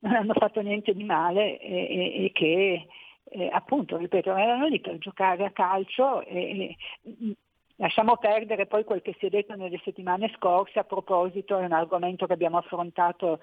non 0.00 0.14
hanno 0.14 0.32
fatto 0.34 0.60
niente 0.60 0.94
di 0.94 1.02
male 1.02 1.58
e, 1.58 1.74
e- 1.74 2.24
e 2.24 2.32
che 2.32 2.86
eh, 3.30 3.48
appunto, 3.52 3.96
ripeto, 3.96 4.34
erano 4.34 4.66
lì 4.66 4.80
per 4.80 4.98
giocare 4.98 5.44
a 5.44 5.50
calcio 5.50 6.22
e, 6.22 6.76
e- 7.02 7.36
lasciamo 7.76 8.16
perdere 8.16 8.66
poi 8.66 8.84
quel 8.84 9.02
che 9.02 9.16
si 9.18 9.26
è 9.26 9.28
detto 9.30 9.54
nelle 9.54 9.80
settimane 9.84 10.30
scorse 10.36 10.78
a 10.78 10.84
proposito, 10.84 11.58
è 11.58 11.64
un 11.64 11.72
argomento 11.72 12.26
che 12.26 12.32
abbiamo 12.32 12.58
affrontato 12.58 13.40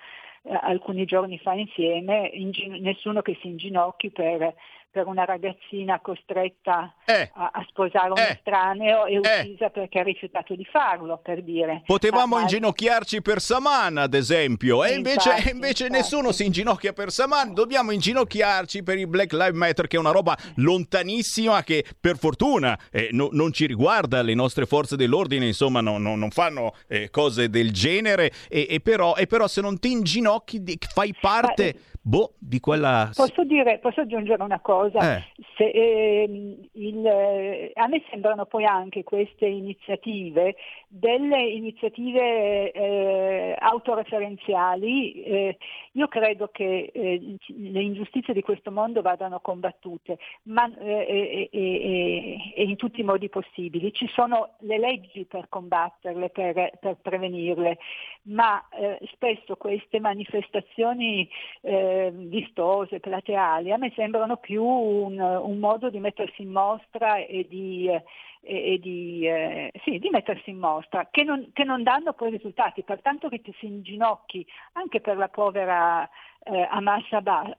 alcuni 0.62 1.06
giorni 1.06 1.38
fa 1.40 1.54
insieme, 1.54 2.30
ingi- 2.34 2.80
nessuno 2.80 3.22
che 3.22 3.38
si 3.42 3.48
inginocchi 3.48 4.10
per, 4.12 4.54
per 4.90 5.06
una 5.06 5.26
ragazzina 5.26 6.00
costretta 6.00 6.94
a, 7.34 7.50
a 7.54 7.66
sposare 7.70 8.10
un 8.10 8.18
estraneo 8.18 9.06
e 9.06 9.18
uccisa 9.20 9.70
perché 9.70 10.00
ha 10.00 10.04
rifiutato 10.04 10.56
di 10.56 10.66
farlo, 10.66 11.18
per 11.18 11.44
dire. 11.44 11.84
Potevamo 11.86 12.36
ma- 12.36 12.42
inginocchiarci 12.42 13.22
per 13.22 13.40
Saman, 13.40 13.98
ad 13.98 14.14
esempio, 14.14 14.84
e 14.84 14.94
invece, 14.96 15.30
Infatti, 15.30 15.50
e 15.50 15.52
invece 15.54 15.90
nessuno 15.90 16.32
si 16.32 16.46
inginocchia 16.46 16.94
per 16.94 17.12
Saman. 17.12 17.54
Dobbiamo 17.54 17.92
inginocchiarci 17.92 18.82
per 18.84 18.98
il 18.98 19.08
Black 19.08 19.34
Lives 19.34 19.56
Matter, 19.56 19.88
che 19.88 19.98
è 19.98 20.00
una 20.00 20.12
roba 20.12 20.36
lontanissima 20.56 21.64
che 21.64 21.86
per 22.00 22.18
fortuna 22.18 22.78
eh, 22.92 23.10
no- 23.12 23.30
non 23.32 23.52
ci 23.52 23.66
riguarda. 23.66 24.22
Le 24.22 24.34
nostre 24.34 24.66
forze 24.66 24.96
dell'ordine, 24.96 25.46
insomma, 25.46 25.82
no- 25.82 25.98
no- 25.98 26.16
non 26.16 26.32
fanno 26.32 26.74
eh, 26.88 27.10
cose 27.10 27.50
del 27.50 27.72
genere. 27.72 28.32
E, 28.50 28.66
e 28.70 28.80
però, 28.80 29.16
e 29.16 29.28
però 29.28 29.48
se 29.48 29.62
non 29.62 29.80
ti 29.80 29.92
inginocchi, 29.92 30.37
di- 30.46 30.78
fai 30.94 31.14
parte 31.20 31.80
boh, 32.08 32.34
di 32.40 32.62
quella. 32.62 33.10
Posso, 33.14 33.44
dire, 33.44 33.80
posso 33.80 34.02
aggiungere 34.02 34.42
una 34.42 34.62
cosa? 34.62 35.18
Eh. 35.18 35.24
Se, 35.58 35.70
ehm, 35.70 36.56
il, 36.74 37.06
eh, 37.06 37.72
a 37.74 37.88
me 37.88 38.02
sembrano 38.10 38.46
poi 38.46 38.64
anche 38.64 39.04
queste 39.04 39.46
iniziative 39.46 40.56
delle 40.88 41.42
iniziative 41.42 42.72
eh, 42.72 43.56
autoreferenziali. 43.60 45.24
eh, 45.24 45.58
io 45.94 46.08
credo 46.08 46.50
che 46.52 46.92
eh, 46.94 47.36
le 47.48 47.82
ingiustizie 47.82 48.34
di 48.34 48.42
questo 48.42 48.72
mondo 48.72 49.02
vadano 49.02 49.40
combattute 49.42 50.18
ma, 50.44 50.72
eh, 50.78 51.06
e, 51.08 51.50
e- 51.52 51.60
e- 51.60 52.54
e 52.56 52.64
in 52.64 52.78
tutti 52.78 53.02
i 53.02 53.04
modi 53.04 53.28
possibili. 53.28 53.92
Ci 53.92 54.08
sono 54.08 54.56
le 54.60 54.78
leggi 54.78 55.26
per 55.26 55.50
combatterle, 55.50 56.30
per, 56.30 56.72
per 56.80 56.98
prevenirle, 57.02 57.78
ma 58.24 58.66
eh, 58.70 59.00
spesso 59.12 59.56
queste 59.58 60.00
manifestazioni 60.00 61.28
eh, 61.62 61.97
vistose, 62.12 63.00
plateali, 63.00 63.72
a 63.72 63.78
me 63.78 63.92
sembrano 63.96 64.38
più 64.38 64.64
un, 64.64 65.20
un 65.20 65.58
modo 65.60 65.90
di 65.90 66.00
mettersi 66.00 66.42
in 66.42 66.52
mostra 66.52 67.18
e 67.18 67.46
di, 67.50 67.88
eh, 67.88 68.04
e 68.42 68.80
di, 68.80 69.28
eh, 69.28 69.72
sì, 69.84 70.00
di 70.00 70.10
mettersi 70.10 70.50
in 70.50 70.58
mostra, 70.58 71.08
che 71.12 71.24
non, 71.24 71.50
che 71.54 71.64
non 71.64 71.84
danno 71.84 72.14
poi 72.14 72.32
risultati, 72.32 72.84
pertanto 72.84 73.30
che 73.30 73.42
ti 73.42 73.54
si 73.60 73.66
inginocchi 73.66 74.46
anche 74.74 75.02
per 75.02 75.18
la 75.18 75.30
povera 75.30 76.10
eh, 76.46 76.68
Hamas 76.70 77.06
Abbas. 77.12 77.56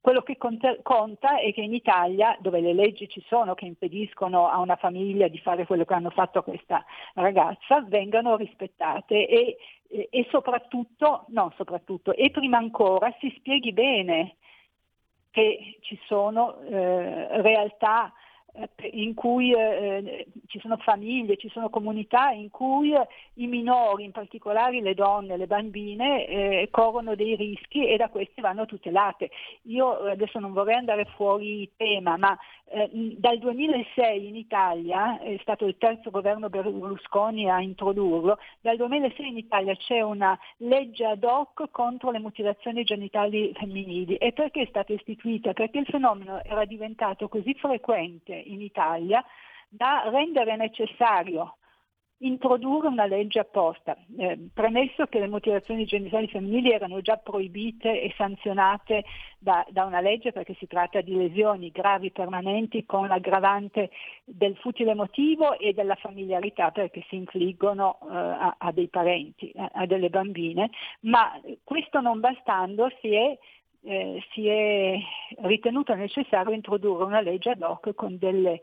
Quello 0.00 0.22
che 0.22 0.36
conta, 0.36 0.76
conta 0.82 1.38
è 1.38 1.52
che 1.52 1.62
in 1.62 1.74
Italia, 1.74 2.36
dove 2.40 2.60
le 2.60 2.74
leggi 2.74 3.08
ci 3.08 3.22
sono 3.26 3.54
che 3.54 3.64
impediscono 3.64 4.48
a 4.48 4.58
una 4.58 4.76
famiglia 4.76 5.28
di 5.28 5.38
fare 5.38 5.66
quello 5.66 5.84
che 5.84 5.94
hanno 5.94 6.10
fatto 6.10 6.38
a 6.38 6.42
questa 6.42 6.84
ragazza, 7.14 7.80
vengano 7.86 8.36
rispettate 8.36 9.26
e, 9.26 9.56
e- 9.90 10.08
e 10.10 10.26
soprattutto, 10.30 11.24
no 11.28 11.52
soprattutto, 11.56 12.14
e 12.14 12.30
prima 12.30 12.58
ancora 12.58 13.14
si 13.18 13.32
spieghi 13.36 13.72
bene 13.72 14.36
che 15.30 15.78
ci 15.80 15.98
sono 16.06 16.60
eh, 16.62 17.40
realtà 17.42 18.12
in 18.92 19.14
cui 19.14 19.52
eh, 19.52 20.26
ci 20.46 20.58
sono 20.58 20.76
famiglie, 20.78 21.36
ci 21.36 21.48
sono 21.50 21.70
comunità 21.70 22.30
in 22.30 22.50
cui 22.50 22.92
i 23.34 23.46
minori, 23.46 24.04
in 24.04 24.10
particolare 24.10 24.80
le 24.80 24.94
donne, 24.94 25.36
le 25.36 25.46
bambine, 25.46 26.26
eh, 26.26 26.68
corrono 26.70 27.14
dei 27.14 27.36
rischi 27.36 27.86
e 27.86 27.96
da 27.96 28.08
questi 28.08 28.40
vanno 28.40 28.66
tutelate. 28.66 29.30
Io 29.62 29.88
adesso 30.10 30.38
non 30.40 30.52
vorrei 30.52 30.76
andare 30.76 31.04
fuori 31.16 31.70
tema, 31.76 32.16
ma 32.16 32.36
eh, 32.72 32.88
dal 33.18 33.38
2006 33.38 34.28
in 34.28 34.36
Italia, 34.36 35.18
è 35.18 35.36
stato 35.40 35.66
il 35.66 35.76
terzo 35.76 36.10
governo 36.10 36.48
Berlusconi 36.48 37.50
a 37.50 37.60
introdurlo, 37.60 38.38
dal 38.60 38.76
2006 38.76 39.28
in 39.28 39.36
Italia 39.38 39.74
c'è 39.74 40.00
una 40.00 40.38
legge 40.58 41.04
ad 41.04 41.24
hoc 41.24 41.70
contro 41.72 42.12
le 42.12 42.20
mutilazioni 42.20 42.84
genitali 42.84 43.52
femminili. 43.54 44.14
E 44.16 44.32
perché 44.32 44.62
è 44.62 44.66
stata 44.66 44.92
istituita? 44.92 45.52
Perché 45.52 45.78
il 45.78 45.86
fenomeno 45.86 46.42
era 46.44 46.64
diventato 46.64 47.28
così 47.28 47.54
frequente 47.54 48.34
in 48.34 48.60
Italia 48.60 49.24
da 49.68 50.08
rendere 50.08 50.54
necessario 50.56 51.56
introdurre 52.20 52.88
una 52.88 53.06
legge 53.06 53.38
apposta, 53.38 53.96
eh, 54.18 54.38
premesso 54.52 55.06
che 55.06 55.20
le 55.20 55.28
mutilazioni 55.28 55.84
genitali 55.84 56.28
femminili 56.28 56.70
erano 56.70 57.00
già 57.00 57.16
proibite 57.16 58.02
e 58.02 58.12
sanzionate 58.16 59.04
da, 59.38 59.64
da, 59.70 59.84
una 59.84 60.00
legge 60.00 60.32
perché 60.32 60.54
si 60.58 60.66
tratta 60.66 61.00
di 61.00 61.16
lesioni 61.16 61.70
gravi 61.70 62.10
permanenti 62.10 62.84
con 62.84 63.06
l'aggravante 63.06 63.90
del 64.24 64.54
futile 64.56 64.90
emotivo 64.90 65.58
e 65.58 65.72
della 65.72 65.94
familiarità 65.94 66.70
perché 66.70 67.04
si 67.08 67.16
infliggono 67.16 67.98
eh, 68.02 68.14
a, 68.14 68.54
a, 68.58 68.72
dei 68.72 68.88
parenti, 68.88 69.50
a, 69.56 69.70
a, 69.72 69.86
delle 69.86 70.10
bambine, 70.10 70.70
ma 71.00 71.40
questo 71.64 72.00
non 72.00 72.20
bastando 72.20 72.90
si 73.00 73.14
è, 73.14 73.38
eh, 73.82 74.22
si 74.32 74.46
è 74.46 74.98
ritenuto 75.38 75.94
necessario 75.94 76.52
introdurre 76.52 77.04
una 77.04 77.22
legge 77.22 77.50
ad 77.50 77.62
hoc 77.62 77.94
con 77.94 78.18
delle 78.18 78.60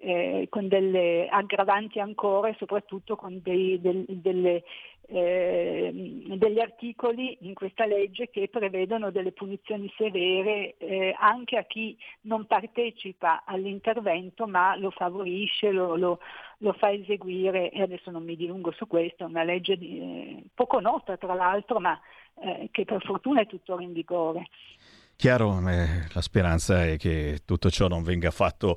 eh, 0.00 0.46
con 0.48 0.68
delle 0.68 1.28
aggravanti 1.28 2.00
ancora 2.00 2.48
e 2.48 2.56
soprattutto 2.58 3.16
con 3.16 3.40
dei, 3.42 3.80
del, 3.80 4.04
delle, 4.08 4.62
eh, 5.08 5.90
degli 6.36 6.60
articoli 6.60 7.38
in 7.42 7.54
questa 7.54 7.86
legge 7.86 8.28
che 8.28 8.48
prevedono 8.48 9.10
delle 9.10 9.32
punizioni 9.32 9.92
severe 9.96 10.76
eh, 10.78 11.14
anche 11.18 11.56
a 11.56 11.64
chi 11.64 11.96
non 12.22 12.46
partecipa 12.46 13.44
all'intervento 13.44 14.46
ma 14.46 14.76
lo 14.76 14.90
favorisce, 14.90 15.70
lo, 15.70 15.96
lo, 15.96 16.20
lo, 16.58 16.72
fa 16.74 16.90
eseguire 16.92 17.70
e 17.70 17.82
adesso 17.82 18.10
non 18.10 18.24
mi 18.24 18.36
dilungo 18.36 18.70
su 18.72 18.86
questo, 18.86 19.24
è 19.24 19.26
una 19.26 19.44
legge 19.44 19.76
di, 19.78 19.98
eh, 19.98 20.42
poco 20.54 20.80
nota 20.80 21.16
tra 21.16 21.34
l'altro 21.34 21.80
ma 21.80 21.98
eh, 22.40 22.68
che 22.70 22.84
per 22.84 23.02
fortuna 23.02 23.40
è 23.40 23.46
tuttora 23.46 23.82
in 23.82 23.92
vigore. 23.92 24.48
Chiaro, 25.16 25.58
eh, 25.68 26.06
la 26.12 26.20
speranza 26.20 26.84
è 26.84 26.96
che 26.96 27.40
tutto 27.44 27.70
ciò 27.70 27.88
non 27.88 28.04
venga 28.04 28.30
fatto 28.30 28.76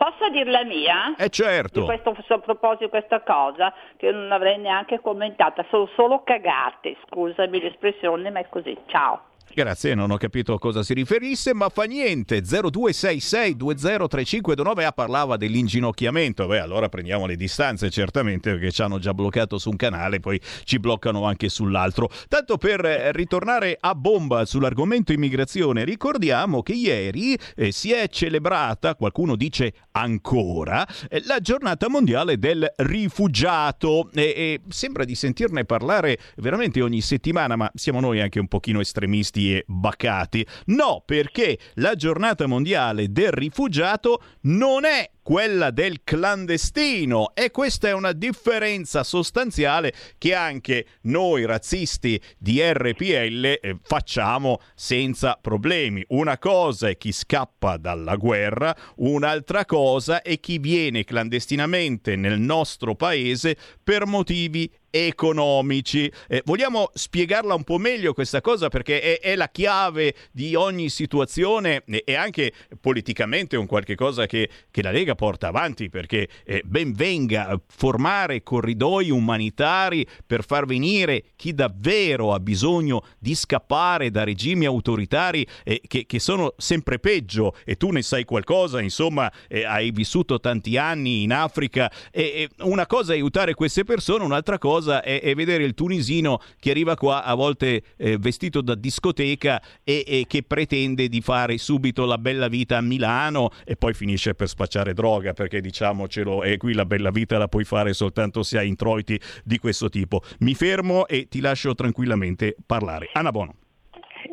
Posso 0.00 0.30
dir 0.30 0.46
la 0.46 0.64
mia? 0.64 1.14
Eh 1.18 1.28
certo. 1.28 1.80
Di 1.80 1.84
questo, 1.84 2.16
a 2.28 2.38
proposito 2.38 2.84
di 2.84 2.88
questa 2.88 3.20
cosa, 3.20 3.70
che 3.98 4.06
io 4.06 4.12
non 4.12 4.32
avrei 4.32 4.56
neanche 4.56 4.98
commentata, 5.02 5.62
sono 5.68 5.90
solo 5.94 6.22
cagate, 6.22 6.96
scusami 7.06 7.60
l'espressione, 7.60 8.30
ma 8.30 8.40
è 8.40 8.48
così. 8.48 8.74
Ciao. 8.86 9.29
Grazie, 9.52 9.96
non 9.96 10.12
ho 10.12 10.16
capito 10.16 10.52
a 10.52 10.60
cosa 10.60 10.84
si 10.84 10.94
riferisse, 10.94 11.52
ma 11.54 11.68
fa 11.70 11.82
niente. 11.82 12.40
0266203529 12.40 14.84
ah, 14.84 14.92
parlava 14.92 15.36
dell'inginocchiamento. 15.36 16.46
Beh, 16.46 16.60
allora 16.60 16.88
prendiamo 16.88 17.26
le 17.26 17.34
distanze, 17.34 17.90
certamente, 17.90 18.52
perché 18.52 18.70
ci 18.70 18.80
hanno 18.80 19.00
già 19.00 19.12
bloccato 19.12 19.58
su 19.58 19.70
un 19.70 19.74
canale, 19.74 20.20
poi 20.20 20.40
ci 20.62 20.78
bloccano 20.78 21.24
anche 21.24 21.48
sull'altro. 21.48 22.08
Tanto 22.28 22.58
per 22.58 22.84
eh, 22.84 23.10
ritornare 23.10 23.76
a 23.80 23.96
bomba 23.96 24.44
sull'argomento 24.44 25.12
immigrazione, 25.12 25.82
ricordiamo 25.82 26.62
che 26.62 26.74
ieri 26.74 27.36
eh, 27.56 27.72
si 27.72 27.90
è 27.90 28.06
celebrata, 28.08 28.94
qualcuno 28.94 29.34
dice 29.34 29.74
ancora, 29.90 30.86
eh, 31.08 31.24
la 31.26 31.40
giornata 31.40 31.88
mondiale 31.88 32.38
del 32.38 32.72
rifugiato. 32.76 34.10
E, 34.14 34.22
e 34.22 34.60
sembra 34.68 35.02
di 35.02 35.16
sentirne 35.16 35.64
parlare 35.64 36.20
veramente 36.36 36.80
ogni 36.80 37.00
settimana, 37.00 37.56
ma 37.56 37.68
siamo 37.74 37.98
noi 37.98 38.20
anche 38.20 38.38
un 38.38 38.46
pochino 38.46 38.78
estremisti 38.78 39.38
e 39.54 39.64
bacati. 39.66 40.46
No, 40.66 41.02
perché 41.04 41.58
la 41.74 41.94
giornata 41.94 42.46
mondiale 42.46 43.10
del 43.10 43.32
rifugiato 43.32 44.22
non 44.42 44.84
è 44.84 45.10
quella 45.22 45.70
del 45.70 46.00
clandestino 46.02 47.34
e 47.34 47.52
questa 47.52 47.88
è 47.88 47.92
una 47.92 48.10
differenza 48.12 49.04
sostanziale 49.04 49.92
che 50.18 50.34
anche 50.34 50.86
noi 51.02 51.44
razzisti 51.44 52.20
di 52.36 52.60
RPL 52.60 53.44
eh, 53.44 53.78
facciamo 53.82 54.60
senza 54.74 55.38
problemi. 55.40 56.04
Una 56.08 56.36
cosa 56.38 56.88
è 56.88 56.96
chi 56.96 57.12
scappa 57.12 57.76
dalla 57.76 58.16
guerra, 58.16 58.74
un'altra 58.96 59.64
cosa 59.66 60.22
è 60.22 60.40
chi 60.40 60.58
viene 60.58 61.04
clandestinamente 61.04 62.16
nel 62.16 62.40
nostro 62.40 62.94
paese 62.94 63.56
per 63.84 64.06
motivi 64.06 64.68
economici. 64.90 66.10
Eh, 66.28 66.42
vogliamo 66.44 66.90
spiegarla 66.92 67.54
un 67.54 67.64
po' 67.64 67.78
meglio 67.78 68.12
questa 68.12 68.40
cosa 68.40 68.68
perché 68.68 69.00
è, 69.00 69.20
è 69.20 69.36
la 69.36 69.48
chiave 69.48 70.14
di 70.32 70.54
ogni 70.54 70.88
situazione 70.88 71.82
e 71.86 72.14
anche 72.14 72.52
politicamente 72.80 73.56
un 73.56 73.66
qualche 73.66 73.94
cosa 73.94 74.26
che, 74.26 74.48
che 74.70 74.82
la 74.82 74.90
Lega 74.90 75.14
porta 75.14 75.48
avanti 75.48 75.88
perché 75.88 76.28
eh, 76.44 76.62
ben 76.64 76.92
venga 76.92 77.58
formare 77.68 78.42
corridoi 78.42 79.10
umanitari 79.10 80.06
per 80.26 80.44
far 80.44 80.66
venire 80.66 81.24
chi 81.36 81.54
davvero 81.54 82.32
ha 82.32 82.40
bisogno 82.40 83.04
di 83.18 83.34
scappare 83.34 84.10
da 84.10 84.24
regimi 84.24 84.64
autoritari 84.66 85.46
eh, 85.64 85.80
che, 85.86 86.06
che, 86.06 86.18
sono 86.18 86.54
sempre 86.56 86.98
peggio 86.98 87.54
e 87.64 87.76
tu 87.76 87.90
ne 87.90 88.02
sai 88.02 88.24
qualcosa, 88.24 88.80
insomma 88.80 89.30
eh, 89.48 89.64
hai 89.64 89.90
vissuto 89.90 90.40
tanti 90.40 90.76
anni 90.76 91.22
in 91.22 91.32
Africa 91.32 91.90
e 92.10 92.48
una 92.58 92.86
cosa 92.86 93.12
è 93.12 93.16
aiutare 93.16 93.54
queste 93.54 93.84
persone, 93.84 94.24
un'altra 94.24 94.58
cosa 94.58 94.79
cosa 94.80 95.02
è, 95.02 95.20
è, 95.20 95.34
vedere 95.34 95.64
il 95.64 95.74
tunisino 95.74 96.40
che 96.58 96.70
arriva 96.70 96.96
qua 96.96 97.22
a 97.22 97.34
volte 97.34 97.82
eh, 97.96 98.16
vestito 98.18 98.62
da 98.62 98.74
discoteca 98.74 99.60
e, 99.84 100.04
e, 100.06 100.24
che 100.26 100.42
pretende 100.42 101.08
di 101.08 101.20
fare 101.20 101.58
subito 101.58 102.06
la 102.06 102.16
bella 102.16 102.48
vita 102.48 102.78
a 102.78 102.80
Milano 102.80 103.50
e 103.64 103.76
poi 103.76 103.92
finisce 103.92 104.34
per 104.34 104.48
spacciare 104.48 104.94
droga 104.94 105.34
perché 105.34 105.60
diciamocelo 105.60 106.42
e 106.42 106.56
qui 106.56 106.72
la 106.72 106.86
bella 106.86 107.10
vita 107.10 107.36
la 107.36 107.48
puoi 107.48 107.64
fare 107.64 107.92
soltanto 107.92 108.42
se 108.42 108.58
hai 108.58 108.68
introiti 108.68 109.20
di 109.44 109.58
questo 109.58 109.88
tipo. 109.90 110.22
Mi 110.40 110.54
fermo 110.54 111.06
e 111.06 111.28
ti 111.28 111.40
lascio 111.40 111.74
tranquillamente 111.74 112.56
parlare. 112.64 113.10
Anna 113.12 113.30
Bono. 113.30 113.59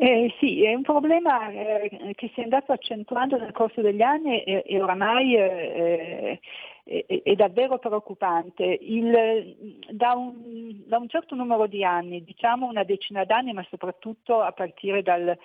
Eh, 0.00 0.32
sì, 0.38 0.62
è 0.64 0.72
un 0.74 0.82
problema 0.82 1.50
eh, 1.50 2.12
che 2.14 2.30
si 2.32 2.40
è 2.40 2.44
andato 2.44 2.70
accentuando 2.70 3.36
nel 3.36 3.50
corso 3.50 3.80
degli 3.80 4.00
anni 4.00 4.44
e, 4.44 4.62
e 4.64 4.80
oramai 4.80 5.34
eh, 5.34 6.40
è, 6.84 7.22
è, 7.24 7.34
davvero 7.34 7.78
preoccupante. 7.80 8.62
Il, 8.64 9.56
da, 9.90 10.12
un, 10.12 10.82
da, 10.86 10.98
un, 10.98 11.08
certo 11.08 11.34
numero 11.34 11.66
di 11.66 11.82
anni, 11.84 12.22
diciamo 12.22 12.68
una 12.68 12.84
decina 12.84 13.24
d'anni, 13.24 13.52
ma 13.52 13.66
soprattutto 13.68 14.40
a 14.40 14.52
partire 14.52 15.02
dal 15.02 15.36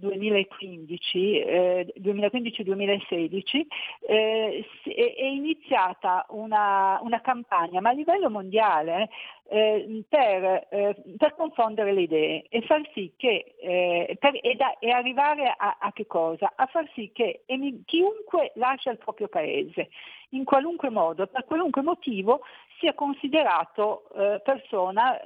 2015, 0.00 1.40
eh, 1.40 1.92
2015-2016 2.00 3.66
eh, 4.08 4.64
è 4.84 5.24
iniziata 5.24 6.26
una, 6.30 6.98
una, 7.02 7.20
campagna, 7.20 7.80
ma 7.80 7.90
a 7.90 7.92
livello 7.92 8.30
mondiale, 8.30 9.10
eh, 9.48 10.04
per, 10.08 10.66
eh, 10.70 10.96
per, 11.16 11.34
confondere 11.34 11.92
le 11.92 12.02
idee 12.02 12.46
e 12.48 12.62
far 12.62 12.88
sì 12.94 13.12
che, 13.16 13.54
eh, 13.60 14.16
per, 14.18 14.38
e, 14.40 14.54
da, 14.54 14.78
e, 14.78 14.90
arrivare 14.90 15.54
a, 15.56 15.76
a, 15.80 15.92
che 15.92 16.06
cosa? 16.06 16.52
A 16.54 16.66
far 16.66 16.88
sì 16.94 17.10
che 17.12 17.42
chiunque 17.84 18.52
lascia 18.54 18.90
il 18.90 18.98
proprio 18.98 19.28
paese, 19.28 19.90
in 20.30 20.44
qualunque 20.44 20.90
modo, 20.90 21.26
per 21.26 21.44
qualunque 21.44 21.82
motivo, 21.82 22.42
sia 22.78 22.94
considerato 22.94 24.08
eh, 24.14 24.40
persona 24.42 25.18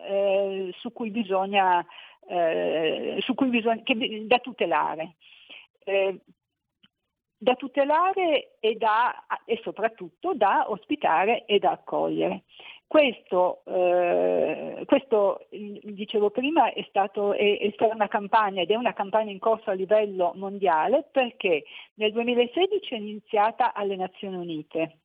su 0.78 0.92
cui 0.92 1.10
bisogna 1.10 1.84
eh, 2.26 3.22
bisogna, 3.46 3.82
che, 3.82 4.24
da 4.26 4.38
tutelare. 4.38 5.16
Eh, 5.84 6.20
da 7.36 7.54
tutelare 7.56 8.56
e, 8.58 8.74
da, 8.76 9.26
e, 9.44 9.60
soprattutto 9.62 10.32
da 10.34 10.70
ospitare 10.70 11.44
e 11.44 11.58
da 11.58 11.72
accogliere. 11.72 12.44
Questo, 12.86 13.62
eh, 13.66 14.84
questo 14.86 15.46
dicevo 15.50 16.30
prima, 16.30 16.72
è, 16.72 16.84
stato, 16.88 17.34
è, 17.34 17.58
è, 17.58 17.70
stata 17.72 17.94
una 17.94 18.08
campagna 18.08 18.62
ed 18.62 18.70
è 18.70 18.76
una 18.76 18.94
campagna 18.94 19.30
in 19.30 19.38
corso 19.38 19.70
a 19.70 19.74
livello 19.74 20.32
mondiale 20.36 21.06
perché 21.10 21.64
nel 21.94 22.12
2016 22.12 22.94
è 22.94 22.98
iniziata 22.98 23.74
alle 23.74 23.96
Nazioni 23.96 24.36
Unite 24.36 24.98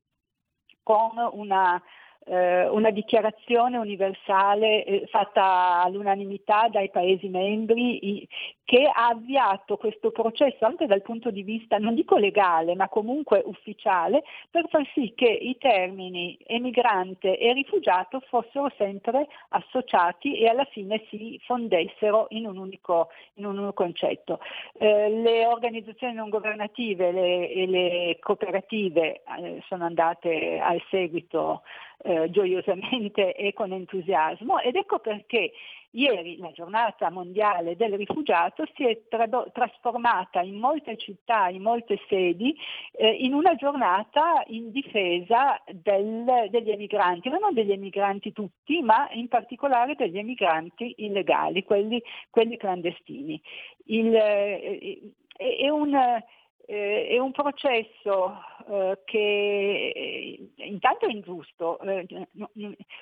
con 0.83 1.11
una 1.33 1.81
una 2.25 2.91
dichiarazione 2.91 3.77
universale 3.77 4.83
eh, 4.83 5.07
fatta 5.07 5.81
all'unanimità 5.81 6.67
dai 6.69 6.89
Paesi 6.89 7.27
membri 7.27 8.27
che 8.69 8.83
ha 8.85 9.07
avviato 9.07 9.77
questo 9.77 10.11
processo 10.11 10.63
anche 10.63 10.85
dal 10.85 11.01
punto 11.01 11.31
di 11.31 11.41
vista, 11.41 11.79
non 11.79 11.95
dico 11.95 12.17
legale, 12.17 12.75
ma 12.75 12.87
comunque 12.87 13.41
ufficiale, 13.43 14.21
per 14.51 14.67
far 14.69 14.87
sì 14.93 15.13
che 15.15 15.25
i 15.25 15.57
termini 15.57 16.37
emigrante 16.45 17.35
e 17.39 17.51
rifugiato 17.53 18.19
fossero 18.19 18.71
sempre 18.77 19.27
associati 19.49 20.37
e 20.37 20.47
alla 20.47 20.65
fine 20.65 21.03
si 21.09 21.39
fondessero 21.45 22.27
in 22.29 22.45
un 22.45 22.57
unico, 22.57 23.09
in 23.35 23.47
un 23.47 23.57
unico 23.57 23.73
concetto. 23.73 24.39
Eh, 24.77 25.09
le 25.09 25.47
organizzazioni 25.47 26.13
non 26.13 26.29
governative 26.29 27.11
le, 27.11 27.49
e 27.49 27.65
le 27.65 28.17
cooperative 28.19 29.23
eh, 29.39 29.63
sono 29.67 29.85
andate 29.85 30.59
al 30.59 30.79
seguito 30.91 31.63
eh, 32.01 32.29
gioiosamente 32.29 33.33
e 33.35 33.53
con 33.53 33.71
entusiasmo 33.71 34.59
ed 34.59 34.75
ecco 34.75 34.99
perché 34.99 35.51
Ieri 35.91 36.37
la 36.37 36.51
giornata 36.51 37.09
mondiale 37.09 37.75
del 37.75 37.93
rifugiato 37.93 38.63
si 38.75 38.85
è 38.85 39.07
trado- 39.07 39.49
trasformata 39.51 40.41
in 40.41 40.59
molte 40.59 40.97
città, 40.97 41.47
in 41.49 41.63
molte 41.63 41.99
sedi, 42.07 42.55
eh, 42.91 43.09
in 43.09 43.33
una 43.33 43.55
giornata 43.55 44.43
in 44.47 44.69
difesa 44.69 45.59
del, 45.65 46.47
degli 46.51 46.69
emigranti, 46.69 47.29
ma 47.29 47.37
non 47.37 47.55
degli 47.55 47.71
emigranti 47.71 48.31
tutti, 48.33 48.83
ma 48.83 49.09
in 49.13 49.29
particolare 49.29 49.95
degli 49.95 50.19
emigranti 50.19 50.93
illegali, 50.97 51.63
quelli, 51.63 51.99
quelli 52.29 52.55
clandestini. 52.55 53.41
Il, 53.85 54.13
eh, 54.13 54.99
è, 55.35 55.69
un, 55.69 55.95
eh, 56.69 57.07
è 57.07 57.17
un 57.17 57.31
processo 57.31 58.37
eh, 58.69 58.99
che 59.03 59.91
eh, 59.95 60.49
intanto 60.57 61.07
è 61.07 61.11
ingiusto, 61.11 61.79
eh, 61.79 62.27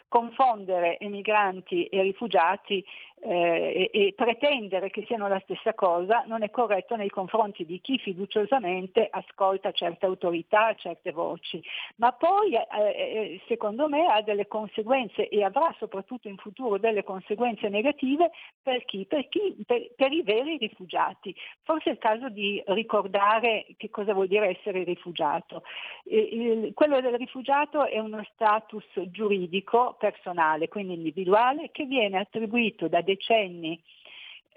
confondere 0.07 0.97
emigranti 0.99 1.85
e 1.87 2.01
rifugiati 2.01 2.83
eh, 3.19 3.89
e, 3.91 3.99
e, 3.99 4.13
pretendere 4.13 4.91
che 4.91 5.03
siano 5.07 5.27
la 5.27 5.39
stessa 5.39 5.73
cosa 5.73 6.23
non 6.27 6.43
è 6.43 6.51
corretto 6.51 6.95
nei 6.95 7.09
confronti 7.09 7.65
di 7.65 7.81
chi 7.81 7.97
fiduciosamente 7.97 9.07
ascolta 9.09 9.71
certe 9.71 10.05
autorità, 10.05 10.75
certe 10.75 11.11
voci, 11.11 11.61
ma 11.95 12.11
poi 12.11 12.53
eh, 12.53 12.67
eh, 12.69 13.41
secondo 13.47 13.89
me 13.89 14.05
ha 14.05 14.21
delle 14.21 14.47
conseguenze 14.47 15.29
e 15.29 15.43
avrà 15.43 15.73
soprattutto 15.79 16.27
in 16.27 16.37
futuro 16.37 16.77
delle 16.77 17.03
conseguenze 17.03 17.69
negative 17.69 18.29
per 18.61 18.85
chi? 18.85 19.05
Per, 19.05 19.27
chi? 19.29 19.55
per, 19.65 19.89
per 19.95 20.11
i 20.11 20.21
veri 20.21 20.57
rifugiati. 20.57 21.35
Forse 21.63 21.89
è 21.89 21.93
il 21.93 21.99
caso 21.99 22.29
di 22.29 22.61
ricordare 22.67 23.65
che 23.77 23.89
cosa 23.89 24.13
vuol 24.13 24.27
dire 24.27 24.57
essere 24.57 24.83
rifugiato. 24.83 25.63
Il, 26.03 26.71
quello 26.75 27.01
del 27.01 27.15
rifugiato 27.15 27.85
è 27.85 27.97
uno 27.97 28.23
status 28.33 28.85
giuridico 29.07 29.95
personale, 29.97 30.67
quindi 30.67 30.93
individuale, 30.93 31.71
che 31.71 31.85
viene 31.85 32.19
attribuito 32.19 32.87
da 32.87 33.01
decenni 33.07 33.81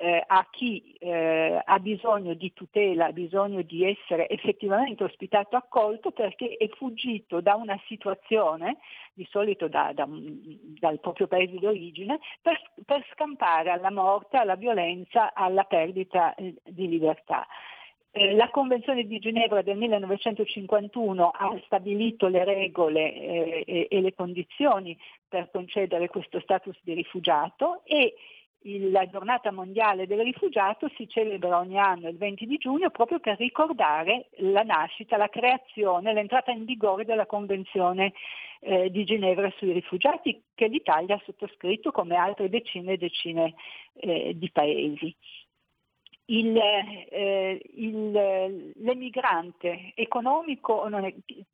eh, 0.03 0.25
a 0.27 0.47
chi 0.51 0.95
eh, 0.99 1.61
ha 1.63 1.79
bisogno 1.79 2.33
di 2.33 2.55
tutela, 2.55 3.07
ha 3.07 3.13
bisogno 3.13 3.61
di 3.61 3.85
essere 3.85 4.31
effettivamente 4.31 5.05
ospitato, 5.05 5.57
accolto 5.57 6.11
perché 6.11 6.57
è 6.57 6.69
fuggito 6.71 7.43
da 7.43 7.55
una 7.55 7.79
situazione, 7.87 8.79
di 9.13 9.27
solito 9.31 9.69
da, 9.69 9.93
da, 9.93 10.09
dal 10.09 11.01
proprio 11.01 11.27
paese 11.27 11.59
d'origine, 11.59 12.19
per, 12.41 12.59
per 12.87 13.07
scampare 13.13 13.71
alla 13.71 13.91
morte, 13.91 14.39
alla 14.39 14.57
violenza, 14.57 15.35
alla 15.35 15.65
perdita 15.65 16.35
eh, 16.35 16.55
di 16.65 16.89
libertà. 16.89 17.47
Eh, 18.13 18.35
la 18.35 18.49
Convenzione 18.49 19.05
di 19.05 19.19
Ginevra 19.19 19.61
del 19.61 19.77
1951 19.77 21.29
ha 21.29 21.61
stabilito 21.67 22.27
le 22.27 22.45
regole 22.45 23.15
eh, 23.15 23.87
e, 23.89 24.01
le 24.01 24.15
condizioni 24.15 24.99
per 25.29 25.51
concedere 25.53 26.09
questo 26.09 26.41
status 26.41 26.77
di 26.83 26.95
rifugiato 26.95 27.83
e 27.85 28.15
la 28.63 29.07
giornata 29.07 29.51
mondiale 29.51 30.07
del 30.07 30.21
rifugiato 30.21 30.91
si 30.97 31.09
celebra 31.09 31.59
ogni 31.59 31.79
anno 31.79 32.09
il 32.09 32.19
20 32.19 32.47
di 32.47 32.59
giugno 32.59 32.91
proprio 32.91 33.19
per 33.19 33.39
ricordare 33.39 34.29
la 34.39 34.63
nascita, 34.63 35.17
la 35.17 35.29
creazione, 35.29 36.13
l'entrata 36.13 36.51
in 36.51 36.65
vigore 36.65 37.05
della 37.05 37.27
Convenzione 37.27 38.13
eh, 38.61 38.91
di 38.91 39.05
Ginevra 39.05 39.51
sui 39.57 39.73
rifugiati 39.73 40.43
che 40.55 40.69
l'Italia 40.69 41.15
ha 41.15 41.23
sottoscritto 41.25 41.91
come 41.91 42.17
altre 42.17 42.49
decine 42.49 42.93
e 42.93 42.99
decine 42.99 43.55
eh, 43.95 44.33
di 44.37 44.51
paesi. 44.51 45.15
Il, 46.27 46.57
eh, 46.57 47.61
il, 47.75 48.73
l'emigrante 48.77 49.93
economico, 49.97 50.87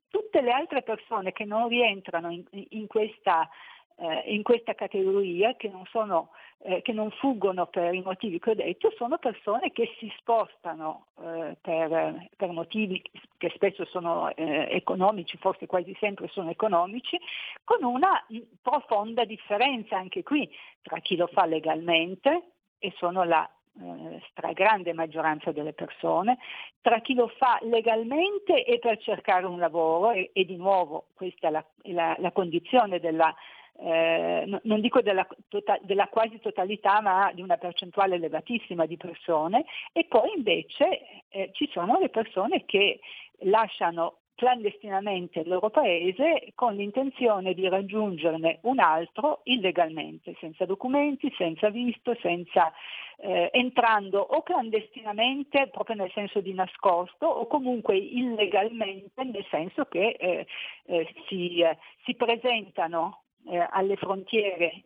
tutte 0.09 0.41
le 0.43 0.51
altre 0.51 0.83
persone 0.83 1.33
che 1.33 1.47
non 1.47 1.69
rientrano 1.69 2.31
in, 2.31 2.45
in, 2.51 2.87
questa, 2.87 3.49
eh, 3.97 4.35
in 4.35 4.43
questa, 4.43 4.75
categoria, 4.75 5.55
che 5.55 5.69
non, 5.69 5.87
sono, 5.87 6.31
eh, 6.67 6.83
che 6.83 6.93
non, 6.93 7.11
fuggono 7.13 7.67
per 7.67 7.95
i 7.95 8.03
motivi 8.03 8.41
che 8.41 8.51
ho 8.51 8.55
detto, 8.55 8.93
sono 8.97 9.19
persone 9.19 9.71
che 9.71 9.95
si 9.99 10.13
spostano 10.19 11.07
eh, 11.23 11.57
per, 11.61 12.29
per, 12.37 12.51
motivi 12.51 13.01
che 13.39 13.53
spesso 13.55 13.85
sono 13.85 14.35
eh, 14.35 14.67
economici, 14.71 15.37
forse 15.39 15.67
quasi 15.67 15.97
sempre 16.01 16.29
sono 16.29 16.51
economici, 16.51 17.19
con 17.63 17.85
una 17.85 18.25
profonda 18.61 19.25
differenza 19.25 19.97
anche 19.97 20.25
qui 20.25 20.51
tra 20.83 20.99
chi 20.99 21.15
lo 21.17 21.29
fa 21.29 21.47
legalmente 21.47 22.43
e 22.79 22.93
sono 22.97 23.23
la 23.23 23.49
eh, 23.81 24.23
stragrande 24.31 24.93
maggioranza 24.93 25.53
delle 25.53 25.73
persone, 25.73 26.39
tra 26.81 27.01
chi 27.01 27.15
lo 27.15 27.29
fa 27.29 27.59
legalmente 27.63 28.65
e 28.65 28.81
per 28.81 28.99
cercare 28.99 29.47
un 29.47 29.61
lavoro 29.61 30.11
e, 30.11 30.31
e 30.33 30.45
di 30.45 30.57
nuovo 30.57 31.07
questa 31.15 31.47
è 31.47 31.51
la, 31.51 31.65
la, 31.83 32.17
la 32.19 32.33
condizione 32.33 32.99
della, 32.99 33.33
eh, 33.79 34.61
non 34.63 34.81
dico 34.81 35.01
della, 35.03 35.27
tota, 35.49 35.79
della, 35.83 36.09
quasi 36.09 36.39
totalità, 36.41 37.01
ma 37.01 37.31
di 37.33 37.43
una 37.43 37.57
percentuale 37.57 38.17
elevatissima 38.17 38.87
di 38.87 38.97
persone, 38.97 39.65
e 39.93 40.05
poi 40.05 40.33
invece 40.37 41.25
eh, 41.29 41.51
ci 41.53 41.69
sono 41.73 41.99
le 41.99 42.09
persone 42.09 42.65
che 42.65 43.01
lasciano 43.41 44.19
clandestinamente 44.37 45.41
il 45.41 45.49
loro 45.49 45.71
paese 45.71 46.53
con 46.55 46.75
l'intenzione 46.75 47.55
di 47.55 47.69
raggiungerne 47.69 48.59
un 48.63 48.79
altro 48.79 49.41
illegalmente, 49.45 50.37
senza 50.39 50.67
documenti, 50.67 51.33
senza 51.37 51.71
visto, 51.71 52.15
senza, 52.21 52.71
eh, 53.17 53.49
entrando 53.53 54.21
o 54.21 54.43
clandestinamente, 54.43 55.69
proprio 55.69 55.97
nel 55.97 56.13
senso 56.13 56.41
di 56.41 56.53
nascosto, 56.53 57.27
o 57.27 57.47
comunque 57.47 57.97
illegalmente, 57.97 59.25
nel 59.25 59.47
senso 59.51 59.87
che 59.87 60.17
eh, 60.19 60.47
eh, 60.85 61.15
si, 61.27 61.61
eh, 61.61 61.79
si, 62.05 62.15
presentano 62.15 63.23
eh, 63.49 63.67
alle 63.71 63.97
frontiere 63.97 64.83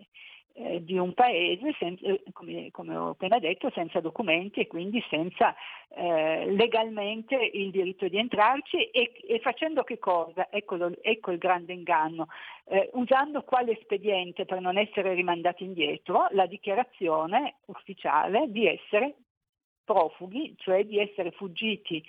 eh, 0.52 0.82
di 0.84 0.98
un 0.98 1.14
paese, 1.14 1.74
eh, 1.78 2.22
come, 2.32 2.96
ho 2.96 3.10
appena 3.10 3.38
detto, 3.38 3.70
senza 3.70 4.00
documenti 4.00 4.60
e 4.60 4.66
quindi 4.66 5.02
senza 5.08 5.54
eh, 5.88 6.50
legalmente 6.50 7.36
il 7.36 7.70
diritto 7.70 8.08
di 8.08 8.18
entrarci 8.18 8.90
e, 8.90 9.12
e 9.26 9.38
facendo 9.40 9.82
che 9.84 9.98
cosa? 9.98 10.48
Eccolo, 10.50 10.92
ecco 11.00 11.30
il 11.30 11.38
grande 11.38 11.72
inganno, 11.72 12.28
usando 12.92 13.42
quale 13.42 13.72
espediente 13.72 14.44
per 14.44 14.60
non 14.60 14.76
essere 14.76 15.14
rimandati 15.14 15.64
indietro? 15.64 16.28
La 16.30 16.46
dichiarazione 16.46 17.56
ufficiale 17.66 18.50
di 18.50 18.66
essere 18.66 19.14
profughi, 19.84 20.54
cioè 20.56 20.84
di 20.84 20.98
essere 20.98 21.32
fuggiti 21.32 22.04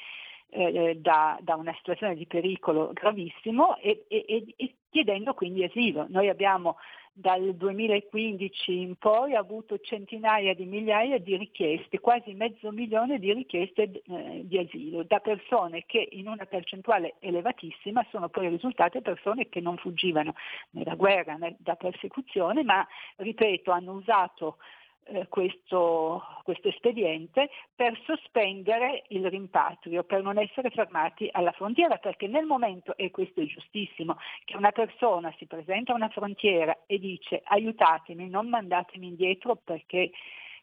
eh, 0.51 0.97
da, 0.99 1.37
da, 1.41 1.55
una 1.55 1.73
situazione 1.77 2.15
di 2.15 2.27
pericolo 2.27 2.91
gravissimo 2.93 3.77
e, 3.77 4.05
e, 4.07 4.53
e, 4.55 4.75
chiedendo 4.89 5.33
quindi 5.33 5.63
asilo. 5.63 6.05
Noi 6.09 6.29
abbiamo 6.29 6.77
dal 7.13 7.55
2015 7.55 8.71
in 8.71 8.95
poi 8.95 9.35
avuto 9.35 9.79
centinaia 9.79 10.53
di 10.53 10.65
migliaia 10.65 11.19
di 11.19 11.35
richieste, 11.35 11.99
quasi 11.99 12.33
mezzo 12.33 12.71
milione 12.71 13.19
di 13.19 13.33
richieste 13.33 14.01
eh, 14.07 14.41
di 14.43 14.57
asilo, 14.57 15.03
da 15.03 15.19
persone 15.19 15.83
che 15.85 16.07
in 16.11 16.27
una 16.27 16.45
percentuale 16.45 17.15
elevatissima 17.19 18.05
sono 18.09 18.29
poi 18.29 18.47
risultate 18.49 19.01
persone 19.01 19.49
che 19.49 19.59
non 19.59 19.77
fuggivano 19.77 20.33
né 20.71 20.83
da 20.83 20.95
guerra 20.95 21.35
né 21.35 21.55
da 21.59 21.75
persecuzione, 21.75 22.63
ma 22.63 22.85
ripeto 23.17 23.71
hanno 23.71 23.93
usato 23.93 24.57
eh, 25.05 25.27
questo, 25.27 26.21
questo, 26.43 26.67
espediente 26.69 27.49
per 27.75 27.99
sospendere 28.05 29.03
il 29.09 29.29
rimpatrio, 29.29 30.03
per 30.03 30.21
non 30.21 30.37
essere 30.37 30.69
fermati 30.69 31.27
alla 31.31 31.51
frontiera, 31.51 31.97
perché 31.97 32.27
nel 32.27 32.45
momento, 32.45 32.95
e 32.95 33.11
questo 33.11 33.41
è 33.41 33.45
giustissimo, 33.45 34.17
che 34.45 34.55
una 34.55 34.71
persona 34.71 35.33
si 35.37 35.45
presenta 35.45 35.91
a 35.91 35.95
una 35.95 36.09
frontiera 36.09 36.77
e 36.85 36.99
dice 36.99 37.41
aiutatemi, 37.43 38.29
non 38.29 38.47
mandatemi 38.47 39.07
indietro 39.07 39.55
perché 39.55 40.11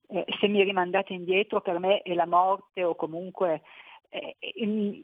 eh, 0.09 0.24
se 0.40 0.48
mi 0.48 0.62
rimandate 0.62 1.12
indietro 1.12 1.60
per 1.60 1.78
me 1.78 2.01
è 2.02 2.15
la 2.15 2.27
morte 2.27 2.85
o 2.85 2.94
comunque 2.94 3.62
eh, 4.09 4.36
in, 4.55 5.02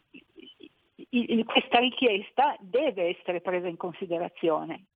in, 1.10 1.44
questa 1.44 1.78
richiesta 1.78 2.56
deve 2.60 3.16
essere 3.16 3.40
presa 3.40 3.68
in 3.68 3.76
considerazione 3.76 4.86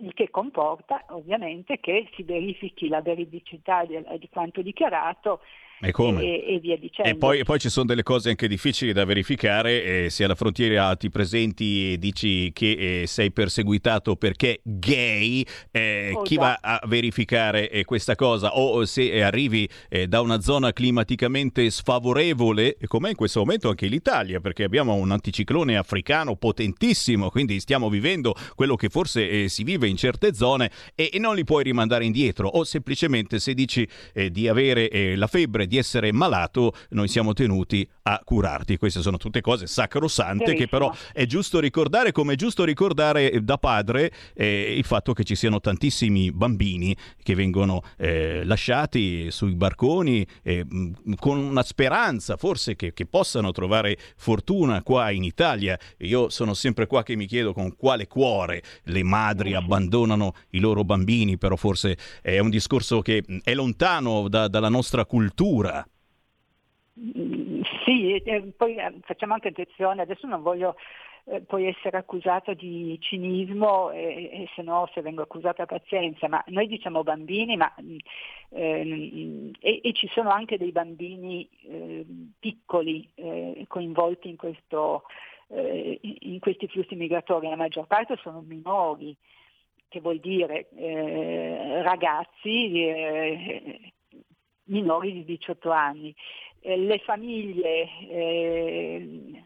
il 0.00 0.14
che 0.14 0.30
comporta 0.30 1.04
ovviamente 1.08 1.78
che 1.80 2.08
si 2.14 2.22
verifichi 2.22 2.88
la 2.88 3.00
veridicità 3.00 3.84
di, 3.84 4.02
di 4.18 4.28
quanto 4.28 4.62
dichiarato 4.62 5.40
e, 5.80 5.92
e, 5.96 6.54
e, 6.54 6.58
via 6.60 6.76
dicendo. 6.76 7.10
E 7.10 7.16
poi, 7.16 7.38
e 7.38 7.44
poi, 7.44 7.58
ci 7.58 7.70
sono 7.70 7.86
delle 7.86 8.02
cose 8.02 8.28
anche 8.28 8.46
difficili 8.48 8.92
da 8.92 9.04
verificare. 9.04 10.04
Eh, 10.04 10.10
se 10.10 10.24
alla 10.24 10.34
frontiera 10.34 10.94
ti 10.96 11.08
presenti 11.08 11.92
e 11.92 11.98
dici 11.98 12.52
che 12.52 13.02
eh, 13.02 13.06
sei 13.06 13.32
perseguitato 13.32 14.16
perché 14.16 14.60
gay, 14.62 15.44
eh, 15.70 16.12
oh, 16.14 16.22
chi 16.22 16.34
già. 16.34 16.40
va 16.40 16.58
a 16.60 16.80
verificare 16.86 17.70
eh, 17.70 17.84
questa 17.84 18.14
cosa? 18.14 18.58
O 18.58 18.84
se 18.84 19.22
arrivi 19.22 19.68
eh, 19.88 20.06
da 20.06 20.20
una 20.20 20.40
zona 20.40 20.72
climaticamente 20.72 21.70
sfavorevole, 21.70 22.76
come 22.86 23.10
in 23.10 23.16
questo 23.16 23.40
momento 23.40 23.70
anche 23.70 23.86
l'Italia, 23.86 24.40
perché 24.40 24.64
abbiamo 24.64 24.94
un 24.94 25.10
anticiclone 25.10 25.76
africano 25.76 26.36
potentissimo, 26.36 27.30
quindi 27.30 27.58
stiamo 27.58 27.88
vivendo 27.88 28.34
quello 28.54 28.76
che 28.76 28.90
forse 28.90 29.28
eh, 29.28 29.48
si 29.48 29.64
vive 29.64 29.88
in 29.88 29.96
certe 29.96 30.34
zone 30.34 30.70
e, 30.94 31.10
non 31.20 31.34
li 31.34 31.44
puoi 31.44 31.64
rimandare 31.64 32.04
indietro. 32.04 32.48
O 32.48 32.64
semplicemente 32.64 33.38
se 33.38 33.54
dici 33.54 33.86
di 34.30 34.48
avere 34.48 35.16
la 35.16 35.26
febbre, 35.26 35.66
di 35.70 35.78
essere 35.78 36.12
malato, 36.12 36.74
noi 36.90 37.06
siamo 37.06 37.32
tenuti 37.32 37.88
a 38.02 38.20
curarti. 38.24 38.76
Queste 38.76 39.02
sono 39.02 39.18
tutte 39.18 39.40
cose 39.40 39.68
sacrosante 39.68 40.46
Verissimo. 40.46 40.58
che 40.58 40.68
però 40.68 40.92
è 41.12 41.26
giusto 41.26 41.60
ricordare, 41.60 42.10
come 42.10 42.32
è 42.32 42.36
giusto 42.36 42.64
ricordare 42.64 43.42
da 43.44 43.56
padre 43.56 44.10
eh, 44.34 44.74
il 44.76 44.84
fatto 44.84 45.12
che 45.12 45.22
ci 45.22 45.36
siano 45.36 45.60
tantissimi 45.60 46.32
bambini 46.32 46.94
che 47.22 47.36
vengono 47.36 47.82
eh, 47.96 48.42
lasciati 48.44 49.30
sui 49.30 49.54
barconi 49.54 50.26
eh, 50.42 50.66
con 51.16 51.38
una 51.38 51.62
speranza 51.62 52.36
forse 52.36 52.74
che, 52.74 52.92
che 52.92 53.06
possano 53.06 53.52
trovare 53.52 53.96
fortuna 54.16 54.82
qua 54.82 55.12
in 55.12 55.22
Italia. 55.22 55.78
Io 55.98 56.30
sono 56.30 56.52
sempre 56.52 56.86
qua 56.86 57.04
che 57.04 57.14
mi 57.14 57.26
chiedo 57.26 57.52
con 57.52 57.76
quale 57.76 58.08
cuore 58.08 58.60
le 58.84 59.04
madri 59.04 59.54
abbandonano 59.54 60.34
i 60.50 60.58
loro 60.58 60.82
bambini, 60.82 61.38
però 61.38 61.54
forse 61.54 61.96
è 62.20 62.40
un 62.40 62.50
discorso 62.50 63.02
che 63.02 63.22
è 63.44 63.54
lontano 63.54 64.26
da, 64.28 64.48
dalla 64.48 64.68
nostra 64.68 65.04
cultura 65.04 65.58
paura. 65.60 65.86
Sì, 67.84 68.16
e 68.16 68.52
poi 68.56 68.76
eh, 68.76 68.94
facciamo 69.02 69.34
anche 69.34 69.48
attenzione, 69.48 70.02
adesso 70.02 70.26
non 70.26 70.42
voglio 70.42 70.76
eh, 71.24 71.40
poi 71.40 71.66
essere 71.66 71.96
accusata 71.96 72.52
di 72.52 72.98
cinismo 73.00 73.90
e, 73.90 74.30
e, 74.32 74.48
se 74.54 74.62
no 74.62 74.88
se 74.92 75.00
vengo 75.00 75.22
accusata 75.22 75.66
pazienza, 75.66 76.28
ma 76.28 76.42
noi 76.48 76.66
diciamo 76.66 77.02
bambini 77.02 77.56
ma, 77.56 77.72
eh, 78.50 79.50
e, 79.60 79.80
e, 79.82 79.92
ci 79.92 80.08
sono 80.08 80.30
anche 80.30 80.58
dei 80.58 80.72
bambini 80.72 81.48
eh, 81.68 82.04
piccoli 82.38 83.08
eh, 83.14 83.64
coinvolti 83.66 84.28
in, 84.28 84.36
questo, 84.36 85.04
eh, 85.48 85.98
in, 86.02 86.38
questi 86.38 86.68
flussi 86.68 86.96
migratori, 86.96 87.48
la 87.48 87.56
maggior 87.56 87.86
parte 87.86 88.18
sono 88.20 88.42
minori, 88.46 89.16
che 89.88 90.00
vuol 90.00 90.20
dire 90.20 90.68
ragazzi 91.82 93.90
minori 94.70 95.12
di 95.12 95.24
18 95.24 95.70
anni. 95.70 96.14
Eh, 96.60 96.76
le 96.76 96.98
famiglie, 97.00 97.88
eh, 98.08 99.42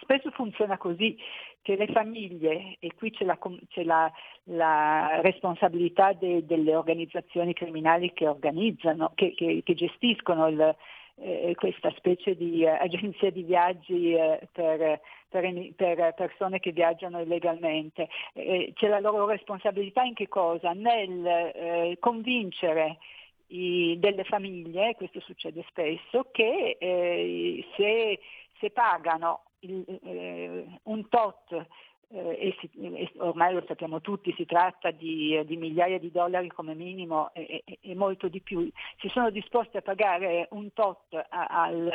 spesso 0.00 0.30
funziona 0.30 0.78
così, 0.78 1.16
che 1.62 1.76
le 1.76 1.86
famiglie, 1.86 2.76
e 2.80 2.92
qui 2.94 3.10
c'è 3.10 3.24
la, 3.24 3.38
c'è 3.68 3.84
la, 3.84 4.10
la 4.44 5.20
responsabilità 5.20 6.12
de, 6.12 6.44
delle 6.44 6.74
organizzazioni 6.74 7.52
criminali 7.54 8.12
che 8.12 8.26
organizzano, 8.26 9.12
che, 9.14 9.32
che, 9.34 9.62
che 9.64 9.74
gestiscono 9.74 10.48
il, 10.48 10.76
eh, 11.16 11.54
questa 11.54 11.92
specie 11.96 12.36
di 12.36 12.64
eh, 12.64 12.68
agenzia 12.68 13.30
di 13.30 13.42
viaggi 13.44 14.12
eh, 14.12 14.40
per, 14.50 15.00
per, 15.28 15.72
per, 15.76 16.14
persone 16.14 16.58
che 16.58 16.72
viaggiano 16.72 17.20
illegalmente. 17.20 18.08
Eh, 18.32 18.72
c'è 18.74 18.88
la 18.88 19.00
loro 19.00 19.26
responsabilità 19.26 20.02
in 20.02 20.14
che 20.14 20.28
cosa? 20.28 20.72
Nel 20.72 21.96
convincere 22.00 22.98
i, 23.52 23.98
delle 23.98 24.24
famiglie, 24.24 24.94
questo 24.94 25.20
succede 25.20 25.64
spesso, 25.68 26.28
che 26.30 26.76
eh, 26.78 27.64
se, 27.76 28.18
se, 28.58 28.70
pagano 28.70 29.44
il, 29.60 29.84
eh, 30.04 30.66
un 30.84 31.08
tot 31.08 31.66
eh, 32.12 32.54
e, 32.60 32.70
e, 32.80 33.10
ormai 33.18 33.54
lo 33.54 33.64
sappiamo 33.66 34.00
tutti, 34.00 34.34
si 34.36 34.44
tratta 34.44 34.90
di, 34.90 35.40
di 35.46 35.56
migliaia 35.56 35.98
di 35.98 36.10
dollari 36.10 36.48
come 36.48 36.74
minimo 36.74 37.30
e, 37.32 37.62
e, 37.64 37.78
e, 37.80 37.94
molto 37.94 38.28
di 38.28 38.40
più, 38.40 38.68
si 38.98 39.08
sono 39.08 39.30
disposti 39.30 39.78
a 39.78 39.82
pagare 39.82 40.48
un 40.50 40.72
tot 40.74 41.14
a, 41.14 41.46
al, 41.46 41.90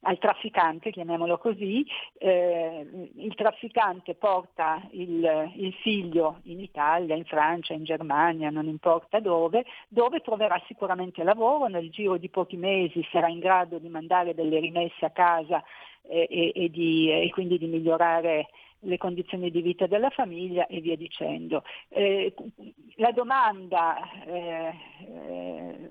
al, 0.00 0.18
trafficante, 0.18 0.90
chiamiamolo 0.90 1.36
così, 1.36 1.86
eh, 2.18 2.86
il 3.16 3.34
trafficante 3.34 4.14
porta 4.14 4.80
il, 4.92 5.52
il, 5.56 5.74
figlio 5.82 6.40
in 6.44 6.60
Italia, 6.60 7.14
in 7.14 7.24
Francia, 7.24 7.74
in 7.74 7.84
Germania, 7.84 8.48
non 8.48 8.66
importa 8.66 9.20
dove, 9.20 9.66
dove 9.88 10.20
troverà 10.20 10.58
sicuramente 10.66 11.22
lavoro, 11.22 11.66
nel 11.66 11.90
giro 11.90 12.16
di 12.16 12.30
pochi 12.30 12.56
mesi 12.56 13.06
sarà 13.12 13.28
in 13.28 13.38
grado 13.38 13.78
di 13.78 13.88
mandare 13.88 14.34
delle 14.34 14.60
rimesse 14.60 15.04
a 15.04 15.10
casa 15.10 15.62
e, 16.08 16.68
di, 16.70 17.10
e 17.10 17.28
quindi 17.30 17.58
di 17.58 17.66
migliorare 17.66 18.48
le 18.80 18.96
condizioni 18.96 19.50
di 19.50 19.60
vita 19.62 19.86
della 19.86 20.10
famiglia 20.10 20.66
e 20.66 20.80
via 20.80 20.96
dicendo. 20.96 21.62
Eh, 21.88 22.34
la 22.96 23.12
domanda 23.12 23.96
eh, 24.24 24.74
eh 25.00 25.90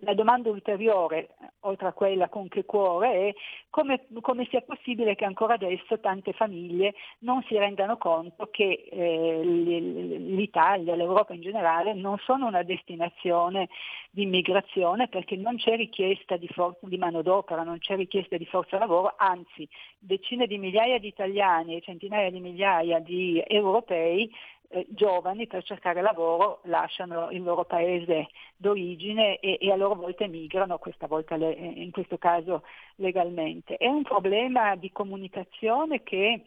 la 0.00 0.14
domanda 0.14 0.50
ulteriore, 0.50 1.30
oltre 1.60 1.88
a 1.88 1.92
quella 1.92 2.28
con 2.28 2.48
che 2.48 2.64
cuore, 2.64 3.12
è 3.12 3.34
come, 3.70 4.06
come, 4.20 4.46
sia 4.48 4.60
possibile 4.60 5.16
che 5.16 5.24
ancora 5.24 5.54
adesso 5.54 5.98
tante 5.98 6.32
famiglie 6.32 6.94
non 7.20 7.42
si 7.48 7.56
rendano 7.56 7.96
conto 7.96 8.48
che 8.50 8.88
eh, 8.90 9.40
l'Italia, 9.42 10.94
l'Europa 10.94 11.34
in 11.34 11.40
generale, 11.40 11.92
non 11.94 12.18
sono 12.18 12.46
una 12.46 12.62
destinazione 12.62 13.68
di 14.10 14.22
immigrazione 14.22 15.08
perché 15.08 15.36
non 15.36 15.56
c'è 15.56 15.76
richiesta 15.76 16.36
di, 16.36 16.48
for- 16.48 16.78
di 16.80 16.96
manodopera, 16.96 17.62
non 17.62 17.78
c'è 17.78 17.96
richiesta 17.96 18.36
di 18.36 18.46
forza 18.46 18.78
lavoro, 18.78 19.14
anzi 19.16 19.68
decine 19.98 20.46
di 20.46 20.58
migliaia 20.58 20.98
di 20.98 21.08
italiani 21.08 21.76
e 21.76 21.80
centinaia 21.80 22.30
di 22.30 22.40
migliaia 22.40 23.00
di 23.00 23.42
europei 23.46 24.30
eh, 24.68 24.86
giovani 24.90 25.46
per 25.46 25.64
cercare 25.64 26.02
lavoro 26.02 26.60
lasciano 26.64 27.30
il 27.30 27.42
loro 27.42 27.64
paese 27.64 28.28
d'origine 28.56 29.38
e, 29.38 29.58
e 29.60 29.72
a 29.72 29.76
loro 29.76 29.94
volta 29.94 30.24
emigrano, 30.24 30.78
questa 30.78 31.06
volta 31.06 31.36
le, 31.36 31.56
eh, 31.56 31.82
in 31.82 31.90
questo 31.90 32.18
caso 32.18 32.62
legalmente. 32.96 33.76
È 33.76 33.86
un 33.86 34.02
problema 34.02 34.76
di 34.76 34.92
comunicazione 34.92 36.02
che 36.02 36.42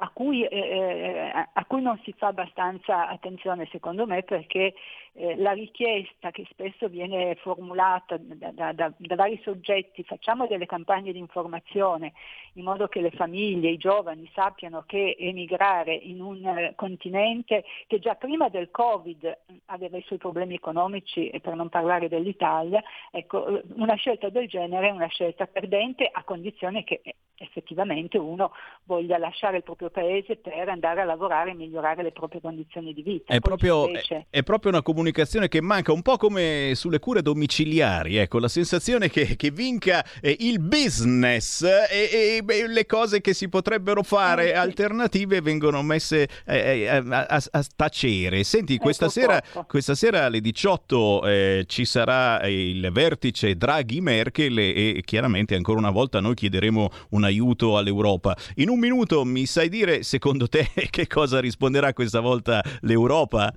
a 0.00 0.10
cui, 0.10 0.44
eh, 0.44 0.58
eh, 0.58 1.48
a 1.52 1.64
cui, 1.64 1.82
non 1.82 1.98
si 2.04 2.12
fa 2.16 2.28
abbastanza 2.28 3.08
attenzione 3.08 3.66
secondo 3.70 4.06
me 4.06 4.22
perché 4.22 4.74
eh, 5.18 5.34
la 5.36 5.50
richiesta 5.50 6.30
che 6.30 6.46
spesso 6.48 6.86
viene 6.88 7.34
formulata 7.40 8.16
da, 8.18 8.52
da, 8.52 8.72
da, 8.72 8.92
da, 8.96 9.14
vari 9.16 9.40
soggetti, 9.42 10.04
facciamo 10.04 10.46
delle 10.46 10.66
campagne 10.66 11.10
di 11.10 11.18
informazione 11.18 12.12
in 12.52 12.62
modo 12.62 12.86
che 12.86 13.00
le 13.00 13.10
famiglie, 13.10 13.70
i 13.70 13.78
giovani 13.78 14.30
sappiano 14.32 14.84
che 14.86 15.16
emigrare 15.18 15.92
in 15.92 16.20
un 16.20 16.46
eh, 16.46 16.72
continente 16.76 17.64
che 17.88 17.98
già 17.98 18.14
prima 18.14 18.48
del 18.48 18.70
Covid 18.70 19.38
aveva 19.66 19.96
i 19.96 20.04
suoi 20.06 20.18
problemi 20.18 20.54
economici 20.54 21.28
e 21.30 21.40
per 21.40 21.56
non 21.56 21.68
parlare 21.68 22.08
dell'Italia, 22.08 22.80
ecco, 23.10 23.60
una 23.74 23.96
scelta 23.96 24.28
del 24.28 24.46
genere 24.46 24.86
è 24.86 24.92
una 24.92 25.08
scelta 25.08 25.46
perdente 25.46 26.08
a 26.10 26.22
condizione 26.22 26.84
che 26.84 27.00
effettivamente 27.40 28.18
uno 28.18 28.52
voglia 28.84 29.16
lasciare 29.16 29.58
il 29.58 29.62
proprio 29.62 29.90
paese 29.90 30.36
per 30.36 30.68
andare 30.68 31.02
a 31.02 31.04
lavorare 31.04 31.50
e 31.50 31.54
migliorare 31.54 32.02
le 32.02 32.10
proprie 32.10 32.40
condizioni 32.40 32.92
di 32.92 33.02
vita. 33.02 33.32
È 33.32 33.38
proprio, 33.38 33.88
è, 33.88 34.26
è 34.28 34.42
proprio, 34.42 34.70
una 34.72 34.82
comunicazione 34.82 35.07
che 35.48 35.60
manca, 35.60 35.92
un 35.92 36.02
po' 36.02 36.16
come 36.16 36.72
sulle 36.74 36.98
cure 36.98 37.22
domiciliari, 37.22 38.16
ecco, 38.16 38.38
la 38.38 38.48
sensazione 38.48 39.08
che, 39.08 39.36
che 39.36 39.50
vinca 39.50 40.04
eh, 40.20 40.36
il 40.40 40.58
business 40.60 41.62
e, 41.62 42.42
e, 42.46 42.66
le 42.66 42.86
cose 42.86 43.20
che 43.20 43.34
si 43.34 43.48
potrebbero 43.48 44.02
fare 44.02 44.50
eh, 44.50 44.54
alternative 44.54 45.40
vengono 45.40 45.82
messe 45.82 46.28
eh, 46.44 46.56
eh 46.56 46.88
a, 46.88 47.04
a, 47.06 47.42
a, 47.50 47.64
tacere. 47.76 48.42
Senti, 48.44 48.76
questa 48.78 49.08
sera, 49.08 49.42
questa 49.66 49.94
sera, 49.94 50.24
alle 50.24 50.40
18 50.40 51.26
eh, 51.26 51.64
ci 51.66 51.84
sarà 51.84 52.46
il 52.46 52.88
vertice 52.92 53.56
Draghi-Merkel 53.56 54.58
e, 54.58 54.96
e 54.96 55.02
chiaramente 55.04 55.54
ancora 55.54 55.78
una 55.78 55.90
volta 55.90 56.20
noi 56.20 56.34
chiederemo 56.34 56.90
una 57.10 57.28
aiuto 57.28 57.76
all'Europa. 57.76 58.36
In 58.56 58.68
un 58.68 58.78
minuto 58.78 59.24
mi 59.24 59.46
sai 59.46 59.68
dire, 59.68 60.02
secondo 60.02 60.48
te, 60.48 60.68
che 60.90 61.06
cosa 61.06 61.40
risponderà 61.40 61.92
questa 61.92 62.20
volta 62.20 62.62
l'Europa? 62.80 63.52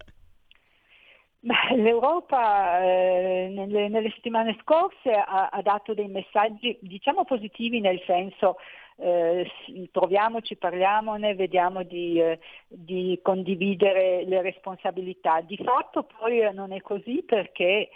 L'Europa 1.75 2.83
eh, 2.83 3.51
nelle, 3.51 3.87
nelle, 3.89 4.11
settimane 4.11 4.55
scorse 4.61 5.11
ha, 5.11 5.49
ha, 5.51 5.61
dato 5.63 5.95
dei 5.95 6.07
messaggi 6.07 6.77
diciamo 6.81 7.25
positivi 7.25 7.79
nel 7.79 7.99
senso 8.05 8.57
eh, 8.97 9.49
troviamoci, 9.91 10.55
parliamone, 10.55 11.33
vediamo 11.33 11.81
di, 11.81 12.21
eh, 12.21 12.39
di, 12.67 13.19
condividere 13.23 14.23
le 14.25 14.43
responsabilità. 14.43 15.41
Di 15.41 15.57
fatto 15.57 16.03
poi 16.03 16.53
non 16.53 16.71
è 16.71 16.81
così 16.81 17.23
perché 17.25 17.89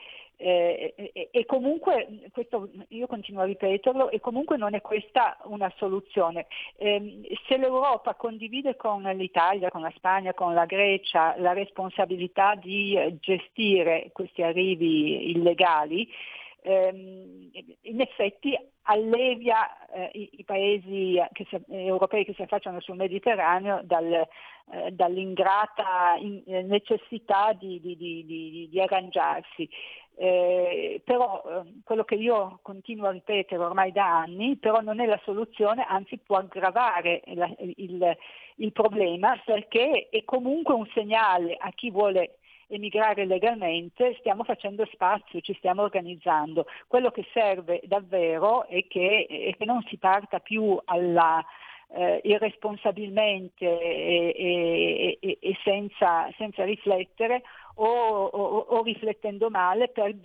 eh, 0.45 0.93
e, 0.95 1.29
e, 1.31 1.45
comunque, 1.47 2.29
questo 2.31 2.69
io 2.89 3.07
continuo 3.07 3.41
a 3.41 3.45
ripeterlo, 3.45 4.11
e 4.11 4.19
comunque 4.19 4.57
non 4.57 4.75
è 4.75 4.81
questa 4.81 5.37
una 5.45 5.73
soluzione. 5.77 6.45
Eh, 6.77 7.39
se 7.47 7.57
l'Europa 7.57 8.13
condivide 8.13 8.75
con 8.75 9.01
l'Italia, 9.01 9.71
con 9.71 9.81
la 9.81 9.91
Spagna, 9.95 10.35
con 10.35 10.53
la 10.53 10.65
Grecia 10.65 11.33
la 11.39 11.53
responsabilità 11.53 12.53
di 12.53 12.95
gestire 13.21 14.11
questi 14.13 14.43
arrivi 14.43 15.31
illegali, 15.31 16.07
ehm, 16.65 17.51
in 17.81 18.01
effetti 18.01 18.57
allevia 18.83 19.87
eh, 19.87 20.09
i, 20.13 20.29
i, 20.39 20.43
paesi 20.43 21.21
che 21.31 21.45
si, 21.49 21.57
europei 21.67 22.25
che 22.25 22.33
si 22.33 22.41
affacciano 22.41 22.79
sul 22.81 22.95
Mediterraneo 22.95 23.81
dal, 23.83 24.11
eh, 24.71 24.91
dall'ingrata 24.91 26.15
in, 26.19 26.41
eh, 26.45 26.63
necessità 26.63 27.53
di, 27.53 27.79
di, 27.79 27.95
di, 27.95 28.67
di 28.69 28.81
arrangiarsi. 28.81 29.69
Eh, 30.17 31.01
però 31.03 31.43
eh, 31.45 31.81
quello 31.83 32.05
che 32.05 32.15
io 32.15 32.59
continuo 32.61 33.07
a 33.07 33.11
ripetere 33.11 33.61
ormai 33.61 33.91
da 33.91 34.19
anni, 34.19 34.55
però 34.55 34.81
non 34.81 34.99
è 35.01 35.05
la 35.05 35.19
soluzione, 35.23 35.85
anzi 35.87 36.17
può 36.17 36.37
aggravare 36.37 37.21
la, 37.33 37.51
il, 37.57 38.17
il 38.57 38.71
problema 38.71 39.39
perché 39.43 40.07
è 40.09 40.23
comunque 40.23 40.73
un 40.73 40.87
segnale 40.93 41.57
a 41.59 41.69
chi 41.71 41.91
vuole 41.91 42.37
emigrare 42.67 43.25
legalmente, 43.25 44.15
stiamo 44.19 44.43
facendo 44.43 44.85
spazio, 44.91 45.41
ci 45.41 45.53
stiamo 45.55 45.83
organizzando. 45.83 46.65
Quello 46.87 47.11
che 47.11 47.25
serve 47.33 47.81
davvero 47.85 48.65
è 48.67 48.85
che, 48.87 49.27
è 49.27 49.55
che 49.55 49.65
non 49.65 49.83
si 49.87 49.97
parta 49.97 50.39
più 50.39 50.79
alla, 50.85 51.43
eh, 51.89 52.21
irresponsabilmente 52.23 53.65
e, 53.65 55.17
e, 55.19 55.37
e 55.39 55.57
senza, 55.63 56.29
senza, 56.37 56.63
riflettere 56.63 57.43
o, 57.75 57.85
o, 57.85 58.57
o, 58.69 58.83
riflettendo 58.83 59.49
male 59.49 59.89
per 59.89 60.15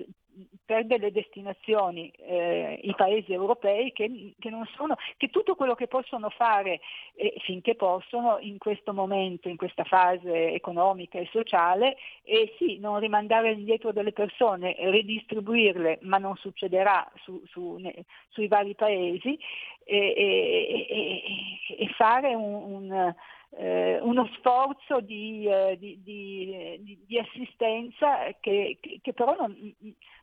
per 0.64 0.86
delle 0.86 1.10
destinazioni 1.10 2.10
eh, 2.10 2.78
i 2.82 2.94
paesi 2.94 3.32
europei 3.32 3.92
che, 3.92 4.34
che, 4.38 4.50
sono, 4.76 4.96
che, 5.16 5.28
tutto 5.28 5.54
quello 5.54 5.74
che 5.74 5.86
possono 5.86 6.30
fare 6.30 6.80
eh, 7.14 7.34
finché 7.40 7.74
possono 7.74 8.38
in 8.40 8.58
questo 8.58 8.92
momento, 8.92 9.48
in 9.48 9.56
questa 9.56 9.84
fase 9.84 10.52
economica 10.52 11.18
e 11.18 11.28
sociale, 11.32 11.96
e 12.22 12.54
sì, 12.58 12.78
non 12.78 13.00
rimandare 13.00 13.52
indietro 13.52 13.92
delle 13.92 14.12
persone, 14.12 14.76
ridistribuirle, 14.78 15.98
ma 16.02 16.18
non 16.18 16.36
succederà 16.36 17.10
su, 17.22 17.42
su, 17.46 17.76
ne, 17.78 18.04
sui 18.28 18.48
vari 18.48 18.74
paesi, 18.74 19.38
e, 19.84 19.96
e, 20.16 21.76
e 21.76 21.88
fare 21.96 22.34
un, 22.34 22.54
un 22.54 23.14
eh, 23.56 23.98
uno 24.02 24.28
sforzo 24.36 25.00
di, 25.00 25.46
eh, 25.46 25.76
di, 25.78 26.00
di, 26.02 26.98
di 27.06 27.18
assistenza 27.18 28.18
che, 28.38 28.78
che 28.80 29.12
però 29.12 29.34
non, 29.36 29.74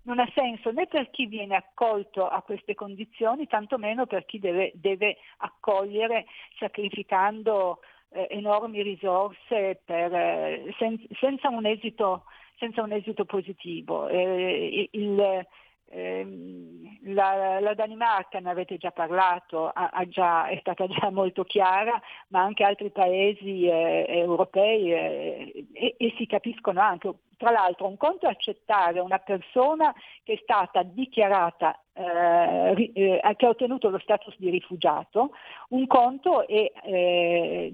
non, 0.03 0.19
ha 0.19 0.31
senso 0.33 0.71
né 0.71 0.87
per 0.87 1.09
chi 1.09 1.25
viene 1.25 1.55
accolto 1.55 2.27
a 2.27 2.41
queste 2.41 2.73
condizioni, 2.73 3.47
tantomeno 3.47 4.05
per 4.05 4.25
chi 4.25 4.39
deve, 4.39 4.71
deve 4.75 5.17
accogliere 5.37 6.25
sacrificando 6.57 7.79
eh, 8.09 8.27
enormi 8.29 8.81
risorse 8.81 9.81
per, 9.83 10.13
eh, 10.13 10.73
sen, 10.77 10.97
senza, 11.19 11.49
un 11.49 11.65
esito, 11.65 12.23
senza, 12.57 12.81
un 12.81 12.93
esito, 12.93 13.25
positivo. 13.25 14.07
Eh, 14.07 14.89
il, 14.91 15.45
Ehm, 15.89 16.99
la, 17.14 17.59
la, 17.59 17.73
Danimarca, 17.73 18.39
ne 18.39 18.49
avete 18.49 18.77
già 18.77 18.91
parlato, 18.91 19.68
ha, 19.68 19.89
ha 19.91 20.05
già, 20.07 20.47
è 20.47 20.57
stata 20.59 20.88
già 20.88 21.09
molto 21.11 21.43
chiara, 21.43 21.99
ma 22.30 22.41
anche 22.41 22.64
altri 22.64 22.89
paesi 22.91 23.65
eh, 23.65 24.05
europei 24.07 24.91
eh, 24.91 25.65
e, 25.73 25.95
e, 25.97 26.14
si 26.18 26.26
capiscono 26.26 26.81
anche. 26.81 27.14
Tra 27.38 27.51
l'altro 27.51 27.88
un 27.88 27.97
conto 27.97 28.26
è 28.26 28.31
accettare 28.31 28.99
una 28.99 29.19
persona 29.19 29.93
che 30.23 30.34
è 30.34 30.39
stata 30.41 30.81
dichiarata, 30.81 31.80
eh, 31.93 32.91
eh 32.93 33.35
che 33.35 33.45
ha 33.45 33.49
ottenuto 33.49 33.89
lo 33.89 33.99
status 33.99 34.35
di 34.38 34.49
rifugiato, 34.49 35.31
un 35.69 35.85
conto 35.85 36.47
è 36.47 36.72
eh, 36.84 37.73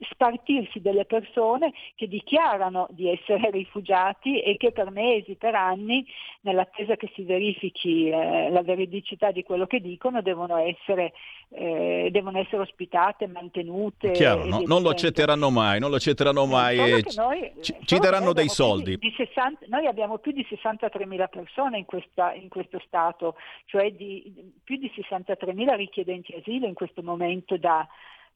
spartirsi 0.00 0.80
delle 0.80 1.04
persone 1.04 1.72
che 1.94 2.08
dichiarano 2.08 2.86
di 2.90 3.10
essere 3.10 3.50
rifugiati 3.50 4.40
e 4.40 4.56
che 4.56 4.72
per 4.72 4.90
mesi, 4.90 5.34
per 5.34 5.54
anni, 5.54 6.06
nell'attesa 6.40 6.96
che 6.96 7.10
si 7.14 7.22
verifichi 7.22 8.08
eh, 8.08 8.50
la 8.50 8.62
veridicità 8.62 9.30
di 9.30 9.42
quello 9.42 9.66
che 9.66 9.80
dicono, 9.80 10.22
devono 10.22 10.56
essere, 10.56 11.12
eh, 11.50 12.08
devono 12.10 12.38
essere 12.38 12.62
ospitate, 12.62 13.26
mantenute. 13.26 14.12
Chiaro, 14.12 14.46
no, 14.46 14.62
non 14.64 14.82
lo 14.82 14.88
accetteranno 14.90 15.50
mai, 15.50 15.78
non 15.80 15.90
lo 15.90 15.96
accetteranno 15.96 16.46
mai 16.46 16.78
e 16.78 17.04
noi, 17.16 17.52
ci, 17.60 17.74
ci 17.84 17.98
daranno 17.98 18.32
dei 18.32 18.48
soldi. 18.48 18.96
Di, 18.96 19.08
di 19.08 19.14
60, 19.16 19.66
noi 19.68 19.86
abbiamo 19.86 20.18
più 20.18 20.32
di 20.32 20.44
63 20.48 21.06
mila 21.06 21.28
persone 21.28 21.78
in, 21.78 21.84
questa, 21.84 22.32
in 22.32 22.48
questo 22.48 22.80
Stato, 22.86 23.36
cioè 23.66 23.92
di, 23.92 24.52
più 24.62 24.76
di 24.76 24.90
63 24.94 25.52
mila 25.52 25.74
richiedenti 25.74 26.34
asilo 26.34 26.66
in 26.66 26.74
questo 26.74 27.02
momento 27.02 27.58
da 27.58 27.86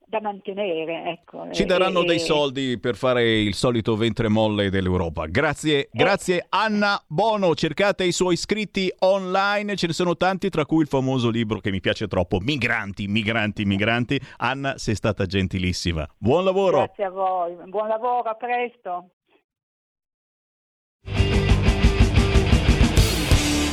da 0.08 0.20
mantenere. 0.20 1.04
Ecco. 1.10 1.52
Ci 1.52 1.64
daranno 1.64 2.02
e, 2.02 2.06
dei 2.06 2.18
soldi 2.18 2.78
per 2.78 2.96
fare 2.96 3.40
il 3.40 3.54
solito 3.54 3.94
ventre 3.96 4.28
molle 4.28 4.70
dell'Europa. 4.70 5.26
Grazie, 5.26 5.80
eh. 5.80 5.88
grazie 5.92 6.46
Anna 6.48 7.00
Bono. 7.06 7.54
Cercate 7.54 8.04
i 8.04 8.12
suoi 8.12 8.36
scritti 8.36 8.92
online, 9.00 9.76
ce 9.76 9.86
ne 9.86 9.92
sono 9.92 10.16
tanti, 10.16 10.48
tra 10.48 10.64
cui 10.64 10.82
il 10.82 10.88
famoso 10.88 11.28
libro 11.28 11.60
che 11.60 11.70
mi 11.70 11.80
piace 11.80 12.08
troppo, 12.08 12.38
Migranti, 12.40 13.06
migranti, 13.06 13.64
migranti. 13.64 14.20
Anna, 14.38 14.78
sei 14.78 14.94
stata 14.94 15.26
gentilissima. 15.26 16.06
Buon 16.16 16.44
lavoro. 16.44 16.78
Grazie 16.78 17.04
a 17.04 17.10
voi, 17.10 17.54
buon 17.66 17.88
lavoro, 17.88 18.28
a 18.28 18.34
presto. 18.34 19.10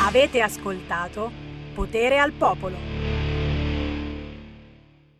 Avete 0.05 0.41
ascoltato 0.41 1.31
Potere 1.73 2.19
al 2.19 2.31
Popolo. 2.31 2.94